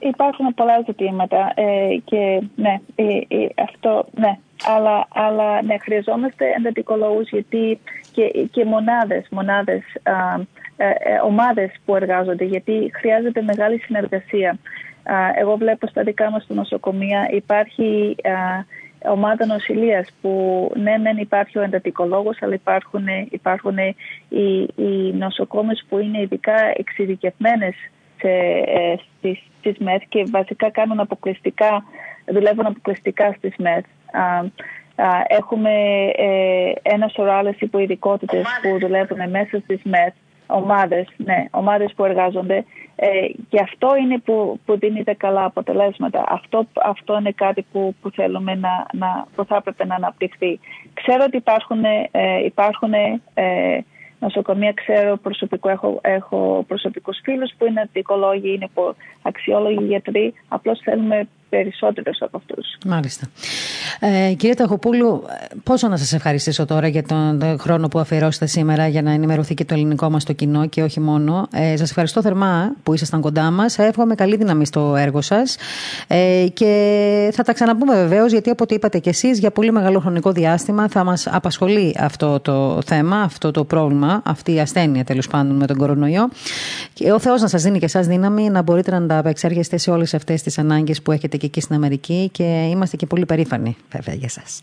υπάρχουν 0.00 0.54
πολλά 0.54 0.82
ζητήματα 0.86 1.52
ε, 1.54 1.96
και 2.04 2.42
ναι, 2.56 2.80
ε, 2.94 3.04
ε, 3.28 3.46
αυτό, 3.62 4.06
ναι. 4.14 4.38
Αλλά, 4.76 5.06
αλλά 5.14 5.62
ναι, 5.62 5.76
χρειαζόμαστε 5.78 6.44
εντατικολόγους 6.58 7.28
γιατί 7.28 7.78
και, 8.12 8.46
και 8.50 8.64
μονάδες, 8.64 9.26
μονάδες 9.30 9.82
ομάδες 11.24 11.70
που 11.84 11.96
εργάζονται 11.96 12.44
γιατί 12.44 12.90
χρειάζεται 12.94 13.42
μεγάλη 13.42 13.78
συνεργασία. 13.78 14.58
εγώ 15.38 15.56
βλέπω 15.56 15.86
στα 15.86 16.02
δικά 16.02 16.30
μας 16.30 16.42
στο 16.42 16.54
νοσοκομεία 16.54 17.28
υπάρχει 17.32 18.16
ομάδα 19.04 19.46
νοσηλείας 19.46 20.08
που 20.20 20.72
ναι, 20.76 20.98
δεν 20.98 21.16
υπάρχει 21.16 21.58
ο 21.58 21.62
εντατικολόγος, 21.62 22.42
αλλά 22.42 22.54
υπάρχουν, 22.54 23.06
υπάρχουν 23.30 23.78
οι, 24.28 24.68
οι 24.76 25.12
νοσοκόμες 25.12 25.84
που 25.88 25.98
είναι 25.98 26.20
ειδικά 26.20 26.54
εξειδικευμένες 26.76 27.74
σε, 28.18 28.28
ε, 28.64 28.94
στις, 29.18 29.42
στις 29.58 29.78
ΜΕΘ 29.78 30.02
και 30.08 30.26
βασικά 30.30 30.70
κάνουν 30.70 31.00
αποκλειστικά, 31.00 31.84
δουλεύουν 32.26 32.66
αποκλειστικά 32.66 33.34
στις 33.36 33.54
ΜΕΘ. 33.58 33.84
έχουμε 35.26 35.70
ε, 36.16 36.72
ένα 36.82 37.08
σωρό 37.08 37.32
άλλες 37.32 37.56
υποειδικότητες 37.58 38.44
που 38.62 38.78
δουλεύουν 38.78 39.30
μέσα 39.30 39.58
στις 39.58 39.80
ΜΕΘ 39.84 40.12
ομάδες, 40.46 41.06
ναι, 41.16 41.44
ομάδες 41.50 41.92
που 41.96 42.04
εργάζονται 42.04 42.64
ε, 42.96 43.08
και 43.48 43.60
αυτό 43.62 43.96
είναι 43.96 44.18
που, 44.18 44.60
που 44.64 44.78
δίνει 44.78 45.04
τα 45.04 45.14
καλά 45.14 45.44
αποτελέσματα. 45.44 46.24
Αυτό, 46.28 46.66
αυτό 46.82 47.16
είναι 47.18 47.32
κάτι 47.32 47.66
που, 47.72 47.94
που 48.02 48.10
θέλουμε 48.10 48.54
να, 48.54 48.86
να, 48.92 49.26
που 49.34 49.44
θα 49.44 49.56
έπρεπε 49.56 49.84
να 49.84 49.94
αναπτυχθεί. 49.94 50.60
Ξέρω 50.94 51.24
ότι 51.26 51.36
υπάρχουν, 51.36 51.84
ε, 51.84 52.44
υπάρχουν 52.44 52.92
ε, 52.92 53.78
νοσοκομεία, 54.18 54.72
ξέρω 54.72 55.16
προσωπικό, 55.16 55.68
έχω, 55.68 55.98
έχω 56.02 56.64
προσωπικούς 56.68 57.18
φίλους 57.22 57.52
που 57.58 57.66
είναι 57.66 57.80
αντικολόγοι, 57.80 58.54
είναι 58.54 58.68
αξιόλογοι 59.22 59.84
γιατροί, 59.84 60.34
απλώς 60.48 60.80
θέλουμε 60.84 61.28
περισσότερους 61.56 62.18
από 62.20 62.36
αυτούς. 62.36 62.66
Μάλιστα. 62.86 63.26
Ε, 64.00 64.32
κύριε 64.32 64.54
Ταχοπούλου, 64.54 65.22
πόσο 65.62 65.88
να 65.88 65.96
σας 65.96 66.12
ευχαριστήσω 66.12 66.64
τώρα 66.64 66.88
για 66.88 67.02
τον 67.02 67.58
χρόνο 67.58 67.88
που 67.88 67.98
αφιερώσετε 67.98 68.46
σήμερα 68.46 68.88
για 68.88 69.02
να 69.02 69.12
ενημερωθεί 69.12 69.54
και 69.54 69.64
το 69.64 69.74
ελληνικό 69.74 70.10
μας 70.10 70.24
το 70.24 70.32
κοινό 70.32 70.66
και 70.66 70.82
όχι 70.82 71.00
μόνο. 71.00 71.48
Ε, 71.52 71.76
σας 71.76 71.90
ευχαριστώ 71.90 72.22
θερμά 72.22 72.74
που 72.82 72.94
ήσασταν 72.94 73.20
κοντά 73.20 73.50
μας. 73.50 73.78
Εύχομαι 73.78 74.14
καλή 74.14 74.36
δύναμη 74.36 74.66
στο 74.66 74.96
έργο 74.96 75.20
σας 75.20 75.56
ε, 76.06 76.46
και 76.52 77.30
θα 77.32 77.42
τα 77.42 77.52
ξαναπούμε 77.52 77.94
βεβαίως 77.94 78.32
γιατί 78.32 78.50
από 78.50 78.62
ό,τι 78.62 78.74
είπατε 78.74 78.98
κι 78.98 79.08
εσείς 79.08 79.38
για 79.38 79.50
πολύ 79.50 79.72
μεγάλο 79.72 80.00
χρονικό 80.00 80.32
διάστημα 80.32 80.88
θα 80.88 81.04
μας 81.04 81.26
απασχολεί 81.26 81.96
αυτό 81.98 82.40
το 82.40 82.80
θέμα, 82.86 83.16
αυτό 83.20 83.50
το 83.50 83.64
πρόβλημα, 83.64 84.22
αυτή 84.24 84.54
η 84.54 84.60
ασθένεια 84.60 85.04
τέλος 85.04 85.28
πάντων 85.28 85.56
με 85.56 85.66
τον 85.66 85.76
κορονοϊό 85.76 86.28
και 86.92 87.12
ο 87.12 87.18
Θεός 87.18 87.40
να 87.40 87.48
σας 87.48 87.62
δίνει 87.62 87.78
και 87.78 87.84
εσάς 87.84 88.06
δύναμη 88.06 88.50
να 88.50 88.62
μπορείτε 88.62 88.90
να 88.90 88.96
ανταπεξέρχεστε 88.96 89.76
σε 89.76 89.90
όλες 89.90 90.14
αυτές 90.14 90.42
τις 90.42 90.58
ανάγκες 90.58 91.02
που 91.02 91.12
έχετε 91.12 91.36
και 91.42 91.48
εκεί 91.48 91.60
στην 91.60 91.74
Αμερική 91.74 92.28
και 92.32 92.68
είμαστε 92.70 92.96
και 92.96 93.06
πολύ 93.06 93.26
περήφανοι 93.26 93.76
βέβαια 93.90 94.14
για 94.14 94.28
σας. 94.28 94.62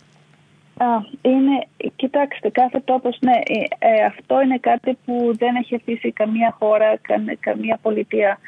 Α, 0.78 0.86
είναι, 1.22 1.68
κοιτάξτε, 1.96 2.50
κάθε 2.50 2.80
τόπος, 2.86 3.18
ναι, 3.22 3.32
ε, 3.32 3.88
ε, 3.88 4.04
αυτό 4.04 4.42
είναι 4.42 4.58
κάτι 4.58 4.98
που 5.06 5.36
δεν 5.38 5.56
έχει 5.56 5.76
αφήσει 5.76 6.12
καμία 6.12 6.56
χώρα, 6.60 7.00
καμία 7.40 7.80
πολιτεία. 7.82 8.40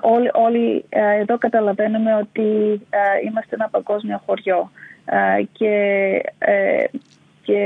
όλοι, 0.00 0.30
όλοι 0.32 0.84
εδώ 1.20 1.38
καταλαβαίνουμε 1.38 2.14
ότι 2.14 2.46
είμαστε 3.26 3.54
ένα 3.54 3.68
παγκόσμιο 3.68 4.22
χωριό 4.26 4.70
και, 5.52 5.74
και 7.42 7.60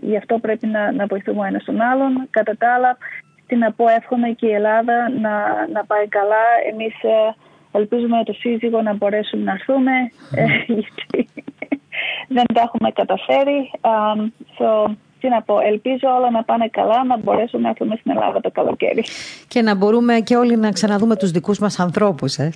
γι' 0.00 0.16
αυτό 0.16 0.38
πρέπει 0.38 0.66
να, 0.66 0.92
να 0.92 1.06
βοηθούμε 1.06 1.48
ένας 1.48 1.64
τον 1.64 1.80
άλλον. 1.80 2.26
Κατά 2.30 2.56
τα 2.56 2.74
άλλα, 2.74 2.96
τι 3.46 3.56
να 3.56 3.72
πω, 3.72 3.88
εύχομαι 3.88 4.28
και 4.28 4.46
η 4.46 4.52
Ελλάδα 4.52 5.10
να, 5.20 5.32
να 5.72 5.84
πάει 5.84 6.08
καλά. 6.08 6.44
Εμείς 6.72 6.94
Ελπίζουμε 7.72 8.22
το 8.24 8.32
σύζυγο 8.32 8.82
να 8.82 8.94
μπορέσουμε 8.94 9.42
να 9.42 9.52
έρθουμε, 9.52 9.92
ε, 10.34 10.44
γιατί 10.66 11.28
δεν 12.28 12.44
τα 12.54 12.60
έχουμε 12.60 12.90
καταφέρει. 12.90 13.70
so, 14.58 14.94
τι 15.20 15.28
να 15.28 15.42
πω, 15.42 15.58
ελπίζω 15.60 16.08
όλα 16.18 16.30
να 16.30 16.42
πάνε 16.42 16.68
καλά, 16.68 17.04
να 17.04 17.18
μπορέσουμε 17.18 17.62
να 17.62 17.68
έρθουμε 17.68 17.96
στην 18.00 18.10
Ελλάδα 18.10 18.40
το 18.40 18.50
καλοκαίρι. 18.50 19.04
Και 19.48 19.62
να 19.62 19.74
μπορούμε 19.74 20.20
και 20.20 20.36
όλοι 20.36 20.56
να 20.56 20.70
ξαναδούμε 20.70 21.16
τους 21.16 21.30
δικούς 21.30 21.58
μας 21.58 21.78
ανθρώπους, 21.78 22.36
ε. 22.36 22.52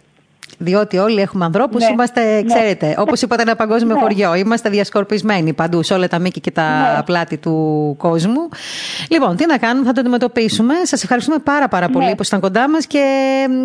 Διότι 0.58 0.98
όλοι 0.98 1.20
έχουμε 1.20 1.44
ανθρώπους, 1.44 1.82
ναι, 1.82 1.88
είμαστε, 1.92 2.34
ναι. 2.34 2.54
ξέρετε, 2.54 2.94
όπως 2.98 3.22
είπατε, 3.22 3.42
ένα 3.42 3.56
παγκόσμιο 3.56 3.94
ναι. 3.94 4.00
χωριό. 4.00 4.34
Είμαστε 4.34 4.70
διασκορπισμένοι 4.70 5.52
παντού, 5.52 5.82
σε 5.82 5.94
όλα 5.94 6.08
τα 6.08 6.18
μήκη 6.18 6.40
και 6.40 6.50
τα 6.50 6.94
ναι. 6.96 7.02
πλάτη 7.02 7.36
του 7.36 7.94
κόσμου. 7.98 8.48
Λοιπόν, 9.10 9.36
τι 9.36 9.46
να 9.46 9.58
κάνουμε, 9.58 9.86
θα 9.86 9.92
το 9.92 10.00
αντιμετωπίσουμε. 10.00 10.74
Σας 10.82 11.02
ευχαριστούμε 11.02 11.38
πάρα, 11.38 11.68
πάρα 11.68 11.88
πολύ 11.88 12.06
που 12.06 12.12
ήσασταν 12.22 12.40
κοντά 12.40 12.68
μας 12.68 12.86
και 12.86 13.04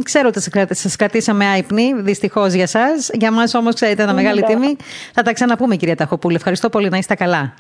ξέρω 0.04 0.28
ότι 0.28 0.42
σας 0.76 0.96
κρατήσαμε 0.96 1.46
άϊπνοι, 1.46 1.94
δυστυχώς 1.98 2.54
για 2.54 2.64
εσά. 2.64 2.86
Για 3.14 3.32
μας 3.32 3.54
όμως, 3.54 3.76
ξέρετε, 3.76 4.04
ένα 4.04 4.14
μεγάλη 4.14 4.44
τιμή. 4.44 4.76
Θα 5.14 5.22
τα 5.22 5.34
ξαναπούμε, 5.34 5.76
κυρία 5.76 5.96
Ταχοπούλη. 5.96 6.36
Ευχαριστώ 6.36 6.70
πολύ, 6.70 6.90
να 6.90 6.98
είστε 6.98 7.16
καλά. 7.16 7.54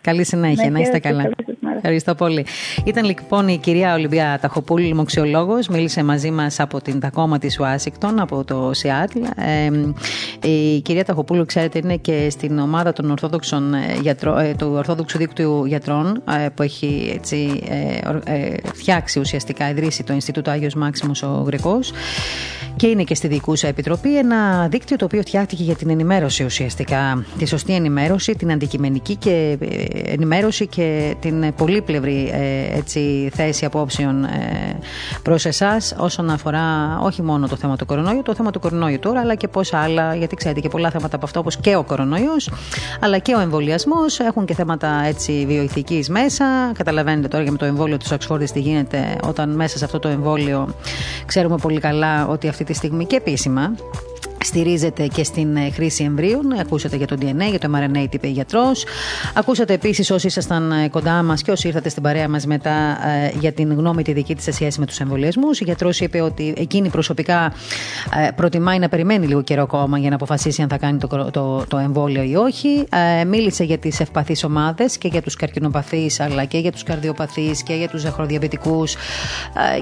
Καλή 0.00 0.24
συνέχεια, 0.24 0.70
να 0.70 0.80
είστε 0.80 0.98
καλά. 0.98 1.30
Ευχαριστώ 1.76 2.14
πολύ. 2.14 2.46
Ήταν 2.84 3.04
λοιπόν 3.04 3.48
η 3.48 3.58
κυρία 3.58 3.94
Ολυμπία 3.94 4.38
Ταχοπούλη, 4.40 4.86
λοιμοξιολόγος. 4.86 5.68
Μίλησε 5.68 6.02
μαζί 6.04 6.30
μας 6.30 6.60
από 6.60 6.80
την 6.80 7.00
Τακόμα 7.00 7.38
της 7.38 7.58
Ουάσιγκτον, 7.58 8.20
από 8.20 8.44
το 8.44 8.70
Σιάτλ. 8.72 9.20
Ε, 9.36 10.48
η 10.48 10.80
κυρία 10.80 11.04
Ταχοπούλου, 11.04 11.44
ξέρετε, 11.44 11.78
είναι 11.78 11.96
και 11.96 12.30
στην 12.30 12.58
ομάδα 12.58 12.92
των 12.92 13.10
Ορθόδοξων 13.10 13.74
ε, 13.74 13.78
γιατρό, 14.00 14.38
ε, 14.38 14.54
του 14.58 14.72
Ορθόδοξου 14.74 15.18
Δίκτυου 15.18 15.64
Γιατρών, 15.64 16.22
ε, 16.44 16.48
που 16.48 16.62
έχει 16.62 17.12
έτσι, 17.14 17.62
φτιάξει 18.74 19.18
ουσιαστικά, 19.18 19.70
ιδρύσει 19.70 20.02
το 20.02 20.12
Ινστιτούτο 20.12 20.50
Άγιος 20.50 20.74
Μάξιμο 20.74 21.12
ο 21.22 21.42
Γρηγό. 21.42 21.80
Και 22.76 22.86
είναι 22.86 23.02
και 23.02 23.14
στη 23.14 23.28
δικούσα 23.28 23.68
επιτροπή 23.68 24.18
ένα 24.18 24.68
δίκτυο 24.68 24.96
το 24.96 25.04
οποίο 25.04 25.20
φτιάχτηκε 25.20 25.62
για 25.62 25.74
την 25.74 25.90
ενημέρωση 25.90 26.44
ουσιαστικά. 26.44 27.24
Τη 27.38 27.46
σωστή 27.46 27.74
ενημέρωση, 27.74 28.36
την 28.36 28.52
αντικειμενική 28.52 29.16
και 29.16 29.56
ε, 29.60 30.12
ενημέρωση 30.12 30.66
και 30.66 31.14
την 31.20 31.54
πολύπλευρη 31.54 32.30
ε, 32.32 32.78
έτσι, 32.78 33.30
θέση 33.34 33.64
απόψεων 33.64 34.24
ε, 34.24 34.28
προς 35.22 35.44
εσάς 35.44 35.94
όσον 35.98 36.30
αφορά 36.30 36.98
όχι 37.02 37.22
μόνο 37.22 37.48
το 37.48 37.56
θέμα 37.56 37.76
του 37.76 37.86
κορονοϊού, 37.86 38.22
το 38.22 38.34
θέμα 38.34 38.50
του 38.50 38.60
κορονοϊού 38.60 38.98
τώρα, 38.98 39.20
αλλά 39.20 39.34
και 39.34 39.48
πόσα 39.48 39.78
άλλα, 39.78 40.14
γιατί 40.14 40.36
ξέρετε 40.36 40.60
και 40.60 40.68
πολλά 40.68 40.90
θέματα 40.90 41.16
από 41.16 41.24
αυτό, 41.24 41.40
όπως 41.40 41.56
και 41.56 41.76
ο 41.76 41.82
κορονοϊός, 41.82 42.50
αλλά 43.00 43.18
και 43.18 43.34
ο 43.34 43.40
εμβολιασμός. 43.40 44.20
Έχουν 44.20 44.44
και 44.44 44.54
θέματα 44.54 45.04
έτσι 45.06 45.44
βιοειθικής 45.46 46.08
μέσα. 46.08 46.44
Καταλαβαίνετε 46.78 47.28
τώρα 47.28 47.44
και 47.44 47.50
με 47.50 47.56
το 47.56 47.64
εμβόλιο 47.64 47.96
του 47.96 48.06
Οξφόρδης 48.12 48.52
τι 48.52 48.60
γίνεται 48.60 49.16
όταν 49.22 49.50
μέσα 49.50 49.78
σε 49.78 49.84
αυτό 49.84 49.98
το 49.98 50.08
εμβόλιο 50.08 50.74
ξέρουμε 51.26 51.56
πολύ 51.56 51.80
καλά 51.80 52.26
ότι 52.26 52.48
αυτή 52.48 52.61
τη 52.64 52.72
στιγμή 52.72 53.06
και 53.06 53.16
επίσημα 53.16 53.74
στηρίζεται 54.42 55.06
και 55.06 55.24
στην 55.24 55.56
ε, 55.56 55.70
χρήση 55.70 56.04
εμβρίων. 56.04 56.52
Ακούσατε 56.60 56.96
για 56.96 57.06
το 57.06 57.16
DNA, 57.20 57.48
για 57.50 57.58
το 57.58 57.70
mRNA, 57.74 57.92
τι 57.92 58.08
είπε 58.10 58.26
γιατρός. 58.26 58.84
Ακούσατε 59.34 59.72
επίσης 59.72 60.10
όσοι 60.10 60.26
ήσασταν 60.26 60.72
ε, 60.72 60.88
κοντά 60.88 61.22
μας 61.22 61.42
και 61.42 61.50
όσοι 61.50 61.66
ήρθατε 61.66 61.88
στην 61.88 62.02
παρέα 62.02 62.28
μας 62.28 62.46
μετά 62.46 62.70
ε, 63.08 63.32
για 63.40 63.52
την 63.52 63.74
γνώμη 63.74 64.02
τη 64.02 64.12
δική 64.12 64.34
της 64.34 64.44
σε 64.44 64.52
σχέση 64.52 64.80
με 64.80 64.86
τους 64.86 65.00
εμβολιασμούς. 65.00 65.60
Ο 65.60 65.64
γιατρός 65.64 66.00
είπε 66.00 66.20
ότι 66.20 66.54
εκείνη 66.56 66.88
προσωπικά 66.88 67.52
προτιμάει 68.36 68.78
να 68.78 68.88
περιμένει 68.88 69.26
λίγο 69.26 69.42
καιρό 69.42 69.62
ακόμα 69.62 69.98
για 69.98 70.08
να 70.08 70.14
αποφασίσει 70.14 70.62
αν 70.62 70.68
θα 70.68 70.78
κάνει 70.78 70.98
το, 70.98 71.30
το, 71.32 71.64
το 71.68 71.78
εμβόλιο 71.78 72.22
ή 72.22 72.34
όχι. 72.34 72.84
Μίλησε 73.26 73.64
για 73.64 73.78
τις 73.78 74.00
ευπαθείς 74.00 74.44
ομάδες 74.44 74.98
και 74.98 75.08
για 75.08 75.22
τους 75.22 75.36
καρκινοπαθείς, 75.36 76.20
αλλά 76.20 76.44
και 76.44 76.58
για 76.58 76.72
τους 76.72 76.82
καρδιοπαθείς 76.82 77.62
και 77.62 77.74
για 77.74 77.88
τους 77.88 78.00
ζαχροδιαβητικού 78.00 78.84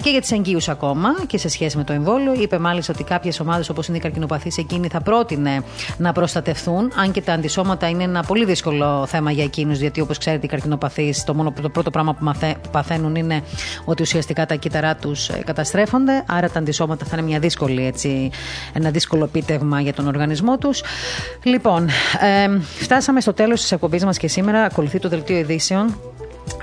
και 0.02 0.10
για 0.10 0.20
τις 0.20 0.32
εγγύου 0.32 0.58
ακόμα 0.66 1.08
και 1.26 1.38
σε 1.38 1.48
σχέση 1.48 1.76
με 1.76 1.84
το 1.84 1.92
εμβόλιο. 1.92 2.34
Είπε 2.34 2.58
μάλιστα 2.58 2.92
ότι 2.94 3.04
κάποιες 3.04 3.40
ομάδες 3.40 3.68
όπως 3.68 3.88
είναι 3.88 3.96
οι 3.96 4.00
καρκινοπαθείς 4.00 4.49
εκείνη 4.58 4.88
θα 4.88 5.00
πρότεινε 5.00 5.62
να 5.96 6.12
προστατευθούν, 6.12 6.92
αν 6.96 7.12
και 7.12 7.20
τα 7.20 7.32
αντισώματα 7.32 7.88
είναι 7.88 8.02
ένα 8.02 8.22
πολύ 8.22 8.44
δύσκολο 8.44 9.06
θέμα 9.06 9.30
για 9.30 9.44
εκείνους, 9.44 9.78
γιατί 9.78 10.00
όπως 10.00 10.18
ξέρετε, 10.18 10.46
οι 10.46 10.48
καρκινοπαθείς, 10.48 11.24
το, 11.24 11.34
μόνο, 11.34 11.52
το 11.62 11.68
πρώτο 11.68 11.90
πράγμα 11.90 12.12
που, 12.14 12.24
μαθα, 12.24 12.54
που 12.62 12.70
παθαίνουν 12.70 13.14
είναι 13.14 13.42
ότι 13.84 14.02
ουσιαστικά 14.02 14.46
τα 14.46 14.54
κύτταρά 14.54 14.94
τους 14.94 15.28
ε, 15.28 15.42
καταστρέφονται. 15.44 16.24
Άρα 16.26 16.50
τα 16.50 16.58
αντισώματα 16.58 17.04
θα 17.04 17.16
είναι 17.16 17.26
μια 17.26 17.38
δύσκολη, 17.38 17.86
έτσι, 17.86 18.30
ένα 18.72 18.90
δύσκολο 18.90 19.24
επίτευγμα 19.24 19.80
για 19.80 19.92
τον 19.92 20.06
οργανισμό 20.06 20.58
τους. 20.58 20.82
Λοιπόν, 21.42 21.88
ε, 22.20 22.60
φτάσαμε 22.62 23.20
στο 23.20 23.32
τέλος 23.32 23.60
της 23.60 23.72
εκπομπής 23.72 24.04
μας 24.04 24.18
και 24.18 24.28
σήμερα 24.28 24.64
ακολουθεί 24.64 24.98
το 24.98 25.08
δελτίο 25.08 25.36
ειδήσεων 25.36 25.96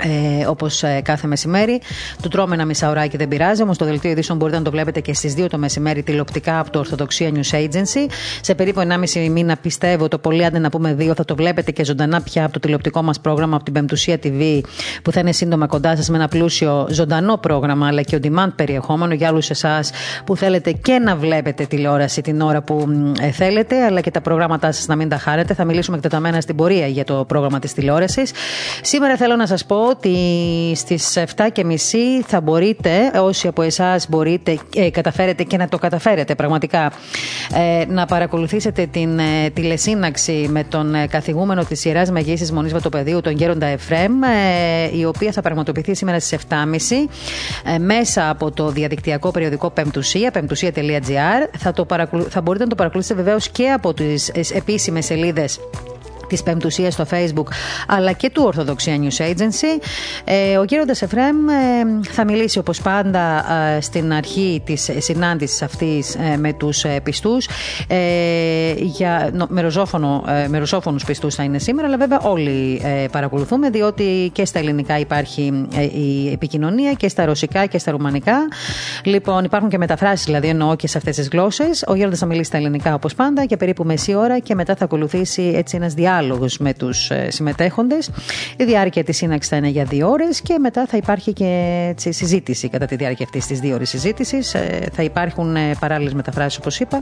ε, 0.01 0.45
Όπως 0.45 0.83
ε, 0.83 1.01
κάθε 1.03 1.27
μεσημέρι. 1.27 1.81
Του 2.21 2.27
τρώμε 2.27 2.55
ένα 2.55 2.65
μισάωράκι 2.65 3.17
δεν 3.17 3.27
πειράζει. 3.27 3.61
Όμως 3.61 3.77
το 3.77 3.85
δελτίο 3.85 4.11
ειδήσεων 4.11 4.37
μπορείτε 4.37 4.57
να 4.57 4.63
το 4.63 4.71
βλέπετε 4.71 4.99
και 4.99 5.13
στις 5.13 5.33
2 5.37 5.47
το 5.49 5.57
μεσημέρι 5.57 6.03
τηλεοπτικά 6.03 6.59
από 6.59 6.71
το 6.71 6.79
Ορθοδοξία 6.79 7.31
News 7.33 7.55
Agency. 7.55 8.11
Σε 8.41 8.55
περίπου 8.55 8.81
1,5 9.13 9.29
μήνα 9.29 9.57
πιστεύω 9.57 10.07
το 10.07 10.17
πολύ, 10.17 10.45
άντε 10.45 10.59
να 10.59 10.69
πούμε 10.69 10.95
2, 10.99 11.11
θα 11.15 11.25
το 11.25 11.35
βλέπετε 11.35 11.71
και 11.71 11.83
ζωντανά 11.85 12.21
πια 12.21 12.43
από 12.43 12.53
το 12.53 12.59
τηλεοπτικό 12.59 13.01
μας 13.01 13.19
πρόγραμμα 13.19 13.55
από 13.55 13.63
την 13.65 13.73
Πεμπτουσία 13.73 14.19
TV 14.23 14.59
που 15.01 15.11
θα 15.11 15.19
είναι 15.19 15.31
σύντομα 15.31 15.67
κοντά 15.67 15.95
σας 15.95 16.09
με 16.09 16.17
ένα 16.17 16.27
πλούσιο 16.27 16.87
ζωντανό 16.89 17.37
πρόγραμμα 17.37 17.87
αλλά 17.87 18.01
και 18.01 18.19
on 18.21 18.25
demand 18.25 18.51
περιεχόμενο 18.55 19.13
για 19.13 19.29
όλους 19.29 19.49
εσάς 19.49 19.91
που 20.25 20.35
θέλετε 20.35 20.71
και 20.71 20.99
να 20.99 21.15
βλέπετε 21.15 21.65
τηλεόραση 21.65 22.21
την 22.21 22.41
ώρα 22.41 22.61
που 22.61 22.87
ε, 23.21 23.31
θέλετε 23.31 23.83
αλλά 23.83 24.01
και 24.01 24.11
τα 24.11 24.21
προγράμματά 24.21 24.71
σας 24.71 24.87
να 24.87 24.95
μην 24.95 25.09
τα 25.09 25.17
χάρετε. 25.17 25.53
Θα 25.53 25.65
μιλήσουμε 25.65 25.97
εκτεταμένα 25.97 26.41
στην 26.41 26.55
πορεία 26.55 26.87
για 26.87 27.03
το 27.03 27.25
πρόγραμμα 27.27 27.59
της 27.59 27.73
τηλεόρασης. 27.73 28.31
Σήμερα 28.81 29.15
θέλω 29.17 29.35
να 29.35 29.47
σας 29.47 29.65
πω 29.65 29.76
ότι 29.89 30.15
στις 30.75 31.17
7.30 31.35 31.61
θα 32.25 32.41
μπορείτε, 32.41 33.11
όσοι 33.21 33.47
από 33.47 33.61
εσάς 33.61 34.09
μπορείτε, 34.09 34.57
ε, 34.75 34.89
καταφέρετε 34.89 35.43
και 35.43 35.57
να 35.57 35.67
το 35.67 35.77
καταφέρετε 35.77 36.35
πραγματικά, 36.35 36.91
ε, 37.53 37.85
να 37.87 38.05
παρακολουθήσετε 38.05 38.85
την 38.85 39.19
ε, 39.19 39.49
τηλεσύναξη 39.53 40.47
με 40.51 40.63
τον 40.63 40.95
ε, 40.95 41.07
καθηγούμενο 41.07 41.63
της 41.63 41.85
Ιεράς 41.85 42.11
Μεγήσης 42.11 42.51
Μονής 42.51 42.71
Βατοπεδίου, 42.73 43.21
τον 43.21 43.33
Γέροντα 43.33 43.65
Εφρέμ, 43.65 44.23
ε, 44.23 44.97
η 44.97 45.05
οποία 45.05 45.31
θα 45.31 45.41
πραγματοποιηθεί 45.41 45.95
σήμερα 45.95 46.19
στις 46.19 46.39
7.30 46.49 46.55
μέσα 47.79 48.29
από 48.29 48.51
το 48.51 48.69
διαδικτυακό 48.69 49.31
περιοδικό 49.31 49.69
Πεμπτουσία, 49.69 50.31
πεμπτουσία.gr. 50.31 51.57
Θα, 51.57 51.73
θα 52.29 52.41
μπορείτε 52.41 52.63
να 52.63 52.69
το 52.69 52.75
παρακολουθήσετε 52.75 53.21
βεβαίως 53.21 53.49
και 53.49 53.69
από 53.69 53.93
τις 53.93 54.29
επίσημες 54.53 55.05
σελίδες 55.05 55.59
της 56.27 56.43
Πεμπτουσίας 56.43 56.93
στο 56.93 57.05
Facebook 57.11 57.47
αλλά 57.87 58.11
και 58.11 58.29
του 58.29 58.43
Ορθοδοξία 58.45 58.97
News 59.01 59.23
Agency. 59.23 59.81
Ε, 60.23 60.57
ο 60.57 60.63
Γέροντα 60.63 60.95
Εφρέμ 60.99 61.49
ε, 61.49 61.53
θα 62.09 62.25
μιλήσει 62.25 62.59
όπως 62.59 62.81
πάντα 62.81 63.45
ε, 63.75 63.81
στην 63.81 64.13
αρχή 64.13 64.61
της 64.65 64.89
συνάντησης 64.97 65.61
αυτής 65.61 66.15
ε, 66.15 66.37
με 66.37 66.53
τους 66.53 66.85
πιστούς. 67.03 67.47
για 68.77 69.31
με 70.47 70.57
ρωσόφωνου 70.57 70.97
πιστούς 71.05 71.35
θα 71.35 71.43
είναι 71.43 71.59
σήμερα, 71.59 71.87
αλλά 71.87 71.97
βέβαια 71.97 72.19
όλοι 72.19 72.81
παρακολουθούμε 73.11 73.69
διότι 73.69 74.29
και 74.33 74.45
στα 74.45 74.59
ελληνικά 74.59 74.99
υπάρχει 74.99 75.67
η 75.93 76.31
επικοινωνία 76.31 76.93
και 76.93 77.09
στα 77.09 77.25
ρωσικά 77.25 77.65
και 77.65 77.77
στα 77.77 77.91
ρουμανικά. 77.91 78.37
Λοιπόν, 79.03 79.43
υπάρχουν 79.43 79.69
και 79.69 79.77
μεταφράσεις 79.77 80.25
δηλαδή 80.25 80.47
εννοώ 80.47 80.75
και 80.75 80.87
σε 80.87 80.97
αυτές 80.97 81.15
τις 81.15 81.27
γλώσσες. 81.27 81.83
Ο 81.87 81.95
Γέροντας 81.95 82.19
θα 82.19 82.25
μιλήσει 82.25 82.47
στα 82.47 82.57
ελληνικά 82.57 82.93
όπως 82.93 83.15
πάντα 83.15 83.45
και 83.45 83.57
περίπου 83.57 83.83
μεσή 83.83 84.15
ώρα 84.15 84.39
και 84.39 84.55
μετά 84.55 84.75
θα 84.75 84.83
ακολουθήσει 84.83 85.51
έτσι 85.55 85.75
ένας 85.75 85.93
διάλογος 85.93 86.16
διάλογος 86.17 86.57
με 86.57 86.73
τους 86.73 87.09
ε, 87.09 87.31
συμμετέχοντες. 87.31 88.09
Η 88.57 88.63
διάρκεια 88.63 89.03
της 89.03 89.17
σύναξης 89.17 89.49
θα 89.49 89.57
είναι 89.57 89.67
για 89.67 89.83
δύο 89.83 90.09
ώρες 90.09 90.41
και 90.41 90.59
μετά 90.59 90.85
θα 90.87 90.97
υπάρχει 90.97 91.33
και 91.33 91.85
έτσι, 91.89 92.11
συζήτηση 92.11 92.69
κατά 92.69 92.85
τη 92.85 92.95
διάρκεια 92.95 93.25
αυτής 93.25 93.45
της 93.45 93.59
δύο 93.59 93.75
ώρες 93.75 93.89
συζήτησης. 93.89 94.53
Ε, 94.53 94.89
θα 94.93 95.03
υπάρχουν 95.03 95.55
ε, 95.55 95.75
παράλληλες 95.79 96.13
μεταφράσεις, 96.13 96.57
όπως 96.57 96.79
είπα. 96.79 97.01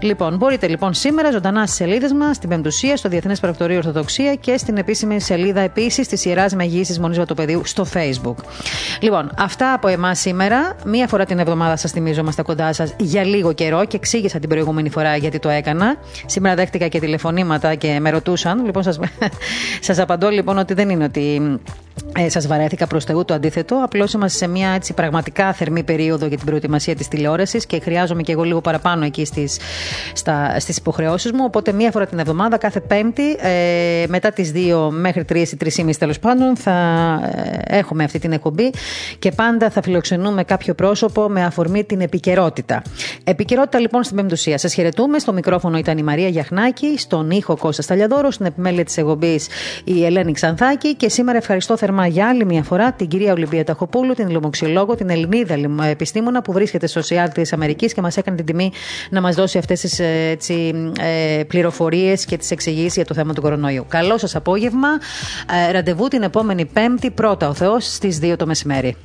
Λοιπόν, 0.00 0.36
μπορείτε 0.36 0.68
λοιπόν 0.68 0.94
σήμερα 0.94 1.30
ζωντανά 1.30 1.66
στις 1.66 1.76
σελίδες 1.76 2.12
μας, 2.12 2.36
στην 2.36 2.48
Πεμπτουσία, 2.48 2.96
στο 2.96 3.08
Διεθνές 3.08 3.40
Πρακτορείο 3.40 3.76
Ορθοδοξία 3.76 4.34
και 4.34 4.56
στην 4.56 4.76
επίσημη 4.76 5.20
σελίδα 5.20 5.60
επίσης 5.60 6.08
της 6.08 6.24
Ιεράς 6.24 6.54
Μεγήση 6.54 7.00
Μονής 7.00 7.18
Βατοπεδίου 7.18 7.62
στο 7.64 7.86
Facebook. 7.94 8.36
Λοιπόν, 9.00 9.30
αυτά 9.38 9.72
από 9.72 9.88
εμάς 9.88 10.18
σήμερα. 10.18 10.76
Μία 10.84 11.06
φορά 11.06 11.24
την 11.24 11.38
εβδομάδα 11.38 11.76
σας 11.76 11.90
θυμίζω, 11.90 12.20
είμαστε 12.20 12.42
κοντά 12.42 12.72
σας 12.72 12.94
για 12.98 13.24
λίγο 13.24 13.52
καιρό 13.52 13.84
και 13.84 13.96
εξήγησα 13.96 14.38
την 14.38 14.48
προηγούμενη 14.48 14.90
φορά 14.90 15.16
γιατί 15.16 15.38
το 15.38 15.48
έκανα. 15.48 15.96
Σήμερα 16.26 16.54
δέχτηκα 16.54 16.88
και 16.88 17.00
τηλεφωνήματα 17.00 17.74
και 17.74 18.00
με 18.00 18.10
ρωτούσαν 18.10 18.47
Λοιπόν, 18.54 18.82
σας, 18.82 18.98
σας 19.80 19.98
απαντώ 19.98 20.28
λοιπόν 20.28 20.58
ότι 20.58 20.74
δεν 20.74 20.90
είναι 20.90 21.04
ότι 21.04 21.58
ε, 22.16 22.28
σας 22.28 22.46
βαρέθηκα 22.46 22.86
προς 22.86 23.04
Θεού 23.04 23.24
το 23.24 23.34
αντίθετο. 23.34 23.80
Απλώς 23.84 24.12
είμαστε 24.12 24.38
σε 24.38 24.46
μια 24.46 24.70
έτσι, 24.70 24.92
πραγματικά 24.92 25.52
θερμή 25.52 25.82
περίοδο 25.82 26.26
για 26.26 26.36
την 26.36 26.46
προετοιμασία 26.46 26.94
της 26.94 27.08
τηλεόρασης 27.08 27.66
και 27.66 27.80
χρειάζομαι 27.80 28.22
και 28.22 28.32
εγώ 28.32 28.42
λίγο 28.42 28.60
παραπάνω 28.60 29.04
εκεί 29.04 29.24
στις 30.58 30.78
υποχρεώσεις 30.78 31.32
μου. 31.32 31.42
Οπότε 31.44 31.72
μία 31.72 31.90
φορά 31.90 32.06
την 32.06 32.18
εβδομάδα, 32.18 32.56
κάθε 32.56 32.80
Πέμπτη, 32.80 33.36
ε, 33.38 34.04
μετά 34.08 34.30
τις 34.30 34.52
2 34.52 34.88
μέχρι 34.90 35.24
3 35.24 35.52
ή 35.52 35.56
3,5 35.56 35.96
τέλος 35.98 36.18
πάντων, 36.18 36.56
θα 36.56 36.72
ε, 37.66 37.76
έχουμε 37.78 38.04
αυτή 38.04 38.18
την 38.18 38.32
εκπομπή 38.32 38.70
και 39.18 39.30
πάντα 39.32 39.70
θα 39.70 39.82
φιλοξενούμε 39.82 40.44
κάποιο 40.44 40.74
πρόσωπο 40.74 41.28
με 41.28 41.44
αφορμή 41.44 41.84
την 41.84 42.00
επικαιρότητα. 42.00 42.82
Επικαιρότητα 43.24 43.78
λοιπόν 43.78 44.02
στην 44.02 44.16
Πεμπτουσία. 44.16 44.58
Σας 44.58 44.74
χαιρετούμε. 44.74 45.18
Στο 45.18 45.32
μικρόφωνο 45.32 45.78
ήταν 45.78 45.98
η 45.98 46.02
Μαρία 46.02 46.28
Γιαχνάκη, 46.28 46.98
στον 46.98 47.30
ήχο 47.30 47.56
Κώστα 47.56 47.82
Σταλιαδόρος, 47.82 48.37
στην 48.38 48.50
επιμέλεια 48.50 48.84
της 48.84 48.96
εκπομπής 48.96 49.48
η 49.84 50.04
Ελένη 50.04 50.32
Ξανθάκη 50.32 50.94
και 50.94 51.08
σήμερα 51.08 51.38
ευχαριστώ 51.38 51.76
θερμά 51.76 52.06
για 52.06 52.28
άλλη 52.28 52.44
μια 52.44 52.62
φορά 52.62 52.92
την 52.92 53.08
κυρία 53.08 53.32
Ολυμπία 53.32 53.64
Ταχοπούλου, 53.64 54.14
την 54.14 54.30
λοιμοξιολόγο, 54.30 54.94
την 54.94 55.10
Ελληνίδα 55.10 55.54
επιστήμονα 55.84 56.42
που 56.42 56.52
βρίσκεται 56.52 56.86
στο 56.86 57.02
ΣΥΑΛ 57.02 57.32
της 57.32 57.52
Αμερικής 57.52 57.92
και 57.92 58.00
μας 58.00 58.16
έκανε 58.16 58.36
την 58.36 58.46
τιμή 58.46 58.72
να 59.10 59.20
μας 59.20 59.34
δώσει 59.34 59.58
αυτές 59.58 59.80
τις 59.80 59.98
ε, 59.98 61.44
πληροφορίες 61.46 62.24
και 62.24 62.36
τις 62.36 62.50
εξηγήσεις 62.50 62.94
για 62.94 63.04
το 63.04 63.14
θέμα 63.14 63.34
του 63.34 63.40
κορονοϊού. 63.40 63.84
Καλό 63.88 64.18
σας 64.18 64.36
απόγευμα. 64.36 64.88
Ε, 65.68 65.72
ραντεβού 65.72 66.08
την 66.08 66.22
επόμενη 66.22 66.64
Πέμπτη, 66.64 67.10
πρώτα 67.10 67.48
ο 67.48 67.54
Θεός, 67.54 67.94
στις 67.94 68.18
2 68.22 68.36
το 68.36 68.46
μεσημέρι. 68.46 68.96